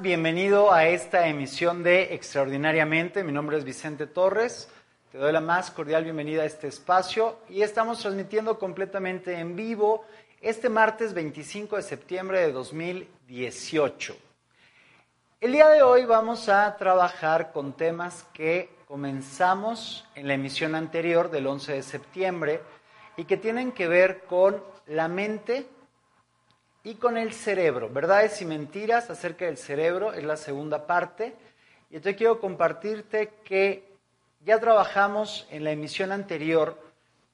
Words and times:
Bienvenido 0.00 0.72
a 0.72 0.86
esta 0.86 1.26
emisión 1.26 1.82
de 1.82 2.14
Extraordinariamente. 2.14 3.24
Mi 3.24 3.32
nombre 3.32 3.58
es 3.58 3.64
Vicente 3.64 4.06
Torres. 4.06 4.68
Te 5.10 5.18
doy 5.18 5.32
la 5.32 5.40
más 5.40 5.72
cordial 5.72 6.04
bienvenida 6.04 6.42
a 6.42 6.46
este 6.46 6.68
espacio 6.68 7.40
y 7.48 7.62
estamos 7.62 7.98
transmitiendo 7.98 8.60
completamente 8.60 9.36
en 9.36 9.56
vivo 9.56 10.04
este 10.40 10.68
martes 10.68 11.14
25 11.14 11.74
de 11.74 11.82
septiembre 11.82 12.40
de 12.40 12.52
2018. 12.52 14.16
El 15.40 15.52
día 15.52 15.68
de 15.68 15.82
hoy 15.82 16.04
vamos 16.04 16.48
a 16.48 16.76
trabajar 16.76 17.50
con 17.50 17.72
temas 17.72 18.24
que 18.32 18.70
comenzamos 18.86 20.06
en 20.14 20.28
la 20.28 20.34
emisión 20.34 20.76
anterior 20.76 21.28
del 21.28 21.48
11 21.48 21.72
de 21.72 21.82
septiembre 21.82 22.60
y 23.16 23.24
que 23.24 23.36
tienen 23.36 23.72
que 23.72 23.88
ver 23.88 24.20
con 24.28 24.62
la 24.86 25.08
mente 25.08 25.66
y 26.84 26.94
con 26.94 27.16
el 27.16 27.32
cerebro. 27.32 27.88
Verdades 27.88 28.40
y 28.40 28.44
mentiras 28.44 29.10
acerca 29.10 29.46
del 29.46 29.56
cerebro 29.56 30.12
es 30.12 30.24
la 30.24 30.36
segunda 30.36 30.86
parte. 30.86 31.34
Y 31.90 31.96
entonces 31.96 32.16
quiero 32.16 32.40
compartirte 32.40 33.34
que 33.44 33.88
ya 34.44 34.60
trabajamos 34.60 35.46
en 35.50 35.64
la 35.64 35.72
emisión 35.72 36.12
anterior 36.12 36.78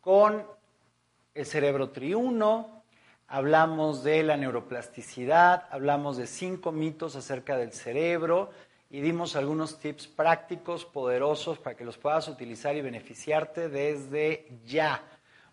con 0.01 0.47
el 1.35 1.47
cerebro 1.47 1.91
triuno, 1.91 2.83
hablamos 3.27 4.05
de 4.05 4.23
la 4.23 4.37
neuroplasticidad, 4.37 5.65
hablamos 5.71 6.17
de 6.17 6.27
cinco 6.27 6.71
mitos 6.73 7.17
acerca 7.17 7.57
del 7.57 7.73
cerebro 7.73 8.51
y 8.91 9.01
dimos 9.01 9.35
algunos 9.35 9.81
tips 9.81 10.07
prácticos, 10.07 10.85
poderosos, 10.85 11.59
para 11.59 11.77
que 11.77 11.85
los 11.85 11.99
puedas 11.99 12.29
utilizar 12.29 12.77
y 12.77 12.83
beneficiarte 12.83 13.69
desde 13.69 14.47
ya. 14.65 15.03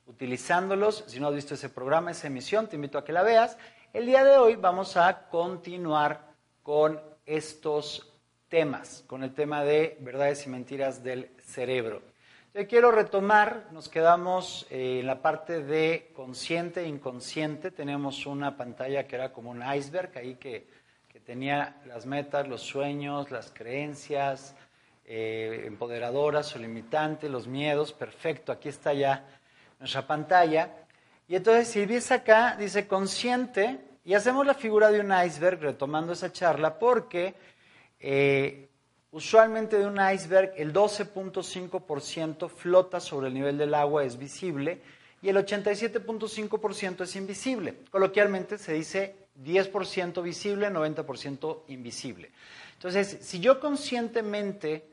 Utilizándolos, 0.06 1.06
si 1.08 1.20
no 1.20 1.30
has 1.30 1.36
visto 1.36 1.56
ese 1.56 1.70
programa, 1.70 2.12
esa 2.12 2.28
emisión, 2.28 2.68
te 2.68 2.76
invito 2.76 2.98
a 2.98 3.04
que 3.04 3.14
la 3.14 3.24
veas. 3.24 3.58
El 3.94 4.06
día 4.06 4.24
de 4.24 4.38
hoy 4.38 4.56
vamos 4.56 4.96
a 4.96 5.28
continuar 5.28 6.22
con 6.64 7.02
estos 7.26 8.10
temas, 8.48 9.04
con 9.06 9.22
el 9.22 9.34
tema 9.34 9.66
de 9.66 9.98
verdades 10.00 10.48
y 10.48 10.50
mentiras 10.50 11.04
del 11.04 11.30
cerebro. 11.44 12.02
Yo 12.54 12.66
quiero 12.70 12.92
retomar, 12.92 13.68
nos 13.74 13.90
quedamos 13.90 14.66
eh, 14.70 15.00
en 15.02 15.08
la 15.08 15.22
parte 15.22 15.62
de 15.62 16.10
consciente 16.16 16.84
e 16.84 16.88
inconsciente, 16.88 17.70
tenemos 17.70 18.26
una 18.26 18.56
pantalla 18.56 19.06
que 19.08 19.18
era 19.18 19.34
como 19.34 19.52
un 19.52 19.62
iceberg 19.62 20.18
ahí 20.18 20.36
que, 20.36 20.70
tenía 21.26 21.82
las 21.86 22.06
metas, 22.06 22.48
los 22.48 22.62
sueños, 22.62 23.30
las 23.30 23.52
creencias 23.52 24.56
eh, 25.06 25.66
empoderadoras 25.66 26.56
o 26.56 26.60
limitantes, 26.60 27.30
los 27.30 27.46
miedos, 27.46 27.92
perfecto, 27.92 28.54
aquí 28.54 28.70
está 28.70 28.94
ya 28.94 29.28
nuestra 29.80 30.08
pantalla. 30.08 30.81
Y 31.32 31.38
entonces 31.38 31.70
si 31.70 31.86
ves 31.86 32.12
acá, 32.12 32.58
dice 32.60 32.88
consciente, 32.88 33.80
y 34.04 34.16
hacemos 34.16 34.46
la 34.46 34.54
figura 34.54 34.92
de 34.92 35.00
un 35.00 35.14
iceberg 35.14 35.62
retomando 35.62 36.12
esa 36.12 36.34
charla 36.34 36.78
porque 36.78 37.36
eh, 38.02 38.68
usualmente 39.12 39.78
de 39.78 39.86
un 39.86 39.98
iceberg 40.14 40.52
el 40.58 40.74
12.5% 40.74 42.50
flota 42.50 43.00
sobre 43.00 43.30
el 43.30 43.34
nivel 43.34 43.58
del 43.58 43.74
agua, 43.76 44.04
es 44.04 44.18
visible, 44.18 44.82
y 45.22 45.30
el 45.30 45.38
87.5% 45.38 47.04
es 47.04 47.16
invisible. 47.16 47.76
Coloquialmente 47.90 48.58
se 48.58 48.74
dice 48.74 49.16
10% 49.42 50.22
visible, 50.22 50.70
90% 50.70 51.60
invisible. 51.70 52.30
Entonces, 52.74 53.20
si 53.22 53.40
yo 53.40 53.62
conscientemente 53.62 54.84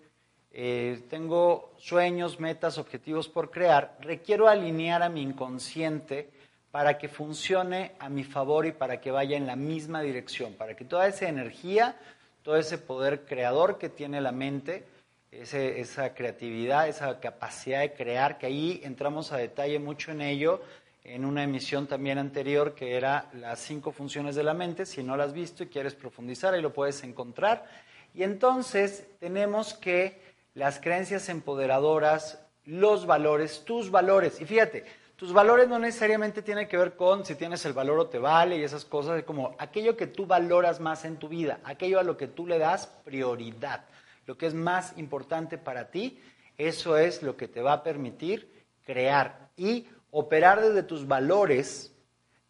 eh, 0.61 1.05
tengo 1.09 1.73
sueños, 1.79 2.41
metas, 2.41 2.79
objetivos 2.79 3.29
por 3.29 3.49
crear, 3.49 3.97
requiero 4.01 4.49
alinear 4.49 5.05
a 5.05 5.09
mi 5.09 5.23
inconsciente 5.23 6.31
para 6.73 6.99
que 6.99 7.07
funcione 7.07 7.93
a 8.01 8.09
mi 8.09 8.25
favor 8.25 8.67
y 8.67 8.73
para 8.73 9.01
que 9.01 9.13
vaya 9.13 9.37
en 9.37 9.47
la 9.47 9.55
misma 9.55 10.03
dirección, 10.03 10.55
para 10.55 10.75
que 10.75 10.85
toda 10.85 11.07
esa 11.07 11.29
energía, 11.29 11.95
todo 12.43 12.57
ese 12.57 12.77
poder 12.77 13.25
creador 13.25 13.79
que 13.79 13.89
tiene 13.89 14.21
la 14.21 14.33
mente, 14.33 14.83
esa 15.31 16.13
creatividad, 16.13 16.89
esa 16.89 17.21
capacidad 17.21 17.79
de 17.79 17.93
crear, 17.93 18.37
que 18.37 18.47
ahí 18.47 18.81
entramos 18.83 19.31
a 19.31 19.37
detalle 19.37 19.79
mucho 19.79 20.11
en 20.11 20.23
ello, 20.23 20.61
en 21.05 21.25
una 21.25 21.45
emisión 21.45 21.87
también 21.87 22.19
anterior 22.19 22.75
que 22.75 22.97
era 22.97 23.31
las 23.33 23.61
cinco 23.61 23.93
funciones 23.93 24.35
de 24.35 24.43
la 24.43 24.55
mente, 24.55 24.87
si 24.87 25.05
no 25.05 25.17
las 25.17 25.29
has 25.29 25.35
visto 25.35 25.63
y 25.63 25.69
quieres 25.69 25.95
profundizar, 25.95 26.53
ahí 26.53 26.63
lo 26.63 26.73
puedes 26.73 27.05
encontrar. 27.05 27.65
Y 28.13 28.25
entonces 28.25 29.07
tenemos 29.21 29.75
que 29.75 30.27
las 30.59 30.81
creencias 30.81 31.29
empoderadoras, 31.29 32.45
los 32.65 33.07
valores, 33.07 33.63
tus 33.65 33.93
valores, 33.93 34.41
y 34.41 34.45
fíjate, 34.45 34.85
tus 35.15 35.33
valores 35.33 35.69
no 35.69 35.79
necesariamente 35.79 36.43
tienen 36.43 36.67
que 36.67 36.77
ver 36.77 36.97
con 36.97 37.25
si 37.25 37.37
tienes 37.37 37.65
el 37.65 37.73
valor 37.73 38.01
o 38.01 38.09
te 38.09 38.19
vale 38.19 38.57
y 38.57 38.65
esas 38.65 38.85
cosas, 38.85 39.21
es 39.21 39.25
como 39.25 39.55
aquello 39.59 39.97
que 39.97 40.09
tú 40.09 40.27
valoras 40.27 40.81
más 40.81 41.05
en 41.05 41.17
tu 41.17 41.29
vida, 41.29 41.61
aquello 41.63 42.01
a 42.01 42.03
lo 42.03 42.17
que 42.17 42.27
tú 42.27 42.45
le 42.45 42.59
das 42.59 42.89
prioridad, 43.05 43.85
lo 44.27 44.37
que 44.37 44.47
es 44.47 44.55
más 44.55 44.99
importante 44.99 45.59
para 45.59 45.93
ti, 45.93 46.21
eso 46.57 46.97
es 46.97 47.23
lo 47.23 47.37
que 47.37 47.47
te 47.47 47.63
va 47.63 47.75
a 47.75 47.83
permitir 47.85 48.53
crear. 48.85 49.51
Y 49.57 49.87
operar 50.11 50.61
desde 50.61 50.83
tus 50.83 51.07
valores 51.07 51.95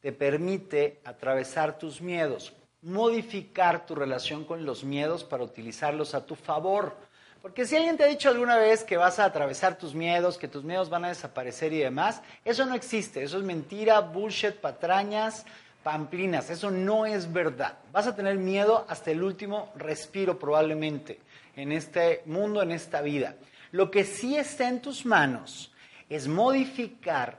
te 0.00 0.12
permite 0.12 1.02
atravesar 1.04 1.78
tus 1.78 2.00
miedos, 2.00 2.54
modificar 2.80 3.84
tu 3.84 3.94
relación 3.94 4.47
con 4.47 4.64
los 4.64 4.82
miedos 4.82 5.24
para 5.24 5.44
utilizarlos 5.44 6.14
a 6.14 6.24
tu 6.24 6.36
favor. 6.36 6.97
Porque 7.43 7.66
si 7.66 7.76
alguien 7.76 7.97
te 7.97 8.04
ha 8.04 8.09
dicho 8.09 8.28
alguna 8.28 8.56
vez 8.56 8.82
que 8.82 8.97
vas 8.97 9.19
a 9.19 9.25
atravesar 9.25 9.78
tus 9.78 9.94
miedos, 9.94 10.38
que 10.38 10.49
tus 10.49 10.65
miedos 10.65 10.91
van 10.91 11.04
a 11.04 11.09
desaparecer 11.09 11.72
y 11.72 11.78
demás, 11.78 12.21
eso 12.44 12.66
no 12.66 12.75
existe, 12.75 13.22
eso 13.22 13.38
es 13.38 13.44
mentira, 13.44 14.00
bullshit, 14.00 14.54
patrañas, 14.54 15.47
pamplinas, 15.84 16.51
eso 16.51 16.71
no 16.71 17.07
es 17.07 17.33
verdad. 17.33 17.78
Vas 17.92 18.09
a 18.09 18.16
tener 18.16 18.36
miedo 18.36 18.84
hasta 18.89 19.12
el 19.12 19.22
último 19.22 19.72
respiro 19.77 20.39
probablemente 20.39 21.21
en 21.54 21.71
este 21.71 22.22
mundo, 22.27 22.60
en 22.60 22.72
esta 22.72 23.03
vida. 23.03 23.36
Lo 23.71 23.91
que 23.91 24.04
sí 24.04 24.36
está 24.36 24.68
en 24.68 24.80
tus 24.80 25.07
manos 25.07 25.72
es 26.09 26.27
modificar 26.27 27.39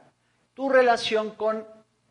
tu 0.53 0.69
relación 0.69 1.31
con 1.31 1.65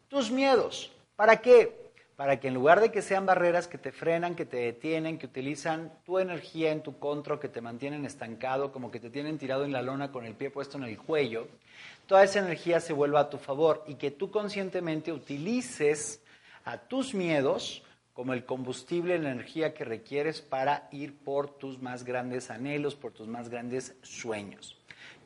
tus 0.09 0.31
miedos. 0.31 0.93
¿Para 1.17 1.39
qué? 1.39 1.78
Para 2.19 2.41
que 2.41 2.49
en 2.49 2.55
lugar 2.55 2.81
de 2.81 2.91
que 2.91 3.01
sean 3.01 3.27
barreras 3.27 3.69
que 3.69 3.79
te 3.79 3.93
frenan, 3.93 4.35
que 4.35 4.45
te 4.45 4.57
detienen, 4.57 5.19
que 5.19 5.27
utilizan 5.27 5.93
tu 6.05 6.19
energía 6.19 6.73
en 6.73 6.83
tu 6.83 6.99
contra, 6.99 7.39
que 7.39 7.49
te 7.49 7.61
mantienen 7.61 8.05
estancado, 8.05 8.73
como 8.73 8.91
que 8.91 8.99
te 8.99 9.09
tienen 9.09 9.39
tirado 9.39 9.65
en 9.65 9.71
la 9.71 9.83
lona 9.83 10.11
con 10.11 10.27
el 10.27 10.35
pie 10.35 10.51
puesto 10.51 10.79
en 10.79 10.83
el 10.83 10.99
cuello, 10.99 11.47
toda 12.09 12.25
esa 12.25 12.41
energía 12.41 12.81
se 12.81 12.93
vuelva 12.93 13.21
a 13.21 13.31
tu 13.31 13.39
favor 13.39 13.85
y 13.87 13.95
que 13.95 14.11
tú 14.11 14.33
conscientemente 14.33 15.13
utilices 15.13 16.21
a 16.65 16.79
tus 16.79 17.15
miedos 17.15 17.85
como 18.15 18.33
el 18.33 18.45
combustible, 18.45 19.17
la 19.21 19.31
energía 19.31 19.73
que 19.73 19.85
requieres 19.85 20.41
para 20.41 20.89
ir 20.91 21.17
por 21.21 21.49
tus 21.49 21.81
más 21.81 22.03
grandes 22.03 22.51
anhelos, 22.51 22.97
por 22.97 23.13
tus 23.13 23.29
más 23.29 23.49
grandes 23.49 23.95
sueños. 24.03 24.78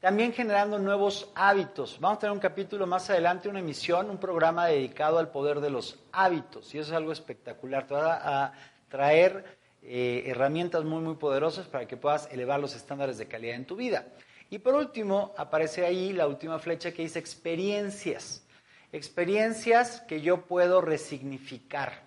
También 0.03 0.33
generando 0.33 0.81
nuevos 0.81 1.31
hábitos. 1.33 1.97
Vamos 2.01 2.17
a 2.17 2.21
tener 2.23 2.33
un 2.33 2.41
capítulo 2.41 2.89
más 2.89 3.09
adelante, 3.09 3.49
una 3.49 3.61
emisión, 3.61 4.11
un 4.11 4.19
programa 4.19 4.67
dedicado 4.67 5.21
al 5.21 5.31
poder 5.31 5.61
de 5.61 5.71
los 5.71 5.97
hábitos. 6.11 6.75
Y 6.75 6.79
eso 6.79 6.91
es 6.91 6.97
algo 6.97 7.13
espectacular. 7.13 7.87
Te 7.87 7.95
va 7.95 8.17
a 8.17 8.53
traer 8.89 9.45
eh, 9.81 10.25
herramientas 10.27 10.83
muy, 10.83 11.01
muy 11.01 11.15
poderosas 11.15 11.69
para 11.69 11.87
que 11.87 11.97
puedas 11.97 12.29
elevar 12.33 12.59
los 12.59 12.75
estándares 12.75 13.17
de 13.17 13.29
calidad 13.29 13.55
en 13.55 13.65
tu 13.65 13.77
vida. 13.77 14.09
Y 14.51 14.59
por 14.59 14.75
último, 14.75 15.33
aparece 15.37 15.87
ahí 15.87 16.13
la 16.13 16.27
última 16.27 16.59
flecha 16.59 16.91
que 16.91 17.03
dice 17.03 17.21
experiencias. 17.21 18.45
Experiencias 18.91 20.01
que 20.09 20.21
yo 20.21 20.47
puedo 20.47 20.81
resignificar. 20.81 22.03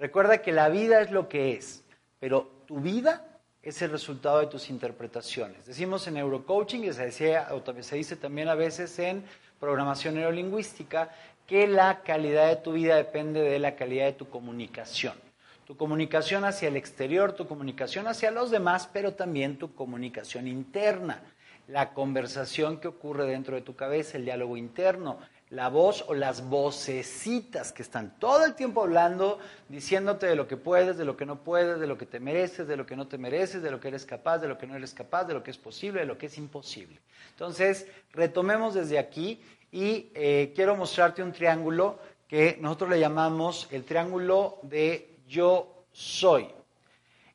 Recuerda 0.00 0.42
que 0.42 0.50
la 0.50 0.68
vida 0.68 1.00
es 1.00 1.12
lo 1.12 1.28
que 1.28 1.52
es, 1.52 1.84
pero 2.18 2.64
tu 2.66 2.80
vida 2.80 3.35
es 3.68 3.82
el 3.82 3.90
resultado 3.90 4.38
de 4.38 4.46
tus 4.46 4.70
interpretaciones. 4.70 5.66
Decimos 5.66 6.06
en 6.06 6.14
neurocoaching, 6.14 6.84
y 6.84 6.92
se, 6.92 7.06
decía, 7.06 7.48
se 7.80 7.96
dice 7.96 8.14
también 8.14 8.48
a 8.48 8.54
veces 8.54 8.96
en 9.00 9.24
programación 9.58 10.14
neurolingüística, 10.14 11.10
que 11.48 11.66
la 11.66 12.02
calidad 12.02 12.48
de 12.48 12.56
tu 12.56 12.72
vida 12.72 12.94
depende 12.94 13.40
de 13.40 13.58
la 13.58 13.74
calidad 13.74 14.06
de 14.06 14.12
tu 14.12 14.28
comunicación. 14.30 15.14
Tu 15.66 15.76
comunicación 15.76 16.44
hacia 16.44 16.68
el 16.68 16.76
exterior, 16.76 17.32
tu 17.32 17.48
comunicación 17.48 18.06
hacia 18.06 18.30
los 18.30 18.52
demás, 18.52 18.88
pero 18.92 19.14
también 19.14 19.58
tu 19.58 19.74
comunicación 19.74 20.46
interna. 20.46 21.24
La 21.66 21.92
conversación 21.92 22.78
que 22.78 22.86
ocurre 22.86 23.26
dentro 23.26 23.56
de 23.56 23.62
tu 23.62 23.74
cabeza, 23.74 24.16
el 24.16 24.26
diálogo 24.26 24.56
interno, 24.56 25.18
la 25.50 25.68
voz 25.68 26.04
o 26.08 26.14
las 26.14 26.48
vocecitas 26.48 27.72
que 27.72 27.82
están 27.82 28.18
todo 28.18 28.44
el 28.44 28.54
tiempo 28.54 28.82
hablando, 28.82 29.38
diciéndote 29.68 30.26
de 30.26 30.34
lo 30.34 30.48
que 30.48 30.56
puedes, 30.56 30.96
de 30.96 31.04
lo 31.04 31.16
que 31.16 31.24
no 31.24 31.44
puedes, 31.44 31.78
de 31.78 31.86
lo 31.86 31.96
que 31.96 32.06
te 32.06 32.18
mereces, 32.18 32.66
de 32.66 32.76
lo 32.76 32.84
que 32.84 32.96
no 32.96 33.06
te 33.06 33.16
mereces, 33.16 33.62
de 33.62 33.70
lo 33.70 33.78
que 33.78 33.88
eres 33.88 34.04
capaz, 34.04 34.38
de 34.38 34.48
lo 34.48 34.58
que 34.58 34.66
no 34.66 34.74
eres 34.74 34.92
capaz, 34.92 35.24
de 35.24 35.34
lo 35.34 35.42
que 35.42 35.52
es 35.52 35.58
posible, 35.58 36.00
de 36.00 36.06
lo 36.06 36.18
que 36.18 36.26
es 36.26 36.36
imposible. 36.36 36.98
Entonces, 37.30 37.86
retomemos 38.12 38.74
desde 38.74 38.98
aquí 38.98 39.40
y 39.70 40.10
eh, 40.14 40.52
quiero 40.54 40.74
mostrarte 40.74 41.22
un 41.22 41.32
triángulo 41.32 41.98
que 42.26 42.58
nosotros 42.60 42.90
le 42.90 42.98
llamamos 42.98 43.68
el 43.70 43.84
triángulo 43.84 44.58
de 44.62 45.18
yo 45.28 45.84
soy. 45.92 46.48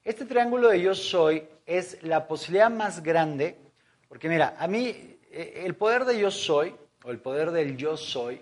Este 0.04 0.25
triángulo 0.25 0.69
de 0.69 0.81
yo 0.81 0.96
soy 0.96 1.48
es 1.66 2.04
la 2.04 2.28
posibilidad 2.28 2.69
más 2.69 3.02
grande, 3.02 3.57
porque 4.10 4.28
mira, 4.28 4.56
a 4.60 4.68
mí 4.68 5.18
eh, 5.31 5.64
el 5.66 5.75
poder 5.75 6.04
de 6.04 6.19
yo 6.19 6.30
soy 6.30 6.75
o 7.03 7.12
el 7.12 7.19
poder 7.19 7.51
del 7.51 7.77
yo 7.77 7.98
soy, 7.98 8.42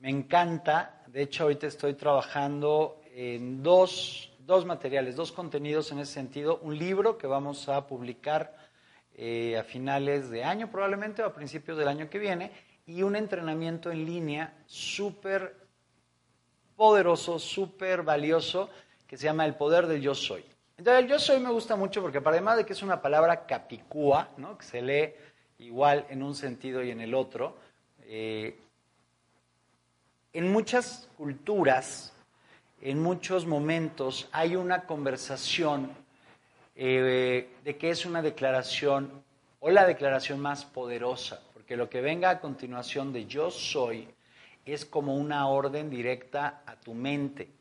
me 0.00 0.10
encanta. 0.10 1.02
De 1.06 1.22
hecho, 1.22 1.44
ahorita 1.44 1.66
estoy 1.66 1.94
trabajando 1.94 3.00
en 3.14 3.62
dos, 3.62 4.30
dos 4.40 4.64
materiales, 4.64 5.16
dos 5.16 5.32
contenidos 5.32 5.92
en 5.92 5.98
ese 5.98 6.12
sentido. 6.12 6.58
Un 6.62 6.78
libro 6.78 7.18
que 7.18 7.26
vamos 7.26 7.68
a 7.68 7.86
publicar 7.86 8.56
eh, 9.14 9.56
a 9.58 9.64
finales 9.64 10.30
de 10.30 10.44
año 10.44 10.70
probablemente 10.70 11.22
o 11.22 11.26
a 11.26 11.34
principios 11.34 11.76
del 11.76 11.88
año 11.88 12.08
que 12.08 12.18
viene 12.18 12.52
y 12.86 13.02
un 13.02 13.16
entrenamiento 13.16 13.90
en 13.90 14.06
línea 14.06 14.54
súper 14.66 15.56
poderoso, 16.76 17.38
súper 17.38 18.02
valioso 18.02 18.70
que 19.06 19.16
se 19.16 19.24
llama 19.24 19.44
El 19.44 19.56
Poder 19.56 19.86
del 19.86 20.00
Yo 20.00 20.14
Soy. 20.14 20.44
Entonces, 20.76 21.02
el 21.02 21.10
Yo 21.10 21.18
Soy 21.18 21.40
me 21.40 21.50
gusta 21.50 21.74
mucho 21.74 22.00
porque, 22.00 22.22
además 22.24 22.58
de 22.58 22.64
que 22.64 22.72
es 22.72 22.82
una 22.82 23.02
palabra 23.02 23.46
capicúa, 23.46 24.28
¿no? 24.36 24.56
que 24.56 24.64
se 24.64 24.80
lee 24.80 25.14
igual 25.58 26.06
en 26.08 26.22
un 26.22 26.36
sentido 26.36 26.84
y 26.84 26.92
en 26.92 27.00
el 27.00 27.14
otro, 27.14 27.56
eh, 28.10 28.56
en 30.32 30.50
muchas 30.50 31.10
culturas, 31.18 32.14
en 32.80 33.02
muchos 33.02 33.44
momentos, 33.44 34.28
hay 34.32 34.56
una 34.56 34.84
conversación 34.86 35.90
eh, 36.74 37.50
de 37.64 37.76
que 37.76 37.90
es 37.90 38.06
una 38.06 38.22
declaración 38.22 39.22
o 39.60 39.68
la 39.70 39.86
declaración 39.86 40.40
más 40.40 40.64
poderosa, 40.64 41.42
porque 41.52 41.76
lo 41.76 41.90
que 41.90 42.00
venga 42.00 42.30
a 42.30 42.40
continuación 42.40 43.12
de 43.12 43.26
yo 43.26 43.50
soy 43.50 44.08
es 44.64 44.86
como 44.86 45.14
una 45.14 45.46
orden 45.48 45.90
directa 45.90 46.62
a 46.64 46.76
tu 46.76 46.94
mente. 46.94 47.57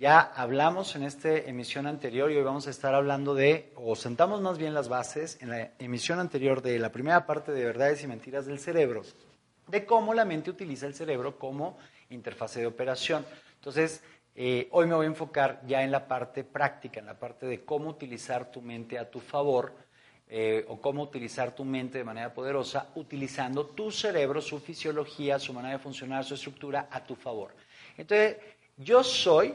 Ya 0.00 0.20
hablamos 0.34 0.96
en 0.96 1.02
esta 1.02 1.28
emisión 1.28 1.86
anterior 1.86 2.30
y 2.30 2.36
hoy 2.36 2.42
vamos 2.42 2.66
a 2.66 2.70
estar 2.70 2.94
hablando 2.94 3.34
de, 3.34 3.70
o 3.76 3.94
sentamos 3.94 4.40
más 4.40 4.56
bien 4.56 4.72
las 4.72 4.88
bases 4.88 5.36
en 5.42 5.50
la 5.50 5.72
emisión 5.78 6.20
anterior 6.20 6.62
de 6.62 6.78
la 6.78 6.90
primera 6.90 7.26
parte 7.26 7.52
de 7.52 7.66
verdades 7.66 8.02
y 8.02 8.06
mentiras 8.06 8.46
del 8.46 8.58
cerebro, 8.58 9.02
de 9.66 9.84
cómo 9.84 10.14
la 10.14 10.24
mente 10.24 10.48
utiliza 10.48 10.86
el 10.86 10.94
cerebro 10.94 11.38
como 11.38 11.76
interfase 12.08 12.60
de 12.60 12.66
operación. 12.66 13.26
Entonces, 13.56 14.02
eh, 14.34 14.68
hoy 14.70 14.86
me 14.86 14.94
voy 14.94 15.04
a 15.04 15.08
enfocar 15.10 15.60
ya 15.66 15.82
en 15.82 15.90
la 15.90 16.08
parte 16.08 16.44
práctica, 16.44 16.98
en 16.98 17.04
la 17.04 17.18
parte 17.18 17.44
de 17.44 17.62
cómo 17.62 17.90
utilizar 17.90 18.50
tu 18.50 18.62
mente 18.62 18.98
a 18.98 19.10
tu 19.10 19.20
favor 19.20 19.74
eh, 20.30 20.64
o 20.68 20.80
cómo 20.80 21.02
utilizar 21.02 21.54
tu 21.54 21.66
mente 21.66 21.98
de 21.98 22.04
manera 22.04 22.32
poderosa, 22.32 22.88
utilizando 22.94 23.66
tu 23.66 23.90
cerebro, 23.90 24.40
su 24.40 24.60
fisiología, 24.60 25.38
su 25.38 25.52
manera 25.52 25.76
de 25.76 25.82
funcionar, 25.82 26.24
su 26.24 26.36
estructura 26.36 26.88
a 26.90 27.04
tu 27.04 27.14
favor. 27.14 27.54
Entonces, 27.98 28.38
yo 28.78 29.04
soy 29.04 29.54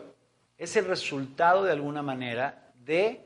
es 0.57 0.75
el 0.75 0.85
resultado 0.85 1.63
de 1.63 1.71
alguna 1.71 2.01
manera 2.01 2.71
de 2.85 3.21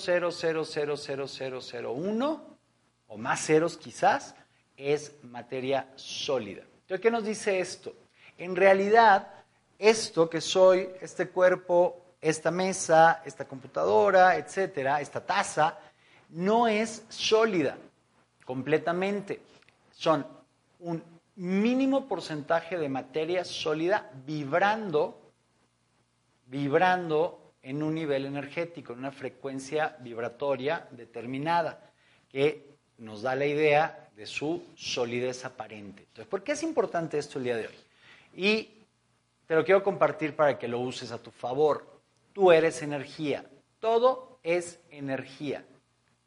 o 3.09 3.19
más 3.19 3.45
ceros 3.45 3.77
quizás 3.79 4.37
es 4.77 5.17
materia 5.25 5.89
sólida. 5.97 6.63
Entonces, 6.63 7.01
¿qué 7.01 7.11
nos 7.11 7.25
dice 7.25 7.59
esto? 7.59 7.93
En 8.39 8.55
realidad, 8.55 9.27
esto 9.77 10.31
que 10.31 10.41
soy, 10.41 10.89
este 11.01 11.31
cuerpo, 11.31 12.15
esta 12.21 12.53
mesa, 12.53 13.23
esta 13.25 13.45
computadora, 13.45 14.37
etcétera, 14.37 15.01
esta 15.01 15.27
taza, 15.27 15.81
no 16.29 16.69
es 16.69 17.03
sólida 17.09 17.77
completamente. 18.51 19.41
Son 19.93 20.27
un 20.81 21.01
mínimo 21.37 22.09
porcentaje 22.09 22.77
de 22.77 22.89
materia 22.89 23.45
sólida 23.45 24.11
vibrando, 24.27 25.21
vibrando 26.47 27.53
en 27.63 27.81
un 27.81 27.95
nivel 27.95 28.27
energético, 28.27 28.93
en 28.93 28.99
una 28.99 29.13
frecuencia 29.13 29.97
vibratoria 30.01 30.89
determinada, 30.91 31.93
que 32.29 32.75
nos 32.99 33.23
da 33.23 33.37
la 33.37 33.47
idea 33.47 34.09
de 34.17 34.27
su 34.27 34.65
solidez 34.75 35.45
aparente. 35.45 36.03
Entonces, 36.09 36.27
¿por 36.27 36.43
qué 36.43 36.51
es 36.51 36.65
importante 36.65 37.19
esto 37.19 37.39
el 37.39 37.45
día 37.45 37.57
de 37.57 37.69
hoy? 37.69 37.79
Y 38.35 38.69
te 39.47 39.55
lo 39.55 39.65
quiero 39.65 39.85
compartir 39.85 40.35
para 40.35 40.59
que 40.59 40.67
lo 40.67 40.81
uses 40.81 41.13
a 41.13 41.23
tu 41.23 41.31
favor. 41.31 41.87
Tú 42.33 42.51
eres 42.51 42.83
energía. 42.83 43.49
Todo 43.79 44.41
es 44.43 44.81
energía. 44.91 45.65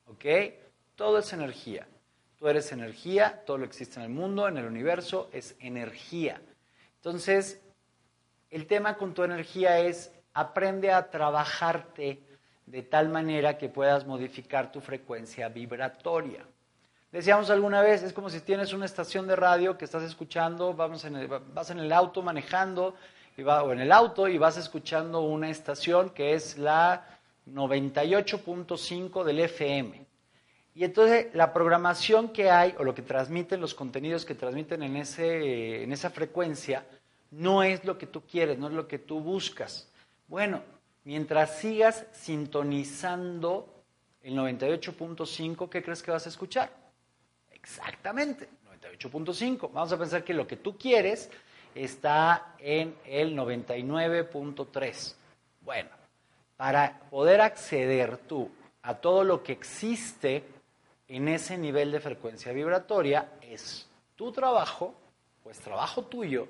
¿Ok? 0.07 0.23
Todo 0.95 1.17
es 1.17 1.33
energía. 1.33 1.85
Tú 2.43 2.49
eres 2.49 2.73
energía, 2.73 3.41
todo 3.45 3.57
lo 3.57 3.63
que 3.63 3.69
existe 3.69 4.01
en 4.01 4.07
el 4.07 4.09
mundo, 4.11 4.49
en 4.49 4.57
el 4.57 4.65
universo, 4.65 5.29
es 5.31 5.55
energía. 5.61 6.41
Entonces, 6.97 7.61
el 8.49 8.67
tema 8.67 8.97
con 8.97 9.13
tu 9.13 9.23
energía 9.23 9.79
es 9.79 10.11
aprende 10.33 10.91
a 10.91 11.09
trabajarte 11.09 12.21
de 12.65 12.83
tal 12.83 13.07
manera 13.07 13.57
que 13.57 13.69
puedas 13.69 14.05
modificar 14.05 14.73
tu 14.73 14.81
frecuencia 14.81 15.47
vibratoria. 15.47 16.45
Decíamos 17.13 17.49
alguna 17.49 17.81
vez, 17.81 18.03
es 18.03 18.11
como 18.11 18.29
si 18.29 18.41
tienes 18.41 18.73
una 18.73 18.87
estación 18.87 19.25
de 19.25 19.37
radio 19.37 19.77
que 19.77 19.85
estás 19.85 20.03
escuchando, 20.03 20.73
vamos 20.73 21.05
en 21.05 21.29
vas 21.53 21.69
en 21.69 21.79
el 21.79 21.93
auto 21.93 22.21
manejando 22.21 22.93
y 23.37 23.43
o 23.43 23.71
en 23.71 23.79
el 23.79 23.91
auto 23.93 24.27
y 24.27 24.37
vas 24.37 24.57
escuchando 24.57 25.21
una 25.21 25.49
estación 25.49 26.09
que 26.09 26.33
es 26.33 26.57
la 26.57 27.07
98.5 27.47 29.23
del 29.23 29.39
FM. 29.39 30.12
Y 30.75 30.83
entonces 30.83 31.27
la 31.33 31.53
programación 31.53 32.29
que 32.29 32.49
hay 32.49 32.73
o 32.79 32.83
lo 32.83 32.95
que 32.95 33.03
transmiten, 33.03 33.61
los 33.61 33.75
contenidos 33.75 34.25
que 34.25 34.35
transmiten 34.35 34.81
en, 34.81 34.95
ese, 34.95 35.83
en 35.83 35.91
esa 35.91 36.09
frecuencia, 36.09 36.85
no 37.31 37.63
es 37.63 37.85
lo 37.85 37.97
que 37.97 38.07
tú 38.07 38.21
quieres, 38.21 38.57
no 38.57 38.67
es 38.67 38.73
lo 38.73 38.87
que 38.87 38.99
tú 38.99 39.19
buscas. 39.19 39.87
Bueno, 40.27 40.61
mientras 41.03 41.57
sigas 41.57 42.05
sintonizando 42.11 43.67
el 44.23 44.35
98.5, 44.35 45.69
¿qué 45.69 45.83
crees 45.83 46.01
que 46.01 46.11
vas 46.11 46.25
a 46.25 46.29
escuchar? 46.29 46.71
Exactamente, 47.51 48.49
98.5. 48.81 49.71
Vamos 49.71 49.91
a 49.91 49.97
pensar 49.97 50.23
que 50.23 50.33
lo 50.33 50.47
que 50.47 50.57
tú 50.57 50.77
quieres 50.77 51.29
está 51.75 52.55
en 52.59 52.95
el 53.05 53.35
99.3. 53.35 55.15
Bueno, 55.61 55.89
para 56.57 56.99
poder 57.09 57.41
acceder 57.41 58.17
tú 58.17 58.49
a 58.81 58.95
todo 58.95 59.23
lo 59.23 59.43
que 59.43 59.53
existe 59.53 60.43
en 61.07 61.27
ese 61.27 61.57
nivel 61.57 61.91
de 61.91 61.99
frecuencia 61.99 62.51
vibratoria, 62.51 63.33
es 63.41 63.87
tu 64.15 64.31
trabajo, 64.31 64.95
pues 65.43 65.59
trabajo 65.59 66.03
tuyo, 66.05 66.47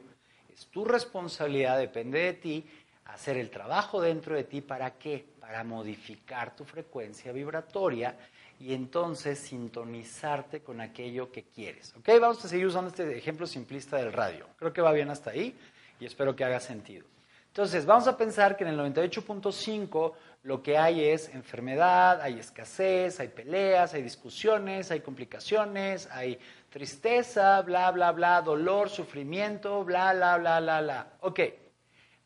es 0.54 0.68
tu 0.68 0.86
responsabilidad, 0.86 1.78
depende 1.78 2.20
de 2.20 2.34
ti, 2.34 2.66
hacer 3.06 3.38
el 3.38 3.50
trabajo 3.50 4.02
dentro 4.02 4.36
de 4.36 4.44
ti 4.44 4.62
para 4.62 4.92
qué? 4.98 5.26
Para 5.40 5.64
modificar 5.64 6.56
tu 6.56 6.64
frecuencia 6.66 7.32
vibratoria 7.32 8.18
y 8.60 8.74
entonces 8.74 9.40
sintonizarte 9.40 10.62
con 10.62 10.80
aquello 10.80 11.32
que 11.32 11.44
quieres. 11.44 11.94
¿Ok? 11.98 12.10
Vamos 12.20 12.44
a 12.46 12.48
seguir 12.48 12.68
usando 12.68 12.90
este 12.90 13.18
ejemplo 13.18 13.46
simplista 13.46 13.98
del 13.98 14.14
radio. 14.14 14.48
Creo 14.58 14.72
que 14.72 14.82
va 14.82 14.92
bien 14.92 15.10
hasta 15.10 15.32
ahí 15.32 15.56
y 16.00 16.06
espero 16.06 16.36
que 16.36 16.44
haga 16.46 16.60
sentido. 16.60 17.06
Entonces, 17.48 17.86
vamos 17.86 18.08
a 18.08 18.18
pensar 18.18 18.58
que 18.58 18.64
en 18.64 18.72
el 18.72 18.80
98.5 18.80 20.14
lo 20.44 20.62
que 20.62 20.78
hay 20.78 21.06
es 21.06 21.34
enfermedad, 21.34 22.22
hay 22.22 22.38
escasez, 22.38 23.20
hay 23.22 23.30
peleas, 23.30 23.94
hay 23.94 24.04
discusiones, 24.04 24.92
hay 24.92 25.00
complicaciones, 25.00 26.10
hay 26.12 26.38
tristeza, 26.70 27.62
bla, 27.62 27.90
bla, 27.92 28.12
bla, 28.12 28.42
dolor, 28.42 28.90
sufrimiento, 28.90 29.86
bla, 29.86 30.14
bla, 30.14 30.38
bla, 30.38 30.60
bla, 30.60 30.82
bla. 30.82 31.08
Ok, 31.22 31.40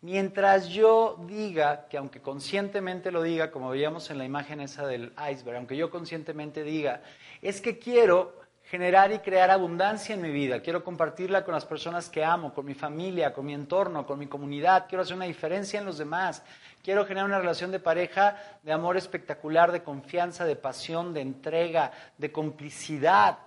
mientras 0.01 0.69
yo 0.69 1.23
diga, 1.27 1.87
que 1.89 1.97
aunque 1.97 2.19
conscientemente 2.19 3.11
lo 3.11 3.21
diga, 3.21 3.51
como 3.51 3.69
veíamos 3.69 4.09
en 4.09 4.17
la 4.17 4.25
imagen 4.25 4.61
esa 4.61 4.87
del 4.87 5.13
iceberg, 5.31 5.57
aunque 5.57 5.77
yo 5.77 5.91
conscientemente 5.91 6.63
diga, 6.63 7.03
es 7.43 7.61
que 7.61 7.77
quiero 7.77 8.46
generar 8.69 9.13
y 9.13 9.19
crear 9.19 9.49
abundancia 9.49 10.13
en 10.13 10.21
mi 10.21 10.29
vida, 10.29 10.59
quiero 10.61 10.83
compartirla 10.83 11.45
con 11.45 11.53
las 11.53 11.65
personas 11.65 12.09
que 12.09 12.25
amo, 12.25 12.53
con 12.53 12.65
mi 12.65 12.73
familia, 12.73 13.33
con 13.33 13.45
mi 13.45 13.53
entorno, 13.53 14.05
con 14.05 14.19
mi 14.19 14.27
comunidad, 14.27 14.87
quiero 14.89 15.03
hacer 15.03 15.15
una 15.15 15.25
diferencia 15.25 15.79
en 15.79 15.85
los 15.85 15.97
demás, 15.97 16.43
quiero 16.83 17.05
generar 17.05 17.29
una 17.29 17.39
relación 17.39 17.71
de 17.71 17.79
pareja 17.79 18.37
de 18.63 18.73
amor 18.73 18.97
espectacular, 18.97 19.71
de 19.71 19.83
confianza, 19.83 20.43
de 20.43 20.57
pasión, 20.57 21.13
de 21.13 21.21
entrega, 21.21 21.91
de 22.17 22.31
complicidad. 22.31 23.39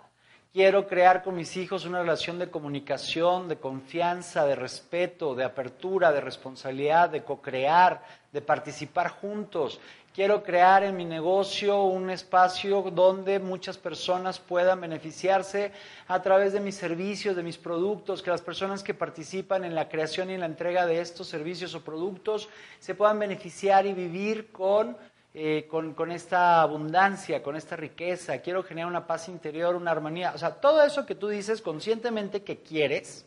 Quiero 0.52 0.88
crear 0.88 1.22
con 1.22 1.36
mis 1.36 1.56
hijos 1.56 1.84
una 1.84 2.00
relación 2.00 2.38
de 2.38 2.50
comunicación, 2.50 3.46
de 3.46 3.58
confianza, 3.58 4.44
de 4.46 4.56
respeto, 4.56 5.36
de 5.36 5.44
apertura, 5.44 6.10
de 6.10 6.20
responsabilidad, 6.20 7.10
de 7.10 7.22
co-crear, 7.22 8.02
de 8.32 8.40
participar 8.40 9.10
juntos. 9.10 9.80
Quiero 10.12 10.42
crear 10.42 10.82
en 10.82 10.96
mi 10.96 11.04
negocio 11.04 11.84
un 11.84 12.10
espacio 12.10 12.82
donde 12.90 13.38
muchas 13.38 13.78
personas 13.78 14.40
puedan 14.40 14.80
beneficiarse 14.80 15.70
a 16.08 16.20
través 16.20 16.52
de 16.52 16.58
mis 16.58 16.74
servicios, 16.74 17.36
de 17.36 17.44
mis 17.44 17.56
productos, 17.56 18.20
que 18.20 18.30
las 18.30 18.42
personas 18.42 18.82
que 18.82 18.92
participan 18.92 19.64
en 19.64 19.76
la 19.76 19.88
creación 19.88 20.28
y 20.30 20.36
la 20.36 20.46
entrega 20.46 20.84
de 20.84 21.00
estos 21.00 21.28
servicios 21.28 21.76
o 21.76 21.84
productos 21.84 22.48
se 22.80 22.96
puedan 22.96 23.20
beneficiar 23.20 23.86
y 23.86 23.92
vivir 23.92 24.50
con, 24.50 24.96
eh, 25.32 25.68
con, 25.70 25.94
con 25.94 26.10
esta 26.10 26.60
abundancia, 26.60 27.40
con 27.40 27.54
esta 27.54 27.76
riqueza. 27.76 28.38
Quiero 28.38 28.64
generar 28.64 28.90
una 28.90 29.06
paz 29.06 29.28
interior, 29.28 29.76
una 29.76 29.92
armonía. 29.92 30.32
O 30.34 30.38
sea, 30.38 30.56
todo 30.56 30.82
eso 30.82 31.06
que 31.06 31.14
tú 31.14 31.28
dices 31.28 31.62
conscientemente 31.62 32.42
que 32.42 32.58
quieres, 32.58 33.26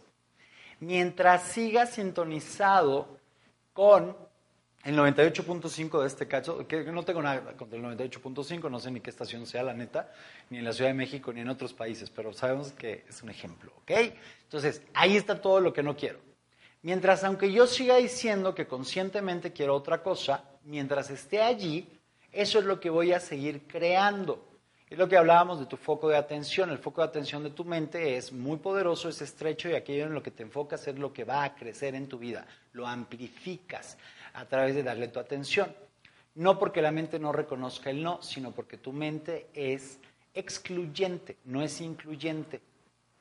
mientras 0.81 1.43
sigas 1.43 1.91
sintonizado 1.91 3.07
con 3.71 4.17
el 4.83 4.97
98.5 4.97 6.01
de 6.01 6.07
este 6.07 6.27
cacho, 6.27 6.67
que 6.67 6.83
no 6.83 7.03
tengo 7.03 7.21
nada 7.21 7.53
contra 7.53 7.77
el 7.77 7.85
98.5, 7.85 8.69
no 8.69 8.79
sé 8.79 8.91
ni 8.91 8.99
qué 8.99 9.09
estación 9.09 9.45
sea, 9.45 9.63
la 9.63 9.73
neta, 9.73 10.11
ni 10.49 10.57
en 10.57 10.65
la 10.65 10.73
Ciudad 10.73 10.89
de 10.89 10.95
México, 10.95 11.31
ni 11.31 11.39
en 11.39 11.49
otros 11.49 11.73
países, 11.73 12.09
pero 12.09 12.33
sabemos 12.33 12.73
que 12.73 13.05
es 13.07 13.23
un 13.23 13.29
ejemplo, 13.29 13.71
¿ok? 13.77 13.91
Entonces, 14.43 14.81
ahí 14.93 15.15
está 15.15 15.41
todo 15.41 15.61
lo 15.61 15.71
que 15.71 15.83
no 15.83 15.95
quiero. 15.95 16.19
Mientras, 16.81 17.23
aunque 17.23 17.49
yo 17.49 17.65
siga 17.65 17.95
diciendo 17.95 18.53
que 18.53 18.67
conscientemente 18.67 19.53
quiero 19.53 19.73
otra 19.73 20.03
cosa, 20.03 20.43
mientras 20.65 21.09
esté 21.09 21.41
allí, 21.41 21.87
eso 22.33 22.59
es 22.59 22.65
lo 22.65 22.81
que 22.81 22.89
voy 22.89 23.13
a 23.13 23.21
seguir 23.21 23.65
creando. 23.67 24.49
Es 24.89 24.99
lo 24.99 25.07
que 25.07 25.17
hablábamos 25.17 25.59
de 25.59 25.65
tu 25.65 25.77
foco 25.77 26.09
de 26.09 26.17
atención. 26.17 26.69
El 26.69 26.77
foco 26.77 27.01
de 27.01 27.07
atención 27.07 27.41
de 27.41 27.51
tu 27.51 27.63
mente 27.63 28.17
es 28.17 28.33
muy 28.33 28.57
poderoso, 28.57 29.07
es 29.07 29.21
estrecho 29.21 29.69
y 29.69 29.75
aquello 29.75 30.05
en 30.05 30.13
lo 30.13 30.21
que 30.21 30.29
te 30.29 30.43
enfocas 30.43 30.87
es 30.87 30.99
lo 30.99 31.13
que 31.13 31.23
va 31.23 31.45
a 31.45 31.55
crecer 31.55 31.95
en 31.95 32.07
tu 32.07 32.19
vida. 32.19 32.45
Lo 32.73 32.85
amplificas 32.85 33.97
a 34.33 34.45
través 34.45 34.75
de 34.75 34.83
darle 34.83 35.07
tu 35.07 35.19
atención. 35.19 35.73
No 36.35 36.57
porque 36.57 36.81
la 36.81 36.91
mente 36.91 37.19
no 37.19 37.31
reconozca 37.31 37.89
el 37.89 38.01
no, 38.03 38.21
sino 38.21 38.51
porque 38.51 38.77
tu 38.77 38.91
mente 38.91 39.47
es 39.53 39.99
excluyente, 40.33 41.37
no 41.45 41.61
es 41.61 41.79
incluyente. 41.79 42.59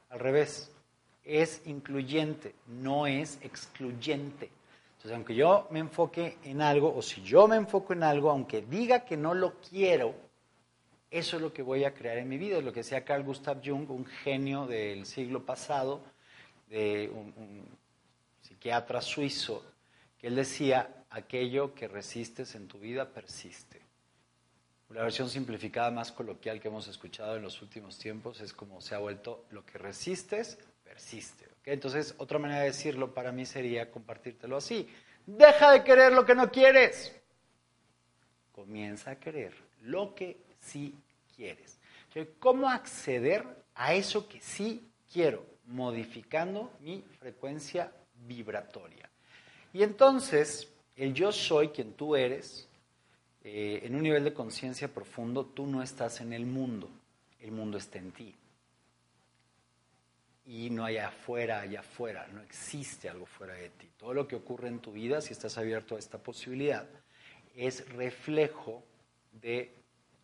Al 0.09 0.19
revés, 0.19 0.71
es 1.25 1.62
incluyente, 1.66 2.54
no 2.66 3.07
es 3.07 3.38
excluyente. 3.42 4.50
Entonces, 4.92 5.12
aunque 5.12 5.35
yo 5.35 5.66
me 5.71 5.81
enfoque 5.81 6.38
en 6.45 6.62
algo, 6.62 6.95
o 6.95 7.02
si 7.02 7.23
yo 7.23 7.47
me 7.49 7.57
enfoco 7.57 7.92
en 7.92 8.02
algo, 8.02 8.31
aunque 8.31 8.62
diga 8.62 9.04
que 9.04 9.16
no 9.16 9.35
lo 9.35 9.54
quiero, 9.61 10.14
eso 11.11 11.37
es 11.37 11.42
lo 11.42 11.52
que 11.52 11.62
voy 11.62 11.85
a 11.85 11.92
crear 11.92 12.16
en 12.19 12.28
mi 12.28 12.38
vida. 12.38 12.59
Es 12.59 12.64
lo 12.64 12.73
que 12.73 12.81
decía 12.81 13.04
Carl 13.04 13.25
Gustav 13.25 13.61
Jung, 13.62 13.90
un 13.90 14.07
genio 14.07 14.66
del 14.66 15.04
siglo 15.04 15.45
pasado, 15.45 16.00
de 16.71 17.11
un, 17.12 17.35
un 17.37 17.66
psiquiatra 18.40 19.02
suizo, 19.02 19.62
que 20.19 20.28
él 20.28 20.37
decía, 20.37 21.02
aquello 21.12 21.75
que 21.75 21.88
resistes 21.88 22.54
en 22.54 22.69
tu 22.69 22.78
vida 22.78 23.11
persiste. 23.11 23.81
La 24.90 25.02
versión 25.02 25.31
simplificada 25.31 25.90
más 25.90 26.12
coloquial 26.12 26.61
que 26.61 26.69
hemos 26.69 26.87
escuchado 26.88 27.37
en 27.37 27.42
los 27.42 27.62
últimos 27.62 27.97
tiempos 27.99 28.40
es 28.40 28.52
como 28.52 28.81
se 28.81 28.95
ha 28.95 28.99
vuelto 28.99 29.47
lo 29.50 29.64
que 29.64 29.78
resistes 29.78 30.59
persiste. 30.85 31.49
Entonces, 31.64 32.14
otra 32.19 32.38
manera 32.38 32.61
de 32.61 32.66
decirlo 32.66 33.14
para 33.14 33.33
mí 33.33 33.47
sería 33.47 33.90
compartírtelo 33.90 34.57
así. 34.57 34.88
Deja 35.25 35.73
de 35.73 35.85
querer 35.85 36.12
lo 36.12 36.26
que 36.26 36.35
no 36.35 36.50
quieres. 36.50 37.14
Comienza 38.52 39.12
a 39.12 39.16
querer 39.16 39.54
lo 39.83 40.14
que 40.14 40.37
sí 40.61 40.95
quieres. 41.35 41.78
¿Cómo 42.38 42.69
acceder 42.69 43.47
a 43.75 43.95
eso 43.95 44.28
que 44.28 44.40
sí 44.40 44.90
quiero? 45.11 45.47
Modificando 45.66 46.71
mi 46.81 47.02
frecuencia 47.19 47.90
vibratoria. 48.26 49.09
Y 49.73 49.83
entonces, 49.83 50.69
el 50.97 51.15
yo 51.15 51.33
soy 51.33 51.69
quien 51.69 51.95
tú 51.95 52.17
eres, 52.17 52.69
eh, 53.45 53.81
en 53.85 53.95
un 53.95 54.03
nivel 54.03 54.25
de 54.25 54.33
conciencia 54.33 54.89
profundo, 54.89 55.47
tú 55.47 55.67
no 55.67 55.83
estás 55.83 56.21
en 56.21 56.33
el 56.33 56.47
mundo, 56.47 56.89
el 57.41 57.51
mundo 57.53 57.79
está 57.79 57.99
en 57.99 58.13
ti. 58.13 58.35
Y 60.47 60.71
no 60.71 60.85
hay 60.85 60.99
afuera, 60.99 61.61
allá 61.61 61.81
afuera, 61.81 62.27
no 62.33 62.41
existe 62.43 63.09
algo 63.09 63.27
fuera 63.27 63.55
de 63.55 63.71
ti. 63.71 63.89
Todo 63.97 64.13
lo 64.15 64.29
que 64.29 64.37
ocurre 64.37 64.69
en 64.69 64.81
tu 64.81 64.93
vida, 64.93 65.21
si 65.21 65.33
estás 65.33 65.57
abierto 65.59 65.97
a 65.97 65.99
esta 65.99 66.19
posibilidad, 66.19 66.89
es 67.55 67.89
reflejo 67.91 68.83
de 69.33 69.73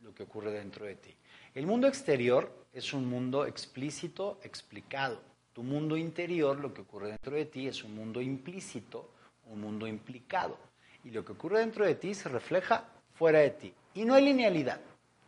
lo 0.03 0.15
que 0.15 0.25
ocurre 0.25 0.53
dentro 0.53 0.87
de 0.87 0.97
ti. 0.97 1.15
El 1.55 1.67
mundo 1.67 1.89
exterior 1.89 2.53
es 2.73 2.93
un 2.93 3.09
mundo 3.09 3.47
explícito, 3.47 4.39
explicado. 4.43 5.21
Tu 5.53 5.63
mundo 5.63 5.97
interior, 5.97 6.59
lo 6.59 6.73
que 6.73 6.83
ocurre 6.83 7.09
dentro 7.09 7.35
de 7.35 7.47
ti, 7.47 7.67
es 7.67 7.83
un 7.83 7.95
mundo 7.95 8.21
implícito, 8.21 9.11
un 9.51 9.61
mundo 9.61 9.87
implicado. 9.87 10.57
Y 11.05 11.11
lo 11.11 11.25
que 11.25 11.33
ocurre 11.33 11.61
dentro 11.61 11.85
de 11.85 11.95
ti 11.95 12.15
se 12.15 12.29
refleja 12.29 12.85
fuera 13.15 13.41
de 13.41 13.51
ti. 13.51 13.75
Y 13.95 14.05
no 14.05 14.15
hay 14.15 14.25
linealidad, 14.25 14.81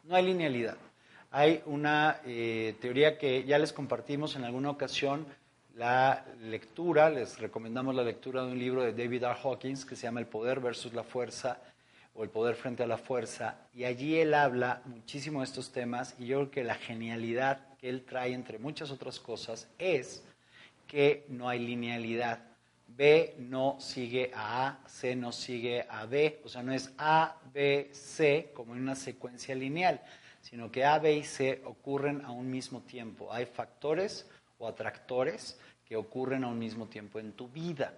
no 0.04 0.16
hay 0.16 0.24
linealidad. 0.24 0.76
Hay 1.30 1.62
una 1.66 2.20
eh, 2.24 2.74
teoría 2.80 3.16
que 3.16 3.44
ya 3.44 3.58
les 3.58 3.72
compartimos 3.72 4.34
en 4.36 4.44
alguna 4.44 4.70
ocasión, 4.70 5.26
la 5.76 6.24
lectura, 6.40 7.08
les 7.08 7.38
recomendamos 7.38 7.94
la 7.94 8.02
lectura 8.02 8.44
de 8.44 8.52
un 8.52 8.58
libro 8.58 8.82
de 8.82 8.92
David 8.92 9.22
R. 9.22 9.36
Hawkins 9.42 9.84
que 9.84 9.96
se 9.96 10.02
llama 10.02 10.20
El 10.20 10.26
poder 10.26 10.60
versus 10.60 10.92
la 10.92 11.04
fuerza 11.04 11.58
o 12.14 12.24
el 12.24 12.30
poder 12.30 12.56
frente 12.56 12.82
a 12.82 12.86
la 12.86 12.98
fuerza, 12.98 13.56
y 13.72 13.84
allí 13.84 14.18
él 14.18 14.34
habla 14.34 14.82
muchísimo 14.84 15.40
de 15.40 15.44
estos 15.44 15.70
temas 15.70 16.16
y 16.18 16.26
yo 16.26 16.38
creo 16.38 16.50
que 16.50 16.64
la 16.64 16.74
genialidad 16.74 17.60
que 17.78 17.88
él 17.88 18.04
trae 18.04 18.34
entre 18.34 18.58
muchas 18.58 18.90
otras 18.90 19.20
cosas 19.20 19.68
es 19.78 20.22
que 20.86 21.24
no 21.28 21.48
hay 21.48 21.60
linealidad. 21.60 22.49
B 22.96 23.36
no 23.38 23.76
sigue 23.80 24.30
a 24.34 24.66
A, 24.66 24.88
C 24.88 25.14
no 25.16 25.32
sigue 25.32 25.86
a 25.88 26.06
B, 26.06 26.40
o 26.44 26.48
sea, 26.48 26.62
no 26.62 26.72
es 26.72 26.92
A, 26.98 27.36
B, 27.52 27.90
C 27.92 28.50
como 28.54 28.74
en 28.74 28.82
una 28.82 28.94
secuencia 28.94 29.54
lineal, 29.54 30.00
sino 30.40 30.70
que 30.70 30.84
A, 30.84 30.98
B 30.98 31.16
y 31.16 31.24
C 31.24 31.62
ocurren 31.64 32.24
a 32.24 32.30
un 32.30 32.50
mismo 32.50 32.80
tiempo. 32.82 33.32
Hay 33.32 33.46
factores 33.46 34.28
o 34.58 34.66
atractores 34.66 35.58
que 35.84 35.96
ocurren 35.96 36.44
a 36.44 36.48
un 36.48 36.58
mismo 36.58 36.86
tiempo 36.86 37.18
en 37.18 37.32
tu 37.32 37.48
vida. 37.48 37.94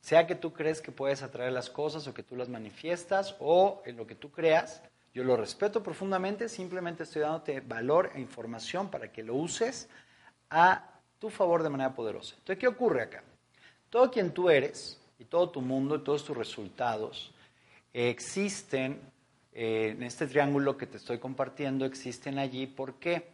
Sea 0.00 0.26
que 0.26 0.34
tú 0.34 0.52
crees 0.52 0.80
que 0.80 0.92
puedes 0.92 1.22
atraer 1.22 1.52
las 1.52 1.68
cosas 1.68 2.06
o 2.06 2.14
que 2.14 2.22
tú 2.22 2.36
las 2.36 2.48
manifiestas 2.48 3.36
o 3.38 3.82
en 3.84 3.96
lo 3.96 4.06
que 4.06 4.14
tú 4.14 4.30
creas, 4.30 4.82
yo 5.12 5.24
lo 5.24 5.36
respeto 5.36 5.82
profundamente, 5.82 6.48
simplemente 6.48 7.02
estoy 7.02 7.22
dándote 7.22 7.60
valor 7.60 8.10
e 8.14 8.20
información 8.20 8.90
para 8.90 9.12
que 9.12 9.22
lo 9.22 9.34
uses 9.34 9.88
a 10.48 10.88
tu 11.18 11.30
favor 11.30 11.62
de 11.62 11.70
manera 11.70 11.94
poderosa. 11.94 12.34
Entonces, 12.38 12.58
¿qué 12.58 12.68
ocurre 12.68 13.02
acá? 13.02 13.22
Todo 13.90 14.10
quien 14.10 14.32
tú 14.32 14.48
eres 14.48 14.98
y 15.18 15.24
todo 15.24 15.50
tu 15.50 15.60
mundo 15.60 15.96
y 15.96 16.04
todos 16.04 16.24
tus 16.24 16.36
resultados 16.36 17.32
existen 17.92 19.00
eh, 19.52 19.94
en 19.96 20.02
este 20.04 20.28
triángulo 20.28 20.76
que 20.76 20.86
te 20.86 20.96
estoy 20.96 21.18
compartiendo, 21.18 21.84
existen 21.84 22.38
allí. 22.38 22.68
¿Por 22.68 22.94
qué? 22.94 23.28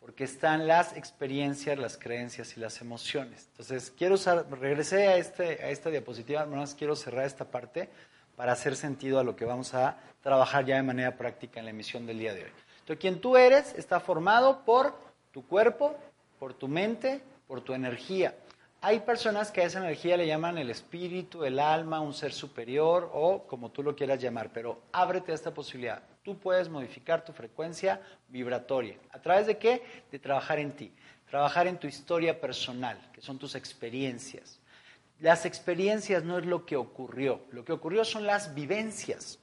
Porque 0.00 0.24
están 0.24 0.66
las 0.66 0.96
experiencias, 0.96 1.78
las 1.78 1.96
creencias 1.96 2.56
y 2.56 2.60
las 2.60 2.82
emociones. 2.82 3.48
Entonces, 3.52 3.90
quiero 3.96 4.16
usar, 4.16 4.46
regresé 4.50 5.08
a, 5.08 5.16
este, 5.16 5.70
esta 5.70 5.88
diapositiva, 5.88 6.44
más 6.44 6.74
quiero 6.74 6.94
cerrar 6.94 7.24
esta 7.24 7.46
parte 7.46 7.88
para 8.36 8.52
hacer 8.52 8.76
sentido 8.76 9.18
a 9.18 9.24
lo 9.24 9.34
que 9.34 9.46
vamos 9.46 9.72
a 9.72 9.96
trabajar 10.22 10.66
ya 10.66 10.76
de 10.76 10.82
manera 10.82 11.16
práctica 11.16 11.58
en 11.58 11.66
la 11.66 11.70
emisión 11.70 12.06
del 12.06 12.18
día 12.18 12.34
de 12.34 12.44
hoy. 12.44 12.50
Entonces, 12.80 13.00
quien 13.00 13.20
tú 13.20 13.36
eres 13.38 13.74
está 13.78 13.98
formado 13.98 14.62
por 14.64 14.94
tu 15.32 15.46
cuerpo, 15.46 15.96
por 16.38 16.52
tu 16.52 16.68
mente, 16.68 17.22
por 17.46 17.62
tu 17.62 17.72
energía. 17.72 18.34
Hay 18.84 18.98
personas 18.98 19.52
que 19.52 19.60
a 19.60 19.66
esa 19.66 19.78
energía 19.78 20.16
le 20.16 20.26
llaman 20.26 20.58
el 20.58 20.68
espíritu, 20.68 21.44
el 21.44 21.60
alma, 21.60 22.00
un 22.00 22.12
ser 22.12 22.32
superior 22.32 23.08
o 23.14 23.46
como 23.46 23.70
tú 23.70 23.80
lo 23.80 23.94
quieras 23.94 24.20
llamar, 24.20 24.50
pero 24.52 24.82
ábrete 24.90 25.30
a 25.30 25.36
esta 25.36 25.54
posibilidad. 25.54 26.02
Tú 26.24 26.36
puedes 26.36 26.68
modificar 26.68 27.24
tu 27.24 27.32
frecuencia 27.32 28.00
vibratoria. 28.28 28.96
¿A 29.12 29.20
través 29.20 29.46
de 29.46 29.56
qué? 29.56 29.84
De 30.10 30.18
trabajar 30.18 30.58
en 30.58 30.72
ti, 30.72 30.92
trabajar 31.30 31.68
en 31.68 31.78
tu 31.78 31.86
historia 31.86 32.40
personal, 32.40 32.98
que 33.12 33.20
son 33.20 33.38
tus 33.38 33.54
experiencias. 33.54 34.58
Las 35.20 35.46
experiencias 35.46 36.24
no 36.24 36.38
es 36.38 36.44
lo 36.44 36.66
que 36.66 36.74
ocurrió, 36.74 37.42
lo 37.52 37.64
que 37.64 37.70
ocurrió 37.70 38.04
son 38.04 38.26
las 38.26 38.52
vivencias. 38.52 39.38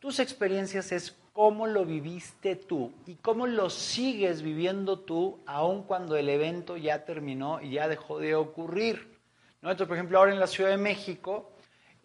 Tus 0.00 0.20
experiencias 0.20 0.92
es 0.92 1.16
cómo 1.32 1.66
lo 1.66 1.84
viviste 1.84 2.54
tú 2.54 2.92
y 3.06 3.14
cómo 3.16 3.46
lo 3.46 3.68
sigues 3.68 4.42
viviendo 4.42 5.00
tú 5.00 5.38
aun 5.44 5.82
cuando 5.82 6.16
el 6.16 6.28
evento 6.28 6.76
ya 6.76 7.04
terminó 7.04 7.60
y 7.60 7.70
ya 7.70 7.88
dejó 7.88 8.18
de 8.18 8.36
ocurrir. 8.36 9.18
Por 9.60 9.92
ejemplo, 9.92 10.18
ahora 10.18 10.32
en 10.32 10.38
la 10.38 10.46
Ciudad 10.46 10.70
de 10.70 10.76
México, 10.76 11.50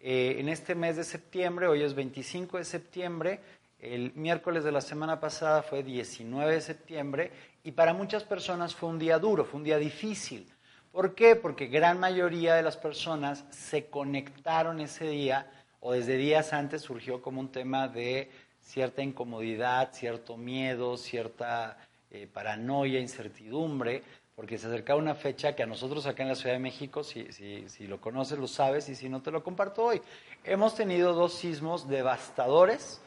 eh, 0.00 0.36
en 0.38 0.48
este 0.48 0.74
mes 0.74 0.96
de 0.96 1.04
septiembre, 1.04 1.68
hoy 1.68 1.82
es 1.82 1.94
25 1.94 2.58
de 2.58 2.64
septiembre, 2.64 3.40
el 3.78 4.12
miércoles 4.14 4.64
de 4.64 4.72
la 4.72 4.80
semana 4.80 5.20
pasada 5.20 5.62
fue 5.62 5.84
19 5.84 6.54
de 6.54 6.60
septiembre 6.60 7.30
y 7.62 7.72
para 7.72 7.94
muchas 7.94 8.24
personas 8.24 8.74
fue 8.74 8.88
un 8.88 8.98
día 8.98 9.20
duro, 9.20 9.44
fue 9.44 9.58
un 9.58 9.64
día 9.64 9.78
difícil. 9.78 10.50
¿Por 10.90 11.14
qué? 11.14 11.36
Porque 11.36 11.66
gran 11.66 12.00
mayoría 12.00 12.54
de 12.54 12.62
las 12.62 12.76
personas 12.76 13.44
se 13.50 13.86
conectaron 13.86 14.80
ese 14.80 15.08
día 15.08 15.48
o 15.86 15.92
desde 15.92 16.16
días 16.16 16.54
antes 16.54 16.80
surgió 16.80 17.20
como 17.20 17.40
un 17.40 17.52
tema 17.52 17.88
de 17.88 18.30
cierta 18.62 19.02
incomodidad, 19.02 19.92
cierto 19.92 20.38
miedo, 20.38 20.96
cierta 20.96 21.76
eh, 22.10 22.26
paranoia, 22.26 23.00
incertidumbre, 23.00 24.02
porque 24.34 24.56
se 24.56 24.66
acercaba 24.66 24.98
una 24.98 25.14
fecha 25.14 25.54
que 25.54 25.62
a 25.62 25.66
nosotros 25.66 26.06
acá 26.06 26.22
en 26.22 26.30
la 26.30 26.36
Ciudad 26.36 26.54
de 26.54 26.58
México, 26.58 27.04
si, 27.04 27.30
si, 27.32 27.68
si 27.68 27.86
lo 27.86 28.00
conoces 28.00 28.38
lo 28.38 28.48
sabes 28.48 28.88
y 28.88 28.94
si 28.94 29.10
no 29.10 29.20
te 29.20 29.30
lo 29.30 29.44
comparto 29.44 29.84
hoy, 29.84 30.00
hemos 30.42 30.74
tenido 30.74 31.12
dos 31.12 31.34
sismos 31.34 31.86
devastadores 31.86 33.02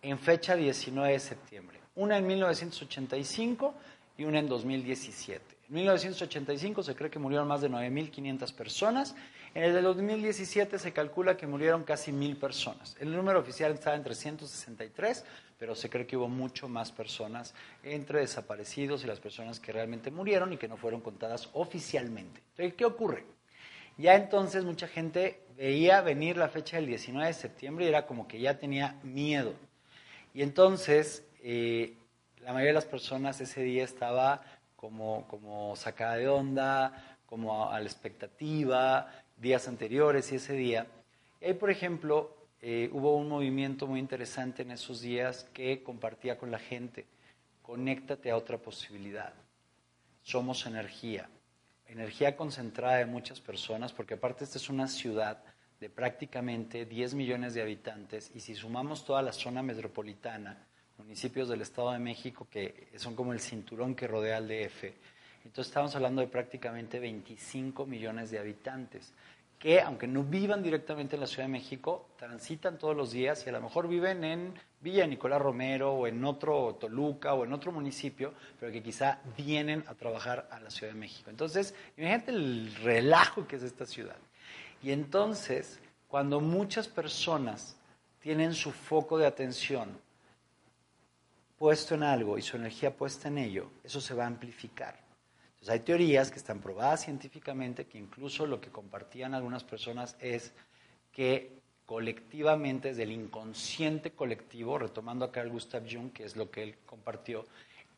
en 0.00 0.16
fecha 0.16 0.54
19 0.54 1.14
de 1.14 1.18
septiembre, 1.18 1.80
una 1.96 2.16
en 2.16 2.28
1985 2.28 3.74
y 4.18 4.24
una 4.24 4.38
en 4.38 4.48
2017. 4.48 5.54
En 5.68 5.74
1985 5.74 6.84
se 6.84 6.94
cree 6.94 7.10
que 7.10 7.18
murieron 7.18 7.48
más 7.48 7.60
de 7.60 7.70
9.500 7.70 8.52
personas. 8.52 9.16
En 9.54 9.62
el 9.62 9.72
de 9.72 9.82
2017 9.82 10.80
se 10.80 10.92
calcula 10.92 11.36
que 11.36 11.46
murieron 11.46 11.84
casi 11.84 12.10
1.000 12.10 12.36
personas. 12.40 12.96
El 12.98 13.14
número 13.14 13.38
oficial 13.38 13.72
estaba 13.72 13.94
en 13.94 14.02
363, 14.02 15.24
pero 15.60 15.76
se 15.76 15.88
cree 15.88 16.08
que 16.08 16.16
hubo 16.16 16.28
mucho 16.28 16.68
más 16.68 16.90
personas 16.90 17.54
entre 17.84 18.18
desaparecidos 18.18 19.04
y 19.04 19.06
las 19.06 19.20
personas 19.20 19.60
que 19.60 19.70
realmente 19.70 20.10
murieron 20.10 20.52
y 20.52 20.56
que 20.56 20.66
no 20.66 20.76
fueron 20.76 21.00
contadas 21.00 21.50
oficialmente. 21.52 22.40
Entonces, 22.50 22.74
¿qué 22.74 22.84
ocurre? 22.84 23.24
Ya 23.96 24.16
entonces 24.16 24.64
mucha 24.64 24.88
gente 24.88 25.40
veía 25.56 26.00
venir 26.00 26.36
la 26.36 26.48
fecha 26.48 26.78
del 26.78 26.86
19 26.86 27.28
de 27.28 27.32
septiembre 27.32 27.84
y 27.84 27.88
era 27.88 28.06
como 28.06 28.26
que 28.26 28.40
ya 28.40 28.58
tenía 28.58 28.98
miedo. 29.04 29.54
Y 30.34 30.42
entonces 30.42 31.24
eh, 31.44 31.94
la 32.40 32.52
mayoría 32.52 32.70
de 32.70 32.74
las 32.74 32.86
personas 32.86 33.40
ese 33.40 33.62
día 33.62 33.84
estaba 33.84 34.42
como 34.76 35.74
sacada 35.76 36.16
de 36.16 36.28
onda, 36.28 37.14
como 37.34 37.68
a, 37.68 37.80
la 37.80 37.86
expectativa, 37.86 39.08
días 39.44 39.68
anteriores 39.68 40.32
y 40.32 40.36
ese 40.36 40.54
día. 40.54 40.86
Ahí, 41.42 41.52
por 41.52 41.70
ejemplo, 41.70 42.34
eh, 42.62 42.88
hubo 42.92 43.14
un 43.14 43.28
movimiento 43.28 43.86
muy 43.86 44.00
interesante 44.00 44.62
en 44.62 44.70
esos 44.70 45.02
días 45.02 45.44
que 45.52 45.82
compartía 45.82 46.38
con 46.38 46.50
la 46.50 46.58
gente. 46.58 47.04
Conéctate 47.60 48.30
a 48.30 48.38
otra 48.38 48.56
posibilidad. 48.56 49.34
Somos 50.22 50.64
energía. 50.64 51.28
Energía 51.86 52.36
concentrada 52.36 52.96
de 52.96 53.04
muchas 53.04 53.42
personas, 53.42 53.92
porque 53.92 54.14
aparte 54.14 54.44
esta 54.44 54.56
es 54.56 54.70
una 54.70 54.88
ciudad 54.88 55.44
de 55.78 55.90
prácticamente 55.90 56.86
10 56.86 57.12
millones 57.12 57.52
de 57.52 57.60
habitantes 57.60 58.30
y 58.34 58.40
si 58.40 58.54
sumamos 58.54 59.04
toda 59.04 59.20
la 59.20 59.34
zona 59.34 59.62
metropolitana, 59.62 60.66
municipios 60.96 61.50
del 61.50 61.60
Estado 61.60 61.92
de 61.92 61.98
México 61.98 62.48
que 62.50 62.88
son 62.96 63.14
como 63.14 63.34
el 63.34 63.40
cinturón 63.40 63.94
que 63.94 64.06
rodea 64.06 64.38
al 64.38 64.48
DF. 64.48 64.84
Entonces 65.44 65.66
estamos 65.68 65.94
hablando 65.94 66.22
de 66.22 66.28
prácticamente 66.28 66.98
25 66.98 67.84
millones 67.84 68.30
de 68.30 68.38
habitantes 68.38 69.12
que, 69.64 69.80
aunque 69.80 70.06
no 70.06 70.22
vivan 70.22 70.62
directamente 70.62 71.16
en 71.16 71.22
la 71.22 71.26
Ciudad 71.26 71.44
de 71.44 71.52
México, 71.52 72.10
transitan 72.18 72.76
todos 72.76 72.94
los 72.94 73.12
días 73.12 73.46
y 73.46 73.48
a 73.48 73.52
lo 73.52 73.62
mejor 73.62 73.88
viven 73.88 74.22
en 74.22 74.52
Villa 74.82 75.06
Nicolás 75.06 75.40
Romero 75.40 75.94
o 75.94 76.06
en 76.06 76.22
otro 76.22 76.74
Toluca 76.74 77.32
o 77.32 77.46
en 77.46 77.52
otro 77.54 77.72
municipio, 77.72 78.34
pero 78.60 78.70
que 78.70 78.82
quizá 78.82 79.20
vienen 79.38 79.82
a 79.86 79.94
trabajar 79.94 80.46
a 80.50 80.60
la 80.60 80.68
Ciudad 80.68 80.92
de 80.92 80.98
México. 80.98 81.30
Entonces, 81.30 81.74
imagínate 81.96 82.32
el 82.32 82.74
relajo 82.82 83.46
que 83.46 83.56
es 83.56 83.62
esta 83.62 83.86
ciudad. 83.86 84.18
Y 84.82 84.92
entonces, 84.92 85.80
cuando 86.08 86.42
muchas 86.42 86.86
personas 86.86 87.74
tienen 88.20 88.52
su 88.52 88.70
foco 88.70 89.16
de 89.16 89.26
atención 89.26 89.98
puesto 91.58 91.94
en 91.94 92.02
algo 92.02 92.36
y 92.36 92.42
su 92.42 92.58
energía 92.58 92.94
puesta 92.94 93.28
en 93.28 93.38
ello, 93.38 93.70
eso 93.82 94.02
se 94.02 94.12
va 94.12 94.24
a 94.24 94.26
amplificar. 94.26 95.03
Entonces 95.64 95.80
hay 95.80 95.86
teorías 95.86 96.30
que 96.30 96.36
están 96.36 96.60
probadas 96.60 97.04
científicamente 97.04 97.86
que 97.86 97.96
incluso 97.96 98.44
lo 98.44 98.60
que 98.60 98.68
compartían 98.68 99.32
algunas 99.32 99.64
personas 99.64 100.14
es 100.20 100.52
que 101.10 101.58
colectivamente, 101.86 102.88
desde 102.88 103.04
el 103.04 103.12
inconsciente 103.12 104.10
colectivo, 104.10 104.78
retomando 104.78 105.24
acá 105.24 105.40
el 105.40 105.48
Gustav 105.48 105.84
Jung, 105.90 106.12
que 106.12 106.24
es 106.24 106.36
lo 106.36 106.50
que 106.50 106.64
él 106.64 106.74
compartió, 106.84 107.46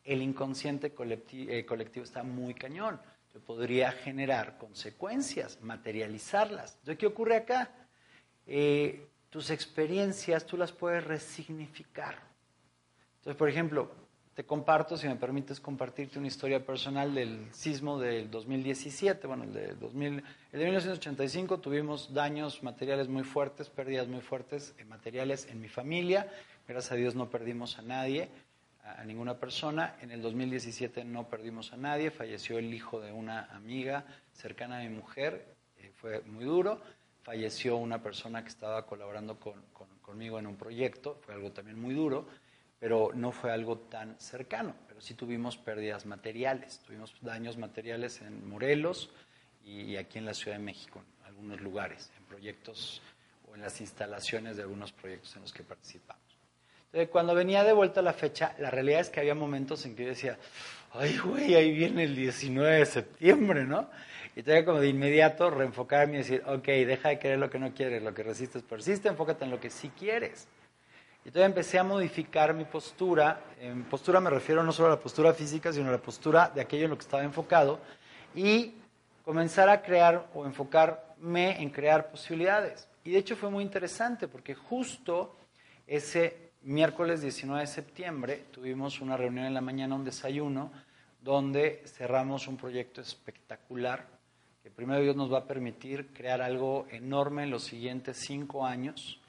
el 0.05 0.21
inconsciente 0.21 0.93
eh, 0.95 1.65
colectivo, 1.65 2.05
está 2.05 2.23
muy 2.23 2.53
cañón. 2.53 3.01
que 3.33 3.39
podría 3.39 3.91
generar 3.91 4.57
consecuencias, 4.57 5.59
materializarlas. 5.61 6.75
Entonces, 6.75 6.97
¿qué 6.97 7.07
ocurre 7.07 7.35
acá? 7.35 7.69
Eh, 8.45 9.09
tus 9.29 9.49
experiencias 9.49 10.45
tú 10.45 10.55
las 10.55 10.71
puedes 10.71 11.03
resignificar. 11.03 12.17
Entonces, 13.17 13.37
por 13.37 13.49
ejemplo, 13.49 13.91
te 14.37 14.43
comparto, 14.43 14.97
si 14.97 15.07
me 15.07 15.15
permites 15.15 15.59
compartirte 15.59 16.19
una 16.19 16.27
historia 16.27 16.63
personal 16.63 17.15
del 17.15 17.51
sismo 17.51 17.97
del 17.97 18.29
2017, 18.29 19.25
bueno, 19.25 19.45
el 19.45 19.51
de, 19.51 19.73
2000, 19.73 20.23
el 20.51 20.59
de 20.59 20.63
1985 20.63 21.59
tuvimos 21.59 22.13
daños 22.13 22.61
materiales 22.61 23.07
muy 23.07 23.23
fuertes, 23.23 23.71
pérdidas 23.71 24.07
muy 24.07 24.21
fuertes 24.21 24.75
en 24.77 24.89
materiales 24.89 25.47
en 25.49 25.59
mi 25.59 25.69
familia, 25.69 26.31
gracias 26.67 26.91
a 26.91 26.95
Dios 26.97 27.15
no 27.15 27.31
perdimos 27.31 27.79
a 27.79 27.81
nadie, 27.81 28.29
a, 28.83 29.03
ninguna 29.05 29.39
persona, 29.39 29.95
en 30.03 30.11
el 30.11 30.21
2017 30.21 31.03
no 31.03 31.27
perdimos 31.27 31.73
a 31.73 31.77
nadie, 31.77 32.11
falleció 32.11 32.59
el 32.59 32.71
hijo 32.71 33.01
de 33.01 33.11
una 33.11 33.45
amiga 33.55 34.05
cercana 34.33 34.77
a 34.77 34.83
mi 34.83 34.89
mujer, 34.89 35.47
eh, 35.79 35.91
fue 35.95 36.21
muy 36.21 36.45
duro, 36.45 36.79
falleció 37.23 37.77
una 37.77 38.03
persona 38.03 38.43
que 38.43 38.49
estaba 38.49 38.85
colaborando 38.85 39.39
con, 39.39 39.55
conmigo 40.03 40.37
en 40.37 40.45
un 40.45 40.57
proyecto, 40.57 41.17
fue 41.25 41.33
algo 41.33 41.51
también 41.51 41.81
muy 41.81 41.95
duro, 41.95 42.27
pero 42.79 43.11
no 43.13 43.31
fue 43.31 43.51
algo 43.51 43.77
tan 43.77 44.19
cercano, 44.19 44.75
pero 44.87 45.01
sí 45.01 45.13
tuvimos 45.13 45.57
pérdidas 45.57 46.05
materiales, 46.05 46.79
tuvimos 46.85 47.13
daños 47.21 47.57
materiales 47.57 48.21
en 48.21 48.47
Morelos 48.47 49.09
y 49.65 49.95
aquí 49.97 50.17
en 50.17 50.25
la 50.25 50.33
Ciudad 50.33 50.57
de 50.57 50.63
México, 50.63 51.01
en 51.21 51.25
algunos 51.25 51.61
lugares, 51.61 52.11
en 52.17 52.23
proyectos 52.25 53.01
o 53.49 53.55
en 53.55 53.61
las 53.61 53.81
instalaciones 53.81 54.57
de 54.57 54.63
algunos 54.63 54.91
proyectos 54.91 55.35
en 55.35 55.41
los 55.41 55.51
que 55.51 55.63
participamos. 55.63 56.23
Entonces, 56.85 57.09
cuando 57.09 57.35
venía 57.35 57.63
de 57.63 57.73
vuelta 57.73 58.01
la 58.01 58.13
fecha, 58.13 58.55
la 58.59 58.71
realidad 58.71 59.01
es 59.01 59.09
que 59.09 59.19
había 59.19 59.35
momentos 59.35 59.85
en 59.85 59.95
que 59.95 60.03
yo 60.03 60.09
decía, 60.09 60.37
ay, 60.93 61.17
güey, 61.17 61.53
ahí 61.53 61.71
viene 61.71 62.03
el 62.03 62.15
19 62.15 62.77
de 62.77 62.85
septiembre, 62.85 63.65
¿no? 63.65 63.89
Y 64.35 64.43
tenía 64.43 64.63
como 64.63 64.79
de 64.79 64.87
inmediato 64.87 65.49
reenfocarme 65.49 66.13
y 66.13 66.17
decir, 66.19 66.43
ok, 66.45 66.65
deja 66.65 67.09
de 67.09 67.19
querer 67.19 67.39
lo 67.39 67.49
que 67.49 67.59
no 67.59 67.73
quieres, 67.73 68.03
lo 68.03 68.13
que 68.13 68.23
resistes 68.23 68.63
persiste, 68.63 69.09
enfócate 69.09 69.43
en 69.43 69.51
lo 69.51 69.59
que 69.59 69.69
sí 69.69 69.91
quieres. 69.97 70.47
Entonces 71.27 71.45
empecé 71.45 71.77
a 71.77 71.83
modificar 71.83 72.53
mi 72.53 72.63
postura. 72.63 73.41
En 73.59 73.83
postura 73.83 74.21
me 74.21 74.29
refiero 74.29 74.63
no 74.63 74.71
solo 74.71 74.87
a 74.87 74.91
la 74.91 74.99
postura 74.99 75.33
física, 75.33 75.73
sino 75.73 75.89
a 75.89 75.91
la 75.91 75.97
postura 75.97 76.49
de 76.55 76.61
aquello 76.61 76.85
en 76.85 76.91
lo 76.91 76.97
que 76.97 77.01
estaba 77.01 77.21
enfocado. 77.21 77.81
Y 78.33 78.75
comenzar 79.25 79.67
a 79.67 79.81
crear 79.81 80.29
o 80.33 80.45
enfocarme 80.45 81.61
en 81.61 81.69
crear 81.69 82.09
posibilidades. 82.09 82.87
Y 83.03 83.11
de 83.11 83.17
hecho 83.17 83.35
fue 83.35 83.49
muy 83.49 83.65
interesante 83.65 84.29
porque 84.29 84.55
justo 84.55 85.35
ese 85.85 86.51
miércoles 86.61 87.21
19 87.21 87.59
de 87.59 87.67
septiembre 87.67 88.45
tuvimos 88.53 89.01
una 89.01 89.17
reunión 89.17 89.47
en 89.47 89.53
la 89.53 89.59
mañana, 89.59 89.95
un 89.95 90.05
desayuno, 90.05 90.71
donde 91.21 91.83
cerramos 91.87 92.47
un 92.47 92.55
proyecto 92.55 93.01
espectacular 93.01 94.07
que 94.63 94.71
primero 94.71 95.01
Dios 95.01 95.17
nos 95.17 95.31
va 95.31 95.39
a 95.39 95.45
permitir 95.45 96.13
crear 96.13 96.41
algo 96.41 96.87
enorme 96.89 97.43
en 97.43 97.51
los 97.51 97.65
siguientes 97.65 98.15
cinco 98.15 98.65
años 98.65 99.19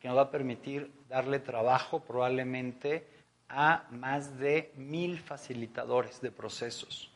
que 0.00 0.08
nos 0.08 0.16
va 0.16 0.22
a 0.22 0.30
permitir 0.30 0.90
darle 1.08 1.38
trabajo 1.38 2.00
probablemente 2.00 3.06
a 3.48 3.86
más 3.90 4.38
de 4.38 4.72
mil 4.76 5.18
facilitadores 5.18 6.20
de 6.20 6.30
procesos, 6.30 7.10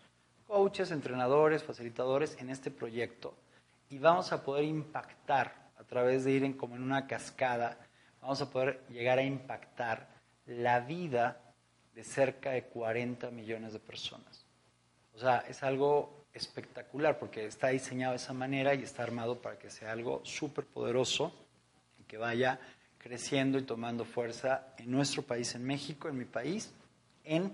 coaches, 0.46 0.90
entrenadores, 0.90 1.62
facilitadores 1.62 2.36
en 2.40 2.50
este 2.50 2.70
proyecto 2.70 3.34
y 3.88 3.98
vamos 3.98 4.32
a 4.32 4.42
poder 4.42 4.64
impactar 4.64 5.70
a 5.78 5.84
través 5.84 6.24
de 6.24 6.32
ir 6.32 6.44
en, 6.44 6.52
como 6.54 6.76
en 6.76 6.82
una 6.82 7.06
cascada, 7.06 7.78
vamos 8.20 8.40
a 8.42 8.50
poder 8.50 8.84
llegar 8.88 9.18
a 9.18 9.22
impactar 9.22 10.08
la 10.46 10.80
vida 10.80 11.40
de 11.94 12.04
cerca 12.04 12.50
de 12.50 12.64
40 12.64 13.30
millones 13.30 13.72
de 13.72 13.78
personas. 13.78 14.44
O 15.14 15.18
sea, 15.18 15.44
es 15.48 15.62
algo 15.62 16.24
espectacular 16.32 17.18
porque 17.18 17.46
está 17.46 17.68
diseñado 17.68 18.12
de 18.12 18.16
esa 18.16 18.32
manera 18.32 18.74
y 18.74 18.82
está 18.82 19.04
armado 19.04 19.40
para 19.40 19.58
que 19.58 19.70
sea 19.70 19.92
algo 19.92 20.20
súper 20.24 20.66
poderoso 20.66 21.32
que 22.06 22.16
vaya 22.16 22.60
creciendo 22.98 23.58
y 23.58 23.62
tomando 23.62 24.04
fuerza 24.04 24.66
en 24.78 24.90
nuestro 24.90 25.22
país, 25.22 25.54
en 25.54 25.64
México, 25.64 26.08
en 26.08 26.18
mi 26.18 26.24
país, 26.24 26.72
en 27.24 27.52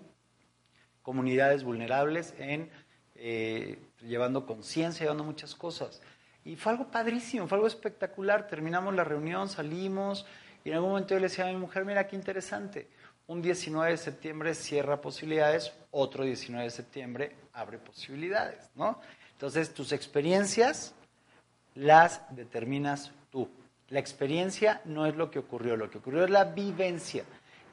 comunidades 1.02 1.64
vulnerables, 1.64 2.34
en 2.38 2.70
eh, 3.16 3.78
llevando 4.00 4.46
conciencia, 4.46 5.04
llevando 5.04 5.24
muchas 5.24 5.54
cosas. 5.54 6.00
Y 6.44 6.56
fue 6.56 6.72
algo 6.72 6.90
padrísimo, 6.90 7.46
fue 7.46 7.56
algo 7.56 7.66
espectacular. 7.66 8.46
Terminamos 8.46 8.94
la 8.94 9.04
reunión, 9.04 9.48
salimos 9.48 10.26
y 10.64 10.70
en 10.70 10.76
algún 10.76 10.90
momento 10.90 11.14
yo 11.14 11.20
le 11.20 11.28
decía 11.28 11.46
a 11.46 11.52
mi 11.52 11.56
mujer, 11.56 11.84
mira 11.84 12.06
qué 12.06 12.16
interesante, 12.16 12.88
un 13.26 13.42
19 13.42 13.92
de 13.92 13.96
septiembre 13.96 14.54
cierra 14.54 15.00
posibilidades, 15.00 15.72
otro 15.90 16.24
19 16.24 16.64
de 16.64 16.70
septiembre 16.70 17.36
abre 17.52 17.78
posibilidades, 17.78 18.70
¿no? 18.74 19.00
Entonces 19.32 19.72
tus 19.72 19.92
experiencias 19.92 20.94
las 21.74 22.22
determinas 22.34 23.12
tú. 23.30 23.48
La 23.90 23.98
experiencia 23.98 24.80
no 24.84 25.04
es 25.06 25.16
lo 25.16 25.30
que 25.30 25.40
ocurrió, 25.40 25.76
lo 25.76 25.90
que 25.90 25.98
ocurrió 25.98 26.24
es 26.24 26.30
la 26.30 26.44
vivencia. 26.44 27.24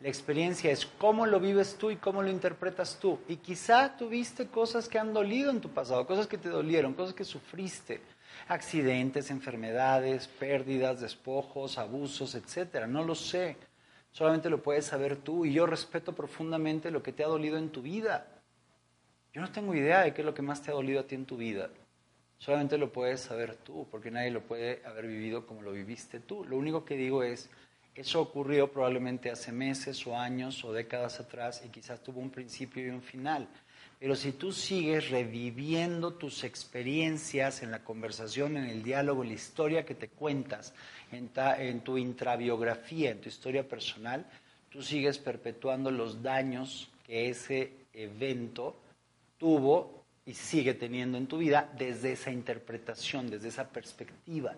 La 0.02 0.10
experiencia 0.10 0.72
es 0.72 0.86
cómo 0.86 1.26
lo 1.28 1.40
vives 1.40 1.76
tú 1.78 1.92
y 1.92 1.96
cómo 1.96 2.24
lo 2.24 2.30
interpretas 2.30 2.98
tú. 3.00 3.20
Y 3.28 3.38
quizá 3.38 3.96
tuviste 3.98 4.48
cosas 4.48 4.88
que 4.88 4.98
han 4.98 5.14
dolido 5.14 5.52
en 5.52 5.62
tu 5.62 5.70
pasado, 5.70 6.06
cosas 6.08 6.26
que 6.28 6.40
te 6.40 6.50
dolieron, 6.50 6.96
cosas 6.96 7.14
que 7.14 7.24
sufriste, 7.24 8.02
accidentes, 8.48 9.30
enfermedades, 9.30 10.28
pérdidas, 10.28 11.02
despojos, 11.02 11.78
abusos, 11.78 12.34
etcétera. 12.34 12.88
No 12.88 13.04
lo 13.04 13.14
sé. 13.14 13.58
Solamente 14.12 14.50
lo 14.50 14.64
puedes 14.64 14.86
saber 14.86 15.18
tú 15.18 15.46
y 15.46 15.54
yo 15.54 15.68
respeto 15.68 16.14
profundamente 16.14 16.90
lo 16.90 17.04
que 17.04 17.14
te 17.14 17.24
ha 17.24 17.28
dolido 17.28 17.58
en 17.58 17.70
tu 17.70 17.84
vida. 17.84 18.26
Yo 19.34 19.42
no 19.42 19.52
tengo 19.52 19.76
idea 19.76 20.02
de 20.02 20.16
qué 20.16 20.22
es 20.22 20.26
lo 20.26 20.34
que 20.34 20.42
más 20.42 20.64
te 20.64 20.72
ha 20.72 20.74
dolido 20.74 21.02
a 21.02 21.04
ti 21.04 21.14
en 21.14 21.26
tu 21.26 21.38
vida. 21.38 21.70
Solamente 22.40 22.78
lo 22.78 22.92
puedes 22.92 23.22
saber 23.22 23.56
tú, 23.56 23.88
porque 23.90 24.12
nadie 24.12 24.32
lo 24.32 24.42
puede 24.42 24.82
haber 24.86 25.08
vivido 25.08 25.46
como 25.46 25.62
lo 25.62 25.72
viviste 25.72 26.20
tú. 26.20 26.46
Lo 26.46 26.58
único 26.58 26.86
que 26.86 26.96
digo 26.96 27.24
es, 27.24 27.50
eso 27.96 28.22
ocurrió 28.22 28.72
probablemente 28.72 29.32
hace 29.32 29.52
meses 29.52 30.06
o 30.06 30.16
años 30.16 30.64
o 30.64 30.72
décadas 30.72 31.20
atrás 31.20 31.64
y 31.66 31.70
quizás 31.70 32.04
tuvo 32.04 32.20
un 32.20 32.30
principio 32.30 32.86
y 32.86 32.90
un 32.90 33.02
final. 33.02 33.48
Pero 34.00 34.16
si 34.16 34.34
tú 34.34 34.52
sigues 34.52 35.10
reviviendo 35.10 36.14
tus 36.14 36.44
experiencias 36.44 37.64
en 37.64 37.72
la 37.72 37.84
conversación, 37.84 38.58
en 38.58 38.66
el 38.66 38.84
diálogo, 38.84 39.24
en 39.24 39.30
la 39.30 39.36
historia 39.36 39.86
que 39.86 39.96
te 39.96 40.10
cuentas, 40.10 40.76
en, 41.12 41.82
tu 41.82 41.98
intrabiografía, 41.98 43.10
en 43.10 43.22
tu 43.22 43.30
historia 43.30 43.68
personal, 43.68 44.28
tú 44.70 44.84
sigues 44.84 45.18
perpetuando 45.18 45.90
los 45.90 46.22
daños 46.22 46.90
que 47.08 47.30
ese 47.30 47.74
evento 47.94 48.76
tuvo 49.40 49.97
y 50.28 50.34
sigue 50.34 50.76
teniendo 50.76 51.18
en 51.18 51.26
tu 51.26 51.40
vida 51.40 51.74
desde 51.78 52.12
esa 52.12 52.32
interpretación, 52.32 53.30
desde 53.30 53.48
esa 53.48 53.68
perspectiva 53.68 54.56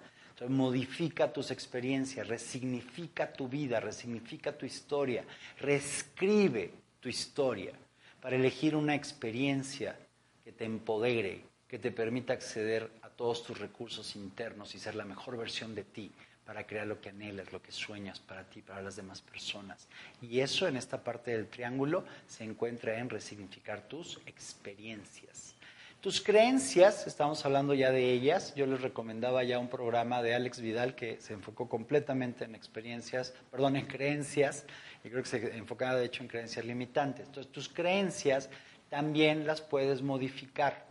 modifica 0.47 1.33
tus 1.33 1.51
experiencias, 1.51 2.27
resignifica 2.27 3.33
tu 3.33 3.49
vida, 3.49 3.79
resignifica 3.79 4.57
tu 4.57 4.65
historia, 4.65 5.25
reescribe 5.59 6.71
tu 6.99 7.09
historia 7.09 7.73
para 8.21 8.35
elegir 8.35 8.75
una 8.75 8.95
experiencia 8.95 9.97
que 10.43 10.51
te 10.51 10.65
empodere, 10.65 11.41
que 11.67 11.79
te 11.79 11.91
permita 11.91 12.33
acceder 12.33 12.89
a 13.01 13.09
todos 13.09 13.43
tus 13.43 13.59
recursos 13.59 14.15
internos 14.15 14.73
y 14.75 14.79
ser 14.79 14.95
la 14.95 15.05
mejor 15.05 15.37
versión 15.37 15.75
de 15.75 15.83
ti 15.83 16.11
para 16.45 16.65
crear 16.65 16.87
lo 16.87 16.99
que 16.99 17.09
anhelas, 17.09 17.51
lo 17.51 17.61
que 17.61 17.71
sueñas 17.71 18.19
para 18.19 18.43
ti, 18.43 18.61
para 18.61 18.81
las 18.81 18.95
demás 18.95 19.21
personas. 19.21 19.87
Y 20.21 20.39
eso 20.39 20.67
en 20.67 20.77
esta 20.77 21.03
parte 21.03 21.31
del 21.31 21.47
triángulo 21.47 22.05
se 22.27 22.43
encuentra 22.43 22.97
en 22.97 23.09
resignificar 23.09 23.87
tus 23.87 24.19
experiencias. 24.25 25.55
Tus 26.01 26.21
creencias, 26.21 27.07
estamos 27.07 27.45
hablando 27.45 27.73
ya 27.73 27.91
de 27.91 28.13
ellas, 28.13 28.55
yo 28.55 28.65
les 28.65 28.79
recomendaba 28.79 29.43
ya 29.43 29.59
un 29.59 29.67
programa 29.67 30.23
de 30.23 30.33
Alex 30.33 30.61
Vidal 30.61 30.95
que 30.95 31.19
se 31.19 31.33
enfocó 31.33 31.67
completamente 31.67 32.45
en 32.45 32.55
experiencias, 32.55 33.33
perdón, 33.51 33.75
en 33.75 33.85
creencias, 33.85 34.65
y 35.03 35.09
creo 35.09 35.21
que 35.21 35.27
se 35.27 35.57
enfocaba 35.57 35.99
de 35.99 36.05
hecho 36.05 36.23
en 36.23 36.29
creencias 36.29 36.63
limitantes. 36.63 37.25
Entonces, 37.25 37.51
tus 37.51 37.67
creencias 37.67 38.49
también 38.87 39.45
las 39.45 39.59
puedes 39.59 40.01
modificar. 40.01 40.85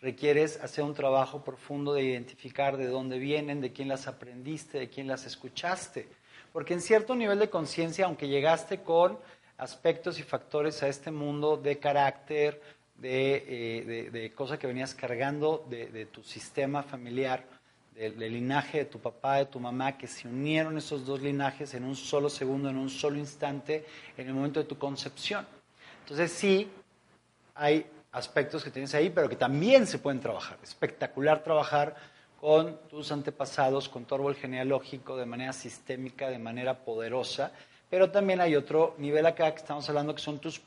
Requieres 0.00 0.58
hacer 0.62 0.84
un 0.84 0.94
trabajo 0.94 1.44
profundo 1.44 1.92
de 1.92 2.04
identificar 2.04 2.78
de 2.78 2.86
dónde 2.86 3.18
vienen, 3.18 3.60
de 3.60 3.74
quién 3.74 3.88
las 3.88 4.06
aprendiste, 4.06 4.78
de 4.78 4.88
quién 4.88 5.06
las 5.06 5.26
escuchaste. 5.26 6.08
Porque 6.54 6.72
en 6.72 6.80
cierto 6.80 7.14
nivel 7.14 7.40
de 7.40 7.50
conciencia, 7.50 8.06
aunque 8.06 8.26
llegaste 8.26 8.80
con 8.80 9.18
aspectos 9.58 10.18
y 10.18 10.22
factores 10.22 10.82
a 10.82 10.88
este 10.88 11.10
mundo 11.10 11.58
de 11.58 11.78
carácter, 11.78 12.62
eh, 13.02 14.08
de, 14.12 14.32
cosas 14.32 14.58
que 14.58 14.66
venías 14.66 14.94
cargando 14.94 15.66
de, 15.68 16.06
tu 16.06 16.22
sistema 16.22 16.82
familiar, 16.82 17.44
del, 17.94 18.18
linaje 18.18 18.78
de 18.78 18.84
tu 18.86 18.98
papá, 18.98 19.36
de 19.36 19.46
tu 19.46 19.60
mamá, 19.60 19.96
que 19.96 20.06
se 20.06 20.28
unieron 20.28 20.78
esos 20.78 21.04
dos 21.04 21.20
linajes 21.20 21.74
en 21.74 21.84
un 21.84 21.96
solo 21.96 22.28
segundo, 22.28 22.70
en 22.70 22.76
un 22.76 22.90
solo 22.90 23.18
instante, 23.18 23.84
en 24.16 24.28
el 24.28 24.34
momento 24.34 24.60
de 24.60 24.66
tu 24.66 24.78
concepción. 24.78 25.46
Entonces 26.00 26.32
sí, 26.32 26.70
hay 27.54 27.86
aspectos 28.12 28.64
que 28.64 28.70
tienes 28.70 28.94
ahí, 28.94 29.10
pero 29.10 29.28
que 29.28 29.36
también 29.36 29.86
se 29.86 29.98
pueden 29.98 30.20
trabajar. 30.20 30.58
Espectacular 30.62 31.42
trabajar 31.42 31.96
con 32.40 32.78
tus 32.88 33.12
antepasados, 33.12 33.88
con 33.88 34.04
tu 34.04 34.14
árbol 34.14 34.34
genealógico, 34.34 35.16
de 35.16 35.26
manera 35.26 35.52
sistémica, 35.52 36.30
de 36.30 36.38
manera 36.38 36.84
poderosa, 36.84 37.52
pero 37.88 38.10
también 38.10 38.40
hay 38.40 38.56
otro 38.56 38.94
nivel 38.98 39.26
acá 39.26 39.50
que 39.52 39.58
estamos 39.58 39.88
hablando 39.88 40.14
que 40.14 40.22
son 40.22 40.38
tus, 40.38 40.60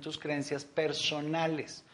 tus 0.00 0.18
creencias 0.18 0.64
personales, 0.64 1.84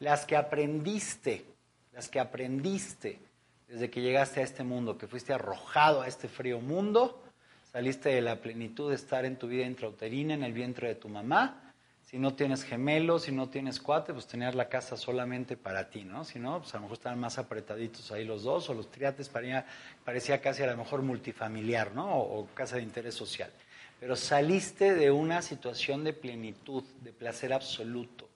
las 0.00 0.26
que 0.26 0.36
aprendiste, 0.36 1.44
las 1.92 2.08
que 2.08 2.18
aprendiste 2.18 3.20
desde 3.68 3.88
que 3.88 4.02
llegaste 4.02 4.40
a 4.40 4.42
este 4.42 4.64
mundo, 4.64 4.98
que 4.98 5.06
fuiste 5.06 5.32
arrojado 5.32 6.02
a 6.02 6.08
este 6.08 6.28
frío 6.28 6.60
mundo, 6.60 7.22
saliste 7.70 8.10
de 8.10 8.20
la 8.20 8.36
plenitud 8.36 8.90
de 8.90 8.96
estar 8.96 9.24
en 9.24 9.36
tu 9.36 9.46
vida 9.46 9.64
intrauterina, 9.64 10.34
en 10.34 10.42
el 10.42 10.52
vientre 10.52 10.88
de 10.88 10.94
tu 10.96 11.08
mamá. 11.08 11.58
Si 12.02 12.18
no 12.18 12.34
tienes 12.34 12.64
gemelos, 12.64 13.22
si 13.22 13.32
no 13.32 13.48
tienes 13.48 13.80
cuate, 13.80 14.12
pues 14.12 14.26
tener 14.26 14.54
la 14.54 14.68
casa 14.68 14.98
solamente 14.98 15.56
para 15.56 15.88
ti, 15.88 16.04
¿no? 16.04 16.24
Si 16.24 16.38
no, 16.38 16.58
pues 16.58 16.74
a 16.74 16.76
lo 16.76 16.82
mejor 16.82 16.98
estaban 16.98 17.18
más 17.18 17.38
apretaditos 17.38 18.12
ahí 18.12 18.24
los 18.24 18.42
dos, 18.42 18.68
o 18.68 18.74
los 18.74 18.90
triates 18.90 19.30
parecía, 19.30 19.64
parecía 20.04 20.40
casi 20.42 20.62
a 20.62 20.66
lo 20.66 20.76
mejor 20.76 21.00
multifamiliar, 21.00 21.94
¿no? 21.94 22.18
o 22.18 22.46
casa 22.54 22.76
de 22.76 22.82
interés 22.82 23.14
social 23.14 23.50
pero 24.02 24.16
saliste 24.16 24.96
de 24.96 25.12
una 25.12 25.42
situación 25.42 26.02
de 26.02 26.12
plenitud, 26.12 26.82
de 27.02 27.12
placer 27.12 27.52
absoluto, 27.52 28.28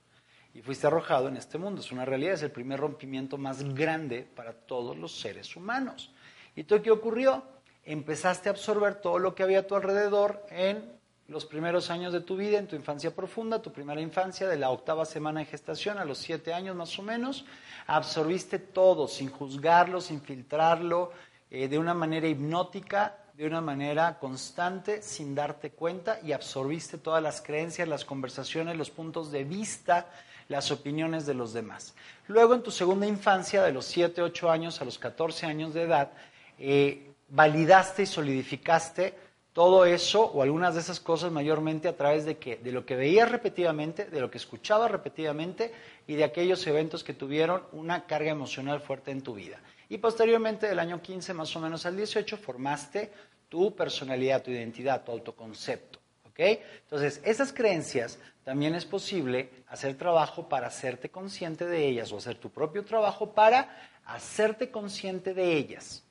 y 0.55 0.63
fuiste 0.63 0.87
arrojado 0.87 1.27
en 1.27 1.37
este 1.37 1.59
mundo. 1.59 1.81
Es 1.81 1.91
una 1.91 2.05
realidad, 2.05 2.35
es 2.35 2.45
el 2.45 2.53
primer 2.53 2.79
rompimiento 2.79 3.37
más 3.37 3.65
grande 3.75 4.23
para 4.23 4.53
todos 4.53 4.97
los 4.97 5.19
seres 5.19 5.57
humanos. 5.57 6.13
¿Y 6.55 6.63
todo 6.63 6.81
qué 6.83 6.93
ocurrió? 6.93 7.43
Empezaste 7.85 8.49
a 8.49 8.53
absorber 8.53 9.01
todo 9.01 9.19
lo 9.19 9.35
que 9.35 9.43
había 9.43 9.59
a 9.59 9.67
tu 9.67 9.75
alrededor 9.75 10.47
en 10.51 10.89
los 11.27 11.45
primeros 11.45 11.91
años 11.91 12.13
de 12.13 12.21
tu 12.21 12.37
vida, 12.37 12.61
en 12.61 12.69
tu 12.69 12.77
infancia 12.77 13.13
profunda, 13.13 13.61
tu 13.61 13.73
primera 13.73 14.01
infancia, 14.01 14.47
de 14.47 14.59
la 14.59 14.71
octava 14.71 15.05
semana 15.05 15.41
de 15.41 15.47
gestación 15.47 15.99
a 15.99 16.05
los 16.05 16.19
siete 16.19 16.55
años 16.55 16.77
más 16.77 16.97
o 16.97 17.03
menos, 17.03 17.45
absorbiste 17.89 18.61
todo 18.61 19.09
sin 19.09 19.31
juzgarlo, 19.31 20.01
sin 20.01 20.21
filtrarlo, 20.21 21.11
eh, 21.51 21.67
de 21.67 21.77
una 21.77 21.93
manera 21.93 22.29
hipnótica, 22.29 23.19
de 23.37 23.47
una 23.47 23.61
manera 23.61 24.19
constante 24.19 25.03
sin 25.03 25.35
darte 25.35 25.71
cuenta 25.71 26.19
y 26.25 26.33
absorbiste 26.33 26.97
todas 26.97 27.23
las 27.23 27.43
creencias, 27.43 27.87
las 27.87 28.07
conversaciones, 28.07 28.79
los 28.79 28.91
puntos 28.91 29.31
de 29.31 29.45
vista, 29.45 30.07
las 30.49 30.71
opiniones 30.71 31.27
de 31.27 31.35
los 31.35 31.53
demás. 31.53 31.95
Luego 32.29 32.55
en 32.55 32.63
tu 32.63 32.71
segunda 32.71 33.07
infancia, 33.07 33.63
de 33.63 33.73
los 33.73 33.85
7, 33.85 34.23
8 34.23 34.51
años 34.51 34.81
a 34.81 34.87
los 34.87 34.99
14 34.99 35.45
años 35.45 35.75
de 35.75 35.83
edad, 35.83 36.13
eh, 36.59 37.11
validaste 37.29 38.05
y 38.05 38.07
solidificaste 38.07 39.15
todo 39.53 39.85
eso 39.85 40.23
o 40.23 40.43
algunas 40.43 40.75
de 40.75 40.81
esas 40.81 41.01
cosas 41.01 41.31
mayormente 41.31 41.89
a 41.89 41.97
través 41.97 42.25
de, 42.25 42.39
que, 42.39 42.57
de 42.57 42.73
lo 42.73 42.87
que 42.87 42.97
veías 42.97 43.31
repetidamente, 43.31 44.07
de 44.07 44.21
lo 44.21 44.31
que 44.31 44.39
escuchabas 44.39 44.91
repetidamente 44.91 45.75
y 46.07 46.15
de 46.15 46.25
aquellos 46.25 46.67
eventos 46.67 47.05
que 47.05 47.13
tuvieron 47.13 47.63
una 47.73 48.07
carga 48.07 48.31
emocional 48.31 48.81
fuerte 48.81 49.11
en 49.11 49.21
tu 49.21 49.35
vida. 49.35 49.61
Y 49.89 49.99
posteriormente, 49.99 50.67
del 50.67 50.79
año 50.79 51.01
15 51.01 51.35
más 51.35 51.55
o 51.55 51.61
menos 51.61 51.87
al 51.87 51.97
18, 51.97 52.37
formaste 52.37 53.11
tu 53.49 53.75
personalidad, 53.75 54.43
tu 54.43 54.51
identidad, 54.51 55.05
tu 55.05 55.13
autoconcepto. 55.13 56.01
¿ok? 56.25 56.41
Entonces, 56.83 57.21
esas 57.25 57.53
creencias 57.53 58.19
también 58.45 58.75
es 58.75 58.85
posible 58.85 59.51
hacer 59.69 59.97
trabajo 59.97 60.49
para 60.49 60.69
hacerte 60.69 61.09
consciente 61.09 61.67
de 61.67 61.87
ellas 61.89 62.13
o 62.13 62.19
hacer 62.19 62.37
tu 62.37 62.51
propio 62.51 62.85
trabajo 62.85 63.33
para 63.33 63.91
hacerte 64.05 64.71
consciente 64.71 65.35
de 65.35 65.57
ellas. 65.57 66.05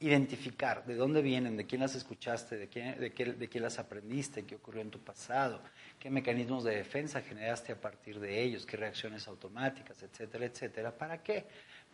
Identificar 0.00 0.86
de 0.86 0.94
dónde 0.94 1.22
vienen, 1.22 1.56
de 1.56 1.66
quién 1.66 1.80
las 1.80 1.96
escuchaste, 1.96 2.56
de 2.56 2.68
quién, 2.68 3.00
de, 3.00 3.12
qué, 3.12 3.32
de 3.32 3.48
quién 3.48 3.64
las 3.64 3.80
aprendiste, 3.80 4.44
qué 4.44 4.54
ocurrió 4.54 4.82
en 4.82 4.90
tu 4.90 5.00
pasado, 5.00 5.60
qué 5.98 6.08
mecanismos 6.08 6.62
de 6.62 6.76
defensa 6.76 7.20
generaste 7.20 7.72
a 7.72 7.80
partir 7.80 8.20
de 8.20 8.40
ellos, 8.40 8.64
qué 8.64 8.76
reacciones 8.76 9.26
automáticas, 9.26 10.00
etcétera, 10.00 10.46
etcétera. 10.46 10.96
¿Para 10.96 11.20
qué? 11.24 11.46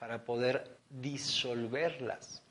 Para 0.05 0.23
poder 0.23 0.77
disolverlas. 0.91 2.43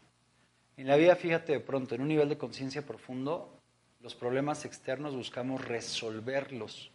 En 0.76 0.88
la 0.88 0.96
vida, 0.96 1.16
fíjate 1.16 1.52
de 1.52 1.60
pronto, 1.60 1.94
en 1.94 2.02
un 2.02 2.08
nivel 2.08 2.28
de 2.28 2.36
conciencia 2.36 2.82
profundo, 2.82 3.60
los 4.02 4.16
problemas 4.16 4.66
externos 4.66 5.16
buscamos 5.16 5.64
resolverlos. 5.64 6.90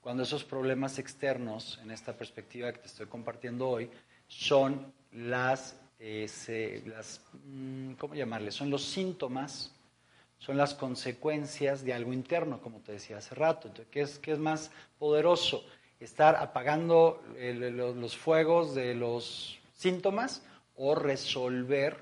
cuando 0.00 0.22
esos 0.22 0.44
problemas 0.44 1.00
externos, 1.00 1.80
en 1.82 1.90
esta 1.90 2.12
perspectiva 2.12 2.70
que 2.70 2.78
te 2.78 2.86
estoy 2.86 3.06
compartiendo 3.06 3.68
hoy, 3.68 3.90
son 4.28 4.92
las, 5.10 5.76
eh, 5.98 6.84
las 6.86 7.20
mm, 7.44 7.94
¿cómo 7.94 8.14
llamarle? 8.14 8.52
Son 8.52 8.70
los 8.70 8.84
síntomas, 8.84 9.72
son 10.38 10.56
las 10.56 10.72
consecuencias 10.72 11.84
de 11.84 11.94
algo 11.94 12.12
interno, 12.12 12.60
como 12.60 12.78
te 12.78 12.92
decía 12.92 13.16
hace 13.16 13.34
rato. 13.34 13.66
Entonces, 13.66 13.90
¿qué 13.90 14.02
es, 14.02 14.20
qué 14.20 14.30
es 14.30 14.38
más 14.38 14.70
poderoso? 15.00 15.64
¿Estar 15.98 16.36
apagando 16.36 17.24
los 17.34 18.16
fuegos 18.16 18.72
de 18.76 18.94
los 18.94 19.58
síntomas 19.76 20.42
o 20.74 20.94
resolver, 20.94 21.96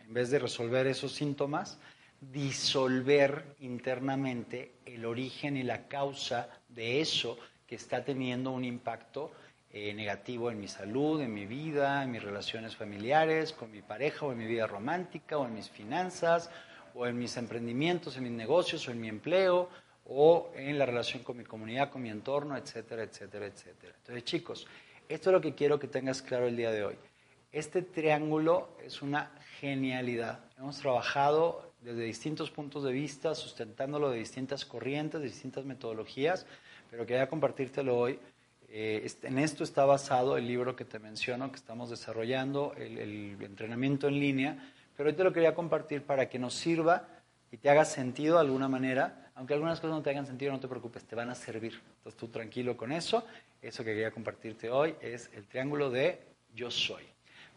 en 0.00 0.12
vez 0.12 0.30
de 0.30 0.38
resolver 0.38 0.86
esos 0.86 1.12
síntomas, 1.12 1.78
disolver 2.20 3.56
internamente 3.60 4.74
el 4.84 5.06
origen 5.06 5.56
y 5.56 5.62
la 5.62 5.88
causa 5.88 6.50
de 6.68 7.00
eso 7.00 7.38
que 7.66 7.76
está 7.76 8.04
teniendo 8.04 8.50
un 8.50 8.64
impacto 8.64 9.32
eh, 9.72 9.94
negativo 9.94 10.50
en 10.50 10.60
mi 10.60 10.68
salud, 10.68 11.20
en 11.20 11.32
mi 11.32 11.46
vida, 11.46 12.02
en 12.02 12.10
mis 12.10 12.22
relaciones 12.22 12.76
familiares, 12.76 13.52
con 13.52 13.70
mi 13.70 13.82
pareja 13.82 14.26
o 14.26 14.32
en 14.32 14.38
mi 14.38 14.46
vida 14.46 14.66
romántica 14.66 15.38
o 15.38 15.46
en 15.46 15.54
mis 15.54 15.70
finanzas 15.70 16.50
o 16.94 17.06
en 17.06 17.16
mis 17.16 17.36
emprendimientos, 17.36 18.16
en 18.16 18.24
mis 18.24 18.32
negocios 18.32 18.86
o 18.88 18.90
en 18.90 19.00
mi 19.00 19.08
empleo 19.08 19.68
o 20.04 20.50
en 20.56 20.76
la 20.76 20.86
relación 20.86 21.22
con 21.22 21.36
mi 21.36 21.44
comunidad, 21.44 21.90
con 21.90 22.02
mi 22.02 22.10
entorno, 22.10 22.56
etcétera, 22.56 23.04
etcétera, 23.04 23.46
etcétera. 23.46 23.94
Entonces, 23.96 24.24
chicos, 24.24 24.66
esto 25.08 25.30
es 25.30 25.32
lo 25.32 25.40
que 25.40 25.54
quiero 25.54 25.78
que 25.78 25.86
tengas 25.86 26.20
claro 26.20 26.48
el 26.48 26.56
día 26.56 26.72
de 26.72 26.84
hoy. 26.84 26.96
Este 27.52 27.82
triángulo 27.82 28.68
es 28.86 29.02
una 29.02 29.32
genialidad. 29.58 30.38
Hemos 30.56 30.78
trabajado 30.78 31.72
desde 31.80 32.04
distintos 32.04 32.48
puntos 32.48 32.84
de 32.84 32.92
vista, 32.92 33.34
sustentándolo 33.34 34.08
de 34.10 34.18
distintas 34.18 34.64
corrientes, 34.64 35.20
de 35.20 35.26
distintas 35.26 35.64
metodologías, 35.64 36.46
pero 36.92 37.04
quería 37.06 37.28
compartírtelo 37.28 37.98
hoy. 37.98 38.20
Eh, 38.68 39.04
en 39.24 39.38
esto 39.40 39.64
está 39.64 39.84
basado 39.84 40.36
el 40.36 40.46
libro 40.46 40.76
que 40.76 40.84
te 40.84 41.00
menciono, 41.00 41.50
que 41.50 41.56
estamos 41.56 41.90
desarrollando, 41.90 42.72
el, 42.76 43.36
entrenamiento 43.42 44.06
en 44.06 44.20
línea, 44.20 44.72
pero 44.96 45.08
hoy 45.08 45.16
te 45.16 45.24
lo 45.24 45.32
quería 45.32 45.52
compartir 45.52 46.04
para 46.04 46.28
que 46.28 46.38
nos 46.38 46.54
sirva 46.54 47.08
y 47.50 47.56
te 47.56 47.68
haga 47.68 47.84
sentido 47.84 48.36
de 48.36 48.42
alguna 48.42 48.68
manera. 48.68 49.32
Aunque 49.34 49.54
algunas 49.54 49.80
cosas 49.80 49.96
no 49.96 50.02
te 50.02 50.10
hagan 50.10 50.26
sentido, 50.26 50.52
no 50.52 50.60
te 50.60 50.68
preocupes, 50.68 51.02
te 51.02 51.16
van 51.16 51.30
a 51.30 51.34
servir. 51.34 51.80
Entonces 51.96 52.16
tú 52.16 52.28
tranquilo 52.28 52.76
con 52.76 52.92
eso. 52.92 53.24
Eso 53.60 53.82
que 53.82 53.90
quería 53.90 54.12
compartirte 54.12 54.70
hoy 54.70 54.94
es 55.00 55.30
el 55.34 55.48
triángulo 55.48 55.90
de 55.90 56.20
yo 56.54 56.70
soy. 56.70 57.10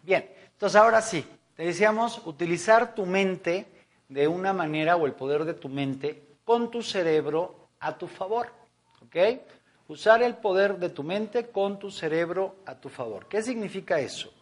Bien, 0.04 0.30
entonces 0.52 0.76
ahora 0.76 1.02
sí, 1.02 1.26
te 1.56 1.64
decíamos 1.64 2.22
utilizar 2.26 2.94
tu 2.94 3.06
mente 3.06 3.66
de 4.10 4.28
una 4.28 4.52
manera 4.52 4.98
o 4.98 5.06
el 5.06 5.14
poder 5.14 5.46
de 5.46 5.54
tu 5.54 5.70
mente 5.70 6.36
con 6.44 6.70
tu 6.70 6.84
cerebro 6.84 7.70
a 7.80 7.98
tu 7.98 8.08
favor. 8.08 8.50
¿Ok? 9.02 9.16
Usar 9.88 10.22
el 10.22 10.36
poder 10.36 10.78
de 10.78 10.90
tu 10.90 11.04
mente 11.04 11.48
con 11.48 11.80
tu 11.80 11.90
cerebro 11.90 12.58
a 12.66 12.76
tu 12.76 12.90
favor. 12.90 13.28
¿Qué 13.28 13.42
significa 13.42 14.00
eso? 14.00 14.34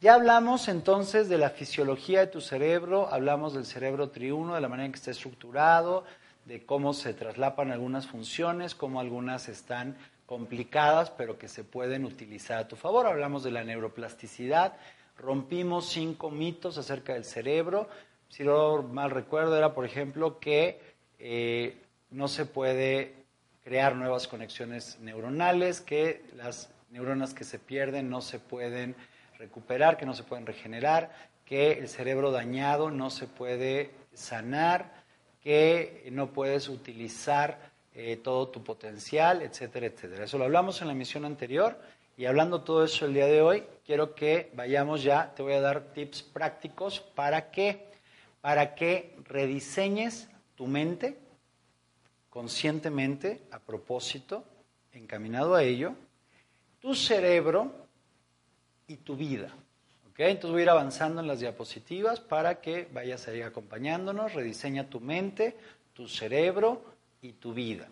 Ya 0.00 0.14
hablamos 0.14 0.68
entonces 0.68 1.28
de 1.28 1.38
la 1.38 1.50
fisiología 1.50 2.20
de 2.20 2.26
tu 2.28 2.40
cerebro, 2.40 3.08
hablamos 3.10 3.54
del 3.54 3.66
cerebro 3.66 4.10
triuno, 4.10 4.54
de 4.54 4.60
la 4.62 4.68
manera 4.68 4.86
en 4.86 4.92
que 4.92 4.98
está 4.98 5.10
estructurado, 5.10 6.04
de 6.46 6.64
cómo 6.64 6.94
se 6.94 7.12
traslapan 7.12 7.70
algunas 7.70 8.06
funciones, 8.06 8.74
cómo 8.74 9.00
algunas 9.00 9.48
están 9.48 9.96
complicadas, 10.26 11.10
pero 11.10 11.38
que 11.38 11.48
se 11.48 11.64
pueden 11.64 12.04
utilizar 12.04 12.58
a 12.58 12.68
tu 12.68 12.76
favor. 12.76 13.06
Hablamos 13.06 13.44
de 13.44 13.52
la 13.52 13.64
neuroplasticidad, 13.64 14.76
rompimos 15.16 15.88
cinco 15.88 16.30
mitos 16.30 16.76
acerca 16.78 17.14
del 17.14 17.24
cerebro. 17.24 17.88
Si 18.28 18.42
no 18.42 18.82
mal 18.82 19.10
recuerdo, 19.10 19.56
era, 19.56 19.72
por 19.72 19.84
ejemplo, 19.84 20.40
que 20.40 20.80
eh, 21.18 21.76
no 22.10 22.28
se 22.28 22.44
puede 22.44 23.14
crear 23.64 23.96
nuevas 23.96 24.28
conexiones 24.28 24.98
neuronales, 25.00 25.80
que 25.80 26.24
las 26.36 26.70
neuronas 26.90 27.34
que 27.34 27.44
se 27.44 27.58
pierden 27.58 28.10
no 28.10 28.20
se 28.20 28.38
pueden 28.38 28.96
recuperar, 29.38 29.96
que 29.96 30.06
no 30.06 30.14
se 30.14 30.24
pueden 30.24 30.46
regenerar, 30.46 31.10
que 31.44 31.72
el 31.72 31.88
cerebro 31.88 32.32
dañado 32.32 32.90
no 32.90 33.10
se 33.10 33.26
puede 33.26 33.90
sanar, 34.12 34.92
que 35.42 36.08
no 36.10 36.32
puedes 36.32 36.68
utilizar 36.68 37.65
eh, 37.98 38.18
todo 38.18 38.48
tu 38.48 38.62
potencial, 38.62 39.40
etcétera, 39.40 39.86
etcétera. 39.86 40.24
Eso 40.24 40.36
lo 40.36 40.44
hablamos 40.44 40.82
en 40.82 40.88
la 40.88 40.92
emisión 40.92 41.24
anterior 41.24 41.80
y 42.18 42.26
hablando 42.26 42.60
todo 42.60 42.84
eso 42.84 43.06
el 43.06 43.14
día 43.14 43.26
de 43.26 43.40
hoy, 43.40 43.64
quiero 43.86 44.14
que 44.14 44.50
vayamos 44.54 45.02
ya, 45.02 45.32
te 45.34 45.42
voy 45.42 45.54
a 45.54 45.62
dar 45.62 45.94
tips 45.94 46.22
prácticos 46.22 47.00
para 47.00 47.50
que, 47.50 47.86
para 48.42 48.74
que 48.74 49.16
rediseñes 49.24 50.28
tu 50.56 50.66
mente 50.66 51.16
conscientemente, 52.28 53.40
a 53.50 53.58
propósito, 53.58 54.44
encaminado 54.92 55.54
a 55.54 55.62
ello, 55.62 55.94
tu 56.80 56.94
cerebro 56.94 57.72
y 58.86 58.96
tu 58.96 59.16
vida. 59.16 59.48
Entonces 60.18 60.50
voy 60.50 60.60
a 60.60 60.64
ir 60.64 60.70
avanzando 60.70 61.22
en 61.22 61.28
las 61.28 61.40
diapositivas 61.40 62.20
para 62.20 62.60
que 62.60 62.88
vayas 62.92 63.26
ahí 63.28 63.40
acompañándonos, 63.40 64.34
rediseña 64.34 64.90
tu 64.90 65.00
mente, 65.00 65.56
tu 65.94 66.08
cerebro 66.08 66.95
y 67.22 67.32
tu 67.32 67.54
vida. 67.54 67.88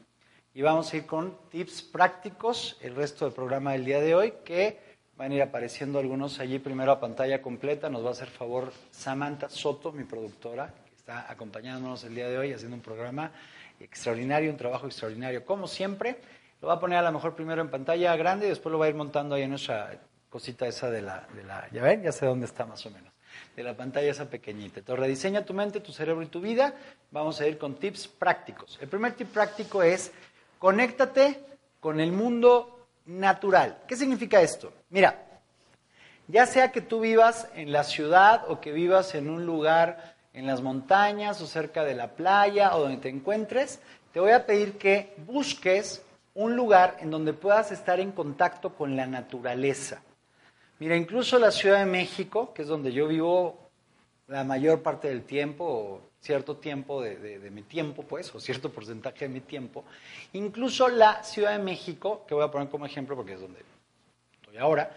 Y 0.53 0.63
vamos 0.63 0.93
a 0.93 0.97
ir 0.97 1.07
con 1.07 1.37
tips 1.51 1.83
prácticos 1.83 2.77
el 2.81 2.95
resto 2.95 3.25
del 3.25 3.35
programa 3.35 3.73
del 3.73 3.85
día 3.85 4.01
de 4.01 4.15
hoy, 4.15 4.35
que 4.45 4.79
van 5.17 5.33
a 5.33 5.35
ir 5.35 5.43
apareciendo 5.43 5.99
algunos 5.99 6.39
allí 6.41 6.59
primero 6.59 6.93
a 6.93 7.01
pantalla 7.01 7.43
completa. 7.43 7.91
Nos 7.91 8.05
va 8.05 8.09
a 8.09 8.13
hacer 8.13 8.29
favor 8.29 8.73
Samantha 8.91 9.49
Soto, 9.49 9.93
mi 9.93 10.05
productora, 10.05 10.73
que 10.89 10.95
está 10.95 11.31
acompañándonos 11.31 12.05
el 12.05 12.15
día 12.15 12.29
de 12.29 12.39
hoy 12.39 12.53
haciendo 12.53 12.77
un 12.77 12.83
programa 12.83 13.33
extraordinario, 13.81 14.51
un 14.51 14.57
trabajo 14.57 14.87
extraordinario, 14.87 15.45
como 15.45 15.67
siempre. 15.67 16.21
Lo 16.61 16.69
va 16.69 16.75
a 16.75 16.81
poner 16.81 16.99
a 16.99 17.03
lo 17.03 17.13
mejor 17.13 17.35
primero 17.35 17.61
en 17.61 17.69
pantalla 17.69 18.17
grande 18.17 18.47
y 18.47 18.49
después 18.49 18.73
lo 18.73 18.79
va 18.79 18.87
a 18.87 18.89
ir 18.89 18.95
montando 18.95 19.35
ahí 19.35 19.43
en 19.43 19.51
nuestra 19.51 20.01
cosita 20.35 20.67
esa 20.67 20.91
de 20.91 21.01
la, 21.01 21.29
de 21.33 21.45
la 21.45 21.69
ya 21.71 21.83
ven, 21.83 22.03
ya 22.03 22.11
sé 22.11 22.27
dónde 22.27 22.47
está 22.47 22.67
más 22.67 22.85
o 22.87 22.91
menos, 22.91 23.13
de 23.57 23.63
la 23.63 23.77
pantalla 23.77 24.11
esa 24.11 24.29
pequeñita. 24.29 24.81
Entonces, 24.81 25.05
rediseña 25.05 25.45
tu 25.45 25.55
mente, 25.55 25.81
tu 25.81 25.93
cerebro 25.93 26.23
y 26.23 26.27
tu 26.27 26.41
vida. 26.41 26.75
Vamos 27.11 27.41
a 27.41 27.47
ir 27.47 27.59
con 27.59 27.75
tips 27.75 28.09
prácticos. 28.09 28.79
El 28.81 28.89
primer 28.89 29.15
tip 29.15 29.29
práctico 29.29 29.83
es 29.83 30.13
conéctate 30.59 31.41
con 31.81 32.01
el 32.01 32.13
mundo 32.13 32.89
natural. 33.07 33.83
¿Qué 33.87 33.97
significa 33.97 34.41
esto? 34.41 34.73
Mira, 34.91 35.25
ya 36.27 36.47
sea 36.47 36.73
que 36.73 36.81
tú 36.81 37.01
vivas 37.01 37.49
en 37.55 37.71
la 37.71 37.85
ciudad 37.85 38.45
o 38.49 38.61
que 38.61 38.73
vivas 38.73 39.15
en 39.15 39.29
un 39.29 39.45
lugar 39.45 40.15
en 40.33 40.47
las 40.47 40.63
montañas 40.63 41.41
o 41.41 41.47
cerca 41.47 41.85
de 41.85 41.95
la 41.95 42.13
playa 42.13 42.75
o 42.75 42.81
donde 42.81 42.97
te 42.97 43.09
encuentres, 43.09 43.81
te 44.13 44.21
voy 44.21 44.33
a 44.33 44.47
pedir 44.47 44.79
que 44.79 45.15
busques 45.27 46.03
un 46.35 46.57
lugar 46.57 46.97
en 47.01 47.11
donde 47.11 47.33
puedas 47.33 47.71
estar 47.71 48.01
en 48.01 48.11
contacto 48.11 48.75
con 48.75 48.97
la 48.97 49.07
naturaleza. 49.07 50.03
Mira, 50.79 50.97
incluso 50.97 51.39
la 51.39 51.51
Ciudad 51.51 51.79
de 51.79 51.87
México, 51.87 52.53
que 52.53 52.63
es 52.63 52.69
donde 52.69 52.93
yo 52.93 53.07
vivo 53.07 53.71
la 54.27 54.45
mayor 54.45 54.83
parte 54.83 55.09
del 55.09 55.23
tiempo, 55.23 55.65
o 55.65 56.01
cierto 56.21 56.57
tiempo 56.57 57.03
de, 57.03 57.17
de, 57.39 57.51
mi 57.51 57.63
tiempo, 57.63 58.03
pues, 58.03 58.35
o 58.35 58.41
cierto 58.41 58.71
porcentaje 58.71 59.29
de 59.29 59.35
mi 59.35 59.41
tiempo, 59.41 59.85
incluso 60.33 60.89
la 60.89 61.23
Ciudad 61.23 61.53
de 61.53 61.63
México, 61.63 62.25
que 62.27 62.35
voy 62.35 62.45
a 62.45 62.51
poner 62.51 62.69
como 62.69 62.87
ejemplo 62.87 63.15
porque 63.15 63.35
es 63.35 63.41
donde 63.41 63.61
estoy 64.41 64.57
ahora, 64.57 64.91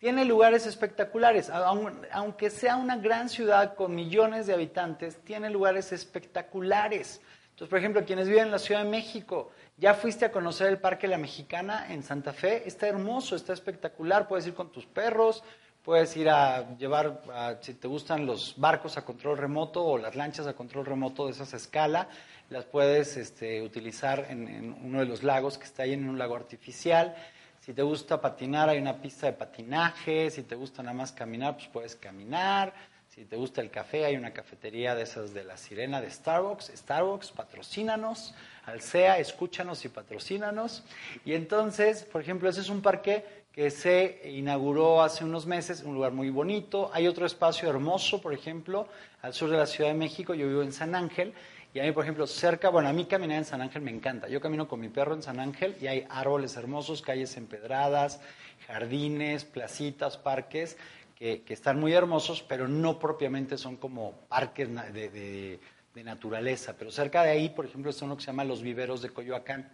tiene 0.00 0.24
lugares 0.24 0.66
espectaculares. 0.66 1.50
Aunque 1.50 2.48
sea 2.48 2.76
una 2.76 2.96
gran 2.96 3.28
ciudad 3.28 3.74
con 3.74 3.94
millones 3.94 4.46
de 4.46 4.54
habitantes, 4.54 5.18
tiene 5.22 5.50
lugares 5.50 5.92
espectaculares. 5.92 7.20
Entonces, 7.60 7.72
por 7.72 7.78
ejemplo, 7.78 8.04
quienes 8.06 8.26
viven 8.26 8.44
en 8.44 8.52
la 8.52 8.58
Ciudad 8.58 8.82
de 8.82 8.88
México, 8.88 9.50
ya 9.76 9.92
fuiste 9.92 10.24
a 10.24 10.32
conocer 10.32 10.68
el 10.68 10.78
Parque 10.78 11.06
La 11.06 11.18
Mexicana 11.18 11.92
en 11.92 12.02
Santa 12.02 12.32
Fe, 12.32 12.66
está 12.66 12.88
hermoso, 12.88 13.36
está 13.36 13.52
espectacular, 13.52 14.28
puedes 14.28 14.46
ir 14.46 14.54
con 14.54 14.72
tus 14.72 14.86
perros, 14.86 15.44
puedes 15.84 16.16
ir 16.16 16.30
a 16.30 16.74
llevar, 16.78 17.20
si 17.60 17.74
te 17.74 17.86
gustan 17.86 18.24
los 18.24 18.54
barcos 18.56 18.96
a 18.96 19.04
control 19.04 19.36
remoto 19.36 19.84
o 19.84 19.98
las 19.98 20.16
lanchas 20.16 20.46
a 20.46 20.54
control 20.54 20.86
remoto 20.86 21.26
de 21.26 21.32
esas 21.32 21.52
escala, 21.52 22.08
las 22.48 22.64
puedes 22.64 23.18
este, 23.18 23.60
utilizar 23.60 24.28
en, 24.30 24.48
en, 24.48 24.72
uno 24.82 25.00
de 25.00 25.04
los 25.04 25.22
lagos 25.22 25.58
que 25.58 25.64
está 25.64 25.82
ahí 25.82 25.92
en 25.92 26.08
un 26.08 26.18
lago 26.18 26.36
artificial. 26.36 27.14
Si 27.60 27.74
te 27.74 27.82
gusta 27.82 28.22
patinar, 28.22 28.70
hay 28.70 28.78
una 28.78 29.02
pista 29.02 29.26
de 29.26 29.34
patinaje. 29.34 30.30
Si 30.30 30.44
te 30.44 30.54
gusta 30.54 30.82
nada 30.82 30.96
más 30.96 31.12
caminar, 31.12 31.56
pues 31.56 31.68
puedes 31.68 31.94
caminar. 31.94 32.72
Si 33.14 33.24
te 33.24 33.34
gusta 33.34 33.60
el 33.60 33.72
café, 33.72 34.04
hay 34.04 34.14
una 34.14 34.32
cafetería 34.32 34.94
de 34.94 35.02
esas 35.02 35.34
de 35.34 35.42
la 35.42 35.56
sirena 35.56 36.00
de 36.00 36.08
Starbucks. 36.08 36.70
Starbucks, 36.76 37.32
patrocínanos. 37.32 38.36
Alsea, 38.66 39.18
escúchanos 39.18 39.84
y 39.84 39.88
patrocínanos. 39.88 40.84
Y 41.24 41.32
entonces, 41.32 42.04
por 42.04 42.20
ejemplo, 42.20 42.48
ese 42.48 42.60
es 42.60 42.68
un 42.68 42.82
parque 42.82 43.24
que 43.50 43.72
se 43.72 44.20
inauguró 44.30 45.02
hace 45.02 45.24
unos 45.24 45.44
meses, 45.44 45.82
un 45.82 45.94
lugar 45.94 46.12
muy 46.12 46.30
bonito. 46.30 46.88
Hay 46.92 47.08
otro 47.08 47.26
espacio 47.26 47.68
hermoso, 47.68 48.20
por 48.20 48.32
ejemplo, 48.32 48.86
al 49.22 49.34
sur 49.34 49.50
de 49.50 49.56
la 49.56 49.66
Ciudad 49.66 49.90
de 49.90 49.96
México. 49.96 50.32
Yo 50.34 50.46
vivo 50.46 50.62
en 50.62 50.72
San 50.72 50.94
Ángel 50.94 51.34
y 51.74 51.80
a 51.80 51.82
mí, 51.82 51.90
por 51.90 52.04
ejemplo, 52.04 52.28
cerca, 52.28 52.68
bueno, 52.68 52.88
a 52.88 52.92
mí 52.92 53.06
caminar 53.06 53.38
en 53.38 53.44
San 53.44 53.60
Ángel 53.60 53.82
me 53.82 53.90
encanta. 53.90 54.28
Yo 54.28 54.40
camino 54.40 54.68
con 54.68 54.78
mi 54.78 54.88
perro 54.88 55.14
en 55.14 55.22
San 55.22 55.40
Ángel 55.40 55.76
y 55.80 55.88
hay 55.88 56.06
árboles 56.10 56.56
hermosos, 56.56 57.02
calles 57.02 57.36
empedradas, 57.36 58.20
jardines, 58.68 59.44
placitas, 59.44 60.16
parques, 60.16 60.76
que, 61.20 61.52
están 61.52 61.78
muy 61.78 61.92
hermosos, 61.92 62.42
pero 62.42 62.66
no 62.66 62.98
propiamente 62.98 63.58
son 63.58 63.76
como 63.76 64.12
parques 64.28 64.68
de, 64.94 65.60
naturaleza. 66.02 66.74
Pero 66.78 66.90
cerca 66.90 67.22
de 67.22 67.30
ahí, 67.30 67.50
por 67.50 67.66
ejemplo, 67.66 67.90
está 67.90 68.06
uno 68.06 68.16
que 68.16 68.22
se 68.22 68.28
llama 68.28 68.42
Los 68.44 68.62
Viveros 68.62 69.02
de 69.02 69.10
Coyoacán, 69.10 69.70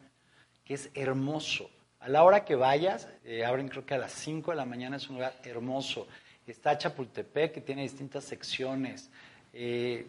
que 0.64 0.74
es 0.74 0.90
hermoso. 0.94 1.70
A 2.00 2.08
la 2.08 2.24
hora 2.24 2.44
que 2.44 2.56
vayas, 2.56 3.08
eh, 3.24 3.44
abren 3.44 3.68
creo 3.68 3.86
que 3.86 3.94
a 3.94 3.98
las 3.98 4.12
5 4.12 4.50
de 4.50 4.56
la 4.56 4.64
mañana, 4.64 4.96
es 4.96 5.08
un 5.08 5.16
lugar 5.16 5.34
hermoso. 5.44 6.08
Está 6.44 6.76
Chapultepec, 6.76 7.52
que 7.52 7.60
tiene 7.60 7.82
distintas 7.82 8.24
secciones. 8.24 9.08
Eh, 9.52 10.04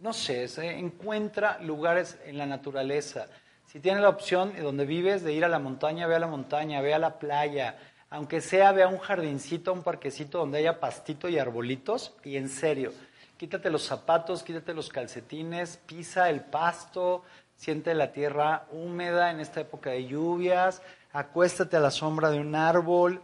no 0.00 0.14
sé, 0.14 0.48
se 0.48 0.78
encuentra 0.78 1.60
lugares 1.60 2.18
en 2.24 2.38
la 2.38 2.46
naturaleza. 2.46 3.28
Si 3.66 3.78
tienes 3.78 4.00
la 4.00 4.08
opción 4.08 4.54
donde 4.58 4.86
vives 4.86 5.22
de 5.22 5.34
ir 5.34 5.44
a 5.44 5.48
la 5.48 5.58
montaña, 5.58 6.06
ve 6.06 6.14
a 6.14 6.18
la 6.18 6.26
montaña, 6.28 6.80
ve 6.80 6.94
a 6.94 6.98
la 6.98 7.18
playa, 7.18 7.76
aunque 8.12 8.42
sea, 8.42 8.72
ve 8.72 8.82
a 8.82 8.88
un 8.88 8.98
jardincito, 8.98 9.72
un 9.72 9.82
parquecito 9.82 10.36
donde 10.36 10.58
haya 10.58 10.80
pastito 10.80 11.30
y 11.30 11.38
arbolitos, 11.38 12.12
y 12.22 12.36
en 12.36 12.50
serio, 12.50 12.92
quítate 13.38 13.70
los 13.70 13.84
zapatos, 13.84 14.42
quítate 14.42 14.74
los 14.74 14.90
calcetines, 14.90 15.78
pisa 15.86 16.28
el 16.28 16.42
pasto, 16.42 17.22
siente 17.56 17.94
la 17.94 18.12
tierra 18.12 18.66
húmeda 18.70 19.30
en 19.30 19.40
esta 19.40 19.62
época 19.62 19.92
de 19.92 20.06
lluvias, 20.06 20.82
acuéstate 21.14 21.78
a 21.78 21.80
la 21.80 21.90
sombra 21.90 22.28
de 22.28 22.38
un 22.38 22.54
árbol, 22.54 23.22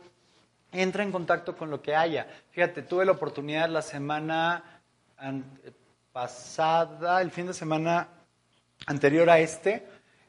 entra 0.72 1.03
en 1.03 1.12
contacto 1.12 1.55
con 1.55 1.68
lo 1.68 1.83
que 1.83 1.94
haya. 1.94 2.27
Fíjate, 2.53 2.81
tuve 2.81 3.05
la 3.05 3.12
oportunidad 3.12 3.68
la 3.68 3.83
semana 3.83 4.64
pasada, 6.14 7.20
el 7.20 7.31
fin 7.31 7.46
de 7.46 7.53
semana 7.53 8.09
anterior 8.87 9.29
a 9.29 9.38
este, 9.38 9.87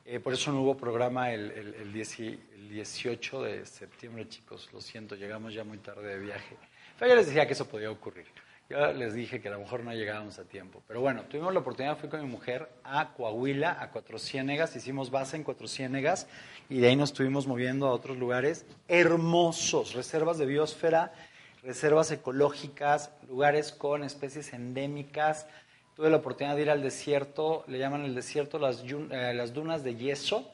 eh, 0.10 0.20
por 0.20 0.34
eso 0.34 0.52
no 0.52 0.62
hubo 0.62 0.76
programa 0.76 1.32
el, 1.32 1.52
el, 1.52 1.94
18 1.94 3.44
de 3.44 3.66
septiembre, 3.66 4.28
chicos, 4.28 4.70
lo 4.74 4.82
siento, 4.82 5.16
llegamos 5.16 5.54
ya 5.54 5.64
muy 5.64 5.78
tarde 5.78 6.08
de 6.08 6.20
viaje. 6.20 6.58
Pero 6.98 7.12
yo 7.12 7.16
les 7.16 7.28
decía 7.28 7.46
que 7.46 7.54
eso 7.54 7.68
podía 7.68 7.92
ocurrir. 7.92 8.26
Yo 8.70 8.92
les 8.94 9.14
dije 9.14 9.40
que 9.40 9.50
a 9.50 9.52
lo 9.52 9.60
mejor 9.60 9.84
no 9.84 9.94
llegábamos 9.94 10.40
a 10.40 10.46
tiempo. 10.46 10.82
Pero 10.88 11.02
bueno, 11.02 11.24
tuvimos 11.24 11.54
la 11.54 11.60
oportunidad, 11.60 11.98
fui 11.98 12.10
con 12.10 12.22
mi 12.22 12.28
mujer 12.28 12.70
a 12.84 13.14
Coahuila, 13.14 13.78
a 13.82 13.92
Cuatro 13.92 14.18
Ciénegas, 14.18 14.76
hicimos 14.76 15.12
base 15.12 15.38
en 15.38 15.44
Cuatro 15.44 15.68
Ciénegas 15.68 16.28
y 16.70 16.80
de 16.80 16.88
ahí 16.88 16.96
nos 16.96 17.12
estuvimos 17.12 17.46
moviendo 17.46 17.88
a 17.88 17.92
otros 17.92 18.18
lugares 18.18 18.66
hermosos, 18.88 19.94
reservas 19.94 20.40
de 20.40 20.48
biosfera, 20.48 21.14
reservas 21.62 22.10
ecológicas, 22.12 23.12
lugares 23.28 23.72
con 23.72 24.04
especies 24.04 24.54
endémicas, 24.54 25.48
Tuve 26.00 26.12
la 26.12 26.16
oportunidad 26.16 26.56
de 26.56 26.62
ir 26.62 26.70
al 26.70 26.82
desierto, 26.82 27.66
le 27.68 27.78
llaman 27.78 28.06
el 28.06 28.16
desierto 28.16 28.58
las, 28.58 28.86
eh, 28.86 29.34
las 29.36 29.54
dunas 29.54 29.84
de 29.84 29.98
yeso, 29.98 30.50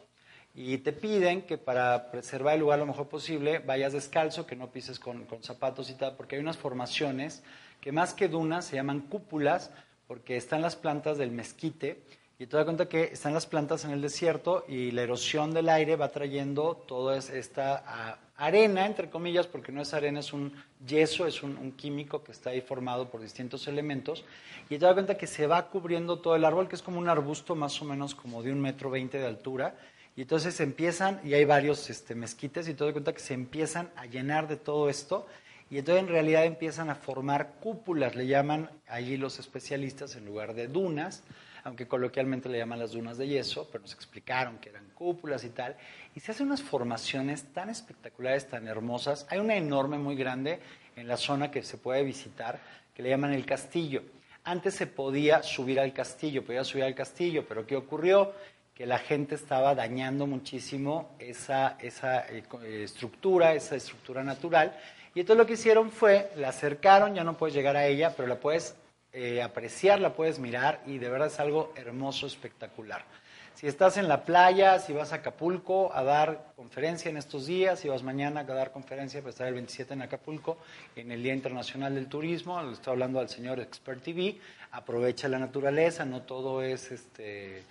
y 0.55 0.79
te 0.79 0.91
piden 0.91 1.43
que 1.43 1.60
para 1.60 2.10
preservar 2.10 2.55
el 2.55 2.62
lugar 2.62 2.79
lo 2.79 2.88
mejor 2.88 3.10
posible 3.10 3.60
vayas 3.60 3.93
descalzo, 3.93 4.47
que 4.47 4.55
no 4.55 4.71
pises 4.71 4.99
con, 4.99 5.25
con, 5.25 5.43
zapatos 5.43 5.91
y 5.91 5.93
tal, 5.93 6.15
porque 6.15 6.36
hay 6.36 6.41
unas 6.41 6.58
formaciones 6.58 7.43
que 7.79 7.91
más 7.91 8.15
que 8.15 8.27
dunas 8.27 8.65
se 8.65 8.75
llaman 8.75 9.01
cúpulas, 9.01 9.69
porque 10.08 10.36
están 10.36 10.63
las 10.63 10.75
plantas 10.75 11.19
del 11.19 11.29
mezquite, 11.29 12.01
y 12.39 12.47
te 12.47 12.58
das 12.58 12.65
cuenta 12.65 12.89
que 12.89 13.03
están 13.03 13.36
las 13.36 13.45
plantas 13.45 13.86
en 13.86 13.91
el 13.91 14.01
desierto 14.01 14.65
y 14.67 14.89
la 14.89 15.03
erosión 15.03 15.53
del 15.53 15.69
aire 15.69 15.95
va 15.95 16.10
trayendo 16.10 16.75
toda 16.88 17.19
esta 17.19 17.84
ah, 17.86 18.17
arena, 18.38 18.86
entre 18.86 19.10
comillas, 19.10 19.48
porque 19.48 19.71
no 19.71 19.82
es 19.82 19.93
arena, 19.93 20.19
es 20.19 20.34
un 20.34 20.54
yeso, 20.86 21.26
es 21.26 21.41
un, 21.43 21.71
químico 21.74 22.24
que 22.24 22.32
está 22.32 22.50
ahí 22.50 22.62
formado 22.62 23.10
por 23.10 23.21
distintos 23.21 23.67
elementos, 23.67 24.26
y 24.69 24.78
te 24.78 24.86
das 24.86 24.93
cuenta 24.93 25.17
que 25.17 25.28
se 25.28 25.48
va 25.48 25.69
cubriendo 25.69 26.19
todo 26.19 26.36
el 26.36 26.45
árbol, 26.45 26.67
que 26.67 26.76
es 26.76 26.82
como 26.82 27.00
un 27.00 27.10
arbusto 27.10 27.56
más 27.56 27.82
o 27.82 27.86
menos 27.86 28.15
como 28.15 28.43
de 28.43 28.52
un 28.52 28.62
metro 28.62 28.89
veinte 28.89 29.17
de 29.17 29.28
altura, 29.28 29.76
y 30.15 30.21
entonces 30.21 30.60
empiezan, 30.60 31.19
y 31.24 31.34
hay 31.34 31.45
varios 31.45 31.89
este, 31.89 32.15
mezquites, 32.15 32.67
y 32.67 32.74
te 32.74 32.84
das 32.84 32.93
cuenta 32.93 33.13
que 33.13 33.19
se 33.19 33.34
empiezan 33.34 33.89
a 33.95 34.06
llenar 34.06 34.48
de 34.48 34.58
todo 34.58 34.89
esto, 34.89 35.28
y 35.69 35.80
entonces 35.80 36.04
en 36.04 36.10
realidad 36.10 36.45
empiezan 36.45 36.89
a 36.89 36.95
formar 36.95 37.54
cúpulas, 37.60 38.15
le 38.15 38.28
llaman 38.28 38.69
allí 38.88 39.17
los 39.17 39.39
especialistas 39.39 40.15
en 40.15 40.26
lugar 40.26 40.54
de 40.54 40.67
dunas, 40.67 41.24
aunque 41.65 41.88
coloquialmente 41.88 42.47
le 42.47 42.60
llaman 42.60 42.78
las 42.78 42.91
dunas 42.91 43.17
de 43.17 43.28
yeso, 43.28 43.67
pero 43.71 43.82
nos 43.82 43.93
explicaron 43.93 44.60
que 44.60 44.69
eran 44.69 44.86
cúpulas 44.93 45.43
y 45.43 45.49
tal, 45.49 45.75
y 46.13 46.19
se 46.19 46.32
hacen 46.32 46.45
unas 46.45 46.62
formaciones 46.62 47.51
tan 47.54 47.71
espectaculares, 47.71 48.47
tan 48.47 48.67
hermosas. 48.67 49.25
Hay 49.32 49.39
una 49.39 49.56
enorme, 49.56 49.97
muy 49.97 50.15
grande, 50.15 50.60
en 50.95 51.08
la 51.08 51.17
zona 51.17 51.49
que 51.49 51.63
se 51.63 51.78
puede 51.78 52.04
visitar, 52.04 52.60
que 52.93 53.01
le 53.01 53.10
llaman 53.10 53.34
el 53.34 53.47
castillo. 53.47 54.04
Antes 54.43 54.75
se 54.75 54.86
podía 54.86 55.41
subir 55.41 55.80
al 55.80 55.91
castillo, 55.91 56.45
podía 56.45 56.63
subir 56.63 56.84
al 56.84 56.93
castillo, 56.93 57.45
pero 57.49 57.65
¿qué 57.65 57.75
ocurrió? 57.75 58.34
Que 58.75 58.86
la 58.86 58.99
gente 58.99 59.34
estaba 59.34 59.73
dañando 59.73 60.28
muchísimo 60.28 61.15
esa, 61.17 61.78
esa 61.80 62.28
eh, 62.28 62.43
eh, 62.62 62.84
estructura, 62.84 63.54
esa 63.54 63.75
estructura 63.75 64.23
natural, 64.23 64.78
y 65.15 65.21
entonces 65.21 65.39
lo 65.39 65.47
que 65.47 65.54
hicieron 65.54 65.89
fue, 65.89 66.30
la 66.36 66.49
acercaron, 66.49 67.15
ya 67.15 67.23
no 67.23 67.38
puedes 67.38 67.56
llegar 67.56 67.75
a 67.75 67.88
ella, 67.88 68.13
pero 68.15 68.28
la 68.28 68.36
puedes 68.36 68.75
eh, 69.17 69.41
apreciar, 69.41 70.01
la 70.01 70.13
puedes 70.13 70.39
mirar 70.39 70.82
y 70.86 70.97
de 70.97 71.08
verdad 71.08 71.30
es 71.30 71.39
algo 71.39 71.71
hermoso, 71.78 72.28
espectacular. 72.28 73.06
Si 73.54 73.65
estás 73.65 73.95
en 73.95 74.10
la 74.10 74.25
playa, 74.25 74.78
si 74.80 74.91
vas 74.91 75.13
a 75.13 75.17
Acapulco 75.17 75.95
a 75.95 76.04
dar 76.04 76.51
conferencia 76.58 77.10
en 77.10 77.15
estos 77.15 77.45
días, 77.45 77.80
si 77.80 77.88
vas 77.88 78.04
mañana 78.04 78.41
a 78.41 78.43
dar 78.43 78.73
conferencia 78.73 79.21
para 79.21 79.30
estar 79.30 79.47
el 79.47 79.54
27 79.54 79.93
en 79.93 80.01
Acapulco, 80.01 80.58
en 80.97 81.13
el 81.13 81.23
Día 81.23 81.34
Internacional 81.34 81.95
del 81.95 82.10
Turismo, 82.10 82.62
le 82.62 82.73
estoy 82.73 82.91
hablando 82.91 83.21
al 83.21 83.30
señor 83.30 83.62
Expert 83.62 84.04
TV, 84.04 84.38
aprovecha 84.71 85.30
la 85.30 85.39
naturaleza, 85.39 86.04
no 86.04 86.23
todo 86.23 86.62
es 86.62 86.91
este 86.91 87.63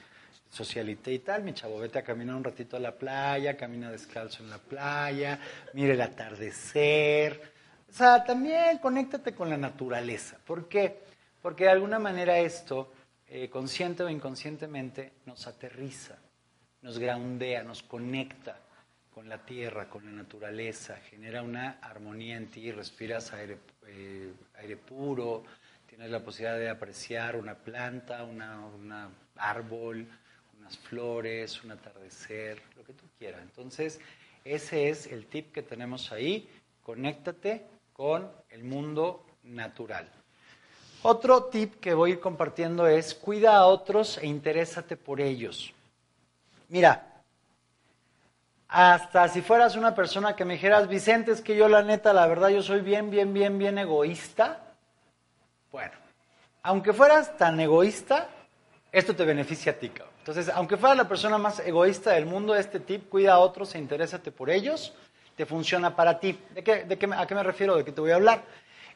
socialité 0.50 1.12
y 1.12 1.18
tal, 1.18 1.42
mi 1.42 1.52
chavo, 1.52 1.78
vete 1.78 1.98
a 1.98 2.02
caminar 2.02 2.37
un 2.37 2.44
ratito 2.44 2.78
a 2.78 2.80
la 2.80 2.92
playa, 2.92 3.54
camina 3.54 3.90
descalzo 3.90 4.42
en 4.42 4.48
la 4.48 4.59
playa, 4.59 5.38
mire 5.74 5.92
el 5.92 6.00
atardecer, 6.00 7.52
o 7.94 7.96
sea, 7.96 8.24
también 8.24 8.78
conéctate 8.78 9.35
con 9.35 9.48
la 9.48 9.57
naturaleza. 9.57 10.37
¿Por 10.44 10.68
qué? 10.68 11.03
Porque 11.44 11.64
de 11.64 11.70
alguna 11.72 11.98
manera 11.98 12.38
esto, 12.38 12.90
eh, 13.28 13.50
consciente 13.50 14.02
o 14.02 14.09
inconscientemente, 14.09 15.12
nos 15.26 15.46
aterriza, 15.46 16.16
nos 16.80 16.98
groundea, 16.98 17.62
nos 17.62 17.83
conecta 17.83 18.59
con 19.12 19.28
la 19.28 19.44
tierra, 19.44 19.90
con 19.90 20.07
la 20.07 20.11
naturaleza, 20.11 20.96
genera 21.11 21.42
una 21.42 21.80
armonía 21.83 22.38
en 22.38 22.46
ti, 22.46 22.72
respiras 22.72 23.35
aire, 23.35 23.59
eh, 23.87 24.33
aire 24.54 24.78
puro, 24.78 25.44
tienes 25.87 26.11
la 26.11 26.24
posibilidad 26.24 26.59
de 26.59 26.70
apreciar 26.70 27.37
una 27.37 27.57
planta, 27.57 28.24
un 28.24 28.40
árbol, 29.37 30.09
unas 30.59 30.78
flores, 30.78 31.62
un 31.62 31.72
atardecer, 31.72 32.62
lo 32.74 32.85
que 32.85 32.94
tú 32.94 33.04
quieras. 33.18 33.42
Entonces, 33.42 34.00
ese 34.46 34.88
es 34.88 35.09
el 35.09 35.26
tip 35.26 35.52
que 35.52 35.61
tenemos 35.62 36.11
ahí, 36.11 36.48
conéctate 36.83 37.66
con 37.92 38.33
el 38.48 38.64
mundo 38.64 39.26
natural. 39.42 40.11
Otro 41.06 41.44
tip 41.44 41.80
que 41.80 41.92
voy 41.92 42.10
a 42.10 42.14
ir 42.14 42.20
compartiendo 42.20 42.86
es 42.86 43.14
cuida 43.14 43.56
a 43.56 43.66
otros 43.66 44.16
e 44.16 44.26
interésate 44.26 44.96
por 44.96 45.20
ellos. 45.20 45.74
Mira, 46.70 47.20
hasta 48.68 49.28
si 49.28 49.42
fueras 49.42 49.76
una 49.76 49.94
persona 49.94 50.34
que 50.34 50.46
me 50.46 50.54
dijeras, 50.54 50.88
Vicente, 50.88 51.32
es 51.32 51.42
que 51.42 51.56
yo 51.56 51.68
la 51.68 51.82
neta, 51.82 52.14
la 52.14 52.26
verdad, 52.26 52.48
yo 52.48 52.62
soy 52.62 52.80
bien, 52.80 53.10
bien, 53.10 53.34
bien, 53.34 53.58
bien 53.58 53.76
egoísta. 53.76 54.62
Bueno, 55.70 55.92
aunque 56.62 56.94
fueras 56.94 57.36
tan 57.36 57.60
egoísta, 57.60 58.30
esto 58.90 59.14
te 59.14 59.26
beneficia 59.26 59.72
a 59.72 59.74
ti. 59.74 59.92
Entonces, 60.20 60.48
aunque 60.48 60.78
fueras 60.78 60.96
la 60.96 61.06
persona 61.06 61.36
más 61.36 61.58
egoísta 61.58 62.12
del 62.12 62.24
mundo, 62.24 62.54
este 62.54 62.80
tip, 62.80 63.10
cuida 63.10 63.34
a 63.34 63.40
otros 63.40 63.74
e 63.74 63.78
interésate 63.78 64.32
por 64.32 64.48
ellos, 64.48 64.94
te 65.36 65.44
funciona 65.44 65.94
para 65.94 66.18
ti. 66.18 66.38
¿De 66.54 66.62
de 66.62 66.96
qué, 66.96 67.10
¿A 67.14 67.26
qué 67.26 67.34
me 67.34 67.42
refiero? 67.42 67.76
¿De 67.76 67.84
qué 67.84 67.92
te 67.92 68.00
voy 68.00 68.12
a 68.12 68.14
hablar? 68.14 68.42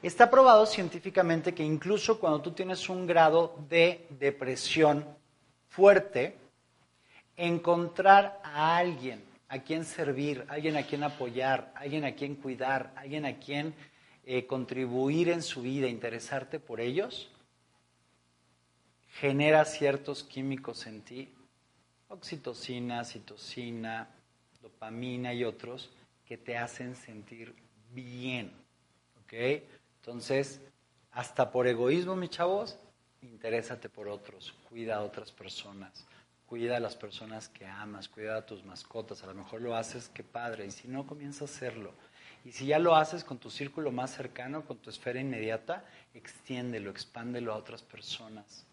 Está 0.02 0.30
probado 0.30 0.64
científicamente 0.64 1.54
que 1.54 1.64
incluso 1.64 2.20
cuando 2.20 2.40
tú 2.40 2.52
tienes 2.52 2.88
un 2.88 3.06
grado 3.06 3.56
de 3.68 4.06
depresión 4.10 5.04
fuerte, 5.68 6.36
encontrar 7.36 8.40
a 8.44 8.76
alguien 8.76 9.22
a 9.48 9.60
quien 9.60 9.84
servir, 9.84 10.44
alguien 10.48 10.76
a 10.76 10.84
quien 10.84 11.02
apoyar, 11.02 11.72
alguien 11.74 12.04
a 12.04 12.14
quien 12.14 12.36
cuidar, 12.36 12.92
alguien 12.96 13.24
a 13.24 13.38
quien 13.38 13.74
eh, 14.24 14.46
contribuir 14.46 15.30
en 15.30 15.42
su 15.42 15.62
vida, 15.62 15.88
interesarte 15.88 16.60
por 16.60 16.80
ellos, 16.80 17.30
genera 19.14 19.64
ciertos 19.64 20.22
químicos 20.22 20.86
en 20.86 21.00
ti, 21.00 21.34
oxitocina, 22.08 23.04
citocina, 23.04 24.08
dopamina 24.60 25.32
y 25.32 25.44
otros, 25.44 25.90
que 26.26 26.36
te 26.36 26.56
hacen 26.56 26.94
sentir 26.94 27.54
bien. 27.94 28.52
¿Ok? 29.24 29.32
Entonces, 30.08 30.62
hasta 31.12 31.50
por 31.50 31.66
egoísmo, 31.66 32.16
mis 32.16 32.30
chavos, 32.30 32.78
interésate 33.20 33.90
por 33.90 34.08
otros, 34.08 34.54
cuida 34.66 34.96
a 34.96 35.02
otras 35.02 35.32
personas, 35.32 36.06
cuida 36.46 36.78
a 36.78 36.80
las 36.80 36.96
personas 36.96 37.50
que 37.50 37.66
amas, 37.66 38.08
cuida 38.08 38.38
a 38.38 38.46
tus 38.46 38.64
mascotas. 38.64 39.22
A 39.22 39.26
lo 39.26 39.34
mejor 39.34 39.60
lo 39.60 39.76
haces, 39.76 40.08
qué 40.08 40.24
padre, 40.24 40.64
y 40.64 40.70
si 40.70 40.88
no, 40.88 41.06
comienza 41.06 41.44
a 41.44 41.48
hacerlo. 41.48 41.92
Y 42.42 42.52
si 42.52 42.64
ya 42.64 42.78
lo 42.78 42.96
haces 42.96 43.22
con 43.22 43.36
tu 43.36 43.50
círculo 43.50 43.92
más 43.92 44.10
cercano, 44.10 44.64
con 44.64 44.78
tu 44.78 44.88
esfera 44.88 45.20
inmediata, 45.20 45.84
extiéndelo, 46.14 46.90
expándelo 46.90 47.52
a 47.52 47.56
otras 47.56 47.82
personas, 47.82 48.64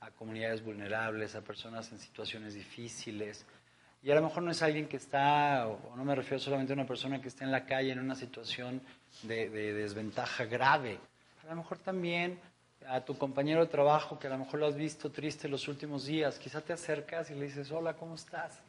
a 0.00 0.10
comunidades 0.10 0.64
vulnerables, 0.64 1.36
a 1.36 1.42
personas 1.42 1.92
en 1.92 2.00
situaciones 2.00 2.54
difíciles. 2.54 3.46
Y 4.02 4.10
a 4.10 4.16
lo 4.16 4.22
mejor 4.22 4.42
no 4.42 4.50
es 4.50 4.62
alguien 4.62 4.88
que 4.88 4.96
está, 4.96 5.68
o 5.68 5.94
no 5.94 6.04
me 6.04 6.16
refiero 6.16 6.40
solamente 6.40 6.72
a 6.72 6.74
una 6.74 6.86
persona 6.86 7.22
que 7.22 7.28
está 7.28 7.44
en 7.44 7.52
la 7.52 7.66
calle 7.66 7.92
en 7.92 8.00
una 8.00 8.16
situación 8.16 8.82
de, 9.22 9.48
desventaja 9.48 10.44
grave. 10.44 10.98
A 11.44 11.50
lo 11.50 11.56
mejor 11.56 11.78
también 11.78 12.38
a 12.86 13.00
tu 13.04 13.16
compañero 13.16 13.60
de 13.60 13.66
trabajo 13.66 14.18
que 14.18 14.26
a 14.26 14.30
lo 14.30 14.38
mejor 14.38 14.60
lo 14.60 14.66
has 14.66 14.76
visto 14.76 15.10
triste 15.10 15.48
los 15.48 15.68
últimos 15.68 16.04
días, 16.06 16.38
quizá 16.38 16.60
te 16.60 16.72
acercas 16.72 17.30
y 17.30 17.34
le 17.34 17.46
dices, 17.46 17.70
hola, 17.70 17.94
¿cómo 17.94 18.14
estás? 18.14 18.62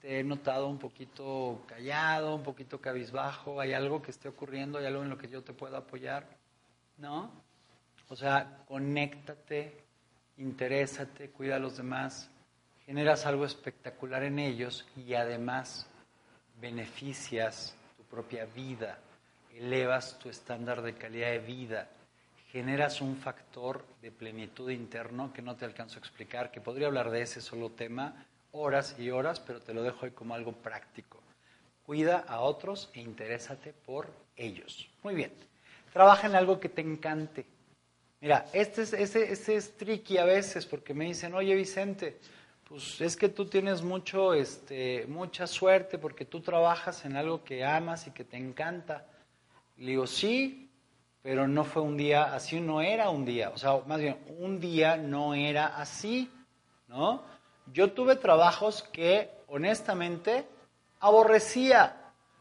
te 0.00 0.20
he 0.20 0.24
notado 0.24 0.68
un 0.68 0.78
poquito 0.78 1.62
callado, 1.66 2.34
un 2.34 2.42
poquito 2.42 2.80
cabizbajo, 2.80 3.60
hay 3.60 3.74
algo 3.74 4.00
que 4.00 4.10
esté 4.10 4.28
ocurriendo, 4.28 4.78
hay 4.78 4.86
algo 4.86 5.02
en 5.02 5.10
lo 5.10 5.18
que 5.18 5.28
yo 5.28 5.42
te 5.42 5.52
pueda 5.52 5.78
apoyar, 5.78 6.26
¿no? 6.96 7.30
O 8.08 8.16
sea, 8.16 8.64
conéctate, 8.66 9.84
interésate, 10.38 11.30
cuida 11.30 11.56
a 11.56 11.58
los 11.58 11.76
demás, 11.76 12.30
generas 12.86 13.26
algo 13.26 13.44
espectacular 13.44 14.22
en 14.22 14.38
ellos 14.38 14.86
y 14.96 15.14
además 15.14 15.86
beneficias 16.58 17.76
tu 17.96 18.02
propia 18.04 18.46
vida, 18.46 18.98
elevas 19.54 20.18
tu 20.18 20.28
estándar 20.28 20.82
de 20.82 20.94
calidad 20.94 21.30
de 21.30 21.38
vida, 21.38 21.88
generas 22.50 23.00
un 23.00 23.16
factor 23.16 23.84
de 24.02 24.10
plenitud 24.10 24.70
interno 24.70 25.32
que 25.32 25.42
no 25.42 25.56
te 25.56 25.64
alcanzo 25.64 25.96
a 25.96 26.00
explicar, 26.00 26.50
que 26.50 26.60
podría 26.60 26.88
hablar 26.88 27.10
de 27.10 27.22
ese 27.22 27.40
solo 27.40 27.70
tema 27.70 28.26
horas 28.52 28.96
y 28.98 29.10
horas, 29.10 29.40
pero 29.40 29.60
te 29.60 29.74
lo 29.74 29.82
dejo 29.82 30.06
hoy 30.06 30.10
como 30.10 30.34
algo 30.34 30.52
práctico. 30.52 31.20
Cuida 31.84 32.24
a 32.26 32.40
otros 32.40 32.90
e 32.94 33.00
interésate 33.00 33.72
por 33.72 34.10
ellos. 34.36 34.88
Muy 35.02 35.14
bien. 35.14 35.32
Trabaja 35.92 36.26
en 36.26 36.34
algo 36.34 36.60
que 36.60 36.68
te 36.68 36.80
encante. 36.80 37.44
Mira, 38.20 38.46
este 38.52 38.82
es, 38.82 38.92
este, 38.92 39.32
este 39.32 39.56
es 39.56 39.76
tricky 39.76 40.18
a 40.18 40.24
veces 40.24 40.66
porque 40.66 40.94
me 40.94 41.06
dicen, 41.06 41.34
oye 41.34 41.54
Vicente, 41.54 42.18
pues 42.68 43.00
es 43.00 43.16
que 43.16 43.28
tú 43.28 43.46
tienes 43.46 43.82
mucho, 43.82 44.34
este, 44.34 45.06
mucha 45.08 45.46
suerte 45.46 45.98
porque 45.98 46.24
tú 46.24 46.40
trabajas 46.40 47.04
en 47.04 47.16
algo 47.16 47.42
que 47.42 47.64
amas 47.64 48.06
y 48.06 48.10
que 48.10 48.24
te 48.24 48.36
encanta. 48.36 49.06
Le 49.80 49.92
digo, 49.92 50.06
sí, 50.06 50.70
pero 51.22 51.48
no 51.48 51.64
fue 51.64 51.80
un 51.80 51.96
día, 51.96 52.34
así 52.34 52.60
no 52.60 52.82
era 52.82 53.08
un 53.08 53.24
día, 53.24 53.48
o 53.48 53.56
sea, 53.56 53.80
más 53.86 53.98
bien, 53.98 54.18
un 54.38 54.60
día 54.60 54.98
no 54.98 55.34
era 55.34 55.68
así, 55.78 56.30
¿no? 56.86 57.22
Yo 57.72 57.92
tuve 57.92 58.16
trabajos 58.16 58.82
que, 58.82 59.30
honestamente, 59.46 60.44
aborrecía. 60.98 61.96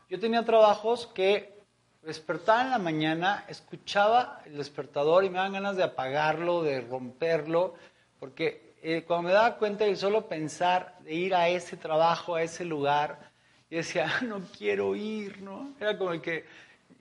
Yo 0.09 0.19
tenía 0.19 0.43
trabajos 0.43 1.07
que 1.07 1.63
despertaba 2.01 2.63
en 2.63 2.71
la 2.71 2.77
mañana, 2.77 3.45
escuchaba 3.47 4.41
el 4.45 4.57
despertador 4.57 5.23
y 5.23 5.29
me 5.29 5.37
daban 5.37 5.53
ganas 5.53 5.77
de 5.77 5.83
apagarlo, 5.83 6.61
de 6.61 6.81
romperlo, 6.81 7.75
porque 8.19 8.75
eh, 8.83 9.05
cuando 9.07 9.29
me 9.29 9.33
daba 9.33 9.55
cuenta 9.55 9.85
de 9.85 9.95
solo 9.95 10.27
pensar 10.27 10.97
de 11.05 11.13
ir 11.13 11.33
a 11.33 11.47
ese 11.47 11.77
trabajo, 11.77 12.35
a 12.35 12.43
ese 12.43 12.65
lugar, 12.65 13.31
y 13.69 13.77
decía, 13.77 14.07
ah, 14.09 14.25
no 14.25 14.41
quiero 14.57 14.93
ir, 14.93 15.41
¿no? 15.41 15.73
Era 15.79 15.97
como 15.97 16.11
el 16.11 16.21
que 16.21 16.43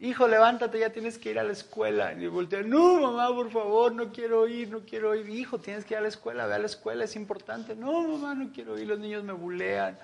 hijo, 0.00 0.28
levántate, 0.28 0.78
ya 0.78 0.90
tienes 0.90 1.18
que 1.18 1.30
ir 1.30 1.38
a 1.38 1.42
la 1.42 1.52
escuela. 1.52 2.12
Y 2.12 2.26
voltea, 2.26 2.62
no, 2.62 3.00
mamá, 3.00 3.28
por 3.34 3.50
favor, 3.50 3.92
no 3.92 4.12
quiero 4.12 4.46
ir, 4.46 4.70
no 4.70 4.80
quiero 4.80 5.14
ir. 5.14 5.28
Hijo, 5.28 5.58
tienes 5.58 5.84
que 5.84 5.94
ir 5.94 5.98
a 5.98 6.02
la 6.02 6.08
escuela, 6.08 6.46
ve 6.46 6.54
a 6.54 6.58
la 6.58 6.66
escuela, 6.66 7.04
es 7.04 7.16
importante. 7.16 7.74
No, 7.74 8.06
mamá, 8.06 8.34
no 8.34 8.52
quiero 8.52 8.78
ir, 8.78 8.86
los 8.86 8.98
niños 8.98 9.24
me 9.24 9.32
bulean, 9.32 9.98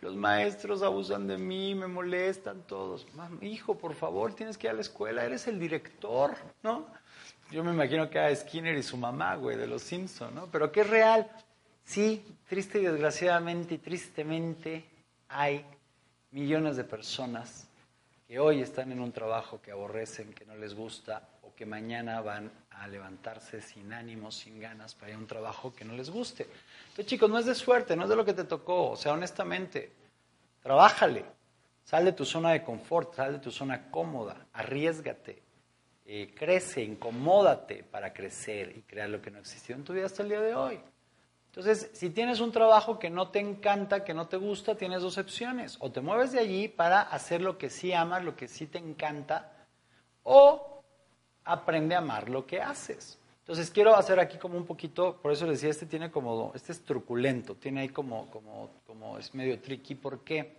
los 0.00 0.14
maestros 0.14 0.82
abusan 0.82 1.26
de 1.26 1.36
mí, 1.38 1.74
me 1.74 1.86
molestan 1.86 2.62
todos. 2.62 3.06
hijo, 3.40 3.76
por 3.76 3.94
favor, 3.94 4.34
tienes 4.34 4.56
que 4.56 4.66
ir 4.66 4.72
a 4.72 4.74
la 4.74 4.82
escuela, 4.82 5.24
eres 5.24 5.46
el 5.48 5.58
director, 5.58 6.36
¿no? 6.62 6.86
Yo 7.50 7.64
me 7.64 7.72
imagino 7.72 8.08
que 8.08 8.18
era 8.18 8.34
Skinner 8.34 8.76
y 8.76 8.82
su 8.82 8.96
mamá, 8.96 9.34
güey, 9.34 9.56
de 9.56 9.66
los 9.66 9.82
Simpson, 9.82 10.32
¿no? 10.34 10.46
Pero 10.46 10.70
que 10.70 10.82
es 10.82 10.90
real. 10.90 11.28
Sí, 11.82 12.24
triste 12.48 12.80
y 12.80 12.84
desgraciadamente 12.84 13.74
y 13.74 13.78
tristemente 13.78 14.84
hay 15.28 15.64
millones 16.30 16.76
de 16.76 16.84
personas 16.84 17.69
que 18.30 18.38
hoy 18.38 18.60
están 18.60 18.92
en 18.92 19.00
un 19.00 19.10
trabajo 19.10 19.60
que 19.60 19.72
aborrecen, 19.72 20.32
que 20.32 20.44
no 20.44 20.54
les 20.54 20.72
gusta, 20.72 21.28
o 21.42 21.52
que 21.52 21.66
mañana 21.66 22.20
van 22.20 22.48
a 22.70 22.86
levantarse 22.86 23.60
sin 23.60 23.92
ánimos, 23.92 24.36
sin 24.36 24.60
ganas 24.60 24.94
para 24.94 25.10
ir 25.10 25.16
a 25.16 25.18
un 25.18 25.26
trabajo 25.26 25.74
que 25.74 25.84
no 25.84 25.94
les 25.94 26.10
guste. 26.10 26.44
Entonces, 26.44 27.06
chicos, 27.06 27.28
no 27.28 27.40
es 27.40 27.46
de 27.46 27.56
suerte, 27.56 27.96
no 27.96 28.04
es 28.04 28.08
de 28.08 28.14
lo 28.14 28.24
que 28.24 28.32
te 28.32 28.44
tocó, 28.44 28.90
o 28.90 28.96
sea, 28.96 29.14
honestamente, 29.14 29.90
trabájale, 30.62 31.24
sal 31.82 32.04
de 32.04 32.12
tu 32.12 32.24
zona 32.24 32.52
de 32.52 32.62
confort, 32.62 33.16
sal 33.16 33.32
de 33.32 33.38
tu 33.40 33.50
zona 33.50 33.90
cómoda, 33.90 34.46
arriesgate, 34.52 35.42
eh, 36.06 36.32
crece, 36.32 36.84
incomódate 36.84 37.82
para 37.82 38.12
crecer 38.12 38.76
y 38.76 38.82
crear 38.82 39.10
lo 39.10 39.20
que 39.20 39.32
no 39.32 39.40
existió 39.40 39.74
en 39.74 39.82
tu 39.82 39.92
vida 39.92 40.06
hasta 40.06 40.22
el 40.22 40.28
día 40.28 40.40
de 40.40 40.54
hoy. 40.54 40.80
Entonces, 41.50 41.90
si 41.94 42.10
tienes 42.10 42.38
un 42.38 42.52
trabajo 42.52 43.00
que 43.00 43.10
no 43.10 43.30
te 43.30 43.40
encanta, 43.40 44.04
que 44.04 44.14
no 44.14 44.28
te 44.28 44.36
gusta, 44.36 44.76
tienes 44.76 45.02
dos 45.02 45.18
opciones. 45.18 45.78
O 45.80 45.90
te 45.90 46.00
mueves 46.00 46.30
de 46.30 46.38
allí 46.38 46.68
para 46.68 47.02
hacer 47.02 47.40
lo 47.40 47.58
que 47.58 47.70
sí 47.70 47.92
amas, 47.92 48.24
lo 48.24 48.36
que 48.36 48.46
sí 48.46 48.68
te 48.68 48.78
encanta, 48.78 49.50
o 50.22 50.80
aprende 51.44 51.96
a 51.96 51.98
amar 51.98 52.28
lo 52.28 52.46
que 52.46 52.62
haces. 52.62 53.18
Entonces, 53.40 53.68
quiero 53.72 53.96
hacer 53.96 54.20
aquí 54.20 54.38
como 54.38 54.56
un 54.56 54.64
poquito, 54.64 55.16
por 55.20 55.32
eso 55.32 55.44
les 55.44 55.56
decía, 55.56 55.70
este 55.70 55.86
tiene 55.86 56.12
como, 56.12 56.52
este 56.54 56.70
es 56.70 56.84
truculento, 56.84 57.56
tiene 57.56 57.80
ahí 57.80 57.88
como, 57.88 58.30
como, 58.30 58.70
como 58.86 59.18
es 59.18 59.34
medio 59.34 59.60
tricky. 59.60 59.96
¿Por 59.96 60.20
qué? 60.20 60.54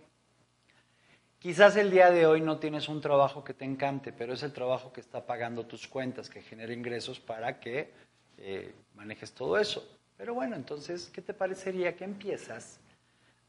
Quizás 1.38 1.74
el 1.76 1.90
día 1.90 2.10
de 2.10 2.26
hoy 2.26 2.42
no 2.42 2.58
tienes 2.58 2.90
un 2.90 3.00
trabajo 3.00 3.42
que 3.42 3.54
te 3.54 3.64
encante, 3.64 4.12
pero 4.12 4.34
es 4.34 4.42
el 4.42 4.52
trabajo 4.52 4.92
que 4.92 5.00
está 5.00 5.24
pagando 5.24 5.64
tus 5.64 5.88
cuentas, 5.88 6.28
que 6.28 6.42
genera 6.42 6.74
ingresos 6.74 7.18
para 7.18 7.58
que 7.58 7.90
eh, 8.36 8.74
manejes 8.94 9.32
todo 9.32 9.56
eso. 9.56 9.88
Pero 10.22 10.34
bueno, 10.34 10.54
entonces, 10.54 11.10
¿qué 11.12 11.20
te 11.20 11.34
parecería 11.34 11.96
que 11.96 12.04
empiezas 12.04 12.78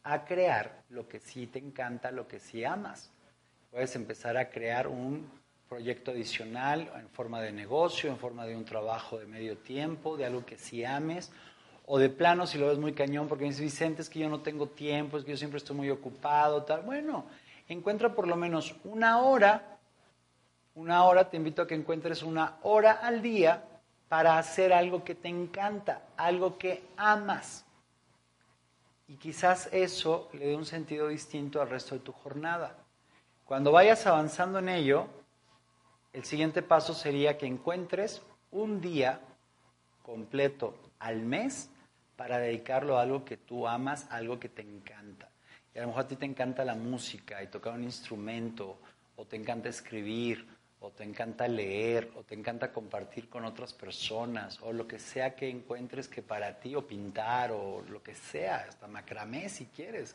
a 0.01 0.25
crear 0.25 0.81
lo 0.89 1.07
que 1.07 1.19
sí 1.19 1.45
te 1.45 1.59
encanta, 1.59 2.09
lo 2.09 2.27
que 2.27 2.39
sí 2.39 2.65
amas? 2.65 3.11
Puedes 3.69 3.95
empezar 3.95 4.37
a 4.37 4.49
crear 4.49 4.87
un 4.87 5.29
proyecto 5.69 6.09
adicional 6.09 6.91
en 6.99 7.07
forma 7.09 7.41
de 7.41 7.51
negocio, 7.51 8.09
en 8.09 8.17
forma 8.17 8.47
de 8.47 8.55
un 8.55 8.65
trabajo 8.65 9.19
de 9.19 9.27
medio 9.27 9.55
tiempo, 9.55 10.17
de 10.17 10.25
algo 10.25 10.47
que 10.47 10.57
sí 10.57 10.83
ames, 10.83 11.31
o 11.85 11.99
de 11.99 12.09
plano 12.09 12.47
si 12.47 12.57
lo 12.57 12.69
ves 12.69 12.79
muy 12.79 12.93
cañón, 12.93 13.27
porque 13.27 13.43
me 13.43 13.51
dices, 13.51 13.61
Vicente, 13.61 14.01
es 14.01 14.09
que 14.09 14.17
yo 14.17 14.29
no 14.29 14.41
tengo 14.41 14.65
tiempo, 14.65 15.19
es 15.19 15.25
que 15.25 15.29
yo 15.29 15.37
siempre 15.37 15.59
estoy 15.59 15.75
muy 15.75 15.91
ocupado, 15.91 16.63
tal. 16.63 16.81
Bueno, 16.81 17.27
encuentra 17.69 18.15
por 18.15 18.27
lo 18.27 18.35
menos 18.35 18.75
una 18.83 19.19
hora, 19.19 19.77
una 20.73 21.03
hora, 21.03 21.29
te 21.29 21.37
invito 21.37 21.61
a 21.61 21.67
que 21.67 21.75
encuentres 21.75 22.23
una 22.23 22.57
hora 22.63 22.93
al 22.93 23.21
día 23.21 23.63
para 24.09 24.37
hacer 24.37 24.73
algo 24.73 25.03
que 25.03 25.15
te 25.15 25.27
encanta, 25.27 26.03
algo 26.17 26.57
que 26.57 26.83
amas. 26.97 27.65
Y 29.07 29.15
quizás 29.15 29.69
eso 29.71 30.29
le 30.33 30.47
dé 30.47 30.55
un 30.55 30.65
sentido 30.65 31.07
distinto 31.07 31.61
al 31.61 31.69
resto 31.69 31.95
de 31.95 32.01
tu 32.01 32.11
jornada. 32.11 32.75
Cuando 33.45 33.71
vayas 33.71 34.05
avanzando 34.07 34.59
en 34.59 34.69
ello, 34.69 35.07
el 36.13 36.23
siguiente 36.25 36.61
paso 36.61 36.93
sería 36.93 37.37
que 37.37 37.45
encuentres 37.45 38.21
un 38.51 38.81
día 38.81 39.19
completo 40.03 40.75
al 40.99 41.21
mes 41.21 41.69
para 42.15 42.37
dedicarlo 42.37 42.97
a 42.97 43.01
algo 43.01 43.25
que 43.25 43.37
tú 43.37 43.67
amas, 43.67 44.07
algo 44.11 44.39
que 44.39 44.49
te 44.49 44.61
encanta. 44.61 45.29
Y 45.73 45.79
a 45.79 45.81
lo 45.81 45.87
mejor 45.87 46.03
a 46.03 46.07
ti 46.07 46.15
te 46.15 46.25
encanta 46.25 46.63
la 46.63 46.75
música 46.75 47.41
y 47.41 47.47
tocar 47.47 47.73
un 47.73 47.83
instrumento, 47.83 48.77
o 49.15 49.25
te 49.25 49.35
encanta 49.35 49.69
escribir, 49.69 50.47
o 50.83 50.91
te 50.91 51.05
encanta 51.05 51.47
leer, 51.47 52.11
o 52.17 52.23
te 52.23 52.35
encanta 52.35 52.73
compartir 52.73 53.29
con 53.29 53.45
otras 53.45 53.71
personas, 53.73 54.59
o 54.61 54.73
lo 54.73 54.85
que 54.85 54.99
sea 54.99 55.33
que 55.33 55.49
encuentres 55.49 56.09
que 56.09 56.21
para 56.21 56.59
ti, 56.59 56.75
o 56.75 56.85
pintar, 56.85 57.53
o 57.53 57.81
lo 57.87 58.03
que 58.03 58.13
sea, 58.13 58.65
hasta 58.67 58.85
macramé 58.87 59.47
si 59.47 59.67
quieres, 59.67 60.13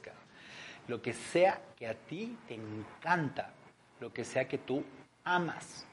lo 0.86 1.00
que 1.00 1.14
sea 1.14 1.58
que 1.74 1.86
a 1.86 1.94
ti 1.94 2.36
te 2.46 2.54
encanta, 2.54 3.50
lo 3.98 4.12
que 4.12 4.24
sea 4.26 4.46
que 4.46 4.58
tú 4.58 4.84
amas. 5.24 5.86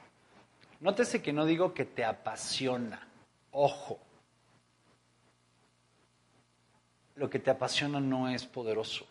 Nótese 0.81 1.21
que 1.21 1.31
no 1.31 1.45
digo 1.45 1.73
que 1.73 1.85
te 1.85 2.03
apasiona, 2.03 3.07
ojo. 3.51 3.97
Lo 7.15 7.29
que 7.29 7.39
te 7.39 7.49
apasiona 7.49 8.01
no 8.01 8.27
es 8.27 8.45
poderoso. 8.45 9.07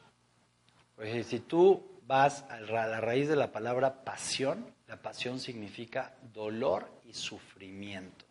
Pues 0.95 1.27
si 1.27 1.41
tú 1.41 1.83
vas 2.07 2.43
a 2.51 2.61
la 2.61 3.01
raíz 3.01 3.29
de 3.29 3.37
la 3.37 3.51
palabra 3.51 4.05
pasión, 4.05 4.75
la 4.87 4.97
pasión 4.97 5.41
significa 5.41 6.15
dolor 6.33 6.89
y 7.05 7.15
sufrimiento. 7.15 8.25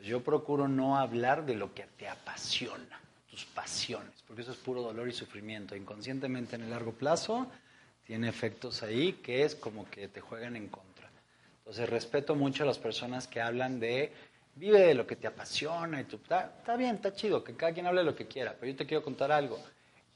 Yo 0.00 0.22
procuro 0.22 0.68
no 0.68 0.98
hablar 0.98 1.46
de 1.46 1.54
lo 1.54 1.74
que 1.74 1.84
te 1.96 2.08
apasiona, 2.08 3.00
tus 3.30 3.44
pasiones, 3.46 4.12
porque 4.26 4.42
eso 4.42 4.52
es 4.52 4.58
puro 4.58 4.82
dolor 4.82 5.08
y 5.08 5.12
sufrimiento. 5.12 5.74
Inconscientemente 5.74 6.56
en 6.56 6.62
el 6.62 6.70
largo 6.70 6.92
plazo 6.92 7.50
tiene 8.04 8.28
efectos 8.28 8.82
ahí 8.82 9.14
que 9.14 9.44
es 9.44 9.54
como 9.54 9.88
que 9.90 10.08
te 10.08 10.20
juegan 10.20 10.56
en 10.56 10.68
contra. 10.68 11.10
Entonces 11.58 11.88
respeto 11.88 12.34
mucho 12.34 12.62
a 12.62 12.66
las 12.66 12.78
personas 12.78 13.26
que 13.26 13.40
hablan 13.40 13.80
de 13.80 14.12
vive 14.54 14.80
de 14.80 14.94
lo 14.94 15.06
que 15.06 15.16
te 15.16 15.26
apasiona 15.26 16.02
tú, 16.04 16.16
está, 16.16 16.76
bien, 16.76 16.96
está 16.96 17.14
chido, 17.14 17.44
que 17.44 17.54
cada 17.54 17.72
quien 17.72 17.86
hable 17.86 18.02
lo 18.02 18.16
que 18.16 18.26
quiera, 18.26 18.54
pero 18.58 18.72
yo 18.72 18.76
te 18.76 18.86
quiero 18.86 19.02
contar 19.02 19.30
algo. 19.30 19.58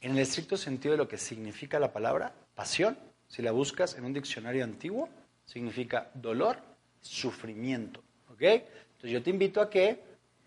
En 0.01 0.13
el 0.13 0.19
estricto 0.19 0.57
sentido 0.57 0.93
de 0.93 0.99
lo 0.99 1.09
que 1.09 1.19
significa 1.19 1.79
la 1.79 1.93
palabra 1.93 2.33
pasión, 2.55 2.97
si 3.29 3.43
la 3.43 3.53
buscas 3.53 3.97
en 3.97 4.05
un 4.05 4.15
diccionario 4.15 4.65
antiguo, 4.65 5.09
significa 5.51 6.11
dolor, 6.15 6.59
sufrimiento. 7.01 8.01
¿Ok? 8.33 8.43
Entonces 8.43 9.11
yo 9.11 9.23
te 9.23 9.31
invito 9.31 9.61
a 9.61 9.69
que, 9.69 10.01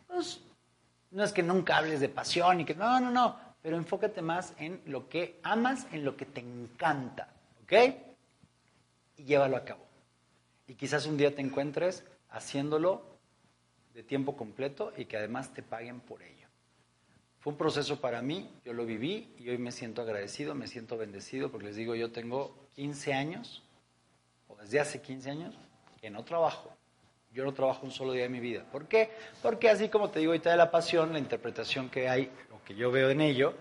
pues, 0.08 0.40
no 1.12 1.24
es 1.24 1.34
que 1.34 1.44
nunca 1.44 1.78
hables 1.78 2.00
de 2.00 2.08
pasión 2.08 2.62
y 2.62 2.66
que, 2.66 2.74
no, 2.74 3.00
no, 3.02 3.12
no, 3.12 3.38
pero 3.62 3.76
enfócate 3.76 4.22
más 4.22 4.54
en 4.58 4.82
lo 4.86 5.10
que 5.10 5.40
amas, 5.44 5.88
en 5.92 6.06
lo 6.06 6.16
que 6.16 6.26
te 6.26 6.40
encanta. 6.40 7.34
¿Ok? 7.64 7.74
Y 9.18 9.24
llévalo 9.26 9.58
a 9.58 9.66
cabo. 9.66 9.86
Y 10.68 10.76
quizás 10.76 11.06
un 11.06 11.18
día 11.18 11.36
te 11.36 11.42
encuentres 11.42 12.06
haciéndolo 12.30 13.04
de 13.94 14.04
tiempo 14.04 14.38
completo 14.38 14.94
y 14.96 15.06
que 15.06 15.18
además 15.18 15.54
te 15.54 15.64
paguen 15.64 16.00
por 16.00 16.24
ello. 16.24 16.48
Fue 17.40 17.52
un 17.52 17.58
proceso 17.58 18.00
para 18.00 18.22
mí, 18.22 18.50
yo 18.64 18.72
lo 18.72 18.86
viví 18.86 19.34
y 19.38 19.50
hoy 19.50 19.58
me 19.58 19.74
siento 19.74 20.02
agradecido, 20.02 20.56
me 20.56 20.68
siento 20.68 20.98
bendecido 20.98 21.52
porque 21.52 21.68
les 21.68 21.76
digo, 21.76 21.94
yo 21.94 22.10
tengo 22.12 22.56
15 22.76 23.14
años, 23.14 23.63
desde 24.64 24.80
hace 24.80 25.02
15 25.02 25.30
años, 25.30 25.56
que 26.02 26.10
no 26.10 26.24
trabajo. 26.24 26.74
Yo 27.32 27.44
no 27.44 27.54
trabajo 27.54 27.86
un 27.86 27.92
solo 27.92 28.14
día 28.14 28.24
de 28.24 28.30
mi 28.30 28.40
vida. 28.40 28.64
¿Por 28.72 28.88
qué? 28.88 29.12
Porque 29.42 29.70
así 29.70 29.90
como 29.90 30.10
te 30.10 30.20
digo 30.20 30.32
ahorita 30.32 30.52
de 30.52 30.58
la 30.58 30.72
pasión, 30.72 31.14
la 31.14 31.20
interpretación 31.20 31.90
que 31.90 32.08
hay, 32.08 32.32
o 32.52 32.64
que 32.64 32.76
yo 32.76 32.92
veo 32.92 33.10
en 33.10 33.22
ello, 33.22 33.56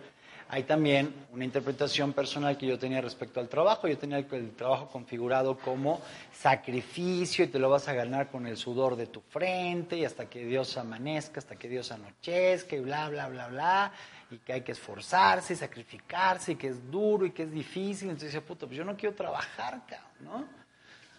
hay 0.55 0.65
también 0.65 1.15
una 1.33 1.47
interpretación 1.47 2.13
personal 2.13 2.59
que 2.59 2.67
yo 2.67 2.79
tenía 2.79 3.01
respecto 3.01 3.41
al 3.41 3.49
trabajo. 3.49 3.89
Yo 3.89 3.97
tenía 3.97 4.19
el, 4.19 4.51
trabajo 4.51 4.87
configurado 4.89 5.57
como 5.57 6.03
sacrificio 6.31 7.47
y 7.47 7.49
te 7.49 7.59
lo 7.59 7.71
vas 7.71 7.89
a 7.89 7.95
ganar 7.95 8.31
con 8.31 8.47
el 8.47 8.59
sudor 8.59 8.97
de 8.97 9.07
tu 9.07 9.23
frente 9.23 9.97
y 9.97 10.05
hasta 10.05 10.27
que 10.27 10.45
Dios 10.45 10.77
amanezca, 10.77 11.41
hasta 11.41 11.57
que 11.57 11.71
Dios 11.71 11.91
anochezca 11.91 12.77
y 12.77 12.81
bla, 12.81 13.09
bla, 13.09 13.29
bla, 13.31 13.49
bla. 13.49 13.93
Y 14.31 14.37
que 14.37 14.53
hay 14.53 14.61
que 14.61 14.73
esforzarse 14.73 15.55
y 15.55 15.57
sacrificarse 15.57 16.53
y 16.53 16.57
que 16.57 16.69
es 16.69 16.91
duro 16.91 17.25
y 17.25 17.31
que 17.31 17.45
es 17.45 17.51
difícil. 17.51 18.11
Entonces 18.11 18.39
puta, 18.43 18.67
pues 18.67 18.77
yo 18.77 18.85
no 18.85 18.95
quiero 18.95 19.15
trabajar, 19.15 19.81
¿no? 20.21 20.62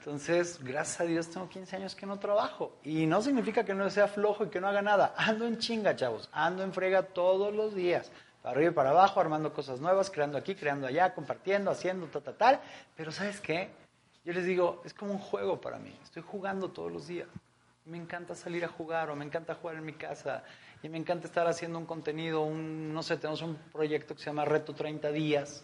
Entonces, 0.06 0.60
gracias 0.62 1.00
a 1.00 1.06
Dios 1.06 1.30
tengo 1.30 1.48
15 1.48 1.78
años 1.78 1.96
que 1.96 2.06
no 2.06 2.20
trabajo. 2.20 2.76
Y 2.84 3.06
no 3.06 3.22
significa 3.22 3.64
que 3.64 3.74
no 3.74 3.90
sea 3.90 4.10
flojo 4.10 4.44
y 4.44 4.50
que 4.50 4.60
no 4.60 4.68
haga 4.68 4.82
nada. 4.82 5.14
Ando 5.16 5.48
en 5.48 5.60
chinga, 5.60 5.96
chavos. 5.96 6.28
Ando 6.34 6.62
en 6.62 6.74
frega 6.74 7.04
todos 7.04 7.54
los 7.54 7.74
días 7.74 8.12
para 8.42 8.58
arriba 8.58 8.72
y 8.72 8.74
para 8.74 8.90
abajo, 8.90 9.22
armando 9.22 9.54
cosas 9.54 9.80
nuevas, 9.80 10.10
creando 10.10 10.38
aquí, 10.38 10.56
creando 10.56 10.88
allá, 10.88 11.14
compartiendo, 11.14 11.72
haciendo, 11.72 12.08
tal, 12.08 12.22
tal, 12.22 12.36
tal. 12.36 12.60
Pero 12.98 13.14
¿sabes 13.14 13.40
qué? 13.40 13.70
Yo 14.26 14.34
les 14.34 14.46
digo, 14.46 14.82
es 14.84 14.94
como 14.94 15.14
un 15.14 15.20
juego 15.20 15.62
para 15.62 15.80
mí. 15.80 15.98
Estoy 16.04 16.22
jugando 16.22 16.70
todos 16.70 16.92
los 16.92 17.08
días. 17.08 17.30
Me 17.86 17.96
encanta 17.96 18.36
salir 18.36 18.66
a 18.66 18.68
jugar 18.68 19.10
o 19.10 19.16
me 19.16 19.24
encanta 19.24 19.56
jugar 19.56 19.78
en 19.78 19.86
mi 19.86 19.94
casa 19.94 20.44
y 20.82 20.90
me 20.90 20.98
encanta 20.98 21.28
estar 21.28 21.48
haciendo 21.48 21.80
un 21.80 21.86
contenido, 21.86 22.42
un, 22.42 22.94
no 22.94 23.04
sé, 23.04 23.16
tenemos 23.16 23.42
un 23.42 23.56
proyecto 23.72 24.16
que 24.16 24.20
se 24.20 24.26
llama 24.26 24.44
Reto 24.44 24.74
30 24.74 25.14
Días, 25.14 25.64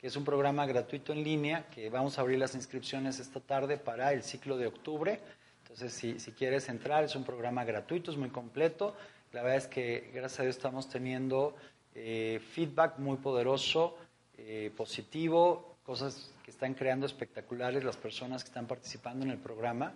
que 0.00 0.06
es 0.06 0.16
un 0.16 0.24
programa 0.24 0.64
gratuito 0.64 1.12
en 1.12 1.22
línea, 1.22 1.66
que 1.68 1.90
vamos 1.90 2.16
a 2.16 2.22
abrir 2.22 2.38
las 2.38 2.54
inscripciones 2.54 3.20
esta 3.20 3.38
tarde 3.40 3.76
para 3.76 4.14
el 4.14 4.22
ciclo 4.22 4.56
de 4.56 4.66
octubre. 4.66 5.20
Entonces, 5.62 5.92
si, 5.92 6.18
si 6.18 6.32
quieres 6.32 6.70
entrar, 6.70 7.04
es 7.04 7.14
un 7.14 7.24
programa 7.24 7.64
gratuito, 7.64 8.10
es 8.10 8.16
muy 8.16 8.30
completo. 8.30 8.96
La 9.32 9.42
verdad 9.42 9.58
es 9.58 9.66
que, 9.66 10.10
gracias 10.14 10.40
a 10.40 10.42
Dios, 10.44 10.56
estamos 10.56 10.88
teniendo 10.88 11.54
eh, 11.94 12.40
feedback 12.52 12.98
muy 12.98 13.18
poderoso, 13.18 13.98
eh, 14.38 14.72
positivo, 14.74 15.76
cosas 15.84 16.32
que 16.44 16.50
están 16.50 16.72
creando 16.72 17.04
espectaculares 17.04 17.84
las 17.84 17.98
personas 17.98 18.42
que 18.42 18.48
están 18.48 18.66
participando 18.66 19.24
en 19.26 19.32
el 19.32 19.38
programa. 19.38 19.92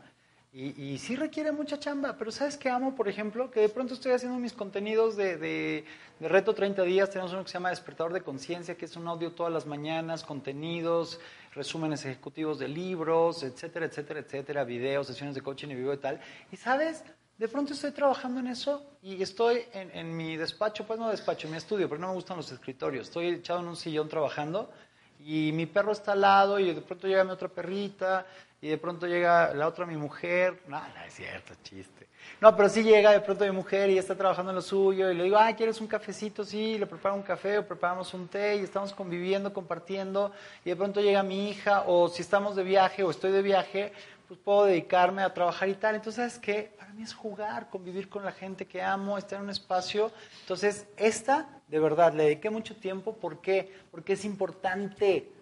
Y, 0.57 0.98
sí 0.98 1.16
requiere 1.16 1.50
mucha 1.50 1.80
chamba, 1.80 2.16
pero 2.16 2.30
¿sabes 2.30 2.57
qué 2.57 2.68
amo, 2.68 2.94
por 2.94 3.09
ejemplo? 3.09 3.50
Que 3.50 3.59
de 3.59 3.68
pronto 3.68 3.94
estoy 3.94 4.12
haciendo 4.12 4.38
mis 4.38 4.52
contenidos 4.52 5.16
de, 5.16 5.84
Reto 6.20 6.55
30 6.55 6.84
Días, 6.84 7.11
tenemos 7.11 7.32
uno 7.32 7.42
que 7.42 7.48
se 7.48 7.55
llama 7.55 7.70
Despertador 7.70 8.12
de 8.12 8.20
Conciencia, 8.20 8.76
que 8.76 8.84
es 8.84 8.94
un 8.94 9.09
audio 9.09 9.32
todas 9.32 9.52
las 9.52 9.66
mañanas, 9.66 10.22
contenidos, 10.22 11.18
resúmenes 11.55 12.05
ejecutivos 12.05 12.61
de 12.61 12.68
libros, 12.68 13.42
etcétera, 13.42 13.86
etcétera, 13.86 14.20
etcétera, 14.20 14.62
videos, 14.62 15.09
sesiones 15.09 15.34
de 15.34 15.40
coaching 15.40 15.70
y 15.70 15.74
vivo 15.74 15.92
y 15.92 15.96
tal. 15.96 16.20
Y 16.52 16.57
¿sabes? 16.57 17.02
de 17.36 17.48
pronto 17.48 17.72
estoy 17.72 17.90
trabajando 17.90 18.38
en 18.38 18.46
eso 18.46 18.86
y 19.02 19.20
estoy 19.20 19.62
en, 19.72 20.16
mi 20.16 20.36
despacho, 20.36 20.86
pues 20.86 21.00
no 21.00 21.11
despacho, 21.11 21.48
en 21.48 21.52
mi 21.52 21.59
estudio, 21.59 21.88
porque 21.88 22.00
no 22.00 22.09
me 22.09 22.14
gustan 22.14 22.36
los 22.36 22.52
escritorios. 22.52 23.09
Estoy 23.09 23.26
echado 23.26 23.59
en 23.59 23.66
un 23.66 23.76
sillón 23.76 24.09
trabajando 24.09 24.70
y 25.18 25.50
mi 25.52 25.66
perro 25.66 25.90
está 25.90 26.12
al 26.12 26.20
lado 26.20 26.61
y 26.61 26.72
de 26.72 26.80
pronto 26.80 27.09
llega 27.09 27.24
otra 27.24 27.48
perrita 27.48 28.24
y 28.64 28.68
de 28.68 28.78
pronto 28.78 29.06
llega 29.06 29.52
la 29.52 29.68
otra 29.68 29.84
mi 29.84 29.98
mujer. 29.98 30.62
No, 30.68 30.80
no 30.80 31.04
es 31.06 31.12
cierto, 31.12 31.52
chiste. 31.62 32.06
No, 32.40 32.56
pero 32.56 32.70
sí 32.70 32.82
llega 32.82 33.12
de 33.12 33.20
pronto 33.20 33.44
mi 33.44 33.50
mujer 33.50 33.90
y 33.90 33.98
está 33.98 34.16
trabajando 34.16 34.52
en 34.52 34.56
lo 34.56 34.62
suyo 34.62 35.10
y 35.10 35.14
le 35.14 35.24
digo, 35.24 35.36
ah, 35.36 35.54
¿quieres 35.54 35.82
un 35.82 35.86
cafecito? 35.86 36.44
Sí, 36.44 36.78
le 36.78 36.86
preparo 36.86 37.14
un 37.14 37.20
café 37.20 37.58
o 37.58 37.68
preparamos 37.68 38.14
un 38.14 38.26
té 38.26 38.56
y 38.56 38.60
estamos 38.60 38.94
conviviendo, 38.94 39.52
compartiendo 39.52 40.32
y 40.64 40.70
de 40.70 40.76
pronto 40.76 41.02
llega 41.02 41.22
mi 41.22 41.50
hija 41.50 41.82
o 41.86 42.08
si 42.08 42.22
estamos 42.22 42.56
de 42.56 42.62
viaje 42.62 43.02
o 43.02 43.10
estoy 43.10 43.32
de 43.32 43.42
viaje, 43.42 43.92
pues 44.28 44.40
puedo 44.42 44.64
dedicarme 44.64 45.22
a 45.22 45.34
trabajar 45.34 45.68
y 45.68 45.74
tal. 45.74 45.96
Entonces, 45.96 46.16
¿sabes 46.16 46.38
qué? 46.38 46.72
Para 46.78 46.90
mí 46.94 47.02
es 47.02 47.12
jugar, 47.12 47.68
convivir 47.68 48.08
con 48.08 48.24
la 48.24 48.32
gente 48.32 48.64
que 48.64 48.80
amo, 48.80 49.18
estar 49.18 49.40
en 49.40 49.44
un 49.44 49.50
espacio. 49.50 50.10
Entonces, 50.40 50.86
esta, 50.96 51.60
de 51.68 51.78
verdad, 51.78 52.14
le 52.14 52.22
dediqué 52.22 52.48
mucho 52.48 52.74
tiempo. 52.74 53.14
¿Por 53.14 53.42
qué? 53.42 53.74
Porque 53.90 54.14
es 54.14 54.24
importante. 54.24 55.34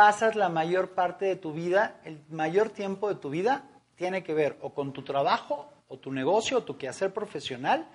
Pasas 0.00 0.34
la 0.34 0.48
mayor 0.48 0.92
parte 0.92 1.26
de 1.26 1.36
tu 1.36 1.52
vida, 1.52 2.00
el 2.04 2.22
mayor 2.30 2.70
tiempo 2.70 3.10
de 3.10 3.16
tu 3.16 3.28
vida 3.28 3.64
tiene 3.96 4.22
que 4.22 4.32
ver 4.32 4.56
o 4.62 4.72
con 4.72 4.94
tu 4.94 5.02
trabajo, 5.02 5.70
o 5.88 5.98
tu 5.98 6.10
negocio, 6.10 6.56
o 6.56 6.62
tu 6.62 6.78
quehacer 6.78 7.12
profesional, 7.12 7.86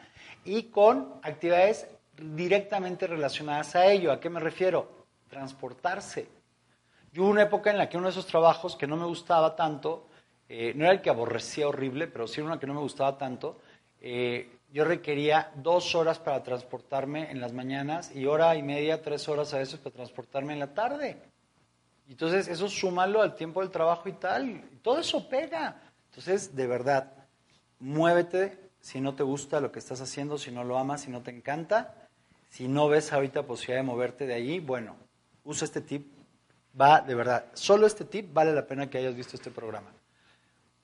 y 0.43 0.65
con 0.65 1.15
actividades 1.23 1.87
directamente 2.15 3.07
relacionadas 3.07 3.75
a 3.75 3.87
ello. 3.87 4.11
¿A 4.11 4.19
qué 4.19 4.29
me 4.29 4.39
refiero? 4.39 5.07
Transportarse, 5.31 6.29
yo 7.11 7.23
hubo 7.23 7.31
una 7.31 7.41
época 7.41 7.71
en 7.71 7.79
la 7.79 7.89
que 7.89 7.97
uno 7.97 8.05
de 8.05 8.11
esos 8.11 8.27
trabajos 8.27 8.75
que 8.75 8.85
no 8.85 8.97
me 8.97 9.05
gustaba 9.07 9.55
tanto, 9.55 10.05
eh, 10.47 10.73
no 10.75 10.83
era 10.83 10.93
el 10.93 11.01
que 11.01 11.09
aborrecía 11.09 11.67
horrible, 11.67 12.05
pero 12.05 12.27
sí 12.27 12.39
era 12.39 12.45
uno 12.45 12.59
que 12.59 12.67
no 12.67 12.75
me 12.75 12.81
gustaba 12.81 13.17
tanto, 13.17 13.57
eh, 13.99 14.59
yo 14.71 14.85
requería 14.85 15.49
dos 15.55 15.95
horas 15.95 16.19
para 16.19 16.43
transportarme 16.43 17.31
en 17.31 17.41
las 17.41 17.51
mañanas 17.51 18.15
y 18.15 18.27
hora 18.27 18.55
y 18.55 18.61
media, 18.61 19.01
tres 19.01 19.27
horas 19.27 19.55
a 19.55 19.57
veces 19.57 19.79
para 19.79 19.95
transportarme 19.95 20.53
en 20.53 20.59
la 20.59 20.71
tarde. 20.75 21.33
Entonces, 22.09 22.47
eso 22.47 22.69
súmalo 22.69 23.21
al 23.21 23.35
tiempo 23.35 23.61
del 23.61 23.71
trabajo 23.71 24.07
y 24.09 24.13
tal, 24.13 24.63
todo 24.81 24.99
eso 24.99 25.27
pega. 25.27 25.81
Entonces, 26.09 26.55
de 26.55 26.67
verdad, 26.67 27.11
muévete 27.79 28.59
si 28.79 29.01
no 29.01 29.15
te 29.15 29.23
gusta 29.23 29.59
lo 29.59 29.71
que 29.71 29.79
estás 29.79 30.01
haciendo, 30.01 30.37
si 30.37 30.51
no 30.51 30.63
lo 30.63 30.77
amas, 30.77 31.01
si 31.01 31.11
no 31.11 31.21
te 31.21 31.31
encanta. 31.31 32.07
Si 32.49 32.67
no 32.67 32.87
ves 32.87 33.11
ahorita 33.11 33.43
posibilidad 33.43 33.79
de 33.79 33.87
moverte 33.87 34.27
de 34.27 34.35
allí, 34.35 34.59
bueno, 34.59 34.95
usa 35.43 35.65
este 35.65 35.81
tip 35.81 36.15
Va, 36.79 36.99
de 36.99 37.15
verdad, 37.15 37.45
solo 37.53 37.87
este 37.87 38.03
tip 38.03 38.33
vale 38.33 38.53
la 38.53 38.67
pena 38.67 38.89
que 38.89 38.97
hayas 38.97 39.15
visto 39.15 39.37
este 39.37 39.49
programa. 39.49 39.93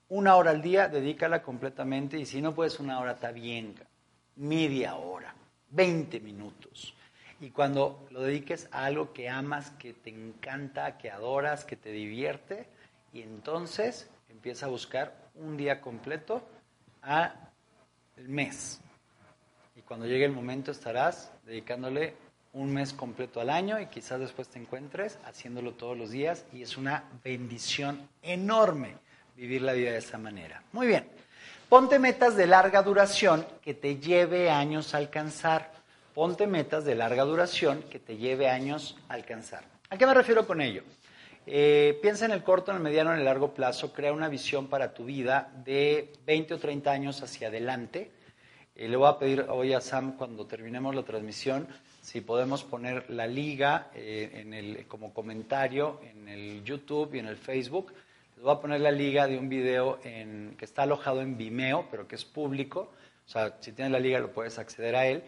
Una 0.08 0.36
hora 0.36 0.50
al 0.50 0.62
día, 0.62 0.88
dedícala 0.88 1.42
completamente 1.42 2.18
y 2.18 2.24
si 2.24 2.40
no 2.40 2.54
puedes 2.54 2.80
una 2.80 2.98
hora, 2.98 3.12
está 3.12 3.30
bien. 3.30 3.74
Media 4.36 4.94
hora, 4.94 5.34
20 5.70 6.20
minutos. 6.20 6.94
Y 7.42 7.50
cuando 7.50 8.06
lo 8.10 8.22
dediques 8.22 8.68
a 8.70 8.84
algo 8.84 9.12
que 9.12 9.28
amas, 9.28 9.70
que 9.72 9.92
te 9.92 10.10
encanta, 10.10 10.96
que 10.96 11.10
adoras, 11.10 11.64
que 11.64 11.74
te 11.74 11.90
divierte, 11.90 12.68
y 13.12 13.20
entonces 13.20 14.08
empieza 14.28 14.66
a 14.66 14.68
buscar 14.68 15.12
un 15.34 15.56
día 15.56 15.80
completo 15.80 16.40
al 17.02 17.32
mes. 18.16 18.80
Y 19.74 19.80
cuando 19.80 20.06
llegue 20.06 20.24
el 20.24 20.30
momento 20.30 20.70
estarás 20.70 21.32
dedicándole 21.44 22.14
un 22.52 22.72
mes 22.72 22.92
completo 22.92 23.40
al 23.40 23.50
año 23.50 23.80
y 23.80 23.86
quizás 23.86 24.20
después 24.20 24.46
te 24.46 24.60
encuentres 24.60 25.18
haciéndolo 25.24 25.72
todos 25.72 25.98
los 25.98 26.12
días 26.12 26.44
y 26.52 26.62
es 26.62 26.76
una 26.76 27.02
bendición 27.24 28.08
enorme 28.22 28.94
vivir 29.36 29.62
la 29.62 29.72
vida 29.72 29.90
de 29.90 29.98
esa 29.98 30.16
manera. 30.16 30.62
Muy 30.70 30.86
bien, 30.86 31.08
ponte 31.68 31.98
metas 31.98 32.36
de 32.36 32.46
larga 32.46 32.82
duración 32.82 33.44
que 33.62 33.74
te 33.74 33.96
lleve 33.96 34.48
años 34.48 34.94
a 34.94 34.98
alcanzar. 34.98 35.81
Ponte 36.14 36.46
metas 36.46 36.84
de 36.84 36.94
larga 36.94 37.24
duración 37.24 37.82
que 37.84 37.98
te 37.98 38.18
lleve 38.18 38.50
años 38.50 38.96
a 39.08 39.14
alcanzar. 39.14 39.64
¿A 39.88 39.96
qué 39.96 40.04
me 40.04 40.12
refiero 40.12 40.46
con 40.46 40.60
ello? 40.60 40.82
Eh, 41.46 41.98
piensa 42.02 42.26
en 42.26 42.32
el 42.32 42.42
corto, 42.42 42.70
en 42.70 42.76
el 42.76 42.82
mediano, 42.82 43.14
en 43.14 43.20
el 43.20 43.24
largo 43.24 43.54
plazo, 43.54 43.94
crea 43.94 44.12
una 44.12 44.28
visión 44.28 44.66
para 44.66 44.92
tu 44.92 45.06
vida 45.06 45.50
de 45.64 46.12
20 46.26 46.54
o 46.54 46.58
30 46.58 46.92
años 46.92 47.22
hacia 47.22 47.48
adelante. 47.48 48.10
Eh, 48.76 48.88
le 48.88 48.96
voy 48.96 49.08
a 49.08 49.18
pedir 49.18 49.46
hoy 49.48 49.72
a 49.72 49.80
Sam, 49.80 50.18
cuando 50.18 50.44
terminemos 50.44 50.94
la 50.94 51.02
transmisión, 51.02 51.66
si 52.02 52.20
podemos 52.20 52.62
poner 52.62 53.08
la 53.08 53.26
liga 53.26 53.88
eh, 53.94 54.32
en 54.34 54.52
el, 54.52 54.86
como 54.88 55.14
comentario 55.14 55.98
en 56.10 56.28
el 56.28 56.62
YouTube 56.62 57.14
y 57.14 57.20
en 57.20 57.26
el 57.26 57.38
Facebook. 57.38 57.90
Les 58.36 58.44
voy 58.44 58.54
a 58.54 58.60
poner 58.60 58.82
la 58.82 58.90
liga 58.90 59.26
de 59.26 59.38
un 59.38 59.48
video 59.48 59.98
que 60.00 60.64
está 60.64 60.82
alojado 60.82 61.22
en 61.22 61.38
Vimeo, 61.38 61.86
pero 61.90 62.06
que 62.06 62.16
es 62.16 62.24
público. 62.26 62.92
O 63.26 63.30
sea, 63.30 63.56
si 63.60 63.72
tienes 63.72 63.92
la 63.92 64.00
liga 64.00 64.18
lo 64.18 64.32
puedes 64.32 64.58
acceder 64.58 64.94
a 64.94 65.06
él. 65.06 65.22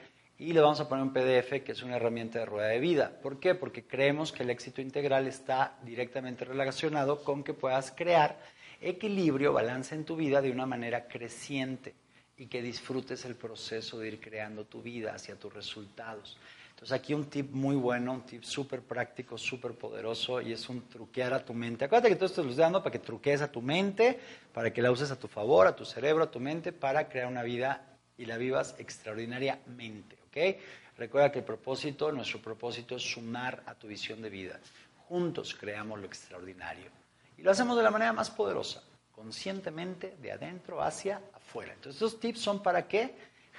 Y 0.44 0.52
le 0.52 0.60
vamos 0.60 0.78
a 0.78 0.86
poner 0.90 1.02
un 1.02 1.14
PDF 1.14 1.64
que 1.64 1.72
es 1.72 1.82
una 1.82 1.96
herramienta 1.96 2.38
de 2.38 2.44
rueda 2.44 2.68
de 2.68 2.78
vida. 2.78 3.10
¿Por 3.22 3.40
qué? 3.40 3.54
Porque 3.54 3.86
creemos 3.86 4.30
que 4.30 4.42
el 4.42 4.50
éxito 4.50 4.82
integral 4.82 5.26
está 5.26 5.78
directamente 5.84 6.44
relacionado 6.44 7.24
con 7.24 7.42
que 7.42 7.54
puedas 7.54 7.90
crear 7.92 8.38
equilibrio, 8.82 9.54
balance 9.54 9.94
en 9.94 10.04
tu 10.04 10.16
vida 10.16 10.42
de 10.42 10.50
una 10.50 10.66
manera 10.66 11.08
creciente 11.08 11.94
y 12.36 12.44
que 12.48 12.60
disfrutes 12.60 13.24
el 13.24 13.36
proceso 13.36 13.98
de 13.98 14.08
ir 14.08 14.20
creando 14.20 14.66
tu 14.66 14.82
vida 14.82 15.14
hacia 15.14 15.34
tus 15.34 15.50
resultados. 15.50 16.36
Entonces 16.72 16.92
aquí 16.92 17.14
un 17.14 17.30
tip 17.30 17.50
muy 17.50 17.76
bueno, 17.76 18.12
un 18.12 18.26
tip 18.26 18.42
súper 18.42 18.82
práctico, 18.82 19.38
súper 19.38 19.72
poderoso 19.72 20.42
y 20.42 20.52
es 20.52 20.68
un 20.68 20.86
truquear 20.90 21.32
a 21.32 21.42
tu 21.42 21.54
mente. 21.54 21.86
Acuérdate 21.86 22.10
que 22.10 22.16
todo 22.16 22.26
esto 22.26 22.42
lo 22.42 22.50
estoy 22.50 22.64
dando 22.64 22.82
para 22.82 22.92
que 22.92 22.98
truquees 22.98 23.40
a 23.40 23.50
tu 23.50 23.62
mente, 23.62 24.20
para 24.52 24.70
que 24.74 24.82
la 24.82 24.90
uses 24.90 25.10
a 25.10 25.18
tu 25.18 25.26
favor, 25.26 25.66
a 25.66 25.74
tu 25.74 25.86
cerebro, 25.86 26.24
a 26.24 26.30
tu 26.30 26.38
mente, 26.38 26.70
para 26.70 27.08
crear 27.08 27.28
una 27.28 27.42
vida 27.42 27.93
y 28.16 28.26
la 28.26 28.36
vivas 28.36 28.74
extraordinariamente. 28.78 30.18
¿ok? 30.28 30.60
Recuerda 30.96 31.32
que 31.32 31.40
el 31.40 31.44
propósito, 31.44 32.12
nuestro 32.12 32.40
propósito 32.40 32.96
es 32.96 33.02
sumar 33.02 33.62
a 33.66 33.74
tu 33.74 33.88
visión 33.88 34.22
de 34.22 34.30
vida. 34.30 34.60
Juntos 35.08 35.54
creamos 35.54 35.98
lo 35.98 36.06
extraordinario. 36.06 36.90
Y 37.36 37.42
lo 37.42 37.50
hacemos 37.50 37.76
de 37.76 37.82
la 37.82 37.90
manera 37.90 38.12
más 38.12 38.30
poderosa, 38.30 38.82
conscientemente, 39.12 40.16
de 40.20 40.32
adentro 40.32 40.82
hacia 40.82 41.20
afuera. 41.32 41.72
Entonces 41.72 42.00
estos 42.00 42.20
tips 42.20 42.40
son 42.40 42.62
para 42.62 42.86
que 42.86 43.14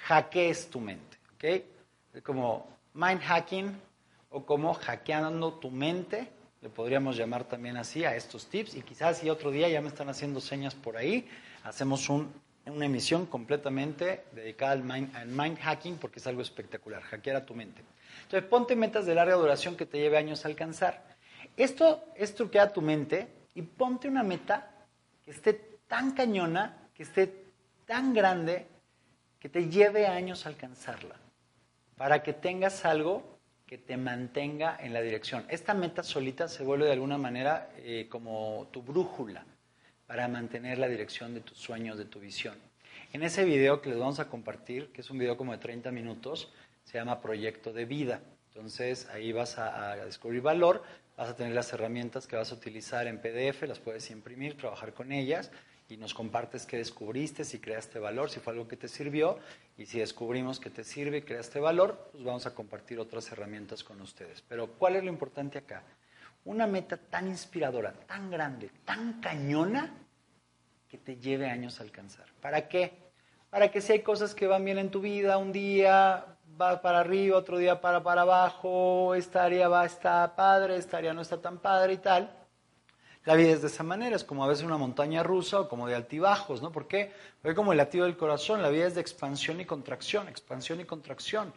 hackees 0.05 0.69
tu 0.69 0.79
mente. 0.79 1.17
¿ok? 1.35 2.23
como 2.23 2.67
mind 2.93 3.21
hacking 3.21 3.77
o 4.29 4.45
como 4.45 4.73
hackeando 4.73 5.53
tu 5.55 5.69
mente, 5.69 6.29
le 6.61 6.69
podríamos 6.69 7.17
llamar 7.17 7.43
también 7.43 7.77
así 7.77 8.05
a 8.05 8.15
estos 8.15 8.47
tips 8.47 8.75
y 8.75 8.81
quizás 8.81 9.19
si 9.19 9.29
otro 9.29 9.51
día 9.51 9.67
ya 9.69 9.81
me 9.81 9.89
están 9.89 10.09
haciendo 10.09 10.39
señas 10.39 10.73
por 10.73 10.97
ahí, 10.97 11.27
hacemos 11.63 12.09
un, 12.09 12.33
una 12.71 12.85
emisión 12.85 13.25
completamente 13.27 14.25
dedicada 14.31 14.71
al 14.71 14.83
mind, 14.83 15.59
hacking 15.59 15.97
porque 15.97 16.19
es 16.19 16.27
algo 16.27 16.41
espectacular, 16.41 17.01
hackear 17.03 17.37
a 17.37 17.45
tu 17.45 17.53
mente. 17.53 17.83
Entonces 18.23 18.49
ponte 18.49 18.75
metas 18.75 19.05
de 19.05 19.15
larga 19.15 19.35
duración 19.35 19.75
que 19.75 19.85
te 19.85 19.99
lleve 19.99 20.17
años 20.17 20.45
a 20.45 20.47
alcanzar. 20.47 21.03
Esto 21.57 22.03
es 22.15 22.33
truquear 22.33 22.73
tu 22.73 22.81
mente 22.81 23.27
y 23.53 23.61
ponte 23.61 24.07
una 24.07 24.23
meta 24.23 24.71
que 25.23 25.31
esté 25.31 25.53
tan 25.87 26.11
cañona, 26.11 26.89
que 26.93 27.03
esté 27.03 27.45
tan 27.85 28.13
grande, 28.13 28.67
que 29.39 29.49
te 29.49 29.69
lleve 29.69 30.07
años 30.07 30.45
a 30.45 30.49
alcanzarla, 30.49 31.15
para 31.97 32.23
que 32.23 32.33
tengas 32.33 32.83
algo 32.83 33.37
que 33.67 33.77
te 33.77 33.95
mantenga 33.95 34.77
en 34.79 34.93
la 34.93 35.01
dirección. 35.01 35.45
Esta 35.49 35.73
meta 35.73 36.03
solita 36.03 36.47
se 36.47 36.63
vuelve 36.63 36.85
de 36.85 36.93
alguna 36.93 37.17
manera 37.17 37.69
eh, 37.77 38.07
como 38.09 38.67
tu 38.71 38.81
brújula 38.81 39.45
para 40.07 40.27
mantener 40.27 40.77
la 40.77 40.87
dirección 40.87 41.33
de 41.33 41.41
tus 41.41 41.57
sueños, 41.57 41.97
de 41.97 42.05
tu 42.05 42.19
visión. 42.19 42.55
En 43.13 43.23
ese 43.23 43.45
video 43.45 43.81
que 43.81 43.89
les 43.89 43.97
vamos 43.97 44.19
a 44.19 44.27
compartir, 44.27 44.91
que 44.91 45.01
es 45.01 45.09
un 45.09 45.17
video 45.17 45.37
como 45.37 45.51
de 45.51 45.57
30 45.57 45.91
minutos, 45.91 46.51
se 46.83 46.97
llama 46.97 47.21
Proyecto 47.21 47.73
de 47.73 47.85
Vida. 47.85 48.21
Entonces 48.49 49.07
ahí 49.07 49.31
vas 49.31 49.57
a, 49.57 49.95
descubrir 49.97 50.41
valor, 50.41 50.83
vas 51.17 51.29
a 51.29 51.35
tener 51.35 51.53
las 51.53 51.71
herramientas 51.73 52.27
que 52.27 52.35
vas 52.35 52.51
a 52.51 52.55
utilizar 52.55 53.07
en 53.07 53.19
PDF, 53.19 53.63
las 53.63 53.79
puedes 53.79 54.09
imprimir, 54.11 54.57
trabajar 54.57 54.93
con 54.93 55.11
ellas 55.11 55.51
y 55.89 55.97
nos 55.97 56.13
compartes 56.13 56.65
qué 56.65 56.77
descubriste, 56.77 57.43
si 57.43 57.59
creaste 57.59 57.99
valor, 57.99 58.29
si 58.29 58.39
fue 58.39 58.53
algo 58.53 58.67
que 58.67 58.77
te 58.77 58.87
sirvió 58.87 59.39
y 59.77 59.85
si 59.85 59.99
descubrimos 59.99 60.59
que 60.59 60.69
te 60.69 60.83
sirve 60.83 61.17
y 61.17 61.21
creaste 61.21 61.59
valor, 61.59 62.09
pues 62.11 62.23
vamos 62.23 62.45
a 62.45 62.55
compartir 62.55 62.99
otras 62.99 63.31
herramientas 63.31 63.83
con 63.83 64.01
ustedes. 64.01 64.41
Pero 64.47 64.67
¿cuál 64.67 64.95
es 64.95 65.03
lo 65.03 65.09
importante 65.09 65.57
acá? 65.57 65.83
Una 66.45 66.67
meta 66.67 66.97
tan 66.97 67.27
inspiradora, 67.27 67.93
tan 68.07 68.31
grande, 68.31 68.71
tan 68.85 69.19
cañona, 69.19 69.93
que 70.87 70.97
te 70.97 71.17
lleve 71.17 71.49
años 71.49 71.79
a 71.79 71.83
alcanzar. 71.83 72.27
¿Para 72.41 72.67
qué? 72.67 72.93
Para 73.49 73.69
que 73.71 73.81
si 73.81 73.93
hay 73.93 74.01
cosas 74.01 74.33
que 74.33 74.47
van 74.47 74.63
bien 74.63 74.77
en 74.77 74.91
tu 74.91 75.01
vida, 75.01 75.37
un 75.37 75.51
día 75.51 76.25
va 76.59 76.81
para 76.81 76.99
arriba, 76.99 77.37
otro 77.37 77.57
día 77.57 77.81
para 77.81 78.03
para 78.03 78.21
abajo, 78.21 79.15
esta 79.15 79.43
área 79.43 79.67
va, 79.67 79.85
está 79.85 80.35
padre, 80.35 80.77
esta 80.77 80.97
área 80.97 81.13
no 81.13 81.21
está 81.21 81.41
tan 81.41 81.57
padre 81.57 81.93
y 81.93 81.97
tal, 81.97 82.31
la 83.25 83.33
vida 83.33 83.53
es 83.53 83.61
de 83.61 83.67
esa 83.69 83.81
manera, 83.81 84.15
es 84.15 84.23
como 84.23 84.43
a 84.43 84.47
veces 84.47 84.63
una 84.63 84.77
montaña 84.77 85.23
rusa 85.23 85.61
o 85.61 85.67
como 85.67 85.87
de 85.87 85.95
altibajos, 85.95 86.61
¿no? 86.61 86.71
¿Por 86.71 86.87
qué? 86.87 87.11
Porque 87.41 87.55
como 87.55 87.71
el 87.71 87.79
latido 87.79 88.05
del 88.05 88.17
corazón, 88.17 88.61
la 88.61 88.69
vida 88.69 88.85
es 88.85 88.93
de 88.93 89.01
expansión 89.01 89.59
y 89.59 89.65
contracción, 89.65 90.27
expansión 90.27 90.79
y 90.79 90.85
contracción. 90.85 91.51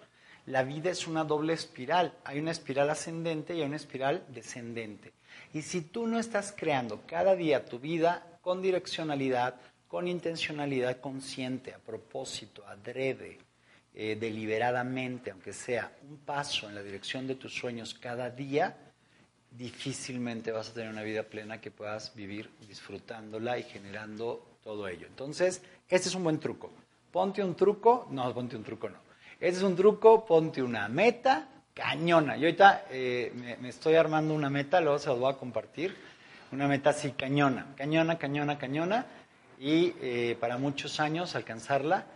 La 0.48 0.62
vida 0.62 0.90
es 0.90 1.06
una 1.06 1.24
doble 1.24 1.52
espiral, 1.52 2.14
hay 2.24 2.38
una 2.38 2.52
espiral 2.52 2.88
ascendente 2.88 3.54
y 3.54 3.60
hay 3.60 3.66
una 3.66 3.76
espiral 3.76 4.24
descendente. 4.28 5.12
Y 5.52 5.60
si 5.60 5.82
tú 5.82 6.06
no 6.06 6.18
estás 6.18 6.54
creando 6.56 7.02
cada 7.06 7.36
día 7.36 7.66
tu 7.66 7.78
vida 7.78 8.38
con 8.40 8.62
direccionalidad, 8.62 9.56
con 9.86 10.08
intencionalidad 10.08 11.00
consciente, 11.02 11.74
a 11.74 11.78
propósito, 11.78 12.66
adrede, 12.66 13.36
eh, 13.92 14.16
deliberadamente, 14.18 15.32
aunque 15.32 15.52
sea 15.52 15.92
un 16.08 16.16
paso 16.16 16.66
en 16.66 16.76
la 16.76 16.82
dirección 16.82 17.26
de 17.26 17.34
tus 17.34 17.52
sueños 17.52 17.92
cada 17.92 18.30
día, 18.30 18.74
difícilmente 19.50 20.50
vas 20.50 20.70
a 20.70 20.72
tener 20.72 20.88
una 20.88 21.02
vida 21.02 21.24
plena 21.24 21.60
que 21.60 21.70
puedas 21.70 22.14
vivir 22.14 22.48
disfrutándola 22.66 23.58
y 23.58 23.64
generando 23.64 24.56
todo 24.64 24.88
ello. 24.88 25.08
Entonces, 25.08 25.60
este 25.90 26.08
es 26.08 26.14
un 26.14 26.24
buen 26.24 26.40
truco. 26.40 26.70
Ponte 27.12 27.44
un 27.44 27.54
truco, 27.54 28.08
no, 28.10 28.32
ponte 28.32 28.56
un 28.56 28.64
truco 28.64 28.88
no. 28.88 29.07
Este 29.40 29.58
es 29.58 29.62
un 29.62 29.76
truco, 29.76 30.26
ponte 30.26 30.60
una 30.60 30.88
meta 30.88 31.46
cañona. 31.72 32.36
Yo 32.36 32.46
ahorita 32.46 32.86
eh, 32.90 33.32
me, 33.60 33.68
estoy 33.68 33.94
armando 33.94 34.34
una 34.34 34.50
meta, 34.50 34.80
luego 34.80 34.98
se 34.98 35.10
los 35.10 35.20
voy 35.20 35.32
a 35.32 35.36
compartir. 35.36 35.94
Una 36.50 36.66
meta 36.66 36.90
así 36.90 37.12
cañona, 37.12 37.72
cañona, 37.76 38.18
cañona, 38.18 38.58
cañona. 38.58 39.06
Y 39.60 39.94
eh, 40.00 40.36
para 40.40 40.58
muchos 40.58 40.98
años 40.98 41.36
alcanzarla. 41.36 42.06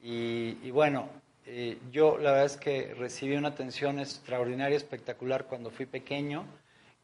Y, 0.00 0.70
bueno, 0.70 1.08
eh, 1.46 1.78
yo 1.90 2.16
la 2.16 2.30
verdad 2.30 2.46
es 2.46 2.56
que 2.56 2.94
recibí 2.94 3.34
una 3.34 3.48
atención 3.48 3.98
extraordinaria, 3.98 4.76
espectacular 4.76 5.46
cuando 5.46 5.70
fui 5.70 5.86
pequeño 5.86 6.46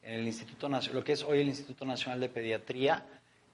en 0.01 0.21
el 0.21 0.27
Instituto 0.27 0.69
lo 0.69 1.03
que 1.03 1.11
es 1.11 1.23
hoy 1.23 1.41
el 1.41 1.49
Instituto 1.49 1.83
Nacional 1.83 2.21
de 2.21 2.29
Pediatría, 2.29 3.03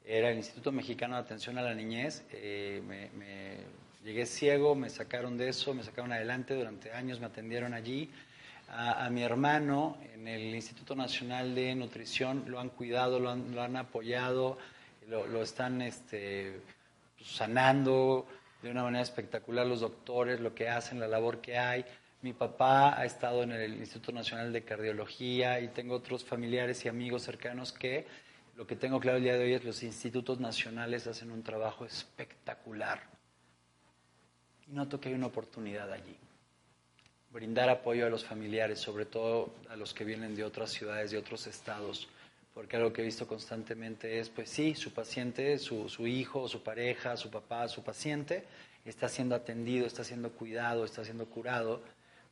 era 0.06 0.30
el 0.30 0.38
Instituto 0.38 0.72
Mexicano 0.72 1.16
de 1.16 1.22
Atención 1.22 1.58
a 1.58 1.64
la 1.64 1.74
Niñez. 1.74 2.24
Me, 2.32 3.10
llegué 4.04 4.26
ciego, 4.26 4.76
me 4.76 4.89
sacaron 4.89 5.38
de 5.38 5.49
eso, 5.49 5.74
me 5.74 5.84
sacaron 5.84 6.12
adelante, 6.12 6.56
durante 6.56 6.91
años 6.91 7.20
me 7.20 7.28
atendieron 7.28 7.74
allí. 7.74 8.10
A, 8.74 9.10
mi 9.10 9.22
hermano 9.22 9.97
en 10.14 10.30
el 10.30 10.56
Instituto 10.56 10.95
Nacional 10.95 11.54
de 11.56 11.76
Nutrición 11.76 12.45
lo 12.47 12.60
han 12.60 12.70
cuidado, 12.70 13.20
lo 13.20 13.30
han, 13.30 13.76
apoyado, 13.76 14.58
lo, 15.10 15.43
están 15.43 15.82
este, 15.82 16.62
sanando 17.22 18.26
de 18.62 18.72
una 18.72 18.84
manera 18.84 19.04
espectacular 19.04 19.68
los 19.68 19.82
doctores, 19.82 20.39
lo 20.39 20.56
que 20.56 20.70
hacen, 20.70 21.02
la 21.02 21.08
labor 21.10 21.41
que 21.41 21.58
hay. 21.58 21.84
Mi 22.22 22.32
papá 22.32 22.97
ha 22.97 23.04
estado 23.04 23.43
en 23.43 23.52
el 23.52 23.74
Instituto 23.74 24.14
Nacional 24.14 24.54
de 24.54 24.64
Cardiología 24.64 25.60
y 25.60 25.68
tengo 25.68 25.95
otros 25.95 26.24
familiares 26.24 26.86
y 26.86 26.88
amigos 26.88 27.24
cercanos 27.24 27.74
que 27.74 28.08
lo 28.56 28.66
que 28.66 28.78
tengo 28.78 28.99
claro 29.02 29.18
el 29.18 29.24
día 29.24 29.34
de 29.34 29.43
hoy 29.43 29.54
es 29.54 29.62
que 29.62 29.68
los 29.68 29.84
institutos 29.84 30.39
nacionales 30.39 31.08
hacen 31.08 31.32
un 31.32 31.43
trabajo 31.43 31.84
espectacular. 31.84 33.21
Y 34.72 34.74
noto 34.74 35.02
que 35.02 35.10
hay 35.10 35.16
una 35.16 35.28
oportunidad 35.28 35.92
allí. 35.92 36.16
Brindar 37.30 37.70
apoyo 37.70 38.06
a 38.06 38.10
los 38.10 38.24
familiares, 38.24 38.80
sobre 38.80 39.06
todo 39.06 39.54
a 39.70 39.76
los 39.76 39.94
que 39.94 40.06
vienen 40.06 40.34
de 40.34 40.46
otras 40.46 40.72
ciudades, 40.72 41.12
de 41.12 41.18
otros 41.18 41.46
estados, 41.46 42.08
porque 42.54 42.78
algo 42.78 42.94
que 42.94 43.02
he 43.02 43.06
visto 43.06 43.28
constantemente 43.28 44.20
es, 44.20 44.30
pues 44.30 44.50
sí, 44.50 44.74
su 44.76 44.94
paciente, 44.94 45.58
su, 45.60 45.90
su 45.90 46.08
hijo, 46.08 46.48
su 46.48 46.64
pareja, 46.64 47.18
su 47.18 47.30
papá, 47.30 47.68
su 47.68 47.84
paciente, 47.84 48.46
está 48.86 49.10
siendo 49.10 49.36
atendido, 49.36 49.86
está 49.86 50.06
siendo 50.06 50.32
cuidado, 50.32 50.86
está 50.86 51.04
siendo 51.04 51.26
curado, 51.26 51.82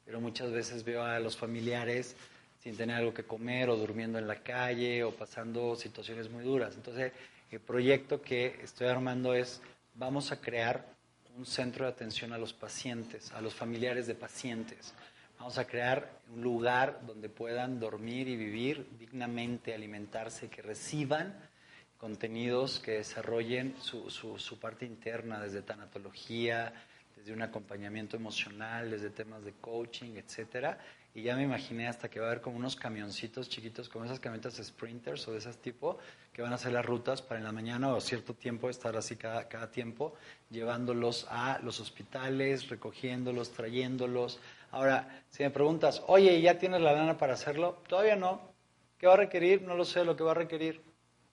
pero 0.05 0.21
muchas 0.21 0.51
veces 0.51 0.85
veo 0.85 1.03
a 1.03 1.19
los 1.19 1.35
familiares 1.35 2.15
sin 2.63 2.77
tener 2.77 2.95
algo 2.95 3.13
que 3.13 3.23
comer 3.23 3.69
o 3.69 3.75
durmiendo 3.75 4.17
en 4.17 4.27
la 4.27 4.41
calle 4.43 5.03
o 5.03 5.11
pasando 5.11 5.75
situaciones 5.75 6.29
muy 6.29 6.45
duras. 6.45 6.75
Entonces, 6.75 7.11
el 7.51 7.59
proyecto 7.59 8.21
que 8.21 8.59
estoy 8.63 8.87
armando 8.87 9.33
es, 9.33 9.61
vamos 9.95 10.31
a 10.31 10.39
crear 10.39 10.98
un 11.39 11.45
centro 11.45 11.85
de 11.85 11.91
atención 11.91 12.33
a 12.33 12.37
los 12.37 12.51
pacientes, 12.51 13.31
a 13.31 13.39
los 13.39 13.55
familiares 13.55 14.07
de 14.07 14.13
pacientes. 14.13 14.93
Vamos 15.37 15.57
a 15.57 15.65
crear 15.65 16.19
un 16.35 16.41
lugar 16.41 16.99
donde 17.07 17.29
puedan 17.29 17.79
dormir 17.79 18.27
y 18.27 18.35
vivir 18.35 18.85
dignamente, 18.99 19.73
alimentarse, 19.73 20.49
que 20.49 20.61
reciban 20.61 21.33
contenidos 21.97 22.79
que 22.79 22.91
desarrollen 22.91 23.75
su, 23.79 24.09
su, 24.09 24.37
su 24.37 24.59
parte 24.59 24.85
interna, 24.85 25.39
desde 25.39 25.61
tanatología, 25.61 26.73
desde 27.15 27.31
un 27.31 27.41
acompañamiento 27.41 28.17
emocional, 28.17 28.91
desde 28.91 29.09
temas 29.09 29.43
de 29.45 29.53
coaching, 29.53 30.17
etcétera. 30.17 30.77
Y 31.13 31.23
ya 31.23 31.35
me 31.35 31.43
imaginé 31.43 31.87
hasta 31.87 32.09
que 32.09 32.19
va 32.19 32.27
a 32.27 32.29
haber 32.29 32.41
como 32.41 32.57
unos 32.57 32.75
camioncitos 32.75 33.49
chiquitos, 33.49 33.89
como 33.89 34.05
esas 34.05 34.19
camionetas 34.19 34.55
sprinters 34.63 35.27
o 35.27 35.31
de 35.31 35.39
ese 35.39 35.51
tipo, 35.53 35.97
que 36.31 36.41
van 36.41 36.51
a 36.51 36.55
hacer 36.55 36.71
las 36.71 36.85
rutas 36.85 37.21
para 37.21 37.39
en 37.39 37.45
la 37.45 37.51
mañana 37.51 37.93
o 37.93 37.99
cierto 37.99 38.35
tiempo 38.35 38.69
estar 38.69 38.95
así 38.95 39.15
cada, 39.15 39.47
cada 39.47 39.71
tiempo, 39.71 40.13
llevándolos 40.49 41.25
a 41.29 41.59
los 41.63 41.79
hospitales, 41.79 42.69
recogiéndolos, 42.69 43.51
trayéndolos. 43.51 44.39
Ahora, 44.71 45.23
si 45.29 45.43
me 45.43 45.49
preguntas, 45.49 46.03
oye, 46.07 46.39
¿ya 46.41 46.59
tienes 46.59 46.81
la 46.81 46.93
lana 46.93 47.17
para 47.17 47.33
hacerlo? 47.33 47.81
Todavía 47.87 48.15
no. 48.15 48.53
¿Qué 48.99 49.07
va 49.07 49.13
a 49.13 49.17
requerir? 49.17 49.63
No 49.63 49.75
lo 49.75 49.85
sé 49.85 50.05
lo 50.05 50.15
que 50.15 50.23
va 50.23 50.31
a 50.31 50.35
requerir. 50.35 50.81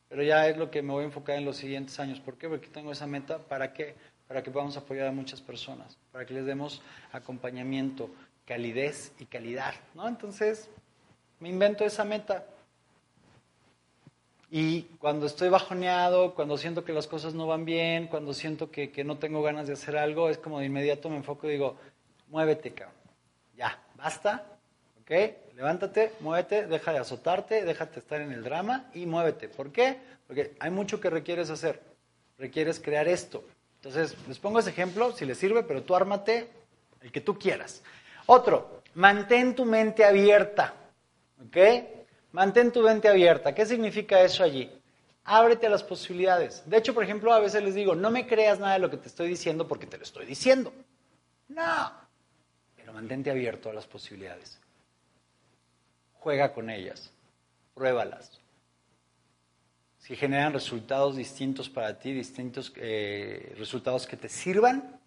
Pero 0.09 0.22
ya 0.22 0.49
es 0.49 0.57
lo 0.57 0.70
que 0.70 0.83
me 0.83 0.93
voy 0.93 1.03
a 1.03 1.07
enfocar 1.07 1.37
en 1.37 1.45
los 1.45 1.57
siguientes 1.57 1.99
años. 2.01 2.20
¿Por 2.20 2.39
qué? 2.39 2.49
Porque 2.49 2.68
tengo 2.68 2.93
esa 2.93 3.07
meta. 3.07 3.39
¿Para 3.39 3.72
qué? 3.72 3.97
para 4.27 4.43
que 4.43 4.51
podamos 4.51 4.77
apoyar 4.77 5.07
a 5.07 5.12
muchas 5.12 5.41
personas, 5.41 5.97
para 6.11 6.27
que 6.27 6.35
les 6.35 6.45
demos 6.45 6.83
acompañamiento, 7.12 8.11
calidez 8.47 9.12
y 9.18 9.26
calidad, 9.26 9.74
¿no? 9.94 10.09
Entonces, 10.09 10.70
me 11.40 11.49
invento 11.49 11.84
esa 11.84 12.05
meta. 12.05 12.47
Y 14.51 14.82
cuando 15.01 15.26
estoy 15.26 15.49
bajoneado, 15.49 16.34
cuando 16.34 16.57
siento 16.57 16.84
que 16.84 16.92
las 16.92 17.09
cosas 17.09 17.34
no 17.34 17.47
van 17.47 17.64
bien, 17.64 18.07
cuando 18.07 18.32
siento 18.32 18.70
que, 18.70 18.92
que 18.92 19.05
no 19.05 19.18
tengo 19.18 19.42
ganas 19.42 19.66
de 19.66 19.72
hacer 19.72 19.97
algo, 19.97 20.30
es 20.30 20.38
como 20.38 20.61
de 20.61 20.66
inmediato 20.66 21.11
me 21.11 21.16
enfoco 21.16 21.49
y 21.49 21.53
digo, 21.53 21.76
muévete, 22.28 22.72
cabrón. 22.72 22.94
Ya, 23.57 23.82
basta, 23.97 24.47
¿ok? 25.03 25.11
Levántate, 25.57 26.12
muévete, 26.20 26.66
deja 26.66 26.92
de 26.92 26.99
azotarte, 26.99 27.64
déjate 27.64 27.99
estar 27.99 28.20
en 28.20 28.30
el 28.30 28.44
drama 28.44 28.88
y 28.94 29.07
muévete. 29.07 29.49
¿Por 29.49 29.72
qué? 29.72 29.99
Porque 30.26 30.55
hay 30.61 30.70
mucho 30.70 31.01
que 31.01 31.11
requieres 31.11 31.51
hacer. 31.51 31.82
Requieres 32.38 32.78
crear 32.78 33.09
esto. 33.09 33.42
Entonces, 33.76 34.16
les 34.28 34.38
pongo 34.38 34.59
ese 34.59 34.70
ejemplo, 34.70 35.12
si 35.12 35.24
les 35.24 35.38
sirve, 35.38 35.62
pero 35.64 35.82
tú 35.82 35.97
ármate 35.97 36.49
el 37.01 37.11
que 37.11 37.20
tú 37.20 37.38
quieras. 37.38 37.82
Otro, 38.27 38.83
mantén 38.95 39.55
tu 39.55 39.64
mente 39.64 40.05
abierta. 40.05 40.74
¿Ok? 41.45 41.57
Mantén 42.33 42.72
tu 42.72 42.83
mente 42.83 43.09
abierta. 43.09 43.55
¿Qué 43.55 43.64
significa 43.64 44.20
eso 44.20 44.43
allí? 44.43 44.70
Ábrete 45.24 45.66
a 45.66 45.70
las 45.70 45.83
posibilidades. 45.83 46.62
De 46.66 46.77
hecho, 46.77 46.95
por 46.95 47.03
ejemplo, 47.03 47.33
a 47.33 47.41
veces 47.41 47.62
les 47.62 47.74
digo, 47.74 47.95
no 47.95 48.11
me 48.11 48.27
creas 48.27 48.59
nada 48.61 48.74
de 48.74 48.79
lo 48.79 48.91
que 48.91 48.97
te 48.97 49.09
estoy 49.09 49.29
diciendo 49.29 49.66
porque 49.66 49.87
te 49.87 49.97
lo 49.97 50.05
estoy 50.05 50.27
diciendo. 50.27 50.72
No. 51.49 51.93
Pero 52.77 52.93
mantente 52.93 53.31
abierto 53.31 53.70
a 53.70 53.72
las 53.72 53.87
posibilidades. 53.87 54.61
Juega 56.14 56.53
con 56.53 56.70
ellas, 56.70 57.11
pruébalas. 57.74 58.41
Si 59.99 60.14
generan 60.14 60.53
resultados 60.53 61.16
distintos 61.16 61.68
para 61.68 61.99
ti, 61.99 62.12
distintos 62.12 62.72
eh, 62.77 63.55
resultados 63.59 64.07
que 64.07 64.16
te 64.16 64.29
sirvan, 64.29 65.01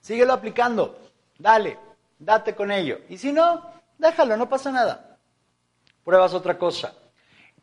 síguelo 0.00 0.32
aplicando. 0.32 0.98
Dale, 1.38 1.76
date 2.18 2.54
con 2.54 2.70
ello. 2.70 3.00
Y 3.08 3.18
si 3.18 3.32
no, 3.32 3.70
déjalo, 3.98 4.36
no 4.36 4.48
pasa 4.48 4.70
nada. 4.70 5.18
Pruebas 6.04 6.34
otra 6.34 6.58
cosa. 6.58 6.94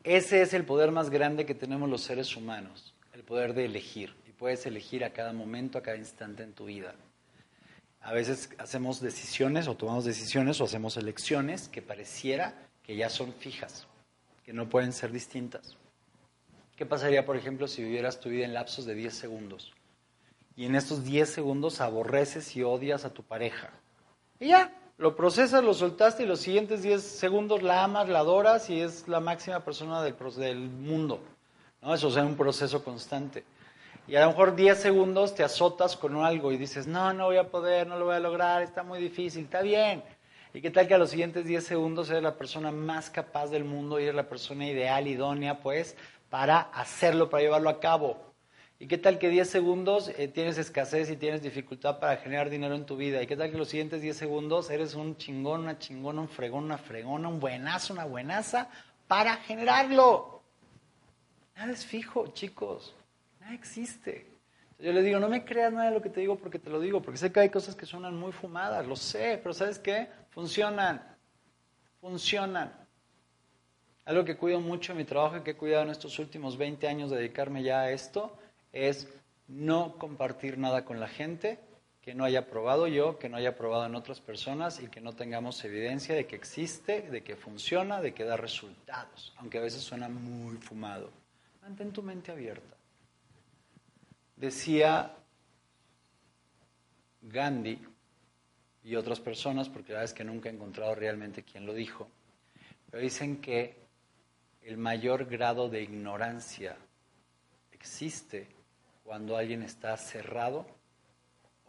Ese 0.04 0.42
es 0.42 0.54
el 0.54 0.66
poder 0.66 0.92
más 0.92 1.10
grande 1.10 1.46
que 1.46 1.56
tenemos 1.56 1.90
los 1.90 2.02
seres 2.02 2.36
humanos, 2.36 2.94
el 3.14 3.24
poder 3.24 3.54
de 3.54 3.66
elegir. 3.66 4.16
Y 4.28 4.32
puedes 4.32 4.66
elegir 4.66 5.06
a 5.06 5.14
cada 5.14 5.32
momento, 5.32 5.78
a 5.78 5.82
cada 5.82 5.98
instante 5.98 6.44
en 6.44 6.54
tu 6.54 6.66
vida. 6.66 6.94
A 8.02 8.12
veces 8.12 8.50
hacemos 8.58 9.00
decisiones 9.00 9.70
o 9.70 9.76
tomamos 9.76 10.04
decisiones 10.04 10.60
o 10.60 10.66
hacemos 10.66 10.98
elecciones 10.98 11.70
que 11.70 11.82
pareciera 11.82 12.54
que 12.84 12.98
ya 12.98 13.10
son 13.10 13.34
fijas, 13.34 13.88
que 14.44 14.52
no 14.52 14.68
pueden 14.68 14.92
ser 14.92 15.14
distintas. 15.14 15.78
¿Qué 16.76 16.86
pasaría, 16.86 17.26
por 17.26 17.38
ejemplo, 17.38 17.70
si 17.70 17.82
vivieras 17.82 18.20
tu 18.20 18.28
vida 18.28 18.44
en 18.44 18.54
lapsos 18.54 18.86
de 18.86 18.96
10 18.96 19.14
segundos? 19.14 19.72
Y 20.58 20.66
en 20.66 20.76
estos 20.76 21.06
10 21.06 21.30
segundos 21.30 21.80
aborreces 21.80 22.58
y 22.58 22.64
odias 22.64 23.06
a 23.06 23.14
tu 23.14 23.24
pareja. 23.24 23.72
Y 24.40 24.48
ya, 24.50 24.72
lo 24.98 25.16
procesas, 25.16 25.64
lo 25.64 25.74
soltaste 25.74 26.24
y 26.24 26.26
los 26.26 26.40
siguientes 26.40 26.82
10 26.82 27.02
segundos 27.02 27.64
la 27.64 27.84
amas, 27.84 28.10
la 28.10 28.20
adoras 28.20 28.70
y 28.70 28.80
es 28.80 29.08
la 29.08 29.20
máxima 29.20 29.60
persona 29.62 30.02
del, 30.02 30.16
del 30.38 30.60
mundo. 30.60 31.20
¿no? 31.82 31.94
Eso 31.94 32.10
es 32.10 32.16
un 32.18 32.36
proceso 32.36 32.84
constante. 32.84 33.44
Y 34.08 34.16
a 34.16 34.22
lo 34.22 34.28
mejor 34.28 34.56
10 34.56 34.78
segundos 34.78 35.34
te 35.34 35.44
azotas 35.44 35.96
con 35.96 36.18
algo 36.18 36.52
y 36.52 36.58
dices, 36.58 36.88
no, 36.88 37.14
no 37.14 37.26
voy 37.26 37.38
a 37.38 37.50
poder, 37.50 37.88
no 37.88 37.98
lo 37.98 38.06
voy 38.06 38.16
a 38.16 38.20
lograr, 38.20 38.62
está 38.62 38.84
muy 38.84 39.00
difícil, 39.00 39.46
está 39.46 39.62
bien. 39.62 40.04
¿Y 40.54 40.62
qué 40.62 40.70
tal 40.70 40.88
que 40.88 40.94
a 40.94 40.98
los 40.98 41.10
siguientes 41.10 41.46
10 41.46 41.64
segundos 41.64 42.10
eres 42.10 42.22
la 42.22 42.36
persona 42.36 42.72
más 42.72 43.10
capaz 43.10 43.48
del 43.48 43.64
mundo 43.64 44.00
y 44.00 44.04
eres 44.04 44.16
la 44.16 44.28
persona 44.28 44.68
ideal, 44.68 45.08
idónea, 45.08 45.60
pues, 45.62 45.96
para 46.30 46.60
hacerlo, 46.60 47.30
para 47.30 47.44
llevarlo 47.44 47.70
a 47.70 47.80
cabo? 47.80 48.33
¿Y 48.84 48.88
qué 48.88 48.98
tal 48.98 49.18
que 49.18 49.30
10 49.30 49.50
segundos 49.50 50.12
eh, 50.18 50.28
tienes 50.28 50.58
escasez 50.58 51.10
y 51.10 51.16
tienes 51.16 51.42
dificultad 51.42 52.00
para 52.00 52.18
generar 52.18 52.50
dinero 52.50 52.76
en 52.76 52.86
tu 52.86 52.98
vida? 52.98 53.24
¿Y 53.24 53.28
qué 53.28 53.38
tal 53.38 53.50
que 53.50 53.58
los 53.58 53.70
siguientes 53.70 54.02
10 54.02 54.18
segundos 54.18 54.70
eres 54.70 54.94
un 54.94 55.16
chingón, 55.16 55.62
una 55.62 55.80
chingona, 55.80 56.20
un 56.20 56.28
fregón, 56.28 56.66
una 56.66 56.78
fregona, 56.78 57.30
un 57.30 57.40
buenazo, 57.40 57.94
una 57.94 58.04
buenaza 58.04 58.68
para 59.08 59.38
generarlo? 59.38 60.42
Nada 61.56 61.72
es 61.72 61.86
fijo, 61.86 62.28
chicos. 62.34 62.94
Nada 63.40 63.54
existe. 63.54 64.28
Yo 64.78 64.92
les 64.92 65.06
digo, 65.06 65.18
no 65.18 65.30
me 65.30 65.46
creas 65.46 65.72
nada 65.72 65.86
de 65.86 65.96
lo 65.96 66.02
que 66.02 66.10
te 66.10 66.20
digo 66.20 66.36
porque 66.36 66.60
te 66.60 66.70
lo 66.70 66.82
digo, 66.82 67.02
porque 67.02 67.18
sé 67.18 67.32
que 67.32 67.40
hay 67.40 67.50
cosas 67.50 67.76
que 67.76 67.86
suenan 67.86 68.18
muy 68.18 68.34
fumadas, 68.34 68.86
lo 68.86 68.98
sé, 68.98 69.40
pero 69.42 69.54
¿sabes 69.54 69.80
qué? 69.80 70.10
Funcionan. 70.32 71.02
Funcionan. 72.02 72.74
Algo 74.04 74.26
que 74.26 74.36
cuido 74.36 74.60
mucho 74.60 74.92
en 74.92 74.98
mi 74.98 75.06
trabajo 75.06 75.38
y 75.38 75.42
que 75.42 75.52
he 75.52 75.56
cuidado 75.56 75.84
en 75.84 75.92
estos 75.92 76.20
últimos 76.20 76.58
20 76.58 76.86
años 76.86 77.12
de 77.12 77.16
dedicarme 77.16 77.64
ya 77.64 77.80
a 77.80 77.92
esto 77.92 78.40
es 78.74 79.08
no 79.48 79.98
compartir 79.98 80.58
nada 80.58 80.84
con 80.84 81.00
la 81.00 81.08
gente 81.08 81.60
que 82.02 82.14
no 82.14 82.26
haya 82.26 82.50
probado 82.50 82.88
yo, 82.88 83.18
que 83.18 83.30
no 83.30 83.38
haya 83.38 83.56
probado 83.56 83.86
en 83.86 83.96
otras 83.96 84.20
personas 84.20 84.82
y 84.82 84.88
que 84.88 85.00
no 85.00 85.14
tengamos 85.14 85.64
evidencia 85.64 86.14
de 86.14 86.28
que 86.28 86.36
existe, 86.36 87.10
de 87.10 87.24
que 87.24 87.38
funciona, 87.38 88.02
de 88.02 88.14
que 88.14 88.26
da 88.26 88.36
resultados, 88.36 89.34
aunque 89.38 89.60
a 89.60 89.62
veces 89.62 89.84
suena 89.84 90.10
muy 90.10 90.58
fumado. 90.58 91.12
Mantén 91.62 91.94
tu 91.94 92.04
mente 92.04 92.34
abierta. 92.34 92.76
Decía 94.36 95.16
Gandhi 97.22 97.80
y 98.84 98.96
otras 98.96 99.22
personas, 99.22 99.70
porque 99.70 99.94
la 99.94 100.00
verdad 100.00 100.12
es 100.12 100.18
que 100.18 100.26
nunca 100.26 100.50
he 100.50 100.54
encontrado 100.54 100.94
realmente 100.96 101.44
quién 101.44 101.66
lo 101.66 101.74
dijo, 101.74 102.10
pero 102.92 103.02
dicen 103.02 103.40
que 103.40 103.78
el 104.62 104.78
mayor 104.78 105.24
grado 105.26 105.70
de 105.70 105.84
ignorancia 105.84 106.76
existe 107.72 108.63
cuando 109.04 109.38
alguien 109.38 109.64
está 109.64 109.96
cerrado 109.98 110.66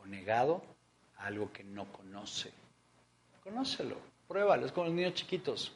o 0.02 0.06
negado 0.06 0.62
a 1.16 1.26
algo 1.26 1.52
que 1.52 1.64
no 1.64 1.86
conoce. 1.92 2.50
Conócelo, 3.42 3.96
pruébalo, 4.28 4.66
es 4.66 4.72
como 4.72 4.86
los 4.86 4.94
niños 4.94 5.14
chiquitos. 5.14 5.72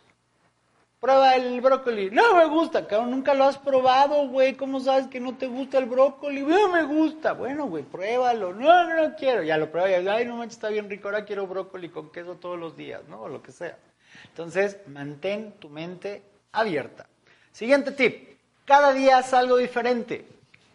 Prueba 1.00 1.36
el 1.36 1.60
brócoli. 1.60 2.10
No 2.10 2.34
me 2.34 2.46
gusta, 2.46 2.88
cabrón, 2.88 3.12
nunca 3.12 3.32
lo 3.32 3.44
has 3.44 3.56
probado, 3.56 4.26
güey. 4.28 4.56
¿Cómo 4.56 4.80
sabes 4.80 5.06
que 5.06 5.20
no 5.20 5.36
te 5.36 5.46
gusta 5.46 5.78
el 5.78 5.84
brócoli? 5.84 6.40
No 6.40 6.72
me 6.72 6.82
gusta. 6.82 7.34
Bueno, 7.34 7.66
güey, 7.66 7.84
pruébalo. 7.84 8.52
No, 8.52 8.84
no, 8.84 9.14
quiero. 9.14 9.44
Ya 9.44 9.56
lo 9.58 9.70
prueba 9.70 10.12
ay, 10.12 10.24
no 10.24 10.36
manches, 10.36 10.56
está 10.56 10.70
bien 10.70 10.90
rico. 10.90 11.06
Ahora 11.06 11.24
quiero 11.24 11.46
brócoli 11.46 11.88
con 11.88 12.10
queso 12.10 12.34
todos 12.34 12.58
los 12.58 12.76
días, 12.76 13.02
¿no? 13.08 13.22
O 13.22 13.28
lo 13.28 13.40
que 13.40 13.52
sea. 13.52 13.78
Entonces, 14.24 14.78
mantén 14.88 15.52
tu 15.60 15.68
mente 15.68 16.22
abierta. 16.50 17.06
Siguiente 17.52 17.92
tip. 17.92 18.36
Cada 18.64 18.92
día 18.92 19.18
haz 19.18 19.32
algo 19.34 19.56
diferente. 19.56 20.26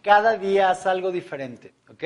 Cada 0.04 0.36
día 0.36 0.68
haz 0.68 0.84
algo 0.84 1.10
diferente, 1.10 1.72
¿ok? 1.88 2.04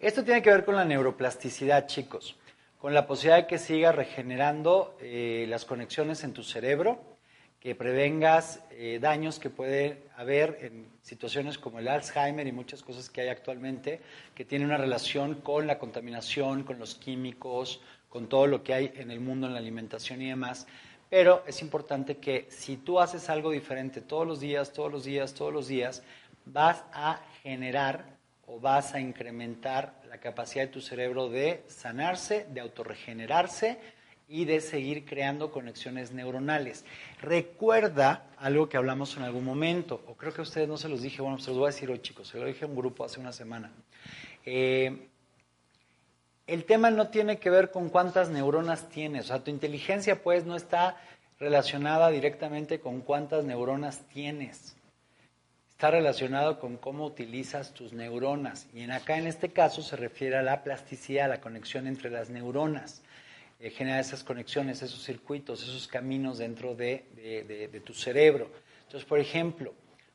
Esto 0.00 0.24
tiene 0.24 0.42
que 0.42 0.50
ver 0.50 0.64
con 0.64 0.74
la 0.74 0.84
neuroplasticidad, 0.84 1.86
chicos, 1.86 2.36
con 2.80 2.92
la 2.92 3.06
posibilidad 3.06 3.42
de 3.42 3.46
que 3.46 3.58
sigas 3.58 3.94
regenerando 3.94 4.96
eh, 5.00 5.46
las 5.48 5.64
conexiones 5.64 6.24
en 6.24 6.32
tu 6.32 6.42
cerebro, 6.42 7.00
que 7.60 7.76
prevengas 7.76 8.64
eh, 8.72 8.98
daños 9.00 9.38
que 9.38 9.48
puede 9.48 10.08
haber 10.16 10.58
en 10.62 10.88
situaciones 11.02 11.56
como 11.56 11.78
el 11.78 11.86
Alzheimer 11.86 12.48
y 12.48 12.50
muchas 12.50 12.82
cosas 12.82 13.08
que 13.08 13.20
hay 13.20 13.28
actualmente, 13.28 14.00
que 14.34 14.44
tienen 14.44 14.66
una 14.66 14.78
relación 14.78 15.36
con 15.36 15.68
la 15.68 15.78
contaminación, 15.78 16.64
con 16.64 16.80
los 16.80 16.96
químicos, 16.96 17.80
con 18.08 18.28
todo 18.28 18.48
lo 18.48 18.64
que 18.64 18.74
hay 18.74 18.92
en 18.96 19.12
el 19.12 19.20
mundo, 19.20 19.46
en 19.46 19.52
la 19.52 19.60
alimentación 19.60 20.20
y 20.20 20.30
demás. 20.30 20.66
Pero 21.08 21.44
es 21.46 21.62
importante 21.62 22.16
que 22.16 22.48
si 22.50 22.76
tú 22.76 22.98
haces 22.98 23.30
algo 23.30 23.52
diferente 23.52 24.00
todos 24.00 24.26
los 24.26 24.40
días, 24.40 24.72
todos 24.72 24.90
los 24.90 25.04
días, 25.04 25.34
todos 25.34 25.52
los 25.52 25.68
días, 25.68 26.02
vas 26.44 26.84
a 26.92 27.20
generar 27.42 28.04
o 28.46 28.58
vas 28.58 28.94
a 28.94 29.00
incrementar 29.00 29.94
la 30.08 30.18
capacidad 30.18 30.64
de 30.64 30.72
tu 30.72 30.80
cerebro 30.80 31.28
de 31.28 31.62
sanarse, 31.68 32.46
de 32.50 32.60
autorregenerarse 32.60 33.78
y 34.28 34.44
de 34.44 34.60
seguir 34.60 35.04
creando 35.04 35.50
conexiones 35.50 36.12
neuronales. 36.12 36.84
Recuerda 37.20 38.26
algo 38.38 38.68
que 38.68 38.76
hablamos 38.76 39.16
en 39.16 39.22
algún 39.22 39.44
momento, 39.44 40.02
o 40.06 40.14
creo 40.14 40.32
que 40.32 40.40
a 40.40 40.42
ustedes 40.42 40.68
no 40.68 40.76
se 40.76 40.88
los 40.88 41.02
dije, 41.02 41.22
bueno, 41.22 41.38
se 41.38 41.50
los 41.50 41.58
voy 41.58 41.66
a 41.66 41.72
decir 41.72 41.90
hoy 41.90 42.00
chicos, 42.00 42.28
se 42.28 42.38
lo 42.38 42.46
dije 42.46 42.64
a 42.64 42.68
un 42.68 42.76
grupo 42.76 43.04
hace 43.04 43.20
una 43.20 43.32
semana. 43.32 43.70
Eh, 44.44 45.08
el 46.46 46.64
tema 46.64 46.90
no 46.90 47.08
tiene 47.08 47.38
que 47.38 47.50
ver 47.50 47.70
con 47.70 47.88
cuántas 47.88 48.30
neuronas 48.30 48.88
tienes, 48.88 49.26
o 49.26 49.28
sea, 49.28 49.44
tu 49.44 49.50
inteligencia 49.50 50.22
pues 50.22 50.44
no 50.44 50.56
está 50.56 50.96
relacionada 51.38 52.10
directamente 52.10 52.80
con 52.80 53.00
cuántas 53.00 53.44
neuronas 53.44 54.00
tienes 54.12 54.76
está 55.80 55.92
relacionado 55.92 56.58
con 56.58 56.76
cómo 56.76 57.06
utilizas 57.06 57.72
tus 57.72 57.94
neuronas. 57.94 58.68
Y 58.74 58.82
en 58.82 58.90
acá, 58.92 59.16
en 59.16 59.26
este 59.26 59.48
caso, 59.48 59.80
se 59.80 59.96
refiere 59.96 60.36
a 60.36 60.42
la 60.42 60.62
plasticidad, 60.62 61.24
a 61.24 61.28
la 61.28 61.40
conexión 61.40 61.86
entre 61.86 62.10
las 62.10 62.28
neuronas. 62.28 63.00
Eh, 63.58 63.70
genera 63.70 63.98
esas 63.98 64.22
conexiones, 64.22 64.82
esos 64.82 65.02
circuitos, 65.02 65.62
esos 65.62 65.88
caminos 65.88 66.36
dentro 66.36 66.74
de, 66.74 67.06
de, 67.72 67.80
tu 67.80 67.94
cerebro. 67.94 68.50
Entonces, 68.82 69.08
por 69.08 69.20
ejemplo, 69.20 69.72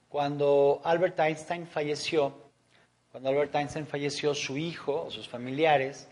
cuando 0.08 0.82
Albert 0.84 1.20
Einstein 1.20 1.66
falleció, 1.66 2.52
cuando 3.12 3.30
Albert 3.30 3.56
Einstein 3.56 3.88
falleció, 3.88 4.36
su 4.36 4.60
hijo 4.60 5.06
o 5.06 5.10
sus 5.10 5.28
familiares 5.28 6.08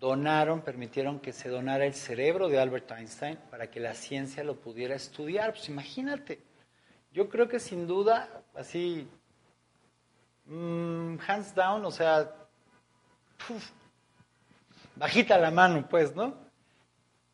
donaron, 0.00 0.62
permitieron 0.62 1.20
que 1.20 1.34
se 1.34 1.50
donara 1.50 1.84
el 1.84 1.92
cerebro 1.92 2.48
de 2.48 2.58
Albert 2.58 2.90
Einstein 2.92 3.36
para 3.50 3.70
que 3.70 3.80
la 3.80 3.92
ciencia 3.92 4.42
lo 4.42 4.56
pudiera 4.56 4.94
estudiar. 4.94 5.52
Pues 5.52 5.68
imagínate, 5.68 6.40
yo 7.12 7.28
creo 7.28 7.48
que 7.48 7.60
sin 7.60 7.86
duda, 7.86 8.43
así, 8.54 9.08
mm, 10.46 11.16
hands 11.26 11.54
down, 11.54 11.84
o 11.84 11.90
sea, 11.90 12.30
bajita 14.96 15.38
la 15.38 15.50
mano, 15.50 15.86
pues, 15.88 16.14
¿no? 16.14 16.34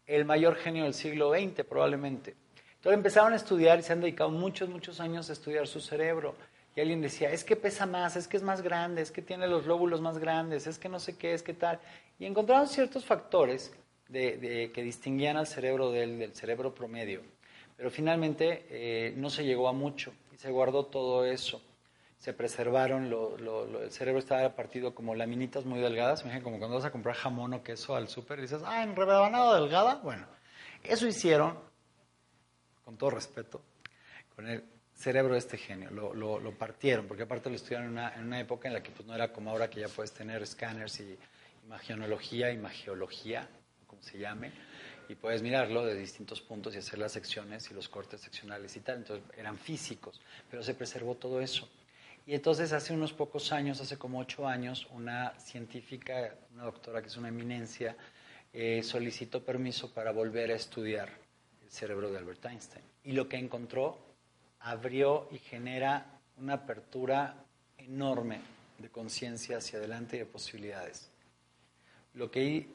El 0.06 0.24
mayor 0.24 0.56
genio 0.56 0.84
del 0.84 0.94
siglo 0.94 1.32
XX, 1.32 1.64
probablemente. 1.64 2.34
Entonces 2.76 2.96
empezaron 2.96 3.32
a 3.32 3.36
estudiar 3.36 3.78
y 3.78 3.82
se 3.82 3.92
han 3.92 4.00
dedicado 4.00 4.30
muchos, 4.30 4.68
muchos 4.68 5.00
años 5.00 5.28
a 5.30 5.34
estudiar 5.34 5.66
su 5.66 5.80
cerebro. 5.80 6.34
Y 6.74 6.80
alguien 6.80 7.02
decía, 7.02 7.30
es 7.30 7.44
que 7.44 7.56
pesa 7.56 7.84
más, 7.84 8.16
es 8.16 8.26
que 8.26 8.36
es 8.36 8.42
más 8.42 8.62
grande, 8.62 9.02
es 9.02 9.10
que 9.10 9.22
tiene 9.22 9.46
los 9.46 9.66
lóbulos 9.66 10.00
más 10.00 10.18
grandes, 10.18 10.66
es 10.66 10.78
que 10.78 10.88
no 10.88 10.98
sé 10.98 11.16
qué, 11.18 11.34
es 11.34 11.42
que 11.42 11.52
tal. 11.52 11.78
Y 12.18 12.26
encontraron 12.26 12.68
ciertos 12.68 13.04
factores 13.04 13.72
de, 14.08 14.70
que 14.72 14.82
distinguían 14.82 15.36
al 15.36 15.46
cerebro 15.46 15.90
del, 15.90 16.18
del 16.18 16.34
cerebro 16.34 16.74
promedio. 16.74 17.22
Pero 17.76 17.90
finalmente 17.90 18.66
eh, 18.70 19.14
no 19.16 19.30
se 19.30 19.44
llegó 19.44 19.68
a 19.68 19.72
mucho 19.72 20.12
se 20.40 20.50
guardó 20.50 20.86
todo 20.86 21.26
eso. 21.26 21.60
Se 22.16 22.32
preservaron, 22.32 23.12
el 23.82 23.90
cerebro 23.90 24.18
estaba 24.18 24.54
partido 24.54 24.94
como 24.94 25.14
laminitas 25.14 25.66
muy 25.66 25.80
delgadas. 25.80 26.22
Imagínate 26.22 26.44
como 26.44 26.58
cuando 26.58 26.76
vas 26.76 26.86
a 26.86 26.90
comprar 26.90 27.14
jamón 27.14 27.52
o 27.52 27.62
queso 27.62 27.94
al 27.94 28.08
súper 28.08 28.38
y 28.38 28.42
dices, 28.42 28.62
ah, 28.64 28.82
en 28.82 28.96
rebanada 28.96 29.60
delgada. 29.60 29.96
Bueno, 29.96 30.26
eso 30.82 31.06
hicieron, 31.06 31.58
con 32.86 32.96
todo 32.96 33.10
respeto, 33.10 33.60
con 34.34 34.48
el 34.48 34.64
cerebro 34.94 35.34
de 35.34 35.40
este 35.40 35.58
genio. 35.58 35.90
Lo, 35.90 36.52
partieron, 36.58 37.06
porque 37.06 37.24
aparte 37.24 37.50
lo 37.50 37.56
estudiaron 37.56 37.88
en 37.88 37.92
una, 37.92 38.14
en 38.14 38.26
una, 38.26 38.40
época 38.40 38.68
en 38.68 38.74
la 38.74 38.82
que 38.82 38.92
pues, 38.92 39.06
no 39.06 39.14
era 39.14 39.32
como 39.32 39.50
ahora 39.50 39.68
que 39.68 39.80
ya 39.80 39.88
puedes 39.88 40.12
tener 40.12 40.42
escáneres 40.42 41.00
y 41.00 41.18
imagenología, 41.66 42.50
imageología, 42.50 43.46
como 43.86 44.02
se 44.02 44.18
llame, 44.18 44.52
y 45.10 45.16
puedes 45.16 45.42
mirarlo 45.42 45.84
de 45.84 45.96
distintos 45.96 46.40
puntos 46.40 46.72
y 46.74 46.78
hacer 46.78 47.00
las 47.00 47.10
secciones 47.10 47.68
y 47.68 47.74
los 47.74 47.88
cortes 47.88 48.20
seccionales 48.20 48.76
y 48.76 48.80
tal. 48.80 48.98
Entonces 48.98 49.24
eran 49.36 49.58
físicos, 49.58 50.20
pero 50.48 50.62
se 50.62 50.74
preservó 50.74 51.16
todo 51.16 51.40
eso. 51.40 51.68
Y 52.26 52.34
entonces 52.34 52.72
hace 52.72 52.92
unos 52.92 53.12
pocos 53.12 53.50
años, 53.50 53.80
hace 53.80 53.98
como 53.98 54.20
ocho 54.20 54.46
años, 54.46 54.86
una 54.92 55.36
científica, 55.40 56.36
una 56.54 56.62
doctora 56.62 57.02
que 57.02 57.08
es 57.08 57.16
una 57.16 57.26
eminencia, 57.26 57.96
eh, 58.52 58.84
solicitó 58.84 59.44
permiso 59.44 59.92
para 59.92 60.12
volver 60.12 60.52
a 60.52 60.54
estudiar 60.54 61.08
el 61.60 61.70
cerebro 61.70 62.08
de 62.12 62.18
Albert 62.18 62.44
Einstein. 62.44 62.84
Y 63.02 63.10
lo 63.10 63.28
que 63.28 63.36
encontró 63.36 63.98
abrió 64.60 65.28
y 65.32 65.38
genera 65.38 66.06
una 66.36 66.54
apertura 66.54 67.34
enorme 67.78 68.42
de 68.78 68.88
conciencia 68.90 69.56
hacia 69.56 69.80
adelante 69.80 70.14
y 70.14 70.20
de 70.20 70.26
posibilidades. 70.26 71.10
Lo 72.14 72.30
que 72.30 72.68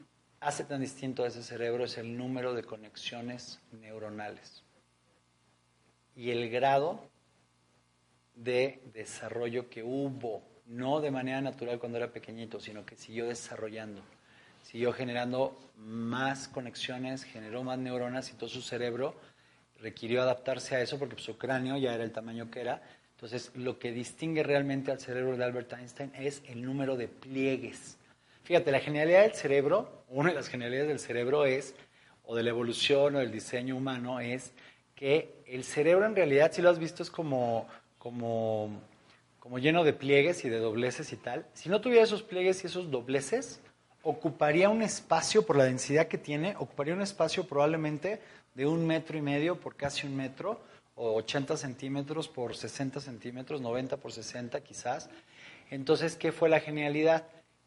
hace 0.46 0.62
tan 0.62 0.80
distinto 0.80 1.24
a 1.24 1.26
ese 1.26 1.42
cerebro 1.42 1.84
es 1.84 1.98
el 1.98 2.16
número 2.16 2.54
de 2.54 2.62
conexiones 2.62 3.58
neuronales 3.72 4.62
y 6.14 6.30
el 6.30 6.48
grado 6.50 7.00
de 8.36 8.80
desarrollo 8.94 9.68
que 9.68 9.82
hubo, 9.82 10.44
no 10.66 11.00
de 11.00 11.10
manera 11.10 11.40
natural 11.40 11.80
cuando 11.80 11.98
era 11.98 12.12
pequeñito, 12.12 12.60
sino 12.60 12.86
que 12.86 12.94
siguió 12.94 13.26
desarrollando, 13.26 14.02
siguió 14.62 14.92
generando 14.92 15.58
más 15.78 16.46
conexiones, 16.46 17.24
generó 17.24 17.64
más 17.64 17.78
neuronas 17.78 18.30
y 18.30 18.34
todo 18.34 18.48
su 18.48 18.62
cerebro 18.62 19.16
requirió 19.80 20.22
adaptarse 20.22 20.76
a 20.76 20.80
eso 20.80 20.96
porque 20.96 21.20
su 21.20 21.36
cráneo 21.36 21.76
ya 21.76 21.92
era 21.92 22.04
el 22.04 22.12
tamaño 22.12 22.52
que 22.52 22.60
era. 22.60 22.82
Entonces, 23.16 23.50
lo 23.56 23.80
que 23.80 23.90
distingue 23.90 24.44
realmente 24.44 24.92
al 24.92 25.00
cerebro 25.00 25.36
de 25.36 25.42
Albert 25.42 25.72
Einstein 25.72 26.12
es 26.14 26.40
el 26.46 26.64
número 26.64 26.96
de 26.96 27.08
pliegues. 27.08 27.96
Fíjate, 28.46 28.70
la 28.70 28.80
genialidad 28.80 29.22
del 29.22 29.34
cerebro, 29.34 30.04
una 30.08 30.30
de 30.30 30.36
las 30.36 30.48
genialidades 30.48 30.88
del 30.88 31.00
cerebro 31.00 31.44
es, 31.44 31.74
o 32.24 32.34
de 32.34 32.42
la 32.42 32.50
evolución 32.50 33.16
o 33.16 33.18
del 33.18 33.30
diseño 33.30 33.76
humano, 33.76 34.20
es 34.20 34.52
que 34.94 35.34
el 35.46 35.64
cerebro 35.64 36.06
en 36.06 36.16
realidad, 36.16 36.52
si 36.52 36.62
lo 36.62 36.70
has 36.70 36.78
visto, 36.78 37.02
es 37.02 37.10
como 37.10 37.66
como, 38.06 38.70
como 39.40 39.58
lleno 39.58 39.82
de 39.82 39.92
pliegues 39.92 40.44
y 40.44 40.48
de 40.48 40.58
dobleces 40.58 41.12
y 41.12 41.16
tal, 41.16 41.44
si 41.54 41.68
no 41.68 41.80
tuviera 41.80 42.04
esos 42.04 42.22
pliegues 42.22 42.62
y 42.62 42.68
esos 42.68 42.88
dobleces, 42.88 43.58
ocuparía 44.04 44.68
un 44.68 44.80
espacio, 44.80 45.44
por 45.44 45.56
la 45.56 45.64
densidad 45.64 46.06
que 46.06 46.16
tiene, 46.16 46.54
ocuparía 46.56 46.94
un 46.94 47.02
espacio 47.02 47.48
probablemente 47.48 48.20
de 48.54 48.64
un 48.64 48.86
metro 48.86 49.18
y 49.18 49.22
medio 49.22 49.58
por 49.58 49.74
casi 49.74 50.06
un 50.06 50.14
metro, 50.14 50.60
o 50.94 51.14
80 51.14 51.56
centímetros 51.56 52.28
por 52.28 52.54
60 52.54 53.00
centímetros, 53.00 53.60
90 53.60 53.96
por 53.96 54.12
60 54.12 54.60
quizás. 54.60 55.10
Entonces, 55.68 56.14
¿qué 56.14 56.30
fue 56.30 56.48
la 56.48 56.60
genialidad? 56.60 57.24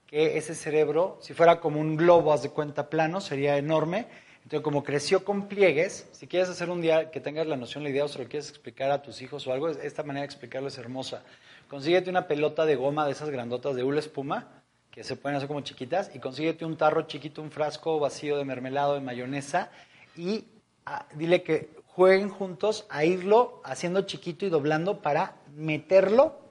Que 0.10 0.38
ese 0.38 0.56
cerebro, 0.56 1.20
si 1.22 1.34
fuera 1.34 1.60
como 1.60 1.80
un 1.80 1.96
globo, 1.96 2.34
haz 2.34 2.42
de 2.42 2.50
cuenta 2.50 2.90
plano, 2.90 3.22
sería 3.22 3.58
enorme, 3.58 4.08
entonces, 4.50 4.64
como 4.64 4.84
creció 4.84 5.24
con 5.24 5.48
pliegues, 5.48 6.08
si 6.12 6.26
quieres 6.26 6.50
hacer 6.50 6.72
un 6.72 6.82
día 6.82 7.12
que 7.12 7.20
tengas 7.20 7.46
la 7.46 7.56
noción, 7.56 7.84
la 7.84 7.92
idea 7.92 8.06
o 8.06 8.08
se 8.08 8.18
lo 8.18 8.28
quieres 8.28 8.50
explicar 8.50 8.90
a 8.90 9.04
tus 9.04 9.22
hijos 9.22 9.46
o 9.46 9.54
algo, 9.54 9.70
esta 9.70 10.02
manera 10.02 10.22
de 10.22 10.26
explicarlo 10.26 10.70
es 10.70 10.78
hermosa. 10.80 11.22
Consíguete 11.68 12.10
una 12.10 12.28
pelota 12.28 12.66
de 12.66 12.76
goma 12.76 13.06
de 13.06 13.12
esas 13.12 13.30
grandotas 13.30 13.76
de 13.76 13.84
hula 13.84 14.00
espuma, 14.00 14.64
que 14.90 15.04
se 15.04 15.16
pueden 15.16 15.38
hacer 15.38 15.48
como 15.48 15.62
chiquitas, 15.62 16.10
y 16.16 16.20
consíguete 16.20 16.66
un 16.66 16.78
tarro 16.78 17.04
chiquito, 17.04 17.44
un 17.44 17.52
frasco 17.52 18.00
vacío 18.00 18.38
de 18.38 18.46
mermelado, 18.46 18.96
de 18.96 19.02
mayonesa, 19.02 19.70
y 20.18 20.46
ah, 20.88 21.06
dile 21.14 21.44
que 21.44 21.70
jueguen 21.86 22.30
juntos 22.30 22.88
a 22.90 23.06
irlo 23.06 23.62
haciendo 23.64 24.02
chiquito 24.02 24.48
y 24.48 24.50
doblando 24.50 25.04
para 25.04 25.36
meterlo 25.54 26.49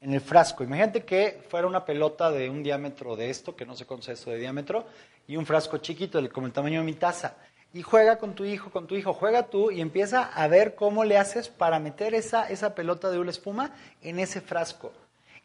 en 0.00 0.14
el 0.14 0.20
frasco. 0.20 0.64
Imagínate 0.64 1.04
que 1.04 1.42
fuera 1.48 1.66
una 1.66 1.84
pelota 1.84 2.30
de 2.30 2.48
un 2.48 2.62
diámetro 2.62 3.16
de 3.16 3.30
esto, 3.30 3.56
que 3.56 3.66
no 3.66 3.74
sé 3.74 3.84
cuánto 3.84 4.10
es 4.10 4.18
esto 4.18 4.30
de 4.30 4.38
diámetro, 4.38 4.86
y 5.26 5.36
un 5.36 5.46
frasco 5.46 5.78
chiquito, 5.78 6.20
como 6.30 6.46
el 6.46 6.52
tamaño 6.52 6.80
de 6.80 6.86
mi 6.86 6.94
taza. 6.94 7.36
Y 7.74 7.82
juega 7.82 8.18
con 8.18 8.34
tu 8.34 8.44
hijo, 8.44 8.70
con 8.70 8.86
tu 8.86 8.96
hijo, 8.96 9.12
juega 9.12 9.48
tú 9.48 9.70
y 9.70 9.80
empieza 9.80 10.22
a 10.22 10.48
ver 10.48 10.74
cómo 10.74 11.04
le 11.04 11.18
haces 11.18 11.48
para 11.48 11.78
meter 11.78 12.14
esa, 12.14 12.48
esa 12.48 12.74
pelota 12.74 13.10
de 13.10 13.18
una 13.18 13.30
espuma 13.30 13.74
en 14.02 14.18
ese 14.18 14.40
frasco. 14.40 14.92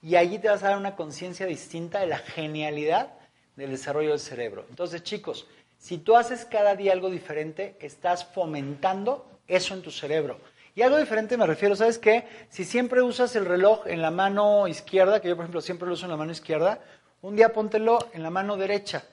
Y 0.01 0.15
allí 0.15 0.39
te 0.39 0.49
vas 0.49 0.63
a 0.63 0.69
dar 0.69 0.77
una 0.77 0.95
conciencia 0.95 1.45
distinta 1.45 1.99
de 1.99 2.07
la 2.07 2.17
genialidad 2.17 3.13
del 3.55 3.71
desarrollo 3.71 4.11
del 4.11 4.19
cerebro. 4.19 4.65
Entonces, 4.69 5.03
chicos, 5.03 5.47
si 5.77 5.97
tú 5.97 6.15
haces 6.15 6.45
cada 6.45 6.75
día 6.75 6.93
algo 6.93 7.09
diferente, 7.09 7.75
estás 7.81 8.23
fomentando 8.23 9.25
eso 9.47 9.73
en 9.73 9.81
tu 9.81 9.91
cerebro. 9.91 10.39
Y 10.75 10.81
algo 10.81 10.97
diferente 10.97 11.37
me 11.37 11.45
refiero, 11.45 11.75
¿sabes 11.75 11.99
qué? 11.99 12.27
Si 12.49 12.65
siempre 12.65 13.01
usas 13.01 13.35
el 13.35 13.45
reloj 13.45 13.85
en 13.85 14.01
la 14.01 14.09
mano 14.09 14.67
izquierda, 14.67 15.21
que 15.21 15.29
yo 15.29 15.35
por 15.35 15.43
ejemplo 15.43 15.61
siempre 15.61 15.87
lo 15.87 15.93
uso 15.93 16.05
en 16.05 16.11
la 16.11 16.17
mano 16.17 16.31
izquierda, 16.31 16.79
un 17.21 17.35
día 17.35 17.53
póntelo 17.53 17.99
en 18.13 18.23
la 18.23 18.31
mano 18.31 18.57
derecha 18.57 19.03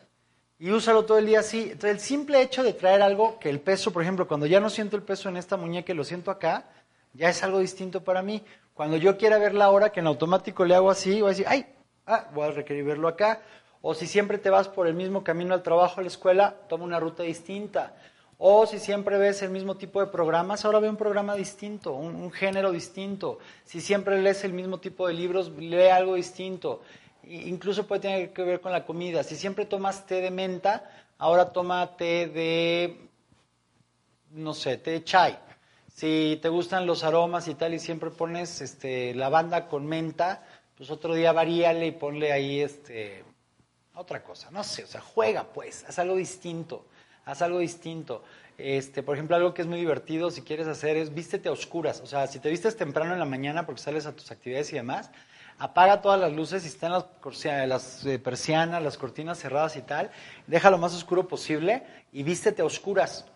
y 0.59 0.71
úsalo 0.71 1.05
todo 1.05 1.19
el 1.19 1.27
día 1.27 1.41
así. 1.41 1.65
Entonces, 1.65 1.91
el 1.91 2.01
simple 2.01 2.43
hecho 2.43 2.63
de 2.63 2.75
traer 2.75 3.03
algo 3.03 3.39
que 3.39 3.49
el 3.49 3.61
peso, 3.61 3.93
por 3.93 4.03
ejemplo, 4.03 4.29
cuando 4.29 4.47
ya 4.47 4.61
no 4.61 4.69
siento 4.69 4.97
el 4.97 5.03
peso 5.03 5.29
en 5.29 5.37
esta 5.37 5.57
muñeca 5.57 5.93
y 5.93 5.97
lo 5.97 6.05
siento 6.05 6.31
acá, 6.31 6.65
ya 7.15 7.29
es 7.29 7.43
algo 7.43 7.59
distinto 7.61 8.05
para 8.05 8.23
mí. 8.23 8.45
Cuando 8.75 8.97
yo 8.97 9.17
quiera 9.17 9.39
ver 9.39 9.55
la 9.55 9.71
hora, 9.71 9.91
que 9.91 10.01
en 10.01 10.07
automático 10.07 10.65
le 10.65 10.75
hago 10.75 10.91
así, 10.91 11.21
voy 11.21 11.29
a 11.29 11.31
decir, 11.31 11.47
ay, 11.49 11.67
ah, 12.07 12.29
voy 12.35 12.49
a 12.49 12.53
requerir 12.53 12.85
verlo 12.85 13.09
acá. 13.09 13.41
O 13.81 13.95
si 13.95 14.07
siempre 14.07 14.37
te 14.37 14.51
vas 14.51 14.69
por 14.69 14.87
el 14.87 14.95
mismo 14.95 15.25
camino 15.25 15.55
al 15.55 15.63
trabajo, 15.63 16.01
a 16.01 16.03
la 16.03 16.09
escuela, 16.09 16.55
toma 16.69 16.85
una 16.85 17.01
ruta 17.01 17.23
distinta. 17.23 17.95
O 18.43 18.67
si 18.67 18.79
siempre 18.79 19.19
ves 19.19 19.43
el 19.43 19.51
mismo 19.51 19.77
tipo 19.77 20.01
de 20.01 20.07
programas, 20.07 20.65
ahora 20.65 20.81
ve 20.81 20.89
un 20.89 20.97
programa 20.97 21.35
distinto, 21.37 21.93
un, 21.93 22.33
género 22.33 22.73
distinto. 22.73 23.39
Si 23.65 23.83
siempre 23.83 24.21
lees 24.21 24.45
el 24.45 24.55
mismo 24.55 24.81
tipo 24.81 25.07
de 25.07 25.13
libros, 25.15 25.51
lee 25.51 25.89
algo 25.89 26.15
distinto 26.15 26.81
incluso 27.31 27.87
puede 27.87 28.03
tener 28.03 28.33
que 28.33 28.43
ver 28.43 28.61
con 28.61 28.73
la 28.73 28.85
comida. 28.85 29.23
Si 29.23 29.37
siempre 29.37 29.67
tomas 29.67 30.07
té 30.07 30.21
de 30.21 30.31
menta, 30.31 30.91
ahora 31.19 31.53
toma 31.53 31.97
té 31.97 32.27
de, 32.27 33.09
no 34.31 34.55
sé, 34.55 34.79
té 34.79 34.93
de 34.93 35.05
chai. 35.05 35.39
Si 35.95 36.39
te 36.41 36.49
gustan 36.49 36.87
los 36.87 37.05
aromas 37.05 37.47
y 37.49 37.55
tal 37.55 37.75
y 37.75 37.79
siempre 37.79 38.11
pones 38.11 38.61
este, 38.61 39.15
lavanda 39.15 39.69
con 39.69 39.87
menta, 39.87 40.47
pues 40.77 40.91
otro 40.91 41.15
día 41.15 41.33
varíale 41.33 41.87
y 41.87 41.93
ponle 41.93 42.33
ahí 42.33 42.61
este, 42.61 43.25
otra 43.95 44.23
cosa. 44.23 44.51
No 44.51 44.65
sé, 44.65 44.85
o 44.85 44.87
sea, 44.87 45.01
juega 45.01 45.45
pues, 45.45 45.85
haz 45.87 45.99
algo 45.99 46.17
distinto, 46.17 46.87
haz 47.25 47.43
algo 47.43 47.59
distinto. 47.59 48.23
Este, 48.59 49.03
por 49.03 49.17
ejemplo, 49.17 49.37
algo 49.37 49.55
que 49.55 49.63
es 49.63 49.69
muy 49.69 49.79
divertido 49.79 50.31
si 50.31 50.43
quieres 50.43 50.67
hacer 50.67 50.97
es 50.97 51.15
vístete 51.15 51.49
a 51.49 51.53
oscuras. 51.53 52.01
O 52.03 52.07
sea, 52.07 52.27
si 52.27 52.39
te 52.41 52.51
vistes 52.51 52.77
temprano 52.77 53.13
en 53.15 53.19
la 53.19 53.25
mañana 53.25 53.65
porque 53.65 53.81
sales 53.81 54.07
a 54.07 54.13
tus 54.13 54.31
actividades 54.31 54.73
y 54.73 54.77
demás, 54.77 55.11
apaga 55.59 56.01
todas 56.01 56.19
las 56.19 56.33
luces 56.33 56.65
y 56.65 56.69
están 56.69 56.93
las, 56.93 57.07
las 57.45 58.05
eh, 58.07 58.19
persianas, 58.19 58.83
las 58.83 58.97
cortinas 58.97 59.39
cerradas 59.39 59.77
y 59.77 59.83
tal, 59.83 60.11
deja 60.47 60.71
lo 60.71 60.79
más 60.79 60.95
oscuro 60.95 61.29
posible 61.29 61.85
y 62.13 62.23
vístete 62.23 62.63
a 62.63 62.65
oscuras, 62.65 63.27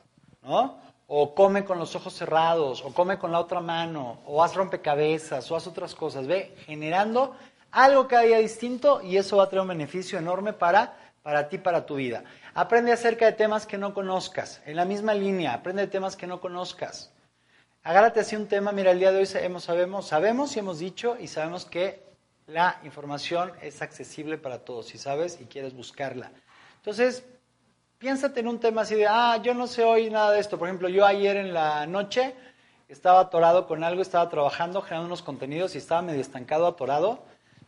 ¿no? 0.42 0.78
O 1.06 1.34
come 1.34 1.64
con 1.64 1.78
los 1.78 1.94
ojos 1.94 2.14
cerrados, 2.14 2.82
o 2.82 2.94
come 2.94 3.18
con 3.18 3.30
la 3.30 3.38
otra 3.38 3.60
mano, 3.60 4.20
o 4.24 4.42
haz 4.42 4.54
rompecabezas, 4.54 5.50
o 5.50 5.56
haz 5.56 5.66
otras 5.66 5.94
cosas. 5.94 6.26
Ve 6.26 6.54
generando 6.64 7.36
algo 7.70 8.08
que 8.08 8.16
haya 8.16 8.38
distinto 8.38 9.02
y 9.02 9.18
eso 9.18 9.36
va 9.36 9.44
a 9.44 9.48
traer 9.50 9.62
un 9.62 9.68
beneficio 9.68 10.18
enorme 10.18 10.54
para, 10.54 10.96
para 11.22 11.48
ti, 11.50 11.58
para 11.58 11.84
tu 11.84 11.96
vida. 11.96 12.24
Aprende 12.56 12.92
acerca 12.92 13.26
de 13.26 13.32
temas 13.32 13.66
que 13.66 13.78
no 13.78 13.92
conozcas. 13.92 14.62
En 14.64 14.76
la 14.76 14.84
misma 14.84 15.12
línea, 15.12 15.54
aprende 15.54 15.82
de 15.82 15.88
temas 15.88 16.14
que 16.14 16.28
no 16.28 16.40
conozcas. 16.40 17.12
Agárrate 17.82 18.20
así 18.20 18.36
un 18.36 18.46
tema, 18.46 18.70
mira, 18.70 18.92
el 18.92 19.00
día 19.00 19.10
de 19.10 19.18
hoy 19.18 19.26
sabemos, 19.26 19.64
sabemos, 19.64 20.06
sabemos 20.06 20.54
y 20.54 20.60
hemos 20.60 20.78
dicho 20.78 21.16
y 21.18 21.26
sabemos 21.26 21.64
que 21.64 22.04
la 22.46 22.78
información 22.84 23.52
es 23.60 23.82
accesible 23.82 24.38
para 24.38 24.60
todos, 24.60 24.86
si 24.86 24.98
sabes 24.98 25.40
y 25.40 25.46
quieres 25.46 25.74
buscarla. 25.74 26.30
Entonces, 26.76 27.24
piénsate 27.98 28.38
en 28.38 28.46
un 28.46 28.60
tema 28.60 28.82
así 28.82 28.94
de, 28.94 29.08
ah, 29.08 29.36
yo 29.42 29.52
no 29.52 29.66
sé 29.66 29.82
hoy 29.82 30.08
nada 30.08 30.30
de 30.30 30.38
esto. 30.38 30.56
Por 30.56 30.68
ejemplo, 30.68 30.88
yo 30.88 31.04
ayer 31.04 31.36
en 31.36 31.52
la 31.52 31.86
noche 31.88 32.36
estaba 32.88 33.18
atorado 33.18 33.66
con 33.66 33.82
algo, 33.82 34.00
estaba 34.00 34.28
trabajando, 34.28 34.80
generando 34.80 35.08
unos 35.08 35.22
contenidos 35.22 35.74
y 35.74 35.78
estaba 35.78 36.02
medio 36.02 36.20
estancado, 36.20 36.68
atorado. 36.68 37.24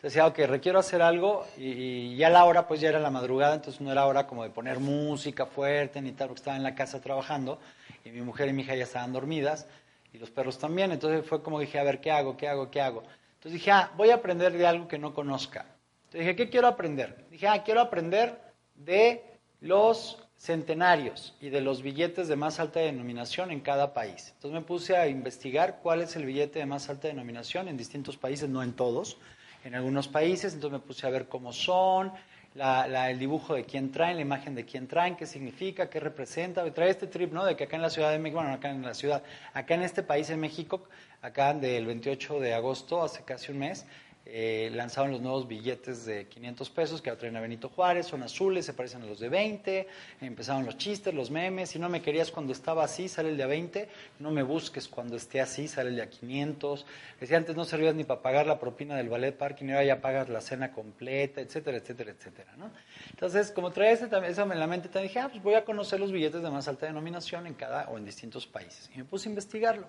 Decía, 0.07 0.25
ok, 0.25 0.39
requiero 0.47 0.79
hacer 0.79 1.03
algo 1.03 1.45
y, 1.59 2.15
ya 2.15 2.31
la 2.31 2.45
hora 2.45 2.69
pues 2.69 2.81
ya 2.81 2.91
era 2.91 3.01
la 3.01 3.11
madrugada, 3.11 3.57
entonces 3.57 3.81
no 3.81 3.91
era 3.91 4.07
hora 4.07 4.29
como 4.29 4.45
de 4.45 4.51
poner 4.51 4.79
música 4.79 5.47
fuerte 5.47 6.01
ni 6.01 6.13
tal, 6.13 6.29
porque 6.29 6.39
estaba 6.39 6.57
en 6.57 6.63
la 6.63 6.77
casa 6.77 7.01
trabajando 7.01 7.59
y 8.05 8.11
mi 8.11 8.21
mujer 8.21 8.49
y 8.49 8.53
mi 8.53 8.63
hija 8.63 8.77
ya 8.77 8.85
estaban 8.85 9.13
dormidas 9.13 9.67
y 10.13 10.19
los 10.19 10.31
perros 10.31 10.61
también. 10.61 10.93
Entonces 10.93 11.27
fue 11.27 11.43
como 11.43 11.59
dije, 11.59 11.81
a 11.81 11.83
ver, 11.83 12.01
¿qué 12.01 12.13
hago? 12.13 12.37
¿Qué 12.37 12.47
hago? 12.47 12.71
¿Qué 12.71 12.81
hago? 12.81 13.03
Entonces 13.35 13.55
dije, 13.55 13.73
ah, 13.73 13.91
voy 13.97 14.11
a 14.11 14.15
aprender 14.15 14.57
de 14.57 14.65
algo 14.65 14.87
que 14.87 14.97
no 14.97 15.13
conozca. 15.13 15.67
Entonces 16.05 16.21
dije, 16.21 16.37
¿qué 16.37 16.51
quiero 16.51 16.69
aprender? 16.69 17.27
Dije, 17.29 17.49
ah, 17.49 17.65
quiero 17.65 17.81
aprender 17.81 18.41
de 18.77 19.25
los 19.61 20.23
centenarios 20.37 21.35
y 21.41 21.49
de 21.49 21.63
los 21.63 21.83
billetes 21.83 22.29
de 22.29 22.37
más 22.37 22.61
alta 22.61 22.79
denominación 22.79 23.51
en 23.51 23.59
cada 23.59 23.93
país. 23.93 24.31
Entonces 24.37 24.53
me 24.53 24.65
puse 24.65 24.97
a 24.97 25.09
investigar 25.09 25.81
cuál 25.83 26.01
es 26.01 26.15
el 26.15 26.27
billete 26.27 26.61
de 26.61 26.67
más 26.67 26.89
alta 26.91 27.09
denominación 27.09 27.67
en 27.67 27.77
distintos 27.77 28.17
países, 28.17 28.49
no 28.49 28.63
en 28.63 28.73
todos, 28.73 29.19
en 29.67 29.75
algunos 29.75 30.09
países. 30.09 30.55
Entonces 30.55 30.81
me 30.81 30.87
puse 30.87 31.07
a 31.07 31.11
ver 31.11 31.29
cómo 31.29 31.53
son, 31.53 32.13
el 32.55 33.19
dibujo 33.19 33.55
de 33.55 33.65
quién 33.65 33.93
traen, 33.93 34.17
la 34.17 34.23
imagen 34.23 34.55
de 34.55 34.65
quién 34.65 34.87
traen, 34.87 35.17
qué 35.17 35.27
significa, 35.27 35.91
qué 35.91 36.01
representa. 36.01 36.65
Trae 36.73 36.91
este 36.91 37.07
trip, 37.07 37.33
¿no? 37.33 37.45
De 37.45 37.57
que 37.57 37.65
acá 37.65 37.77
en 37.77 37.83
la 37.83 37.91
Ciudad 37.91 38.11
de 38.11 38.19
México, 38.19 38.41
bueno, 38.41 38.55
acá 38.55 38.71
en 38.71 38.83
la 38.83 38.95
ciudad, 38.95 39.23
acá 39.53 39.75
en 39.75 39.83
este 39.83 40.03
país, 40.03 40.31
en 40.31 40.41
México, 40.41 40.85
acá 41.21 41.53
del 41.53 41.85
28 41.85 42.41
de 42.41 42.55
agosto, 42.55 43.03
hace 43.03 43.25
casi 43.25 43.53
un 43.53 43.59
mes, 43.59 43.87
eh, 44.29 44.71
lanzaron 44.75 45.13
los 45.13 45.21
nuevos 45.21 45.47
billetes 45.47 46.05
de 46.05 46.27
500 46.27 46.71
pesos 46.71 47.01
que 47.01 47.13
traen 47.13 47.37
a 47.37 47.41
Benito 47.41 47.69
Juárez, 47.69 48.07
son 48.07 48.25
azules, 48.25 48.67
se 48.67 48.75
parecen 48.75 49.03
a 49.03 49.07
los 49.07 49.21
de 49.21 49.29
20, 49.29 49.87
empezaron 50.21 50.67
los 50.67 50.77
chistes, 50.77 51.15
los 51.15 51.31
memes, 51.31 51.71
si 51.71 51.79
no 51.79 51.89
me 51.89 52.03
querías 52.03 52.33
cuando 52.33 52.53
estaba 52.53 52.83
así, 52.83 53.09
sale 53.09 53.29
el 53.29 53.37
de 53.37 53.45
a 53.45 53.47
20, 53.47 53.89
no 54.19 54.33
me 54.33 54.43
busques 54.43 54.89
cuando 54.89 55.17
esté 55.17 55.41
así, 55.41 55.69
sale 55.69 55.91
el 55.91 55.97
de 55.97 56.03
a 56.03 56.11
500, 56.11 56.87
decía 57.21 57.37
antes 57.37 57.55
no 57.55 57.65
servías 57.65 57.95
ni 57.95 58.03
para 58.03 58.21
pagar 58.21 58.47
la 58.47 58.59
propina 58.59 58.97
del 58.97 59.09
ballet 59.09 59.33
parking, 59.33 59.67
ahora 59.67 59.85
ya 59.85 60.01
pagas 60.01 60.29
la 60.29 60.41
cena 60.41 60.73
completa, 60.73 61.41
etcétera, 61.41 61.77
etcétera, 61.77 62.11
etcétera, 62.11 62.53
¿no? 62.57 62.73
Entonces, 63.11 63.53
como 63.53 63.71
traía 63.71 63.93
eso 63.93 64.07
en 64.07 64.59
la 64.59 64.67
mente, 64.67 64.89
también 64.89 65.09
dije, 65.09 65.21
ah, 65.21 65.29
pues 65.29 65.41
voy 65.41 65.55
a 65.55 65.65
conocer 65.65 66.01
los 66.01 66.11
billetes 66.11 66.43
de 66.43 66.51
más 66.51 66.67
alta 66.67 66.87
denominación 66.87 67.47
en 67.47 67.55
cada 67.55 67.89
o 67.91 67.97
en 67.97 68.05
distintos 68.05 68.47
países, 68.47 68.91
y 68.93 68.99
me 68.99 69.05
puse 69.05 69.29
a 69.29 69.31
investigarlo. 69.31 69.87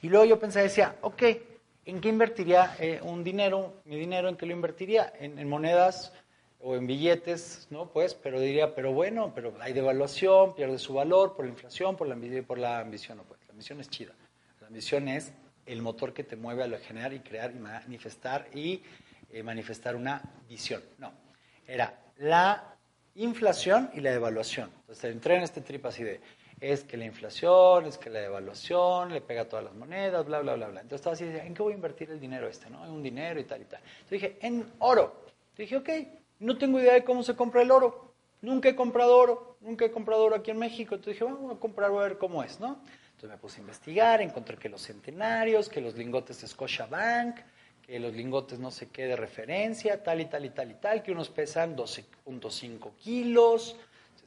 Y 0.00 0.08
luego 0.08 0.24
yo 0.26 0.38
pensé, 0.38 0.62
decía, 0.62 0.94
ok, 1.02 1.22
¿En 1.90 2.00
qué 2.00 2.08
invertiría 2.08 2.76
eh, 2.78 3.00
un 3.02 3.24
dinero? 3.24 3.82
Mi 3.84 3.96
dinero, 3.96 4.28
¿en 4.28 4.36
qué 4.36 4.46
lo 4.46 4.52
invertiría? 4.52 5.12
En, 5.18 5.48
monedas 5.48 6.12
o 6.60 6.76
en 6.76 6.86
billetes, 6.86 7.66
¿no? 7.68 7.90
Pues, 7.90 8.14
pero 8.14 8.38
diría, 8.38 8.76
pero 8.76 8.92
bueno, 8.92 9.32
pero 9.34 9.52
hay 9.58 9.72
devaluación, 9.72 10.54
pierde 10.54 10.78
su 10.78 10.94
valor 10.94 11.34
por 11.34 11.46
la 11.46 11.50
inflación, 11.50 11.96
por 11.96 12.06
la, 12.06 12.16
por 12.46 12.58
la 12.58 12.78
ambición. 12.78 13.18
No, 13.18 13.24
pues, 13.24 13.40
la 13.44 13.50
ambición 13.50 13.80
es 13.80 13.90
chida. 13.90 14.12
La 14.60 14.68
ambición 14.68 15.08
es 15.08 15.32
el 15.66 15.82
motor 15.82 16.12
que 16.12 16.22
te 16.22 16.36
mueve 16.36 16.62
a 16.62 16.68
lo 16.68 16.78
generar 16.78 17.12
y 17.12 17.18
crear 17.18 17.50
y 17.50 17.58
manifestar 17.58 18.46
y 18.54 18.84
eh, 19.32 19.42
manifestar 19.42 19.96
una 19.96 20.22
visión. 20.48 20.84
No, 20.98 21.12
era 21.66 21.98
la 22.18 22.76
inflación 23.16 23.90
y 23.94 24.00
la 24.00 24.12
devaluación. 24.12 24.70
Entonces 24.82 25.10
entré 25.10 25.34
en 25.34 25.42
este 25.42 25.60
trip 25.60 25.84
así 25.86 26.04
de, 26.04 26.20
es 26.60 26.84
que 26.84 26.96
la 26.96 27.06
inflación, 27.06 27.86
es 27.86 27.96
que 27.96 28.10
la 28.10 28.20
devaluación, 28.20 29.12
le 29.12 29.20
pega 29.22 29.46
todas 29.46 29.64
las 29.64 29.74
monedas, 29.74 30.26
bla, 30.26 30.40
bla, 30.40 30.54
bla, 30.54 30.68
bla. 30.68 30.80
Entonces 30.82 31.00
estaba 31.00 31.14
así, 31.14 31.24
¿en 31.24 31.54
qué 31.54 31.62
voy 31.62 31.72
a 31.72 31.76
invertir 31.76 32.10
el 32.10 32.20
dinero 32.20 32.46
este? 32.48 32.68
¿no? 32.68 32.84
En 32.84 32.90
un 32.90 33.02
dinero 33.02 33.40
y 33.40 33.44
tal 33.44 33.62
y 33.62 33.64
tal. 33.64 33.80
Entonces 33.80 34.10
dije, 34.10 34.38
en 34.42 34.70
oro. 34.78 35.24
Dije, 35.56 35.76
ok, 35.76 35.88
no 36.40 36.58
tengo 36.58 36.78
idea 36.78 36.94
de 36.94 37.04
cómo 37.04 37.22
se 37.22 37.34
compra 37.34 37.62
el 37.62 37.70
oro. 37.70 38.12
Nunca 38.42 38.68
he 38.68 38.76
comprado 38.76 39.16
oro, 39.16 39.56
nunca 39.60 39.84
he 39.84 39.90
comprado 39.90 40.24
oro 40.24 40.36
aquí 40.36 40.50
en 40.50 40.58
México. 40.58 40.94
Entonces 40.94 41.14
dije, 41.14 41.24
vamos 41.24 41.56
a 41.56 41.58
comprar, 41.58 41.90
a 41.90 41.94
ver 41.94 42.18
cómo 42.18 42.42
es, 42.42 42.60
¿no? 42.60 42.80
Entonces 43.12 43.30
me 43.30 43.36
puse 43.36 43.58
a 43.58 43.60
investigar, 43.60 44.22
encontré 44.22 44.56
que 44.56 44.68
los 44.68 44.82
centenarios, 44.82 45.68
que 45.68 45.80
los 45.80 45.94
lingotes 45.94 46.40
de 46.40 46.46
Scotiabank, 46.46 47.38
que 47.86 47.98
los 47.98 48.14
lingotes 48.14 48.58
no 48.58 48.70
sé 48.70 48.88
qué 48.88 49.06
de 49.06 49.16
referencia, 49.16 50.02
tal 50.02 50.20
y 50.20 50.26
tal 50.26 50.44
y 50.44 50.50
tal 50.50 50.70
y 50.70 50.74
tal, 50.74 51.02
que 51.02 51.12
unos 51.12 51.28
pesan 51.28 51.76
12.5 51.76 52.94
kilos, 52.96 53.76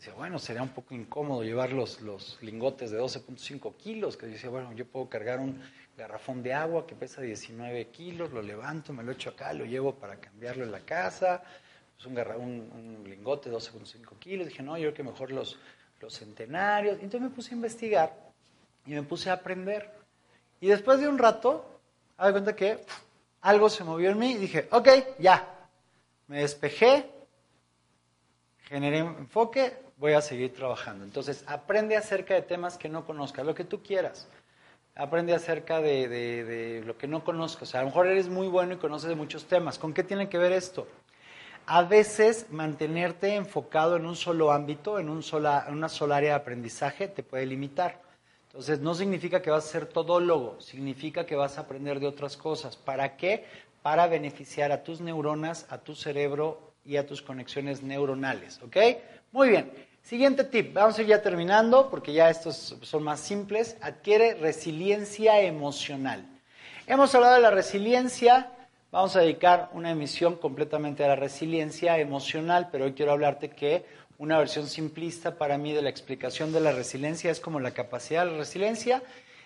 decía, 0.04 0.18
bueno, 0.18 0.38
sería 0.38 0.62
un 0.62 0.74
poco 0.74 0.94
incómodo 0.94 1.44
llevar 1.44 1.72
los, 1.72 2.02
los 2.02 2.38
lingotes 2.42 2.92
de 2.92 3.00
12.5 3.00 3.78
kilos, 3.78 4.18
que 4.18 4.26
decía, 4.26 4.50
bueno, 4.50 4.74
yo 4.74 4.86
puedo 4.86 5.08
cargar 5.08 5.40
un 5.40 5.62
garrafón 5.98 6.44
de 6.44 6.54
agua 6.54 6.86
que 6.86 6.94
pesa 6.94 7.22
19 7.22 7.88
kilos, 7.88 8.34
lo 8.34 8.42
levanto, 8.42 8.92
me 8.92 9.02
lo 9.02 9.14
echo 9.14 9.30
acá, 9.30 9.54
lo 9.54 9.64
llevo 9.64 9.96
para 9.96 10.18
cambiarlo 10.20 10.66
en 10.66 10.74
la 10.74 10.82
casa, 10.82 11.42
es 11.98 12.06
un, 12.06 12.18
un, 12.18 13.06
lingote 13.06 13.50
de 13.50 13.56
12.5 13.56 14.20
kilos, 14.20 14.48
dije, 14.50 14.62
no, 14.62 14.76
yo 14.76 14.92
creo 14.92 14.94
que 14.94 15.04
mejor 15.04 15.32
los, 15.32 15.58
los 16.02 16.14
centenarios, 16.14 16.96
entonces 16.96 17.22
me 17.22 17.30
puse 17.30 17.52
a 17.52 17.56
investigar 17.56 18.14
y 18.86 18.92
me 18.92 19.04
puse 19.04 19.30
a 19.30 19.34
aprender. 19.34 19.90
Y 20.60 20.68
después 20.68 21.00
de 21.00 21.08
un 21.08 21.18
rato, 21.18 21.80
me 22.20 22.30
cuenta 22.32 22.54
que 22.58 22.84
algo 23.40 23.70
se 23.70 23.86
movió 23.86 24.10
en 24.10 24.20
mí 24.20 24.34
y 24.34 24.38
dije, 24.38 24.68
ok, 24.70 24.90
ya, 25.20 25.70
me 26.28 26.42
despejé, 26.42 27.10
generé 28.68 28.98
enfoque, 28.98 29.84
voy 30.04 30.12
a 30.12 30.22
seguir 30.22 30.54
trabajando. 30.54 31.06
Entonces, 31.06 31.46
aprende 31.48 31.96
acerca 31.96 32.34
de 32.34 32.42
temas 32.42 32.78
que 32.78 32.90
no 32.90 33.06
conozcas, 33.06 33.46
lo 33.46 33.56
que 33.56 33.64
tú 33.64 33.82
quieras. 33.82 34.28
Aprende 34.96 35.34
acerca 35.34 35.80
de, 35.80 36.84
lo 36.86 36.98
que 36.98 37.08
no 37.08 37.24
conozcas. 37.24 37.70
O 37.70 37.72
sea, 37.72 37.80
a 37.80 37.84
lo 37.84 37.90
mejor 37.90 38.08
eres 38.08 38.28
muy 38.28 38.48
bueno 38.48 38.74
y 38.74 38.78
conoces 38.78 39.08
de 39.08 39.16
muchos 39.16 39.46
temas. 39.46 39.80
¿Con 39.80 39.94
qué 39.94 40.04
tiene 40.04 40.28
que 40.28 40.38
ver 40.38 40.52
esto? 40.52 40.90
A 41.68 41.84
veces 41.84 42.48
mantenerte 42.50 43.36
enfocado 43.36 43.96
en 43.96 44.06
un 44.06 44.18
solo 44.18 44.52
ámbito, 44.52 45.00
en, 45.00 45.08
un 45.08 45.24
sola, 45.24 45.64
en 45.70 45.76
una 45.76 45.88
sola 45.88 46.18
área 46.18 46.32
de 46.32 46.36
aprendizaje, 46.36 47.08
te 47.08 47.24
puede 47.24 47.46
limitar. 47.46 48.02
Entonces, 48.48 48.82
no 48.82 48.96
significa 48.96 49.42
que 49.42 49.52
vas 49.52 49.64
a 49.64 49.70
ser 49.70 49.86
todólogo, 49.86 50.60
significa 50.60 51.26
que 51.26 51.38
vas 51.38 51.58
a 51.58 51.62
aprender 51.62 52.02
de 52.02 52.08
otras 52.08 52.36
cosas. 52.36 52.76
¿Para 52.76 53.16
qué? 53.16 53.46
Para 53.82 54.08
beneficiar 54.08 54.74
a 54.74 54.84
tus 54.84 55.00
neuronas, 55.00 55.66
a 55.70 55.78
tu 55.78 55.96
cerebro 55.96 56.74
y 56.84 56.98
a 56.98 57.08
tus 57.08 57.22
conexiones 57.22 57.84
neuronales. 57.84 58.60
¿Ok? 58.62 58.76
Muy 59.32 59.48
bien. 59.48 59.93
Siguiente 60.04 60.44
tip. 60.44 60.74
Vamos 60.74 61.00
a 61.00 61.02
ir 61.02 61.08
ya 61.08 61.22
terminando 61.22 61.90
porque 61.90 62.12
ya 62.12 62.30
estos 62.30 62.76
son 62.82 63.04
más 63.04 63.22
simples. 63.22 63.78
Adquiere 63.80 64.34
resiliencia 64.34 65.40
emocional. 65.40 66.26
Hemos 66.88 67.16
hablado 67.16 67.36
de 67.36 67.42
la 67.42 67.52
resiliencia. 67.52 68.52
Vamos 68.92 69.16
a 69.16 69.22
dedicar 69.22 69.70
una 69.72 69.92
emisión 69.92 70.36
completamente 70.36 71.06
a 71.06 71.08
la 71.08 71.16
resiliencia 71.16 71.98
emocional, 72.00 72.68
pero 72.70 72.84
hoy 72.84 72.94
quiero 72.94 73.14
hablarte 73.14 73.52
que 73.52 73.86
una 74.18 74.38
versión 74.38 74.68
simplista 74.68 75.38
para 75.38 75.58
mí 75.58 75.72
de 75.72 75.82
la 75.82 75.90
explicación 75.90 76.52
de 76.52 76.60
la 76.60 76.74
resiliencia 76.74 77.32
es 77.32 77.40
como 77.40 77.62
la 77.62 77.72
capacidad 77.72 78.26
de 78.26 78.32
la 78.32 78.38
resiliencia 78.40 79.02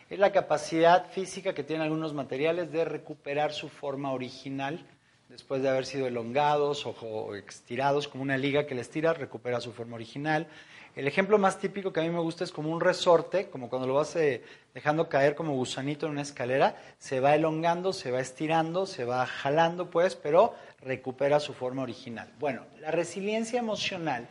es 0.10 0.20
la 0.20 0.32
capacidad 0.32 1.10
física 1.12 1.54
que 1.54 1.64
tienen 1.64 1.84
algunos 1.84 2.14
materiales 2.14 2.72
de 2.72 2.86
recuperar 2.86 3.52
su 3.52 3.68
forma 3.68 4.14
original 4.14 4.86
después 5.30 5.62
de 5.62 5.70
haber 5.70 5.86
sido 5.86 6.08
elongados 6.08 6.86
o, 6.86 7.36
estirados, 7.36 8.08
como 8.08 8.24
una 8.24 8.38
liga 8.38 8.66
que 8.66 8.76
les 8.76 8.90
tira, 8.90 9.14
recupera 9.14 9.62
su 9.62 9.74
forma 9.74 9.96
original. 9.96 10.48
El 10.96 11.08
ejemplo 11.08 11.38
más 11.38 11.60
típico 11.60 11.94
que 11.94 12.00
a 12.00 12.04
mí 12.04 12.10
me 12.10 12.20
gusta 12.20 12.44
es 12.44 12.52
como 12.52 12.72
un 12.72 12.82
resorte, 12.82 13.50
como 13.50 13.70
cuando 13.70 13.88
lo 13.88 13.94
vas 13.94 14.16
eh, 14.16 14.44
dejando 14.74 15.10
caer 15.10 15.36
como 15.36 15.54
gusanito 15.54 16.08
en 16.08 16.14
una 16.14 16.24
escalera, 16.24 16.76
se 16.98 17.20
va 17.20 17.36
elongando, 17.36 17.94
se 17.94 18.10
va 18.10 18.20
estirando, 18.20 18.88
se 18.88 19.06
va 19.06 19.26
jalando, 19.28 19.92
pues, 19.92 20.16
pero 20.16 20.56
recupera 20.82 21.40
su 21.40 21.54
forma 21.54 21.84
original. 21.84 22.32
Bueno, 22.40 22.66
la 22.80 22.90
resiliencia 22.90 23.60
emocional 23.60 24.28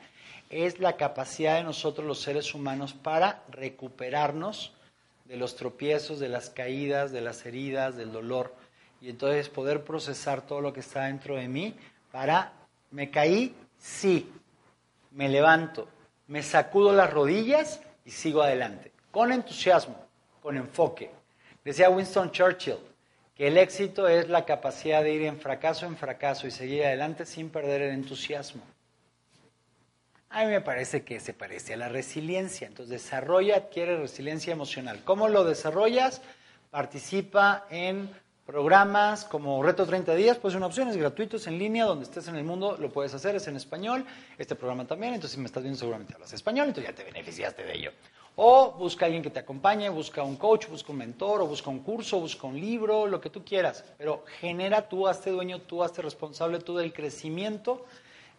es 0.51 0.81
la 0.81 0.97
capacidad 0.97 1.57
de 1.57 1.65
nosotros 1.65 2.07
los 2.07 2.21
seres 2.21 2.53
humanos 2.55 2.95
para 2.95 3.43
recuperarnos 3.49 4.73
de 5.25 5.37
los 5.37 5.57
tropiezos, 5.57 6.19
de 6.19 6.29
las 6.29 6.51
caídas, 6.51 7.13
de 7.13 7.21
las 7.21 7.47
heridas, 7.47 7.97
del 7.97 8.13
dolor 8.13 8.55
y 9.01 9.11
entonces 9.11 9.49
poder 9.49 9.85
procesar 9.85 10.43
todo 10.43 10.61
lo 10.61 10.73
que 10.73 10.81
está 10.81 11.05
dentro 11.05 11.37
de 11.37 11.49
mí 11.49 11.75
para, 12.11 12.53
me 12.91 13.11
caí, 13.11 13.55
sí, 13.79 14.31
me 15.13 15.29
levanto, 15.29 15.89
me 16.29 16.43
sacudo 16.43 16.93
las 16.93 17.13
rodillas 17.13 17.81
y 18.05 18.11
sigo 18.11 18.43
adelante, 18.43 18.93
con 19.11 19.33
entusiasmo, 19.33 19.97
con 20.43 20.57
enfoque. 20.57 21.11
Decía 21.65 21.91
Winston 21.91 22.31
Churchill 22.31 22.79
que 23.35 23.49
el 23.49 23.59
éxito 23.59 24.09
es 24.09 24.29
la 24.29 24.45
capacidad 24.45 25.03
de 25.03 25.13
ir 25.13 25.23
en 25.23 25.39
fracaso 25.39 25.85
en 25.85 25.97
fracaso 25.97 26.47
y 26.47 26.51
seguir 26.51 26.85
adelante 26.85 27.27
sin 27.27 27.51
perder 27.51 27.83
el 27.83 27.93
entusiasmo. 27.93 28.63
A 30.31 30.45
mí 30.45 30.51
me 30.51 30.61
parece 30.61 31.03
que 31.03 31.21
se 31.21 31.33
parece 31.33 31.75
a 31.75 31.77
la 31.77 31.89
resiliencia. 31.89 32.67
Entonces, 32.67 32.91
desarrolla, 32.91 33.57
adquiere 33.57 33.97
resiliencia 33.97 34.53
emocional. 34.53 35.03
¿Cómo 35.05 35.29
lo 35.29 35.45
desarrollas? 35.45 36.21
Participa 36.71 37.67
en 37.71 38.11
programas 38.47 39.25
como 39.25 39.61
Reto 39.63 39.85
30 39.85 40.15
días, 40.15 40.39
pues 40.39 40.55
una 40.55 40.67
opción, 40.67 40.89
es 40.89 40.97
gratuito, 40.97 41.37
es 41.37 41.49
en 41.49 41.59
línea, 41.59 41.85
donde 41.85 42.05
estés 42.05 42.29
en 42.29 42.37
el 42.37 42.45
mundo 42.45 42.77
lo 42.81 42.93
puedes 42.93 43.13
hacer, 43.13 43.35
es 43.35 43.49
en 43.49 43.57
español, 43.57 44.07
este 44.39 44.55
programa 44.55 44.87
también, 44.87 45.15
entonces 45.15 45.35
si 45.35 45.41
me 45.41 45.47
estás 45.47 45.65
viendo 45.65 45.79
seguramente 45.79 46.15
hablas 46.15 46.33
español, 46.33 46.69
entonces 46.69 46.91
ya 46.91 46.97
te 46.97 47.05
beneficiaste 47.05 47.65
de 47.65 47.75
ello. 47.75 47.91
O 48.37 48.73
busca 48.73 49.05
a 49.05 49.07
alguien 49.07 49.23
que 49.23 49.31
te 49.31 49.41
acompañe, 49.41 49.89
busca 49.89 50.23
un 50.23 50.37
coach, 50.37 50.69
busca 50.69 50.93
un 50.93 50.99
mentor, 50.99 51.41
o 51.41 51.47
busca 51.47 51.71
un 51.71 51.81
curso, 51.81 52.21
busca 52.21 52.47
un 52.47 52.61
libro, 52.61 53.07
lo 53.07 53.21
que 53.21 53.31
tú 53.31 53.45
quieras, 53.45 53.85
pero 53.99 54.25
genera 54.41 54.89
tú, 54.89 55.09
hazte 55.09 55.31
dueño, 55.31 55.63
tú 55.63 55.83
hazte 55.83 56.03
responsable 56.03 56.61
tú 56.61 56.77
del 56.77 56.93
crecimiento 56.93 57.85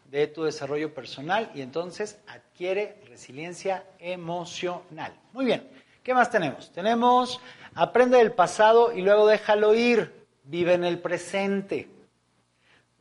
de 0.09 0.27
tu 0.27 0.43
desarrollo 0.43 0.93
personal 0.93 1.51
y 1.53 1.61
entonces 1.61 2.17
adquiere 2.27 3.01
resiliencia 3.09 3.83
emocional. 3.99 5.13
Muy 5.33 5.45
bien, 5.45 5.67
¿qué 6.07 6.13
más 6.13 6.31
tenemos? 6.31 6.71
Tenemos 6.71 7.41
Aprende 7.75 8.17
del 8.17 8.31
pasado 8.31 8.91
y 8.91 9.01
luego 9.01 9.27
déjalo 9.27 9.75
ir. 9.75 10.25
Vive 10.45 10.73
en 10.73 10.83
el 10.83 10.97
presente. 10.97 11.87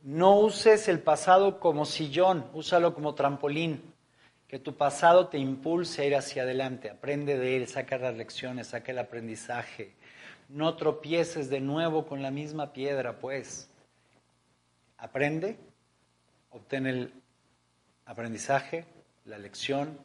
No 0.03 0.35
uses 0.35 0.87
el 0.87 0.99
pasado 0.99 1.59
como 1.59 1.85
sillón, 1.85 2.45
úsalo 2.53 2.93
como 2.93 3.15
trampolín. 3.15 3.81
Que 4.47 4.59
tu 4.59 4.75
pasado 4.75 5.29
te 5.29 5.39
impulse 5.39 6.03
a 6.03 6.05
ir 6.05 6.15
hacia 6.15 6.43
adelante. 6.43 6.91
Aprende 6.91 7.39
de 7.39 7.57
él, 7.57 7.67
saca 7.67 7.97
las 7.97 8.15
lecciones, 8.15 8.67
saca 8.67 8.91
el 8.91 8.99
aprendizaje. 8.99 9.95
No 10.47 10.75
tropieces 10.75 11.49
de 11.49 11.59
nuevo 11.59 12.05
con 12.05 12.21
la 12.21 12.29
misma 12.29 12.71
piedra, 12.71 13.17
pues. 13.17 13.67
Aprende, 14.99 15.57
obtén 16.51 16.85
el 16.85 17.13
aprendizaje, 18.05 18.85
la 19.25 19.39
lección, 19.39 19.97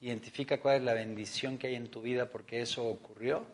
identifica 0.00 0.60
cuál 0.60 0.76
es 0.76 0.82
la 0.82 0.94
bendición 0.94 1.58
que 1.58 1.68
hay 1.68 1.74
en 1.74 1.90
tu 1.90 2.02
vida 2.02 2.30
porque 2.30 2.60
eso 2.60 2.84
ocurrió 2.86 3.46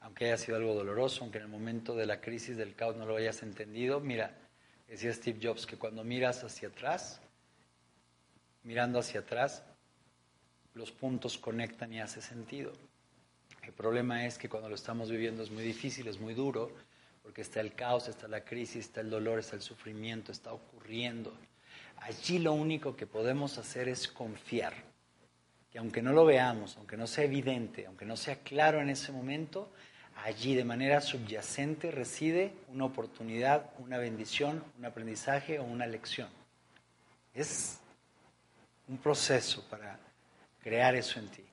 aunque 0.00 0.26
haya 0.26 0.38
sido 0.38 0.56
algo 0.56 0.74
doloroso, 0.74 1.22
aunque 1.22 1.38
en 1.38 1.44
el 1.44 1.50
momento 1.50 1.94
de 1.94 2.06
la 2.06 2.20
crisis 2.20 2.56
del 2.56 2.74
caos 2.74 2.96
no 2.96 3.06
lo 3.06 3.16
hayas 3.16 3.42
entendido, 3.42 4.00
mira, 4.00 4.36
decía 4.86 5.12
Steve 5.12 5.38
Jobs 5.42 5.66
que 5.66 5.76
cuando 5.76 6.04
miras 6.04 6.44
hacia 6.44 6.68
atrás, 6.68 7.20
mirando 8.62 9.00
hacia 9.00 9.20
atrás, 9.20 9.64
los 10.74 10.92
puntos 10.92 11.38
conectan 11.38 11.92
y 11.92 12.00
hace 12.00 12.22
sentido. 12.22 12.72
El 13.62 13.72
problema 13.72 14.24
es 14.24 14.38
que 14.38 14.48
cuando 14.48 14.68
lo 14.68 14.76
estamos 14.76 15.10
viviendo 15.10 15.42
es 15.42 15.50
muy 15.50 15.64
difícil, 15.64 16.06
es 16.06 16.20
muy 16.20 16.34
duro, 16.34 16.72
porque 17.22 17.42
está 17.42 17.60
el 17.60 17.74
caos, 17.74 18.08
está 18.08 18.28
la 18.28 18.44
crisis, 18.44 18.86
está 18.86 19.00
el 19.00 19.10
dolor, 19.10 19.38
está 19.38 19.56
el 19.56 19.62
sufrimiento, 19.62 20.32
está 20.32 20.52
ocurriendo. 20.52 21.36
Allí 21.96 22.38
lo 22.38 22.52
único 22.52 22.96
que 22.96 23.06
podemos 23.06 23.58
hacer 23.58 23.88
es 23.88 24.06
confiar, 24.08 24.72
que 25.78 25.80
aunque 25.80 26.02
no 26.02 26.12
lo 26.12 26.24
veamos, 26.24 26.76
aunque 26.76 26.96
no 26.96 27.06
sea 27.06 27.22
evidente, 27.22 27.86
aunque 27.86 28.04
no 28.04 28.16
sea 28.16 28.40
claro 28.40 28.80
en 28.80 28.90
ese 28.90 29.12
momento, 29.12 29.70
allí 30.24 30.56
de 30.56 30.64
manera 30.64 31.00
subyacente 31.00 31.92
reside 31.92 32.52
una 32.72 32.86
oportunidad, 32.86 33.70
una 33.78 33.96
bendición, 33.96 34.64
un 34.76 34.86
aprendizaje 34.86 35.60
o 35.60 35.62
una 35.62 35.86
lección. 35.86 36.30
Es 37.32 37.78
un 38.88 38.98
proceso 38.98 39.64
para 39.70 40.00
crear 40.60 40.96
eso 40.96 41.20
en 41.20 41.28
ti. 41.28 41.44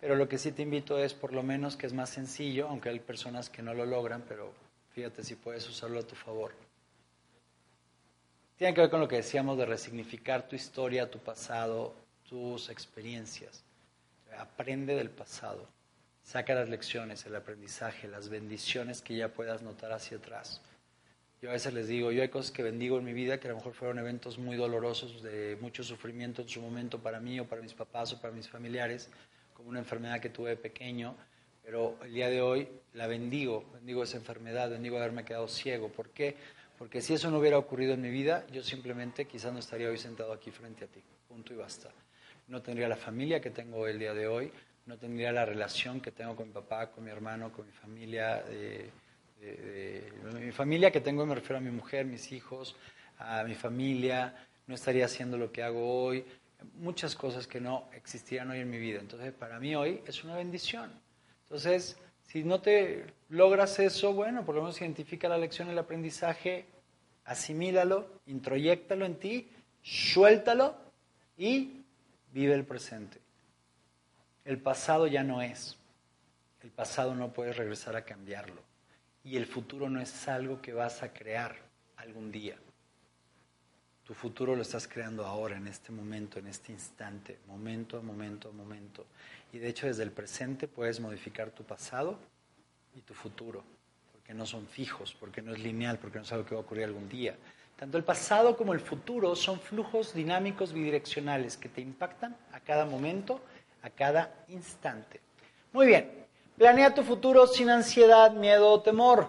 Pero 0.00 0.14
lo 0.14 0.28
que 0.28 0.38
sí 0.38 0.52
te 0.52 0.62
invito 0.62 0.96
es 0.96 1.12
por 1.12 1.32
lo 1.32 1.42
menos 1.42 1.76
que 1.76 1.88
es 1.88 1.92
más 1.92 2.10
sencillo, 2.10 2.68
aunque 2.68 2.90
hay 2.90 3.00
personas 3.00 3.50
que 3.50 3.60
no 3.60 3.74
lo 3.74 3.84
logran, 3.84 4.22
pero 4.28 4.52
fíjate 4.92 5.24
si 5.24 5.34
puedes 5.34 5.68
usarlo 5.68 5.98
a 5.98 6.06
tu 6.06 6.14
favor. 6.14 6.52
Tiene 8.56 8.72
que 8.72 8.82
ver 8.82 8.90
con 8.90 9.00
lo 9.00 9.08
que 9.08 9.16
decíamos 9.16 9.58
de 9.58 9.66
resignificar 9.66 10.46
tu 10.46 10.54
historia, 10.54 11.10
tu 11.10 11.18
pasado, 11.18 12.04
tus 12.28 12.68
experiencias. 12.68 13.63
Aprende 14.38 14.94
del 14.94 15.10
pasado. 15.10 15.68
Saca 16.22 16.54
las 16.54 16.68
lecciones, 16.68 17.26
el 17.26 17.36
aprendizaje, 17.36 18.08
las 18.08 18.28
bendiciones 18.28 19.02
que 19.02 19.16
ya 19.16 19.28
puedas 19.28 19.62
notar 19.62 19.92
hacia 19.92 20.16
atrás. 20.16 20.62
Yo 21.42 21.50
a 21.50 21.52
veces 21.52 21.74
les 21.74 21.88
digo, 21.88 22.10
yo 22.10 22.22
hay 22.22 22.30
cosas 22.30 22.50
que 22.50 22.62
bendigo 22.62 22.98
en 22.98 23.04
mi 23.04 23.12
vida 23.12 23.38
que 23.38 23.48
a 23.48 23.50
lo 23.50 23.58
mejor 23.58 23.74
fueron 23.74 23.98
eventos 23.98 24.38
muy 24.38 24.56
dolorosos, 24.56 25.22
de 25.22 25.58
mucho 25.60 25.84
sufrimiento 25.84 26.40
en 26.40 26.48
su 26.48 26.62
momento 26.62 27.02
para 27.02 27.20
mí 27.20 27.38
o 27.38 27.46
para 27.46 27.60
mis 27.60 27.74
papás 27.74 28.14
o 28.14 28.20
para 28.20 28.32
mis 28.32 28.48
familiares, 28.48 29.10
como 29.52 29.68
una 29.68 29.80
enfermedad 29.80 30.20
que 30.20 30.30
tuve 30.30 30.50
de 30.50 30.56
pequeño, 30.56 31.14
pero 31.62 31.98
el 32.02 32.14
día 32.14 32.30
de 32.30 32.40
hoy 32.40 32.68
la 32.94 33.06
bendigo, 33.06 33.64
bendigo 33.74 34.02
esa 34.02 34.16
enfermedad, 34.16 34.70
bendigo 34.70 34.96
haberme 34.96 35.26
quedado 35.26 35.48
ciego. 35.48 35.90
¿Por 35.90 36.08
qué? 36.10 36.36
Porque 36.78 37.02
si 37.02 37.12
eso 37.12 37.30
no 37.30 37.38
hubiera 37.38 37.58
ocurrido 37.58 37.92
en 37.92 38.00
mi 38.00 38.10
vida, 38.10 38.46
yo 38.50 38.62
simplemente 38.62 39.26
quizás 39.26 39.52
no 39.52 39.58
estaría 39.58 39.88
hoy 39.88 39.98
sentado 39.98 40.32
aquí 40.32 40.50
frente 40.50 40.84
a 40.84 40.88
ti, 40.88 41.02
punto 41.28 41.52
y 41.52 41.56
basta. 41.56 41.90
No 42.48 42.62
tendría 42.62 42.88
la 42.88 42.96
familia 42.96 43.40
que 43.40 43.50
tengo 43.50 43.86
el 43.86 43.98
día 43.98 44.14
de 44.14 44.26
hoy, 44.26 44.52
no 44.86 44.98
tendría 44.98 45.32
la 45.32 45.44
relación 45.44 46.00
que 46.00 46.10
tengo 46.10 46.36
con 46.36 46.48
mi 46.48 46.54
papá, 46.54 46.90
con 46.90 47.04
mi 47.04 47.10
hermano, 47.10 47.52
con 47.52 47.66
mi 47.66 47.72
familia, 47.72 48.42
de, 48.42 48.90
mi 50.40 50.52
familia 50.52 50.90
que 50.90 51.00
tengo, 51.00 51.24
me 51.26 51.34
refiero 51.34 51.56
a 51.56 51.60
mi 51.60 51.70
mujer, 51.70 52.06
mis 52.06 52.32
hijos, 52.32 52.76
a 53.18 53.44
mi 53.44 53.54
familia, 53.54 54.34
no 54.66 54.74
estaría 54.74 55.04
haciendo 55.04 55.36
lo 55.36 55.52
que 55.52 55.62
hago 55.62 56.04
hoy, 56.04 56.24
muchas 56.74 57.14
cosas 57.14 57.46
que 57.46 57.60
no 57.60 57.88
existían 57.92 58.50
hoy 58.50 58.60
en 58.60 58.70
mi 58.70 58.78
vida. 58.78 59.00
Entonces, 59.00 59.32
para 59.32 59.58
mí 59.60 59.74
hoy 59.74 60.02
es 60.06 60.24
una 60.24 60.36
bendición. 60.36 60.90
Entonces, 61.44 61.98
si 62.22 62.42
no 62.42 62.60
te 62.60 63.06
logras 63.28 63.78
eso, 63.78 64.12
bueno, 64.12 64.44
por 64.44 64.54
lo 64.54 64.62
menos 64.62 64.80
identifica 64.80 65.28
la 65.28 65.38
lección, 65.38 65.68
el 65.68 65.78
aprendizaje, 65.78 66.64
asimílalo, 67.24 68.20
introyéctalo 68.26 69.04
en 69.04 69.16
ti, 69.16 69.48
suéltalo 69.82 70.74
y 71.36 71.83
vive 72.34 72.52
el 72.52 72.64
presente. 72.64 73.20
El 74.44 74.58
pasado 74.58 75.06
ya 75.06 75.22
no 75.22 75.40
es. 75.40 75.78
El 76.62 76.70
pasado 76.70 77.14
no 77.14 77.32
puedes 77.32 77.56
regresar 77.56 77.94
a 77.96 78.04
cambiarlo. 78.04 78.60
Y 79.22 79.36
el 79.36 79.46
futuro 79.46 79.88
no 79.88 80.00
es 80.00 80.28
algo 80.28 80.60
que 80.60 80.72
vas 80.72 81.02
a 81.02 81.12
crear 81.12 81.56
algún 81.96 82.32
día. 82.32 82.56
Tu 84.04 84.12
futuro 84.12 84.54
lo 84.54 84.62
estás 84.62 84.86
creando 84.86 85.24
ahora, 85.24 85.56
en 85.56 85.66
este 85.66 85.92
momento, 85.92 86.38
en 86.38 86.48
este 86.48 86.72
instante, 86.72 87.38
momento 87.46 87.96
a 87.96 88.02
momento 88.02 88.50
a 88.50 88.52
momento. 88.52 89.06
Y 89.52 89.58
de 89.58 89.68
hecho 89.68 89.86
desde 89.86 90.02
el 90.02 90.10
presente 90.10 90.68
puedes 90.68 91.00
modificar 91.00 91.50
tu 91.52 91.62
pasado 91.62 92.18
y 92.94 93.00
tu 93.00 93.14
futuro, 93.14 93.64
porque 94.12 94.34
no 94.34 94.44
son 94.44 94.66
fijos, 94.66 95.16
porque 95.18 95.40
no 95.40 95.54
es 95.54 95.60
lineal, 95.60 95.98
porque 95.98 96.18
no 96.18 96.24
es 96.24 96.32
algo 96.32 96.44
que 96.44 96.54
va 96.54 96.60
a 96.60 96.64
ocurrir 96.64 96.84
algún 96.84 97.08
día. 97.08 97.34
Tanto 97.76 97.98
el 97.98 98.04
pasado 98.04 98.56
como 98.56 98.72
el 98.72 98.80
futuro 98.80 99.34
son 99.34 99.58
flujos 99.60 100.14
dinámicos 100.14 100.72
bidireccionales 100.72 101.56
que 101.56 101.68
te 101.68 101.80
impactan 101.80 102.36
a 102.52 102.60
cada 102.60 102.84
momento 102.84 103.40
a 103.84 103.90
cada 103.90 104.32
instante. 104.48 105.20
Muy 105.72 105.86
bien, 105.86 106.10
planea 106.56 106.94
tu 106.94 107.02
futuro 107.02 107.46
sin 107.46 107.68
ansiedad, 107.68 108.32
miedo 108.32 108.70
o 108.70 108.80
temor. 108.80 109.28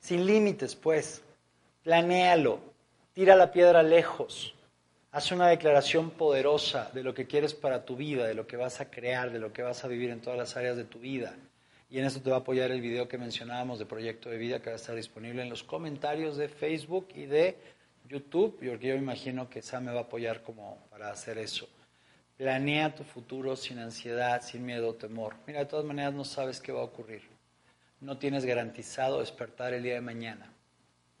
Sin 0.00 0.26
límites, 0.26 0.74
pues. 0.74 1.22
Planéalo. 1.84 2.58
Tira 3.12 3.36
la 3.36 3.52
piedra 3.52 3.82
lejos. 3.82 4.54
Haz 5.12 5.30
una 5.30 5.46
declaración 5.46 6.10
poderosa 6.10 6.90
de 6.92 7.04
lo 7.04 7.14
que 7.14 7.28
quieres 7.28 7.54
para 7.54 7.84
tu 7.84 7.94
vida, 7.94 8.26
de 8.26 8.34
lo 8.34 8.48
que 8.48 8.56
vas 8.56 8.80
a 8.80 8.90
crear, 8.90 9.30
de 9.30 9.38
lo 9.38 9.52
que 9.52 9.62
vas 9.62 9.84
a 9.84 9.88
vivir 9.88 10.10
en 10.10 10.20
todas 10.20 10.36
las 10.36 10.56
áreas 10.56 10.76
de 10.76 10.84
tu 10.84 10.98
vida. 10.98 11.36
Y 11.94 12.00
en 12.00 12.06
eso 12.06 12.20
te 12.20 12.28
va 12.28 12.38
a 12.38 12.40
apoyar 12.40 12.72
el 12.72 12.80
video 12.80 13.06
que 13.06 13.18
mencionábamos 13.18 13.78
de 13.78 13.86
Proyecto 13.86 14.28
de 14.28 14.36
Vida, 14.36 14.60
que 14.60 14.68
va 14.68 14.72
a 14.72 14.80
estar 14.80 14.96
disponible 14.96 15.42
en 15.42 15.48
los 15.48 15.62
comentarios 15.62 16.36
de 16.36 16.48
Facebook 16.48 17.06
y 17.14 17.26
de 17.26 17.56
YouTube, 18.08 18.56
porque 18.56 18.88
yo 18.88 18.96
imagino 18.96 19.48
que 19.48 19.62
Sam 19.62 19.84
me 19.84 19.92
va 19.92 20.00
a 20.00 20.02
apoyar 20.02 20.42
como 20.42 20.76
para 20.90 21.12
hacer 21.12 21.38
eso. 21.38 21.68
Planea 22.36 22.96
tu 22.96 23.04
futuro 23.04 23.54
sin 23.54 23.78
ansiedad, 23.78 24.42
sin 24.42 24.66
miedo 24.66 24.88
o 24.88 24.94
temor. 24.94 25.36
Mira, 25.46 25.60
de 25.60 25.66
todas 25.66 25.84
maneras 25.84 26.12
no 26.12 26.24
sabes 26.24 26.60
qué 26.60 26.72
va 26.72 26.80
a 26.80 26.84
ocurrir. 26.86 27.22
No 28.00 28.18
tienes 28.18 28.44
garantizado 28.44 29.20
despertar 29.20 29.72
el 29.72 29.84
día 29.84 29.94
de 29.94 30.00
mañana. 30.00 30.52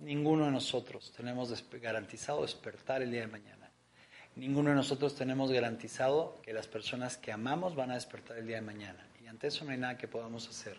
Ninguno 0.00 0.46
de 0.46 0.50
nosotros 0.50 1.12
tenemos 1.16 1.64
garantizado 1.70 2.42
despertar 2.42 3.00
el 3.00 3.12
día 3.12 3.20
de 3.20 3.28
mañana. 3.28 3.70
Ninguno 4.34 4.70
de 4.70 4.74
nosotros 4.74 5.14
tenemos 5.14 5.52
garantizado 5.52 6.40
que 6.42 6.52
las 6.52 6.66
personas 6.66 7.16
que 7.16 7.30
amamos 7.30 7.76
van 7.76 7.92
a 7.92 7.94
despertar 7.94 8.38
el 8.38 8.48
día 8.48 8.56
de 8.56 8.62
mañana. 8.62 9.03
Ante 9.34 9.48
eso 9.48 9.64
no 9.64 9.72
hay 9.72 9.78
nada 9.78 9.98
que 9.98 10.06
podamos 10.06 10.48
hacer. 10.48 10.78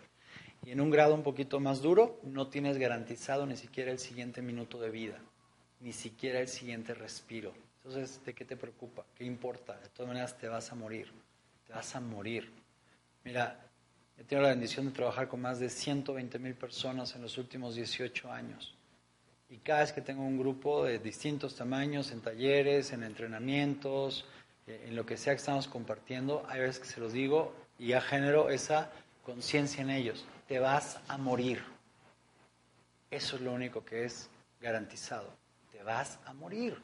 Y 0.63 0.71
en 0.71 0.79
un 0.79 0.89
grado 0.89 1.13
un 1.13 1.23
poquito 1.23 1.59
más 1.59 1.81
duro, 1.81 2.21
no 2.23 2.47
tienes 2.47 2.77
garantizado 2.77 3.45
ni 3.45 3.57
siquiera 3.57 3.91
el 3.91 3.99
siguiente 3.99 4.41
minuto 4.41 4.79
de 4.79 4.89
vida, 4.91 5.19
ni 5.81 5.91
siquiera 5.91 6.39
el 6.39 6.47
siguiente 6.47 6.93
respiro. 6.93 7.53
Entonces, 7.83 8.23
¿de 8.23 8.33
qué 8.33 8.45
te 8.45 8.55
preocupa? 8.55 9.05
¿Qué 9.13 9.25
importa? 9.25 9.77
De 9.77 9.89
todas 9.89 10.07
maneras 10.07 10.37
te 10.37 10.47
vas 10.47 10.71
a 10.71 10.75
morir, 10.75 11.11
te 11.67 11.73
vas 11.73 11.97
a 11.97 11.99
morir. 11.99 12.49
Mira, 13.25 13.59
he 14.17 14.23
tenido 14.23 14.43
la 14.43 14.53
bendición 14.53 14.85
de 14.85 14.93
trabajar 14.93 15.27
con 15.27 15.41
más 15.41 15.59
de 15.59 15.69
120 15.69 16.39
mil 16.39 16.53
personas 16.53 17.13
en 17.13 17.23
los 17.23 17.37
últimos 17.37 17.75
18 17.75 18.31
años. 18.31 18.73
Y 19.49 19.57
cada 19.57 19.81
vez 19.81 19.91
que 19.91 19.99
tengo 19.99 20.23
un 20.23 20.39
grupo 20.39 20.85
de 20.85 20.99
distintos 20.99 21.57
tamaños, 21.57 22.09
en 22.13 22.21
talleres, 22.21 22.93
en 22.93 23.03
entrenamientos, 23.03 24.23
eh, 24.65 24.85
en 24.87 24.95
lo 24.95 25.05
que 25.05 25.17
sea 25.17 25.33
que 25.33 25.39
estamos 25.39 25.67
compartiendo, 25.67 26.45
hay 26.47 26.61
veces 26.61 26.79
que 26.79 26.87
se 26.87 27.01
los 27.01 27.11
digo 27.11 27.64
y 27.77 27.87
ya 27.87 28.01
genero 28.01 28.49
esa 28.49 28.89
conciencia 29.23 29.81
en 29.81 29.89
ellos. 29.89 30.25
Te 30.47 30.59
vas 30.59 30.99
a 31.07 31.17
morir. 31.17 31.63
Eso 33.11 33.35
es 33.35 33.41
lo 33.41 33.53
único 33.53 33.83
que 33.83 34.05
es 34.05 34.29
garantizado. 34.61 35.29
Te 35.71 35.83
vas 35.83 36.19
a 36.25 36.33
morir. 36.33 36.77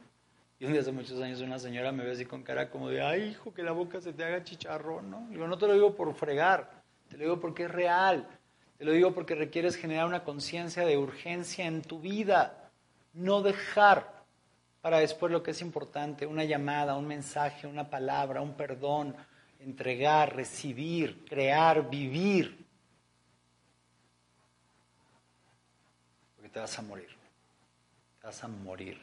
Y 0.60 0.66
un 0.66 0.74
día 0.74 0.82
hace 0.82 0.92
muchos 0.92 1.20
años 1.22 1.42
una 1.42 1.58
señora 1.58 1.92
me 1.92 2.04
ve 2.04 2.12
así 2.12 2.26
con 2.26 2.44
cara 2.44 2.70
como 2.70 2.89
de, 2.89 3.02
ay 3.02 3.30
hijo, 3.30 3.54
que 3.54 3.64
la 3.64 3.72
boca 3.72 4.00
se 4.00 4.14
te 4.14 4.24
haga 4.24 4.44
chicharrón, 4.44 5.10
¿no? 5.10 5.28
Digo, 5.30 5.48
no 5.48 5.57
te 5.57 5.65
lo 5.65 5.74
digo 5.74 5.95
por 5.95 6.14
fregar, 6.14 6.70
te 7.10 7.18
lo 7.18 7.24
digo 7.24 7.40
porque 7.40 7.64
es 7.64 7.72
real, 7.72 8.28
te 8.78 8.86
lo 8.86 8.91
digo 8.91 9.11
porque 9.11 9.34
requieres 9.34 9.76
generar 9.76 10.06
una 10.06 10.24
conciencia 10.24 10.86
de 10.86 10.98
urgencia 10.98 11.65
en 11.65 11.82
tu 11.82 11.99
vida, 11.99 12.70
no 13.14 13.41
dejar 13.41 14.22
para 14.82 14.99
después 14.99 15.32
lo 15.32 15.41
que 15.41 15.52
es 15.52 15.61
importante, 15.61 16.28
una 16.28 16.44
llamada, 16.44 16.95
un 16.95 17.07
mensaje, 17.07 17.65
una 17.65 17.90
palabra, 17.90 18.41
un 18.41 18.53
perdón, 18.53 19.15
entregar, 19.64 20.36
recibir, 20.36 21.24
crear, 21.26 21.90
vivir. 21.90 22.66
Porque 26.36 26.50
te 26.50 26.60
vas 26.60 26.78
a 26.78 26.82
morir, 26.82 27.10
te 28.20 28.28
vas 28.28 28.44
a 28.44 28.48
morir. 28.48 29.00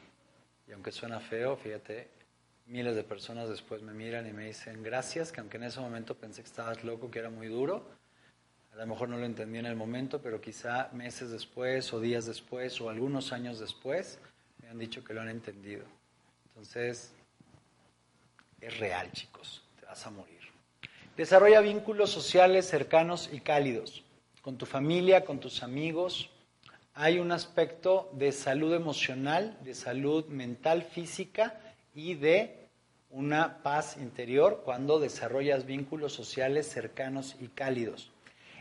Y 0.66 0.72
aunque 0.72 0.92
suena 0.92 1.20
feo, 1.20 1.56
fíjate, 1.56 2.08
miles 2.66 2.94
de 2.94 3.02
personas 3.02 3.48
después 3.48 3.82
me 3.82 3.92
miran 3.92 4.26
y 4.26 4.32
me 4.32 4.46
dicen 4.46 4.82
gracias, 4.82 5.32
que 5.32 5.40
aunque 5.40 5.56
en 5.56 5.64
ese 5.64 5.80
momento 5.80 6.16
pensé 6.16 6.42
que 6.42 6.48
estabas 6.48 6.84
loco, 6.84 7.10
que 7.10 7.18
era 7.18 7.30
muy 7.30 7.48
duro, 7.48 7.88
a 8.72 8.76
lo 8.76 8.86
mejor 8.86 9.08
no 9.08 9.16
lo 9.16 9.24
entendí 9.24 9.58
en 9.58 9.66
el 9.66 9.76
momento, 9.76 10.20
pero 10.20 10.40
quizá 10.40 10.90
meses 10.92 11.30
después 11.30 11.92
o 11.92 12.00
días 12.00 12.26
después 12.26 12.80
o 12.80 12.90
algunos 12.90 13.32
años 13.32 13.58
después 13.58 14.18
me 14.62 14.68
han 14.68 14.78
dicho 14.78 15.02
que 15.02 15.14
lo 15.14 15.20
han 15.20 15.28
entendido. 15.28 15.84
Entonces, 16.48 17.12
es 18.60 18.78
real, 18.78 19.10
chicos, 19.12 19.64
te 19.80 19.86
vas 19.86 20.06
a 20.06 20.10
morir. 20.10 20.37
Desarrolla 21.18 21.60
vínculos 21.60 22.10
sociales 22.10 22.68
cercanos 22.68 23.28
y 23.32 23.40
cálidos 23.40 24.04
con 24.40 24.56
tu 24.56 24.66
familia, 24.66 25.24
con 25.24 25.40
tus 25.40 25.64
amigos, 25.64 26.30
hay 26.94 27.18
un 27.18 27.32
aspecto 27.32 28.08
de 28.12 28.30
salud 28.30 28.72
emocional, 28.72 29.58
de 29.64 29.74
salud 29.74 30.26
mental, 30.26 30.84
física 30.84 31.58
y 31.92 32.14
de 32.14 32.68
una 33.10 33.64
paz 33.64 33.96
interior 33.96 34.62
cuando 34.64 35.00
desarrollas 35.00 35.66
vínculos 35.66 36.12
sociales 36.12 36.68
cercanos 36.68 37.34
y 37.40 37.48
cálidos. 37.48 38.12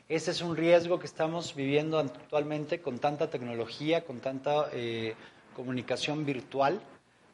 Ese 0.10 0.32
es 0.32 0.42
un 0.42 0.58
riesgo 0.58 0.98
que 0.98 1.06
estamos 1.06 1.54
viviendo 1.54 2.00
actualmente 2.00 2.82
con 2.82 2.98
tanta 2.98 3.30
tecnología, 3.30 4.04
con 4.04 4.20
tanta 4.20 4.68
eh, 4.74 5.14
comunicación 5.56 6.26
virtual, 6.26 6.82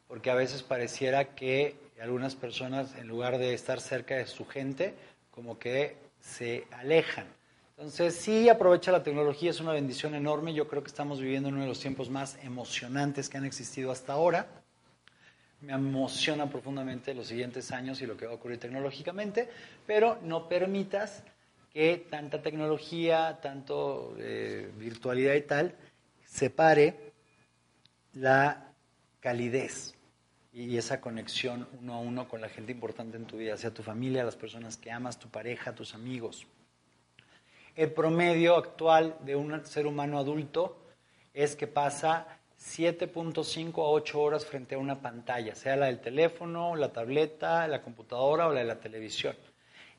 porque 0.10 0.32
a 0.32 0.36
veces 0.36 0.64
pareciera 0.64 1.34
que 1.34 1.78
algunas 2.04 2.36
personas, 2.36 2.96
en 2.98 3.08
lugar 3.08 3.38
de 3.38 3.54
estar 3.54 3.80
cerca 3.80 4.16
de 4.16 4.28
su 4.28 4.46
gente, 4.46 4.94
como 5.34 5.58
que 5.58 5.96
se 6.20 6.68
alejan. 6.72 7.28
Entonces, 7.72 8.16
sí, 8.16 8.50
aprovecha 8.50 8.92
la 8.92 9.04
tecnología, 9.04 9.50
es 9.50 9.60
una 9.60 9.74
bendición 9.74 10.14
enorme. 10.14 10.54
Yo 10.54 10.68
creo 10.68 10.84
que 10.84 10.90
estamos 10.90 11.20
viviendo 11.20 11.50
uno 11.50 11.62
de 11.62 11.68
los 11.68 11.80
tiempos 11.80 12.10
más 12.10 12.38
emocionantes 12.44 13.30
que 13.30 13.38
han 13.38 13.46
existido 13.46 13.92
hasta 13.92 14.14
ahora. 14.14 14.48
Me 15.62 15.74
emociona 15.74 16.50
profundamente 16.50 17.14
los 17.14 17.28
siguientes 17.28 17.72
años 17.72 18.02
y 18.02 18.06
lo 18.06 18.16
que 18.16 18.26
va 18.26 18.34
a 18.34 18.36
ocurrir 18.36 18.60
tecnológicamente, 18.60 19.50
pero 19.88 20.20
no 20.22 20.48
permitas 20.48 21.24
que 21.72 22.06
tanta 22.10 22.42
tecnología, 22.42 23.40
tanto 23.42 24.16
eh, 24.20 24.72
virtualidad 24.78 25.34
y 25.34 25.42
tal, 25.42 25.76
separe 26.26 27.12
la 28.14 28.72
calidez 29.20 29.96
y 30.54 30.78
esa 30.78 31.02
conexión 31.02 31.68
uno 31.82 31.96
a 31.96 32.00
uno 32.00 32.28
con 32.28 32.40
la 32.40 32.48
gente 32.48 32.72
importante 32.72 33.18
en 33.18 33.26
tu 33.26 33.38
vida, 33.38 33.58
sea 33.58 33.74
tu 33.74 33.82
familia, 33.82 34.24
las 34.24 34.36
personas 34.36 34.78
que 34.78 34.92
amas, 34.92 35.18
tu 35.18 35.30
pareja, 35.30 35.74
tus 35.74 35.96
amigos. 35.96 36.46
El 37.76 37.92
promedio 37.92 38.56
actual 38.56 39.18
de 39.22 39.36
un 39.36 39.66
ser 39.66 39.88
humano 39.88 40.20
adulto 40.20 40.78
es 41.34 41.56
que 41.56 41.66
pasa 41.66 42.28
7.5 42.60 43.80
a 43.80 43.90
8 43.90 44.22
horas 44.22 44.46
frente 44.46 44.76
a 44.76 44.78
una 44.78 45.02
pantalla, 45.02 45.56
sea 45.56 45.76
la 45.76 45.88
del 45.88 46.00
teléfono, 46.00 46.76
la 46.76 46.94
tableta, 46.94 47.68
la 47.68 47.82
computadora 47.82 48.48
o 48.48 48.54
la 48.54 48.60
de 48.60 48.68
la 48.68 48.80
televisión. 48.80 49.36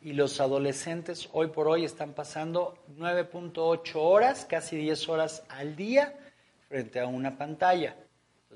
Y 0.03 0.13
los 0.13 0.41
adolescentes 0.41 1.29
hoy 1.33 1.49
por 1.49 1.67
hoy 1.67 1.85
están 1.85 2.13
pasando 2.13 2.79
9.8 2.97 3.93
horas, 3.97 4.45
casi 4.45 4.77
10 4.77 5.09
horas 5.09 5.43
al 5.49 5.75
día 5.75 6.15
frente 6.69 7.01
a 7.01 7.07
una 7.07 7.37
pantalla. 7.37 7.97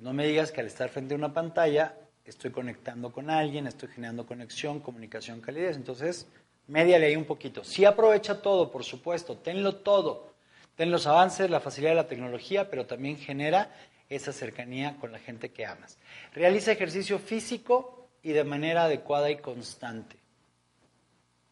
No 0.00 0.12
me 0.12 0.26
digas 0.26 0.52
que 0.52 0.60
al 0.60 0.66
estar 0.66 0.88
frente 0.88 1.14
a 1.14 1.16
una 1.16 1.32
pantalla 1.32 1.94
estoy 2.24 2.50
conectando 2.50 3.12
con 3.12 3.30
alguien, 3.30 3.66
estoy 3.66 3.88
generando 3.88 4.26
conexión, 4.26 4.80
comunicación, 4.80 5.40
calidez. 5.40 5.76
Entonces, 5.76 6.26
Médiale 6.68 7.06
ahí 7.06 7.16
un 7.16 7.24
poquito. 7.24 7.64
Sí 7.64 7.86
aprovecha 7.86 8.42
todo, 8.42 8.70
por 8.70 8.84
supuesto, 8.84 9.38
tenlo 9.38 9.76
todo. 9.76 10.34
Ten 10.76 10.90
los 10.90 11.06
avances, 11.06 11.50
la 11.50 11.60
facilidad 11.60 11.92
de 11.92 11.96
la 11.96 12.08
tecnología, 12.08 12.70
pero 12.70 12.86
también 12.86 13.16
genera 13.16 13.74
esa 14.10 14.32
cercanía 14.32 14.96
con 15.00 15.10
la 15.10 15.18
gente 15.18 15.50
que 15.50 15.64
amas. 15.64 15.98
Realiza 16.34 16.70
ejercicio 16.70 17.18
físico 17.18 18.08
y 18.22 18.32
de 18.32 18.44
manera 18.44 18.84
adecuada 18.84 19.30
y 19.30 19.38
constante. 19.38 20.16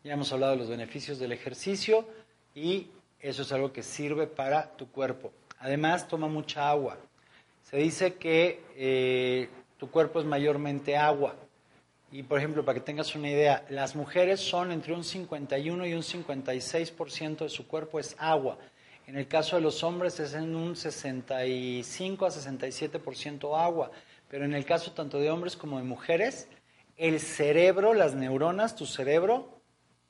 Ya 0.05 0.13
hemos 0.13 0.33
hablado 0.33 0.53
de 0.53 0.59
los 0.59 0.69
beneficios 0.69 1.19
del 1.19 1.33
ejercicio 1.33 2.07
y 2.55 2.89
eso 3.19 3.43
es 3.43 3.53
algo 3.53 3.73
que 3.73 3.83
sirve 3.83 4.27
para 4.27 4.77
tu 4.77 4.91
cuerpo. 4.91 5.33
Además, 5.59 6.07
toma 6.07 6.29
mucha 6.29 6.69
agua. 6.69 6.99
Se 7.69 7.79
dice 7.79 8.15
que 8.15 8.63
eh, 8.77 9.49
tu 9.77 9.91
cuerpo 9.91 10.21
es 10.21 10.25
mayormente 10.25 10.97
agua. 10.97 11.35
Y 12.13 12.23
por 12.23 12.39
ejemplo, 12.39 12.65
para 12.65 12.79
que 12.79 12.85
tengas 12.85 13.17
una 13.17 13.29
idea, 13.29 13.67
las 13.71 13.97
mujeres 13.97 14.39
son 14.39 14.71
entre 14.71 14.95
un 14.95 15.03
51 15.03 15.85
y 15.85 15.95
un 15.95 16.03
56% 16.03 17.39
de 17.39 17.49
su 17.49 17.67
cuerpo 17.67 17.99
es 17.99 18.15
agua. 18.21 18.57
En 19.09 19.17
el 19.17 19.27
caso 19.27 19.57
de 19.57 19.63
los 19.63 19.83
hombres 19.83 20.21
es 20.21 20.35
en 20.35 20.55
un 20.55 20.77
65 20.77 22.25
a 22.25 22.31
67% 22.31 23.61
agua. 23.61 23.91
Pero 24.29 24.45
en 24.45 24.55
el 24.55 24.65
caso 24.65 24.93
tanto 24.93 25.19
de 25.19 25.33
hombres 25.33 25.57
como 25.57 25.79
de 25.79 25.85
mujeres, 25.85 26.47
el 26.97 27.19
cerebro, 27.19 27.95
las 27.95 28.15
neuronas, 28.15 28.77
tu 28.77 28.87
cerebro, 28.87 29.59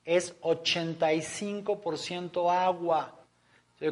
es 0.05 0.39
85% 0.41 2.55
agua. 2.55 3.16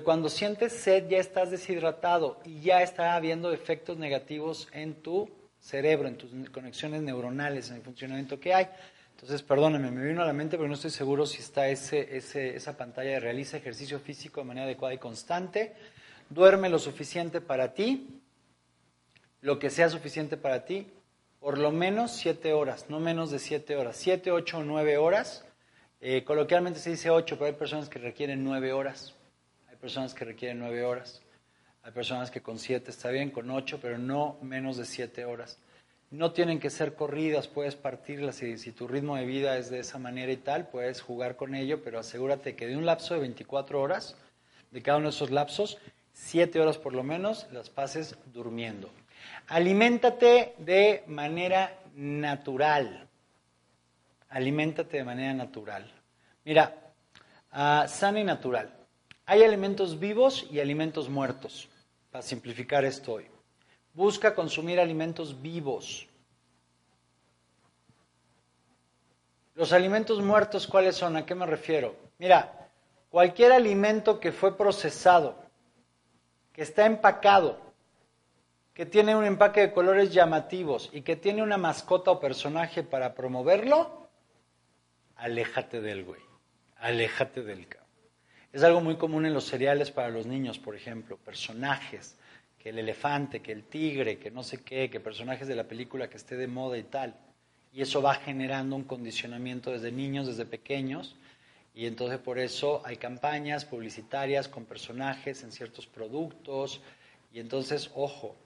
Cuando 0.04 0.30
sientes 0.30 0.74
sed 0.74 1.08
ya 1.10 1.20
estás 1.20 1.52
deshidratado 1.52 2.40
y 2.44 2.62
ya 2.62 2.82
está 2.82 3.16
habiendo 3.16 3.52
efectos 3.52 3.98
negativos 3.98 4.68
en 4.72 4.96
tu 4.96 5.30
cerebro, 5.60 6.08
en 6.08 6.18
tus 6.18 6.32
conexiones 6.50 7.04
neuronales, 7.04 7.70
en 7.70 7.78
el 7.78 7.82
funcionamiento 7.84 8.40
que 8.40 8.54
hay. 8.54 8.68
Entonces, 9.12 9.44
perdóname, 9.44 9.92
me 9.92 10.08
vino 10.08 10.22
a 10.22 10.26
la 10.26 10.34
mente, 10.34 10.58
pero 10.58 10.68
no 10.68 10.74
estoy 10.74 10.92
seguro 10.92 11.26
si 11.26 11.40
está 11.40 11.68
ese, 11.70 12.18
ese, 12.18 12.56
esa 12.56 12.76
pantalla 12.76 13.12
de 13.12 13.20
realiza 13.20 13.58
ejercicio 13.58 14.00
físico 14.00 14.42
de 14.42 14.48
manera 14.48 14.66
adecuada 14.66 14.94
y 14.94 14.98
constante. 14.98 15.74
Duerme 16.30 16.70
lo 16.70 16.80
suficiente 16.80 17.40
para 17.40 17.74
ti, 17.74 18.22
lo 19.42 19.60
que 19.60 19.70
sea 19.70 19.90
suficiente 19.90 20.36
para 20.36 20.66
ti, 20.66 20.88
por 21.40 21.58
lo 21.60 21.72
menos 21.72 22.12
siete 22.12 22.54
horas, 22.54 22.90
no 22.90 23.00
menos 23.00 23.32
de 23.32 23.40
siete 23.40 23.76
horas, 23.76 23.96
siete, 23.98 24.32
ocho 24.32 24.58
o 24.58 24.64
nueve 24.64 24.98
horas. 24.98 25.46
Eh, 26.02 26.24
coloquialmente 26.24 26.80
se 26.80 26.90
dice 26.90 27.10
ocho, 27.10 27.36
pero 27.36 27.48
hay 27.48 27.54
personas 27.54 27.88
que 27.88 28.00
requieren 28.00 28.44
nueve 28.44 28.74
horas. 28.74 29.15
Personas 29.86 30.16
que 30.16 30.26
requieren 30.26 30.58
nueve 30.58 30.84
horas. 30.84 31.22
Hay 31.84 31.92
personas 31.92 32.32
que 32.32 32.42
con 32.42 32.58
siete 32.58 32.90
está 32.90 33.12
bien, 33.12 33.30
con 33.30 33.52
ocho, 33.52 33.78
pero 33.80 34.00
no 34.00 34.40
menos 34.42 34.78
de 34.78 34.86
siete 34.86 35.26
horas. 35.26 35.60
No 36.10 36.32
tienen 36.32 36.60
que 36.60 36.72
ser 36.72 36.96
corridas, 36.96 37.48
puedes 37.48 37.76
partirlas. 37.76 38.38
Si, 38.38 38.58
si 38.58 38.72
tu 38.72 38.88
ritmo 38.88 39.16
de 39.16 39.28
vida 39.28 39.60
es 39.60 39.70
de 39.70 39.78
esa 39.78 40.00
manera 40.00 40.32
y 40.32 40.38
tal, 40.38 40.70
puedes 40.70 41.02
jugar 41.02 41.36
con 41.36 41.54
ello, 41.54 41.84
pero 41.84 42.00
asegúrate 42.00 42.56
que 42.56 42.66
de 42.66 42.76
un 42.76 42.88
lapso 42.88 43.14
de 43.14 43.20
24 43.20 43.80
horas, 43.80 44.18
de 44.72 44.82
cada 44.82 44.98
uno 44.98 45.10
de 45.10 45.16
esos 45.16 45.30
lapsos, 45.30 45.78
siete 46.14 46.60
horas 46.60 46.80
por 46.80 46.94
lo 46.94 47.04
menos, 47.04 47.46
las 47.52 47.70
pases 47.70 48.18
durmiendo. 48.34 48.90
Aliméntate 49.50 50.56
de 50.58 51.04
manera 51.06 51.78
natural. 51.94 53.08
Aliméntate 54.30 54.98
de 54.98 55.04
manera 55.04 55.36
natural. 55.36 55.92
Mira, 56.44 56.74
uh, 57.54 57.88
sana 57.88 58.20
y 58.20 58.24
natural. 58.24 58.75
Hay 59.26 59.44
alimentos 59.44 60.00
vivos 60.00 60.46
y 60.52 60.60
alimentos 60.60 61.10
muertos 61.10 61.68
para 62.12 62.22
simplificar 62.22 62.86
esto 62.86 63.14
hoy. 63.14 63.28
Busca 63.94 64.36
consumir 64.36 64.80
alimentos 64.80 65.42
vivos. 65.42 66.08
Los 69.56 69.74
alimentos 69.74 70.22
muertos, 70.22 70.68
¿cuáles 70.68 70.96
son? 70.96 71.16
¿A 71.16 71.26
qué 71.26 71.34
me 71.34 71.46
refiero? 71.46 71.96
Mira, 72.20 72.70
cualquier 73.10 73.52
alimento 73.52 74.20
que 74.20 74.32
fue 74.32 74.56
procesado, 74.58 75.36
que 76.54 76.62
está 76.62 76.86
empacado, 76.86 77.60
que 78.74 78.86
tiene 78.86 79.16
un 79.16 79.24
empaque 79.24 79.62
de 79.62 79.74
colores 79.74 80.14
llamativos 80.14 80.90
y 80.92 81.02
que 81.02 81.16
tiene 81.16 81.42
una 81.42 81.58
mascota 81.58 82.12
o 82.12 82.20
personaje 82.20 82.84
para 82.84 83.16
promoverlo, 83.16 84.10
aléjate 85.16 85.80
del 85.80 86.04
güey, 86.04 86.22
aléjate 86.76 87.42
del 87.42 87.68
cabrón. 87.68 87.85
Es 88.56 88.64
algo 88.64 88.80
muy 88.80 88.96
común 88.96 89.26
en 89.26 89.34
los 89.34 89.44
cereales 89.44 89.92
para 89.92 90.08
los 90.08 90.26
niños, 90.28 90.60
por 90.60 90.78
ejemplo, 90.78 91.18
personajes, 91.18 92.16
que 92.58 92.70
el 92.70 92.80
elefante, 92.80 93.42
que 93.42 93.52
el 93.52 93.66
tigre, 93.66 94.18
que 94.18 94.32
no 94.32 94.44
sé 94.44 94.64
qué, 94.64 94.90
que 94.90 95.02
personajes 95.02 95.50
de 95.50 95.58
la 95.58 95.66
película 95.66 96.10
que 96.10 96.16
esté 96.16 96.38
de 96.38 96.48
moda 96.48 96.78
y 96.78 96.84
tal. 96.84 97.18
Y 97.74 97.82
eso 97.82 98.02
va 98.02 98.16
generando 98.16 98.78
un 98.78 98.86
condicionamiento 98.86 99.72
desde 99.72 99.92
niños, 99.92 100.28
desde 100.28 100.46
pequeños, 100.46 101.18
y 101.74 101.86
entonces 101.86 102.18
por 102.18 102.40
eso 102.40 102.82
hay 102.86 102.96
campañas 102.96 103.66
publicitarias 103.66 104.48
con 104.48 104.64
personajes 104.64 105.44
en 105.44 105.52
ciertos 105.52 105.86
productos, 105.86 106.80
y 107.34 107.42
entonces, 107.42 107.92
ojo, 107.94 108.38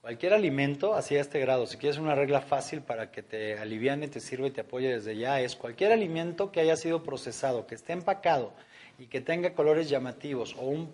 cualquier 0.00 0.32
alimento, 0.32 0.94
así 0.94 1.16
a 1.16 1.20
este 1.20 1.40
grado, 1.40 1.66
si 1.66 1.76
quieres 1.76 1.98
una 1.98 2.14
regla 2.14 2.40
fácil 2.40 2.80
para 2.80 3.10
que 3.10 3.22
te 3.22 3.58
aliviane, 3.58 4.08
te 4.08 4.20
sirva 4.20 4.46
y 4.46 4.50
te 4.50 4.62
apoye 4.62 4.88
desde 4.88 5.16
ya, 5.16 5.40
es 5.40 5.56
cualquier 5.56 5.92
alimento 5.92 6.50
que 6.50 6.60
haya 6.60 6.76
sido 6.76 7.02
procesado, 7.02 7.66
que 7.66 7.74
esté 7.74 7.92
empacado, 7.92 8.52
y 8.98 9.06
que 9.06 9.20
tenga 9.20 9.54
colores 9.54 9.88
llamativos 9.88 10.54
o 10.56 10.62
un 10.62 10.92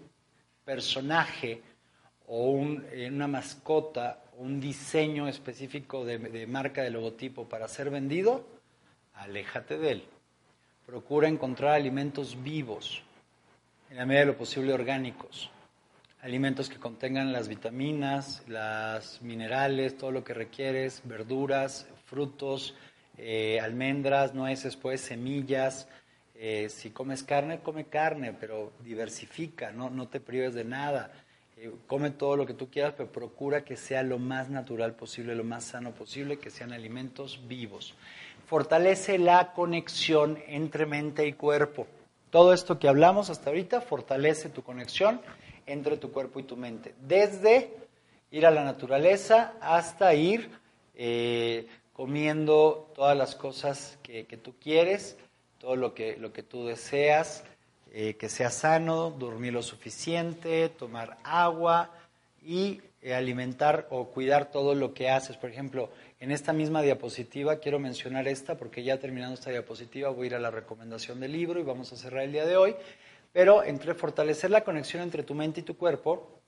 personaje 0.64 1.62
o 2.28 2.64
eh, 2.92 3.08
una 3.10 3.28
mascota 3.28 4.22
o 4.36 4.42
un 4.42 4.60
diseño 4.60 5.28
específico 5.28 6.04
de, 6.04 6.18
de 6.18 6.46
marca 6.46 6.82
de 6.82 6.90
logotipo 6.90 7.48
para 7.48 7.68
ser 7.68 7.90
vendido, 7.90 8.44
aléjate 9.14 9.78
de 9.78 9.90
él. 9.92 10.04
Procura 10.84 11.28
encontrar 11.28 11.74
alimentos 11.74 12.42
vivos, 12.42 13.02
en 13.90 13.96
la 13.96 14.06
medida 14.06 14.20
de 14.20 14.26
lo 14.26 14.36
posible 14.38 14.72
orgánicos. 14.72 15.50
Alimentos 16.26 16.68
que 16.68 16.78
contengan 16.78 17.32
las 17.32 17.46
vitaminas, 17.46 18.42
las 18.48 19.22
minerales, 19.22 19.96
todo 19.96 20.10
lo 20.10 20.24
que 20.24 20.34
requieres, 20.34 21.02
verduras, 21.04 21.86
frutos, 22.06 22.74
eh, 23.16 23.60
almendras, 23.60 24.34
nueces, 24.34 24.74
pues 24.74 25.02
semillas, 25.02 25.86
eh, 26.34 26.68
si 26.68 26.90
comes 26.90 27.22
carne, 27.22 27.60
come 27.60 27.84
carne, 27.84 28.32
pero 28.32 28.72
diversifica, 28.82 29.70
no, 29.70 29.88
no 29.88 30.08
te 30.08 30.18
prives 30.18 30.52
de 30.54 30.64
nada. 30.64 31.12
Eh, 31.58 31.70
come 31.86 32.10
todo 32.10 32.36
lo 32.36 32.44
que 32.44 32.54
tú 32.54 32.70
quieras, 32.70 32.94
pero 32.96 33.12
procura 33.12 33.64
que 33.64 33.76
sea 33.76 34.02
lo 34.02 34.18
más 34.18 34.50
natural 34.50 34.94
posible, 34.94 35.36
lo 35.36 35.44
más 35.44 35.62
sano 35.62 35.92
posible, 35.92 36.40
que 36.40 36.50
sean 36.50 36.72
alimentos 36.72 37.40
vivos. 37.46 37.94
Fortalece 38.46 39.18
la 39.18 39.52
conexión 39.52 40.40
entre 40.48 40.86
mente 40.86 41.24
y 41.24 41.34
cuerpo. 41.34 41.86
Todo 42.30 42.52
esto 42.52 42.80
que 42.80 42.88
hablamos 42.88 43.30
hasta 43.30 43.50
ahorita 43.50 43.80
fortalece 43.80 44.48
tu 44.48 44.64
conexión 44.64 45.20
entre 45.66 45.96
tu 45.96 46.12
cuerpo 46.12 46.40
y 46.40 46.44
tu 46.44 46.56
mente. 46.56 46.94
Desde 47.00 47.74
ir 48.30 48.46
a 48.46 48.50
la 48.50 48.64
naturaleza 48.64 49.54
hasta 49.60 50.14
ir 50.14 50.50
eh, 50.94 51.66
comiendo 51.92 52.90
todas 52.94 53.16
las 53.16 53.34
cosas 53.34 53.98
que, 54.02 54.26
que 54.26 54.36
tú 54.36 54.54
quieres 54.60 55.16
todo 55.58 55.76
lo 55.76 55.94
que, 55.94 56.16
lo 56.16 56.32
que 56.32 56.42
tú 56.42 56.66
deseas, 56.66 57.44
eh, 57.92 58.14
que 58.14 58.28
sea 58.28 58.50
sano, 58.50 59.10
dormir 59.10 59.52
lo 59.52 59.62
suficiente, 59.62 60.68
tomar 60.68 61.18
agua 61.24 61.90
y 62.40 62.80
eh, 63.02 63.14
alimentar 63.14 63.86
o 63.90 64.06
cuidar 64.06 64.50
todo 64.50 64.74
lo 64.74 64.94
que 64.94 65.10
haces. 65.10 65.36
Por 65.36 65.50
ejemplo, 65.50 65.90
en 66.20 66.30
esta 66.30 66.52
misma 66.52 66.82
diapositiva, 66.82 67.56
quiero 67.56 67.78
mencionar 67.78 68.28
esta 68.28 68.56
porque 68.56 68.82
ya 68.82 68.98
terminando 68.98 69.34
esta 69.34 69.50
diapositiva 69.50 70.10
voy 70.10 70.24
a 70.24 70.26
ir 70.26 70.34
a 70.36 70.38
la 70.40 70.50
recomendación 70.50 71.20
del 71.20 71.32
libro 71.32 71.58
y 71.58 71.64
vamos 71.64 71.92
a 71.92 71.96
cerrar 71.96 72.22
el 72.22 72.32
día 72.32 72.46
de 72.46 72.56
hoy. 72.56 72.76
Pero 73.32 73.62
entre 73.64 73.94
fortalecer 73.94 74.50
la 74.50 74.64
conexión 74.64 75.02
entre 75.02 75.22
tu 75.22 75.34
mente 75.34 75.60
y 75.60 75.62
tu 75.62 75.76
cuerpo, 75.76 76.40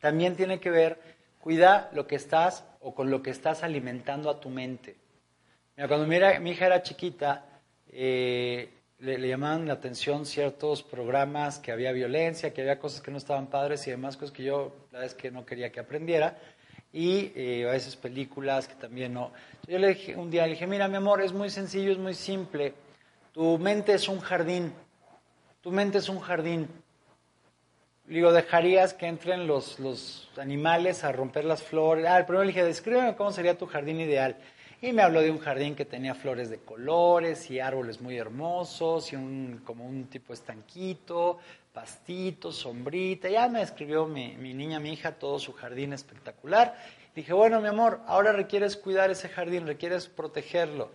también 0.00 0.36
tiene 0.36 0.60
que 0.60 0.70
ver, 0.70 1.00
cuida 1.40 1.90
lo 1.92 2.06
que 2.06 2.16
estás 2.16 2.64
o 2.80 2.94
con 2.94 3.10
lo 3.10 3.22
que 3.22 3.30
estás 3.30 3.62
alimentando 3.62 4.30
a 4.30 4.40
tu 4.40 4.48
mente. 4.48 4.96
Mira, 5.76 5.88
cuando 5.88 6.06
mi, 6.06 6.50
hija 6.50 6.66
era 6.66 6.82
chiquita, 6.82 7.44
eh, 7.88 8.70
le, 9.00 9.28
llamaban 9.28 9.66
la 9.66 9.74
atención 9.74 10.26
ciertos 10.26 10.82
programas 10.82 11.58
que 11.58 11.72
había 11.72 11.92
violencia, 11.92 12.52
que 12.52 12.62
había 12.62 12.78
cosas 12.78 13.00
que 13.00 13.10
no 13.10 13.18
estaban 13.18 13.46
padres 13.46 13.86
y 13.86 13.90
demás 13.90 14.16
cosas 14.16 14.32
que 14.32 14.44
yo, 14.44 14.72
la 14.92 15.00
vez 15.00 15.14
que 15.14 15.30
no 15.30 15.44
quería 15.44 15.70
que 15.72 15.80
aprendiera. 15.80 16.38
Y 16.92 17.32
eh, 17.36 17.66
a 17.68 17.72
veces 17.72 17.94
películas 17.96 18.66
que 18.66 18.74
también 18.74 19.14
no. 19.14 19.32
Yo 19.66 19.78
le 19.78 19.88
dije, 19.88 20.16
un 20.16 20.30
día 20.30 20.44
le 20.44 20.52
dije, 20.52 20.66
mira 20.66 20.88
mi 20.88 20.96
amor, 20.96 21.22
es 21.22 21.32
muy 21.32 21.48
sencillo, 21.48 21.92
es 21.92 21.98
muy 21.98 22.14
simple. 22.14 22.74
Tu 23.32 23.58
mente 23.58 23.94
es 23.94 24.08
un 24.08 24.20
jardín. 24.20 24.72
Tu 25.62 25.70
mente 25.70 25.98
es 25.98 26.08
un 26.08 26.20
jardín. 26.20 26.68
Digo, 28.06 28.32
¿dejarías 28.32 28.94
que 28.94 29.06
entren 29.06 29.46
los, 29.46 29.78
los 29.78 30.30
animales 30.38 31.04
a 31.04 31.12
romper 31.12 31.44
las 31.44 31.62
flores? 31.62 32.06
Ah, 32.08 32.24
primero 32.24 32.44
le 32.44 32.52
dije, 32.52 32.64
descríbeme 32.64 33.14
cómo 33.14 33.30
sería 33.30 33.58
tu 33.58 33.66
jardín 33.66 34.00
ideal. 34.00 34.36
Y 34.80 34.92
me 34.92 35.02
habló 35.02 35.20
de 35.20 35.30
un 35.30 35.38
jardín 35.38 35.76
que 35.76 35.84
tenía 35.84 36.14
flores 36.14 36.48
de 36.48 36.60
colores 36.60 37.50
y 37.50 37.60
árboles 37.60 38.00
muy 38.00 38.16
hermosos 38.16 39.12
y 39.12 39.16
un, 39.16 39.60
como 39.66 39.86
un 39.86 40.06
tipo 40.06 40.32
estanquito, 40.32 41.38
pastitos, 41.74 42.56
sombrita. 42.56 43.28
Ya 43.28 43.46
me 43.48 43.60
describió 43.60 44.06
mi, 44.06 44.34
mi 44.38 44.54
niña, 44.54 44.80
mi 44.80 44.94
hija, 44.94 45.12
todo 45.12 45.38
su 45.38 45.52
jardín 45.52 45.92
espectacular. 45.92 46.74
Dije, 47.14 47.34
bueno, 47.34 47.60
mi 47.60 47.68
amor, 47.68 48.00
ahora 48.06 48.32
requieres 48.32 48.78
cuidar 48.78 49.10
ese 49.10 49.28
jardín, 49.28 49.66
requieres 49.66 50.08
protegerlo. 50.08 50.90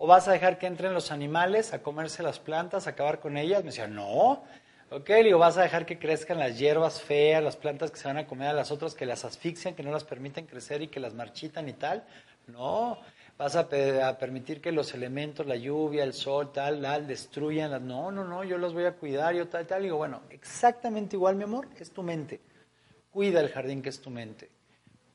¿O 0.00 0.06
vas 0.06 0.28
a 0.28 0.32
dejar 0.32 0.58
que 0.58 0.66
entren 0.66 0.94
los 0.94 1.10
animales 1.10 1.72
a 1.72 1.82
comerse 1.82 2.22
las 2.22 2.38
plantas, 2.38 2.86
a 2.86 2.90
acabar 2.90 3.18
con 3.18 3.36
ellas? 3.36 3.64
Me 3.64 3.70
decía, 3.70 3.88
no. 3.88 4.44
Ok, 4.90 5.08
le 5.08 5.24
digo, 5.24 5.38
vas 5.38 5.58
a 5.58 5.62
dejar 5.62 5.84
que 5.84 5.98
crezcan 5.98 6.38
las 6.38 6.56
hierbas 6.56 7.02
feas, 7.02 7.42
las 7.42 7.56
plantas 7.56 7.90
que 7.90 7.98
se 7.98 8.06
van 8.06 8.16
a 8.16 8.26
comer 8.26 8.48
a 8.48 8.52
las 8.52 8.70
otras, 8.70 8.94
que 8.94 9.04
las 9.04 9.24
asfixian, 9.24 9.74
que 9.74 9.82
no 9.82 9.90
las 9.90 10.04
permiten 10.04 10.46
crecer 10.46 10.82
y 10.82 10.88
que 10.88 11.00
las 11.00 11.14
marchitan 11.14 11.68
y 11.68 11.72
tal. 11.72 12.04
No 12.46 12.98
vas 13.36 13.56
a, 13.56 13.68
permitir 13.68 14.60
que 14.60 14.70
los 14.70 14.94
elementos, 14.94 15.46
la 15.46 15.56
lluvia, 15.56 16.04
el 16.04 16.12
sol, 16.12 16.52
tal, 16.52 16.80
tal, 16.80 17.06
destruyan. 17.06 17.72
Las... 17.72 17.82
No, 17.82 18.12
no, 18.12 18.22
no, 18.22 18.44
yo 18.44 18.56
los 18.56 18.74
voy 18.74 18.84
a 18.84 18.92
cuidar, 18.92 19.34
yo 19.34 19.48
tal, 19.48 19.66
tal. 19.66 19.82
digo, 19.82 19.96
bueno, 19.96 20.22
exactamente 20.30 21.16
igual, 21.16 21.34
mi 21.34 21.42
amor, 21.42 21.68
es 21.78 21.90
tu 21.90 22.04
mente. 22.04 22.40
Cuida 23.10 23.40
el 23.40 23.48
jardín 23.48 23.82
que 23.82 23.88
es 23.88 24.00
tu 24.00 24.10
mente. 24.10 24.48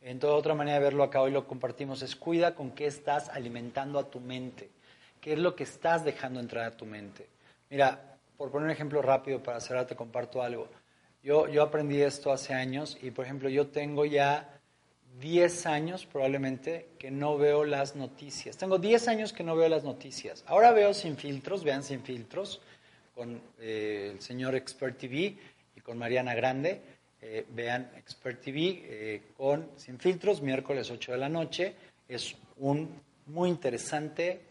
En 0.03 0.19
toda 0.19 0.35
otra 0.35 0.53
manera 0.53 0.79
de 0.79 0.83
verlo 0.83 1.01
acá 1.03 1.21
hoy 1.21 1.31
lo 1.31 1.47
compartimos 1.47 2.01
es 2.01 2.17
cuida 2.17 2.55
con 2.55 2.71
qué 2.71 2.87
estás 2.87 3.29
alimentando 3.29 3.97
a 3.99 4.09
tu 4.09 4.19
mente. 4.19 4.69
¿Qué 5.21 5.33
es 5.33 5.39
lo 5.39 5.55
que 5.55 5.63
estás 5.63 6.03
dejando 6.03 6.41
entrar 6.41 6.65
a 6.65 6.75
tu 6.75 6.85
mente? 6.85 7.27
Mira, 7.69 8.17
por 8.35 8.51
poner 8.51 8.65
un 8.65 8.71
ejemplo 8.71 9.01
rápido 9.01 9.41
para 9.41 9.61
cerrar, 9.61 9.87
te 9.87 9.95
comparto 9.95 10.43
algo. 10.43 10.67
Yo, 11.23 11.47
yo 11.47 11.63
aprendí 11.63 12.01
esto 12.01 12.33
hace 12.33 12.53
años 12.53 12.97
y, 13.01 13.11
por 13.11 13.23
ejemplo, 13.23 13.47
yo 13.47 13.67
tengo 13.67 14.03
ya 14.03 14.59
10 15.21 15.65
años 15.67 16.05
probablemente 16.05 16.89
que 16.99 17.09
no 17.09 17.37
veo 17.37 17.63
las 17.63 17.95
noticias. 17.95 18.57
Tengo 18.57 18.79
10 18.79 19.07
años 19.07 19.31
que 19.31 19.45
no 19.45 19.55
veo 19.55 19.69
las 19.69 19.85
noticias. 19.85 20.43
Ahora 20.47 20.73
veo 20.73 20.93
sin 20.93 21.15
filtros, 21.15 21.63
vean 21.63 21.81
sin 21.81 22.01
filtros, 22.01 22.59
con 23.15 23.41
eh, 23.57 24.09
el 24.15 24.21
señor 24.21 24.53
Expert 24.55 24.97
TV 24.97 25.37
y 25.77 25.81
con 25.81 25.97
Mariana 25.97 26.35
Grande. 26.35 26.81
Eh, 27.25 27.45
vean 27.49 27.89
Expert 27.95 28.41
TV 28.41 28.83
eh, 28.83 29.21
con 29.37 29.69
Sin 29.77 29.97
Filtros, 29.97 30.41
miércoles 30.41 30.91
8 30.91 31.13
de 31.13 31.17
la 31.17 31.29
noche. 31.29 31.73
Es 32.05 32.35
un 32.57 32.89
muy 33.27 33.47
interesante 33.47 34.41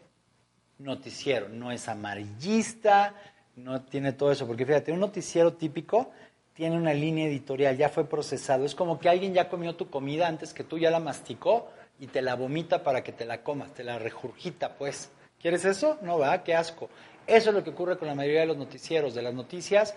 noticiero. 0.79 1.49
No 1.49 1.71
es 1.71 1.87
amarillista, 1.87 3.13
no 3.57 3.83
tiene 3.83 4.13
todo 4.13 4.31
eso, 4.31 4.47
porque 4.47 4.65
fíjate, 4.65 4.91
un 4.91 5.01
noticiero 5.01 5.53
típico 5.53 6.09
tiene 6.55 6.75
una 6.75 6.95
línea 6.95 7.27
editorial, 7.27 7.77
ya 7.77 7.89
fue 7.89 8.09
procesado. 8.09 8.65
Es 8.65 8.73
como 8.73 8.99
que 8.99 9.07
alguien 9.07 9.35
ya 9.35 9.49
comió 9.49 9.75
tu 9.75 9.91
comida 9.91 10.27
antes 10.27 10.51
que 10.51 10.63
tú, 10.63 10.79
ya 10.79 10.89
la 10.89 10.99
masticó 10.99 11.69
y 11.99 12.07
te 12.07 12.23
la 12.23 12.35
vomita 12.35 12.81
para 12.81 13.03
que 13.03 13.11
te 13.11 13.25
la 13.25 13.43
comas, 13.43 13.71
te 13.75 13.83
la 13.83 13.99
regurgita, 13.99 14.75
pues. 14.77 15.11
¿Quieres 15.39 15.63
eso? 15.63 15.99
No, 16.01 16.17
va, 16.17 16.43
qué 16.43 16.55
asco. 16.55 16.89
Eso 17.27 17.49
es 17.49 17.55
lo 17.55 17.63
que 17.63 17.69
ocurre 17.69 17.99
con 17.99 18.07
la 18.07 18.15
mayoría 18.15 18.41
de 18.41 18.47
los 18.47 18.57
noticieros, 18.57 19.13
de 19.13 19.21
las 19.21 19.33
noticias 19.35 19.93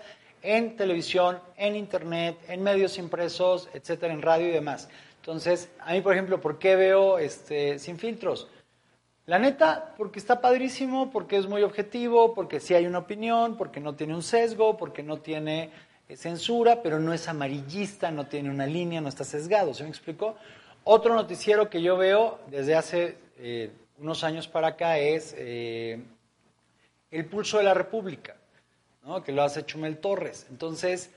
en 0.47 0.77
televisión, 0.77 1.41
en 1.57 1.75
internet, 1.75 2.37
en 2.47 2.63
medios 2.63 2.97
impresos, 2.97 3.67
etcétera, 3.73 4.13
en 4.13 4.21
radio 4.21 4.47
y 4.47 4.51
demás. 4.51 4.87
Entonces, 5.17 5.69
a 5.81 5.91
mí, 5.91 5.99
por 5.99 6.13
ejemplo, 6.13 6.39
¿por 6.39 6.57
qué 6.57 6.77
veo 6.77 7.19
este, 7.19 7.79
sin 7.79 7.99
filtros? 7.99 8.47
La 9.25 9.39
neta, 9.39 9.93
porque 9.97 10.19
está 10.19 10.39
padrísimo, 10.39 11.11
porque 11.11 11.35
es 11.35 11.47
muy 11.47 11.63
objetivo, 11.63 12.33
porque 12.33 12.61
sí 12.61 12.73
hay 12.73 12.85
una 12.85 12.99
opinión, 12.99 13.57
porque 13.57 13.81
no 13.81 13.95
tiene 13.95 14.15
un 14.15 14.23
sesgo, 14.23 14.77
porque 14.77 15.03
no 15.03 15.17
tiene 15.17 15.69
censura, 16.15 16.81
pero 16.81 16.97
no 16.97 17.11
es 17.11 17.27
amarillista, 17.27 18.09
no 18.09 18.27
tiene 18.27 18.49
una 18.49 18.65
línea, 18.65 19.01
no 19.01 19.09
está 19.09 19.25
sesgado. 19.25 19.73
¿Se 19.73 19.83
me 19.83 19.89
explicó? 19.89 20.37
Otro 20.85 21.13
noticiero 21.13 21.69
que 21.69 21.81
yo 21.81 21.97
veo 21.97 22.39
desde 22.49 22.75
hace 22.75 23.17
eh, 23.37 23.71
unos 23.99 24.23
años 24.23 24.47
para 24.47 24.69
acá 24.69 24.97
es 24.97 25.35
eh, 25.37 26.01
El 27.11 27.25
Pulso 27.25 27.57
de 27.57 27.65
la 27.65 27.73
República, 27.73 28.37
¿no? 29.07 29.23
que 29.23 29.31
lo 29.31 29.41
hace 29.41 29.65
Chumel 29.65 29.97
Torres. 29.97 30.45
Entonces, 30.49 31.09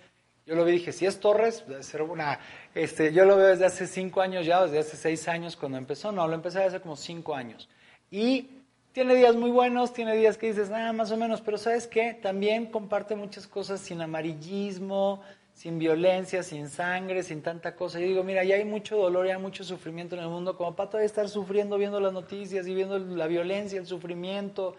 yo 0.46 0.54
lo 0.54 0.64
vi 0.64 0.72
y 0.72 0.74
dije, 0.76 0.92
si 0.92 1.06
es 1.06 1.20
Torres, 1.20 1.64
debe 1.66 1.82
ser 1.82 2.02
una... 2.02 2.38
Este, 2.74 3.12
yo 3.12 3.24
lo 3.24 3.36
veo 3.36 3.48
desde 3.48 3.66
hace 3.66 3.86
cinco 3.86 4.20
años 4.20 4.46
ya, 4.46 4.62
desde 4.62 4.78
hace 4.78 4.96
seis 4.96 5.28
años 5.28 5.56
cuando 5.56 5.76
empezó. 5.76 6.12
No, 6.12 6.26
lo 6.26 6.34
empecé 6.34 6.62
hace 6.62 6.80
como 6.80 6.96
cinco 6.96 7.34
años. 7.34 7.68
Y 8.10 8.48
tiene 8.92 9.14
días 9.16 9.34
muy 9.34 9.50
buenos, 9.50 9.92
tiene 9.92 10.16
días 10.16 10.38
que 10.38 10.46
dices, 10.46 10.70
nada, 10.70 10.92
más 10.92 11.10
o 11.10 11.16
menos, 11.16 11.40
pero 11.40 11.58
¿sabes 11.58 11.86
qué? 11.86 12.14
También 12.14 12.66
comparte 12.66 13.14
muchas 13.16 13.46
cosas 13.46 13.80
sin 13.80 14.00
amarillismo, 14.00 15.20
sin 15.52 15.78
violencia, 15.78 16.42
sin 16.42 16.68
sangre, 16.68 17.22
sin 17.22 17.42
tanta 17.42 17.74
cosa. 17.74 18.00
Yo 18.00 18.06
digo, 18.06 18.24
mira, 18.24 18.42
ya 18.44 18.54
hay 18.54 18.64
mucho 18.64 18.96
dolor, 18.96 19.26
ya 19.26 19.34
hay 19.34 19.42
mucho 19.42 19.62
sufrimiento 19.62 20.16
en 20.16 20.22
el 20.22 20.28
mundo, 20.28 20.56
como 20.56 20.74
para 20.74 20.90
todavía 20.90 21.06
estar 21.06 21.28
sufriendo 21.28 21.76
viendo 21.76 22.00
las 22.00 22.12
noticias 22.12 22.66
y 22.66 22.74
viendo 22.74 22.98
la 22.98 23.26
violencia, 23.26 23.78
el 23.78 23.86
sufrimiento. 23.86 24.76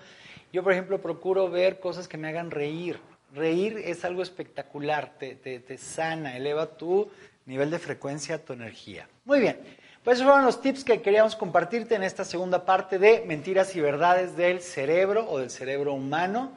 Yo, 0.53 0.63
por 0.63 0.73
ejemplo, 0.73 1.01
procuro 1.01 1.49
ver 1.49 1.79
cosas 1.79 2.07
que 2.07 2.17
me 2.17 2.27
hagan 2.27 2.51
reír. 2.51 2.99
Reír 3.33 3.77
es 3.77 4.03
algo 4.03 4.21
espectacular, 4.21 5.13
te, 5.17 5.35
te, 5.35 5.59
te 5.59 5.77
sana, 5.77 6.35
eleva 6.35 6.65
tu 6.65 7.09
nivel 7.45 7.71
de 7.71 7.79
frecuencia, 7.79 8.43
tu 8.43 8.53
energía. 8.53 9.07
Muy 9.25 9.39
bien. 9.39 9.57
Pues 10.03 10.17
esos 10.17 10.27
fueron 10.27 10.45
los 10.45 10.61
tips 10.61 10.83
que 10.83 11.01
queríamos 11.01 11.35
compartirte 11.35 11.95
en 11.95 12.03
esta 12.03 12.25
segunda 12.25 12.65
parte 12.65 12.97
de 12.97 13.23
Mentiras 13.27 13.75
y 13.75 13.81
Verdades 13.81 14.35
del 14.35 14.61
Cerebro 14.61 15.29
o 15.29 15.37
del 15.37 15.51
Cerebro 15.51 15.93
Humano. 15.93 16.51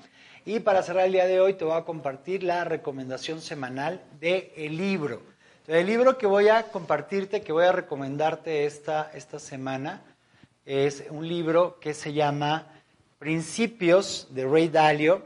Y 0.46 0.60
para 0.60 0.82
cerrar 0.82 1.06
el 1.06 1.12
día 1.12 1.26
de 1.26 1.40
hoy 1.40 1.54
te 1.54 1.64
voy 1.64 1.76
a 1.76 1.84
compartir 1.84 2.42
la 2.42 2.64
recomendación 2.64 3.40
semanal 3.40 4.02
del 4.18 4.50
el 4.56 4.76
libro. 4.76 5.22
El 5.66 5.86
libro 5.86 6.18
que 6.18 6.26
voy 6.26 6.48
a 6.48 6.64
compartirte, 6.64 7.42
que 7.42 7.52
voy 7.52 7.64
a 7.64 7.72
recomendarte 7.72 8.66
esta, 8.66 9.10
esta 9.14 9.38
semana, 9.38 10.02
es 10.66 11.04
un 11.10 11.28
libro 11.28 11.78
que 11.80 11.94
se 11.94 12.12
llama 12.12 12.66
Principios 13.24 14.28
de 14.32 14.44
Ray 14.44 14.68
Dalio. 14.68 15.22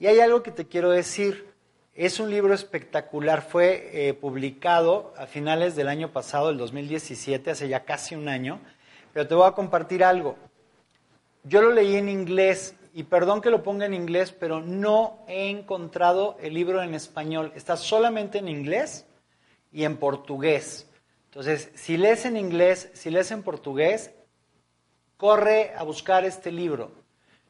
Y 0.00 0.06
hay 0.06 0.20
algo 0.20 0.42
que 0.42 0.50
te 0.50 0.68
quiero 0.68 0.88
decir. 0.88 1.52
Es 1.94 2.18
un 2.18 2.30
libro 2.30 2.54
espectacular, 2.54 3.42
fue 3.42 3.90
eh, 3.92 4.14
publicado 4.14 5.12
a 5.18 5.26
finales 5.26 5.76
del 5.76 5.88
año 5.88 6.12
pasado, 6.12 6.48
el 6.48 6.56
2017, 6.56 7.50
hace 7.50 7.68
ya 7.68 7.84
casi 7.84 8.14
un 8.14 8.30
año, 8.30 8.58
pero 9.12 9.28
te 9.28 9.34
voy 9.34 9.46
a 9.46 9.52
compartir 9.52 10.02
algo. 10.02 10.38
Yo 11.44 11.60
lo 11.60 11.72
leí 11.72 11.96
en 11.96 12.08
inglés 12.08 12.74
y 12.94 13.02
perdón 13.02 13.42
que 13.42 13.50
lo 13.50 13.62
ponga 13.62 13.84
en 13.84 13.92
inglés, 13.92 14.32
pero 14.32 14.62
no 14.62 15.22
he 15.28 15.50
encontrado 15.50 16.38
el 16.40 16.54
libro 16.54 16.82
en 16.82 16.94
español. 16.94 17.52
Está 17.54 17.76
solamente 17.76 18.38
en 18.38 18.48
inglés 18.48 19.04
y 19.70 19.84
en 19.84 19.98
portugués. 19.98 20.88
Entonces, 21.26 21.70
si 21.74 21.98
lees 21.98 22.24
en 22.24 22.38
inglés, 22.38 22.88
si 22.94 23.10
lees 23.10 23.30
en 23.30 23.42
portugués, 23.42 24.10
corre 25.18 25.74
a 25.76 25.82
buscar 25.82 26.24
este 26.24 26.50
libro. 26.50 27.01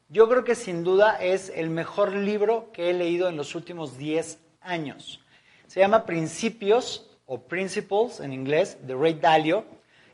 Yo 0.09 0.29
creo 0.29 0.43
que 0.43 0.55
sin 0.55 0.83
duda 0.83 1.17
es 1.21 1.49
el 1.55 1.69
mejor 1.69 2.13
libro 2.13 2.71
que 2.71 2.89
he 2.89 2.93
leído 2.93 3.29
en 3.29 3.37
los 3.37 3.55
últimos 3.55 3.97
10 3.97 4.39
años. 4.61 5.21
Se 5.67 5.79
llama 5.79 6.05
Principios 6.05 7.09
o 7.25 7.39
Principles 7.39 8.19
en 8.19 8.33
inglés 8.33 8.77
de 8.85 8.95
Ray 8.95 9.15
Dalio 9.15 9.65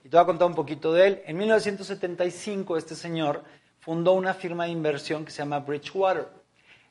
y 0.03 0.09
te 0.09 0.15
voy 0.15 0.23
a 0.23 0.25
contar 0.25 0.47
un 0.47 0.55
poquito 0.55 0.93
de 0.93 1.07
él. 1.07 1.21
En 1.25 1.37
1975 1.37 2.77
este 2.77 2.95
señor 2.95 3.43
fundó 3.79 4.13
una 4.13 4.33
firma 4.33 4.65
de 4.65 4.71
inversión 4.71 5.25
que 5.25 5.31
se 5.31 5.39
llama 5.39 5.59
Bridgewater. 5.59 6.27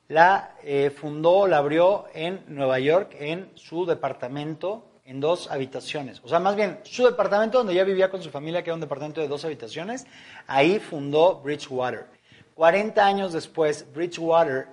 La 0.09 0.57
eh, 0.63 0.91
fundó, 0.91 1.47
la 1.47 1.59
abrió 1.59 2.07
en 2.15 2.43
Nueva 2.49 2.79
York 2.79 3.15
en 3.19 3.51
su 3.55 3.87
departamento 3.87 4.85
en 5.05 5.21
dos 5.21 5.51
habitaciones. 5.51 6.21
O 6.23 6.29
sea, 6.29 6.39
más 6.39 6.57
bien, 6.57 6.81
su 6.83 7.05
departamento 7.05 7.57
donde 7.57 7.75
ya 7.75 7.85
vivía 7.85 8.11
con 8.11 8.23
su 8.23 8.31
familia, 8.31 8.63
que 8.63 8.69
era 8.69 8.75
un 8.75 8.81
departamento 8.81 9.23
de 9.23 9.29
dos 9.29 9.45
habitaciones, 9.47 10.07
ahí 10.47 10.79
fundó 10.79 11.37
Bridgewater. 11.37 12.18
40 12.59 13.07
años 13.07 13.33
después, 13.33 13.87
Bridgewater 13.95 14.67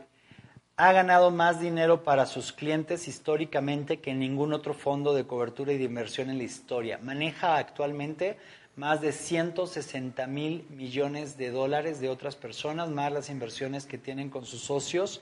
ha 0.75 0.91
ganado 0.91 1.29
más 1.29 1.59
dinero 1.59 2.03
para 2.03 2.25
sus 2.25 2.51
clientes 2.51 3.07
históricamente 3.07 3.99
que 3.99 4.15
ningún 4.15 4.53
otro 4.53 4.73
fondo 4.73 5.13
de 5.13 5.27
cobertura 5.27 5.71
y 5.71 5.77
de 5.77 5.83
inversión 5.83 6.31
en 6.31 6.39
la 6.39 6.45
historia. 6.45 6.97
Maneja 6.97 7.57
actualmente 7.57 8.39
más 8.75 9.01
de 9.01 9.11
160 9.11 10.25
mil 10.25 10.65
millones 10.71 11.37
de 11.37 11.51
dólares 11.51 11.99
de 11.99 12.09
otras 12.09 12.35
personas, 12.35 12.89
más 12.89 13.11
las 13.11 13.29
inversiones 13.29 13.85
que 13.85 13.99
tienen 13.99 14.31
con 14.31 14.47
sus 14.47 14.61
socios 14.61 15.21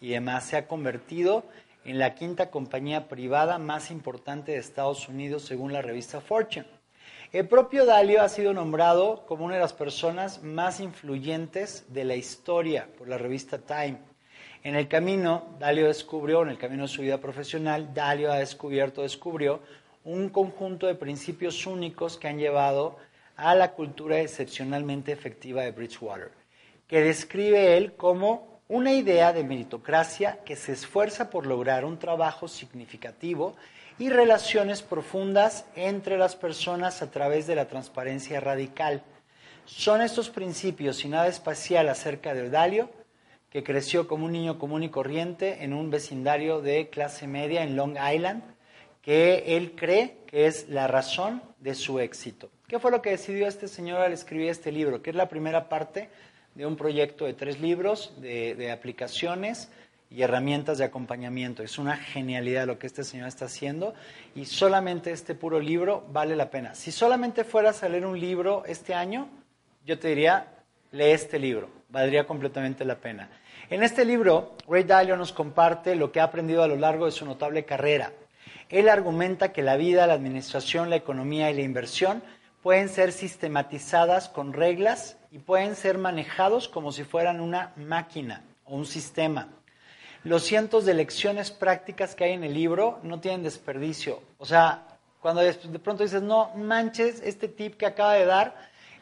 y 0.00 0.12
además 0.12 0.44
se 0.44 0.56
ha 0.56 0.66
convertido 0.66 1.44
en 1.84 1.98
la 1.98 2.14
quinta 2.14 2.50
compañía 2.50 3.06
privada 3.08 3.58
más 3.58 3.90
importante 3.90 4.52
de 4.52 4.58
Estados 4.58 5.10
Unidos 5.10 5.42
según 5.42 5.74
la 5.74 5.82
revista 5.82 6.22
Fortune. 6.22 6.77
El 7.30 7.46
propio 7.46 7.84
Dalio 7.84 8.22
ha 8.22 8.28
sido 8.30 8.54
nombrado 8.54 9.26
como 9.26 9.44
una 9.44 9.56
de 9.56 9.60
las 9.60 9.74
personas 9.74 10.42
más 10.42 10.80
influyentes 10.80 11.84
de 11.92 12.04
la 12.04 12.14
historia 12.14 12.88
por 12.96 13.06
la 13.06 13.18
revista 13.18 13.58
Time. 13.58 13.98
En 14.64 14.74
el 14.74 14.88
camino, 14.88 15.44
Dalio 15.58 15.88
descubrió, 15.88 16.40
en 16.40 16.48
el 16.48 16.56
camino 16.56 16.84
de 16.84 16.88
su 16.88 17.02
vida 17.02 17.18
profesional, 17.18 17.92
Dalio 17.92 18.32
ha 18.32 18.38
descubierto, 18.38 19.02
descubrió 19.02 19.60
un 20.04 20.30
conjunto 20.30 20.86
de 20.86 20.94
principios 20.94 21.66
únicos 21.66 22.16
que 22.16 22.28
han 22.28 22.38
llevado 22.38 22.96
a 23.36 23.54
la 23.54 23.72
cultura 23.72 24.18
excepcionalmente 24.20 25.12
efectiva 25.12 25.64
de 25.64 25.72
Bridgewater, 25.72 26.30
que 26.86 27.02
describe 27.02 27.76
él 27.76 27.92
como 27.92 28.62
una 28.68 28.94
idea 28.94 29.34
de 29.34 29.44
meritocracia 29.44 30.38
que 30.46 30.56
se 30.56 30.72
esfuerza 30.72 31.28
por 31.28 31.46
lograr 31.46 31.84
un 31.84 31.98
trabajo 31.98 32.48
significativo 32.48 33.54
y 33.98 34.10
relaciones 34.10 34.82
profundas 34.82 35.64
entre 35.74 36.18
las 36.18 36.36
personas 36.36 37.02
a 37.02 37.10
través 37.10 37.46
de 37.46 37.56
la 37.56 37.66
transparencia 37.66 38.40
radical. 38.40 39.02
Son 39.64 40.00
estos 40.00 40.30
principios 40.30 41.04
y 41.04 41.08
nada 41.08 41.26
espacial 41.26 41.88
acerca 41.88 42.32
de 42.32 42.48
Dalio, 42.48 42.90
que 43.50 43.64
creció 43.64 44.06
como 44.06 44.26
un 44.26 44.32
niño 44.32 44.58
común 44.58 44.82
y 44.82 44.90
corriente 44.90 45.64
en 45.64 45.72
un 45.72 45.90
vecindario 45.90 46.60
de 46.60 46.90
clase 46.90 47.26
media 47.26 47.62
en 47.62 47.76
Long 47.76 47.96
Island, 47.96 48.42
que 49.02 49.56
él 49.56 49.74
cree 49.74 50.18
que 50.26 50.46
es 50.46 50.68
la 50.68 50.86
razón 50.86 51.42
de 51.58 51.74
su 51.74 51.98
éxito. 51.98 52.50
¿Qué 52.68 52.78
fue 52.78 52.90
lo 52.90 53.02
que 53.02 53.10
decidió 53.10 53.48
este 53.48 53.66
señor 53.66 54.00
al 54.00 54.12
escribir 54.12 54.50
este 54.50 54.70
libro? 54.70 55.02
Que 55.02 55.10
es 55.10 55.16
la 55.16 55.28
primera 55.28 55.68
parte 55.68 56.10
de 56.54 56.66
un 56.66 56.76
proyecto 56.76 57.24
de 57.24 57.34
tres 57.34 57.60
libros 57.60 58.12
de 58.20 58.70
aplicaciones 58.70 59.70
y 60.10 60.22
herramientas 60.22 60.78
de 60.78 60.84
acompañamiento. 60.84 61.62
Es 61.62 61.78
una 61.78 61.96
genialidad 61.96 62.66
lo 62.66 62.78
que 62.78 62.86
este 62.86 63.04
señor 63.04 63.28
está 63.28 63.46
haciendo 63.46 63.94
y 64.34 64.46
solamente 64.46 65.10
este 65.12 65.34
puro 65.34 65.60
libro 65.60 66.06
vale 66.10 66.36
la 66.36 66.50
pena. 66.50 66.74
Si 66.74 66.92
solamente 66.92 67.44
fueras 67.44 67.82
a 67.82 67.88
leer 67.88 68.06
un 68.06 68.18
libro 68.18 68.64
este 68.66 68.94
año, 68.94 69.28
yo 69.84 69.98
te 69.98 70.08
diría, 70.08 70.46
lee 70.92 71.10
este 71.10 71.38
libro, 71.38 71.68
valdría 71.88 72.26
completamente 72.26 72.84
la 72.84 72.96
pena. 72.96 73.28
En 73.70 73.82
este 73.82 74.04
libro, 74.04 74.56
Ray 74.66 74.84
Dalio 74.84 75.16
nos 75.16 75.32
comparte 75.32 75.94
lo 75.94 76.10
que 76.10 76.20
ha 76.20 76.24
aprendido 76.24 76.62
a 76.62 76.68
lo 76.68 76.76
largo 76.76 77.04
de 77.04 77.12
su 77.12 77.26
notable 77.26 77.64
carrera. 77.64 78.12
Él 78.70 78.88
argumenta 78.88 79.52
que 79.52 79.62
la 79.62 79.76
vida, 79.76 80.06
la 80.06 80.14
administración, 80.14 80.90
la 80.90 80.96
economía 80.96 81.50
y 81.50 81.54
la 81.54 81.62
inversión 81.62 82.22
pueden 82.62 82.88
ser 82.88 83.12
sistematizadas 83.12 84.28
con 84.28 84.52
reglas 84.52 85.16
y 85.30 85.38
pueden 85.38 85.76
ser 85.76 85.98
manejados 85.98 86.68
como 86.68 86.92
si 86.92 87.04
fueran 87.04 87.40
una 87.40 87.72
máquina 87.76 88.42
o 88.64 88.74
un 88.74 88.86
sistema 88.86 89.48
los 90.24 90.42
cientos 90.42 90.84
de 90.84 90.94
lecciones 90.94 91.50
prácticas 91.50 92.14
que 92.14 92.24
hay 92.24 92.32
en 92.32 92.44
el 92.44 92.54
libro 92.54 92.98
no 93.02 93.20
tienen 93.20 93.42
desperdicio. 93.42 94.20
O 94.38 94.46
sea, 94.46 94.86
cuando 95.20 95.40
de 95.40 95.52
pronto 95.78 96.02
dices, 96.02 96.22
no 96.22 96.50
manches, 96.56 97.20
este 97.22 97.48
tip 97.48 97.76
que 97.76 97.86
acaba 97.86 98.14
de 98.14 98.24
dar, 98.24 98.56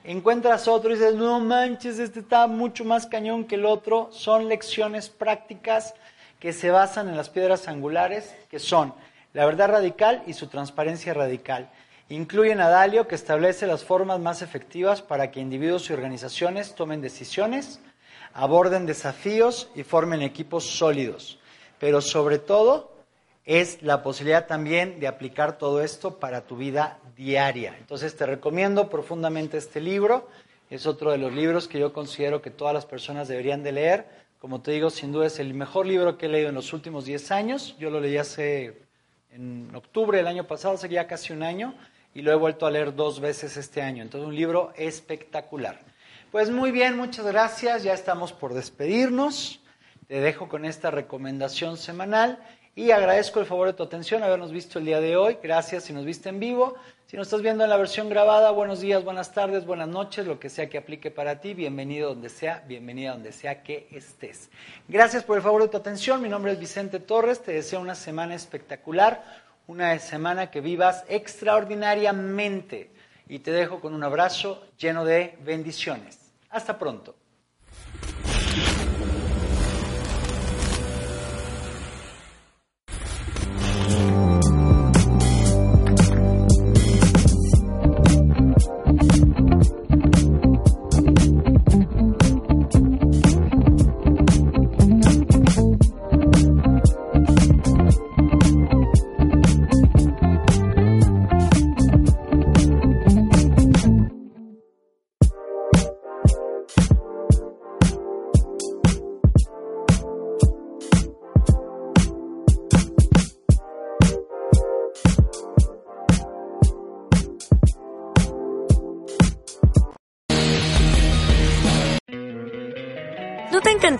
encuentras 0.04 0.68
otro 0.68 0.90
y 0.90 0.94
dices, 0.94 1.14
no 1.14 1.40
manches, 1.40 1.98
este 1.98 2.20
está 2.20 2.46
mucho 2.46 2.84
más 2.84 3.06
cañón 3.06 3.44
que 3.44 3.56
el 3.56 3.66
otro. 3.66 4.08
Son 4.12 4.48
lecciones 4.48 5.08
prácticas 5.08 5.94
que 6.38 6.52
se 6.52 6.70
basan 6.70 7.08
en 7.08 7.16
las 7.16 7.28
piedras 7.28 7.68
angulares, 7.68 8.34
que 8.50 8.58
son 8.58 8.94
la 9.32 9.46
verdad 9.46 9.68
radical 9.68 10.22
y 10.26 10.34
su 10.34 10.48
transparencia 10.48 11.12
radical. 11.12 11.70
Incluyen 12.08 12.60
a 12.60 12.68
Dalio, 12.68 13.08
que 13.08 13.16
establece 13.16 13.66
las 13.66 13.84
formas 13.84 14.20
más 14.20 14.40
efectivas 14.40 15.02
para 15.02 15.30
que 15.30 15.40
individuos 15.40 15.90
y 15.90 15.92
organizaciones 15.92 16.74
tomen 16.74 17.00
decisiones 17.00 17.80
aborden 18.36 18.84
desafíos 18.84 19.70
y 19.74 19.82
formen 19.82 20.20
equipos 20.20 20.64
sólidos. 20.64 21.38
Pero 21.80 22.02
sobre 22.02 22.38
todo 22.38 22.92
es 23.46 23.82
la 23.82 24.02
posibilidad 24.02 24.46
también 24.46 25.00
de 25.00 25.06
aplicar 25.06 25.56
todo 25.56 25.82
esto 25.82 26.18
para 26.18 26.42
tu 26.42 26.56
vida 26.56 26.98
diaria. 27.16 27.74
Entonces 27.78 28.14
te 28.14 28.26
recomiendo 28.26 28.90
profundamente 28.90 29.56
este 29.56 29.80
libro. 29.80 30.28
Es 30.68 30.86
otro 30.86 31.12
de 31.12 31.18
los 31.18 31.32
libros 31.32 31.66
que 31.66 31.78
yo 31.78 31.94
considero 31.94 32.42
que 32.42 32.50
todas 32.50 32.74
las 32.74 32.84
personas 32.84 33.26
deberían 33.26 33.62
de 33.62 33.72
leer. 33.72 34.06
Como 34.38 34.60
te 34.60 34.72
digo, 34.72 34.90
sin 34.90 35.12
duda 35.12 35.28
es 35.28 35.38
el 35.38 35.54
mejor 35.54 35.86
libro 35.86 36.18
que 36.18 36.26
he 36.26 36.28
leído 36.28 36.50
en 36.50 36.56
los 36.56 36.74
últimos 36.74 37.06
10 37.06 37.30
años. 37.30 37.74
Yo 37.78 37.88
lo 37.88 38.00
leí 38.00 38.18
hace 38.18 38.82
en 39.30 39.74
octubre 39.74 40.18
del 40.18 40.26
año 40.26 40.46
pasado, 40.46 40.76
sería 40.76 41.06
casi 41.06 41.32
un 41.32 41.42
año, 41.42 41.74
y 42.14 42.22
lo 42.22 42.32
he 42.32 42.36
vuelto 42.36 42.66
a 42.66 42.70
leer 42.70 42.94
dos 42.94 43.20
veces 43.20 43.56
este 43.56 43.80
año. 43.80 44.02
Entonces, 44.02 44.28
un 44.28 44.34
libro 44.34 44.72
espectacular. 44.76 45.80
Pues 46.32 46.50
muy 46.50 46.72
bien, 46.72 46.96
muchas 46.96 47.24
gracias. 47.24 47.84
Ya 47.84 47.94
estamos 47.94 48.32
por 48.32 48.52
despedirnos. 48.52 49.60
Te 50.08 50.20
dejo 50.20 50.48
con 50.48 50.64
esta 50.64 50.90
recomendación 50.90 51.76
semanal 51.76 52.40
y 52.74 52.90
agradezco 52.90 53.38
el 53.38 53.46
favor 53.46 53.68
de 53.68 53.74
tu 53.74 53.84
atención, 53.84 54.24
habernos 54.24 54.50
visto 54.50 54.80
el 54.80 54.86
día 54.86 55.00
de 55.00 55.16
hoy. 55.16 55.38
Gracias 55.40 55.84
si 55.84 55.92
nos 55.92 56.04
viste 56.04 56.28
en 56.28 56.40
vivo. 56.40 56.74
Si 57.06 57.16
nos 57.16 57.28
estás 57.28 57.42
viendo 57.42 57.62
en 57.62 57.70
la 57.70 57.76
versión 57.76 58.08
grabada, 58.08 58.50
buenos 58.50 58.80
días, 58.80 59.04
buenas 59.04 59.32
tardes, 59.32 59.64
buenas 59.64 59.86
noches, 59.86 60.26
lo 60.26 60.40
que 60.40 60.50
sea 60.50 60.68
que 60.68 60.78
aplique 60.78 61.12
para 61.12 61.40
ti. 61.40 61.54
Bienvenido 61.54 62.08
donde 62.08 62.28
sea, 62.28 62.64
bienvenida 62.66 63.12
donde 63.12 63.30
sea 63.30 63.62
que 63.62 63.86
estés. 63.92 64.50
Gracias 64.88 65.22
por 65.22 65.36
el 65.36 65.44
favor 65.44 65.62
de 65.62 65.68
tu 65.68 65.76
atención. 65.76 66.20
Mi 66.20 66.28
nombre 66.28 66.50
es 66.52 66.58
Vicente 66.58 66.98
Torres. 66.98 67.40
Te 67.40 67.52
deseo 67.52 67.80
una 67.80 67.94
semana 67.94 68.34
espectacular, 68.34 69.24
una 69.68 69.96
semana 70.00 70.50
que 70.50 70.60
vivas 70.60 71.04
extraordinariamente. 71.08 72.95
Y 73.28 73.40
te 73.40 73.50
dejo 73.50 73.80
con 73.80 73.94
un 73.94 74.04
abrazo 74.04 74.62
lleno 74.78 75.04
de 75.04 75.38
bendiciones. 75.42 76.32
Hasta 76.50 76.78
pronto. 76.78 77.16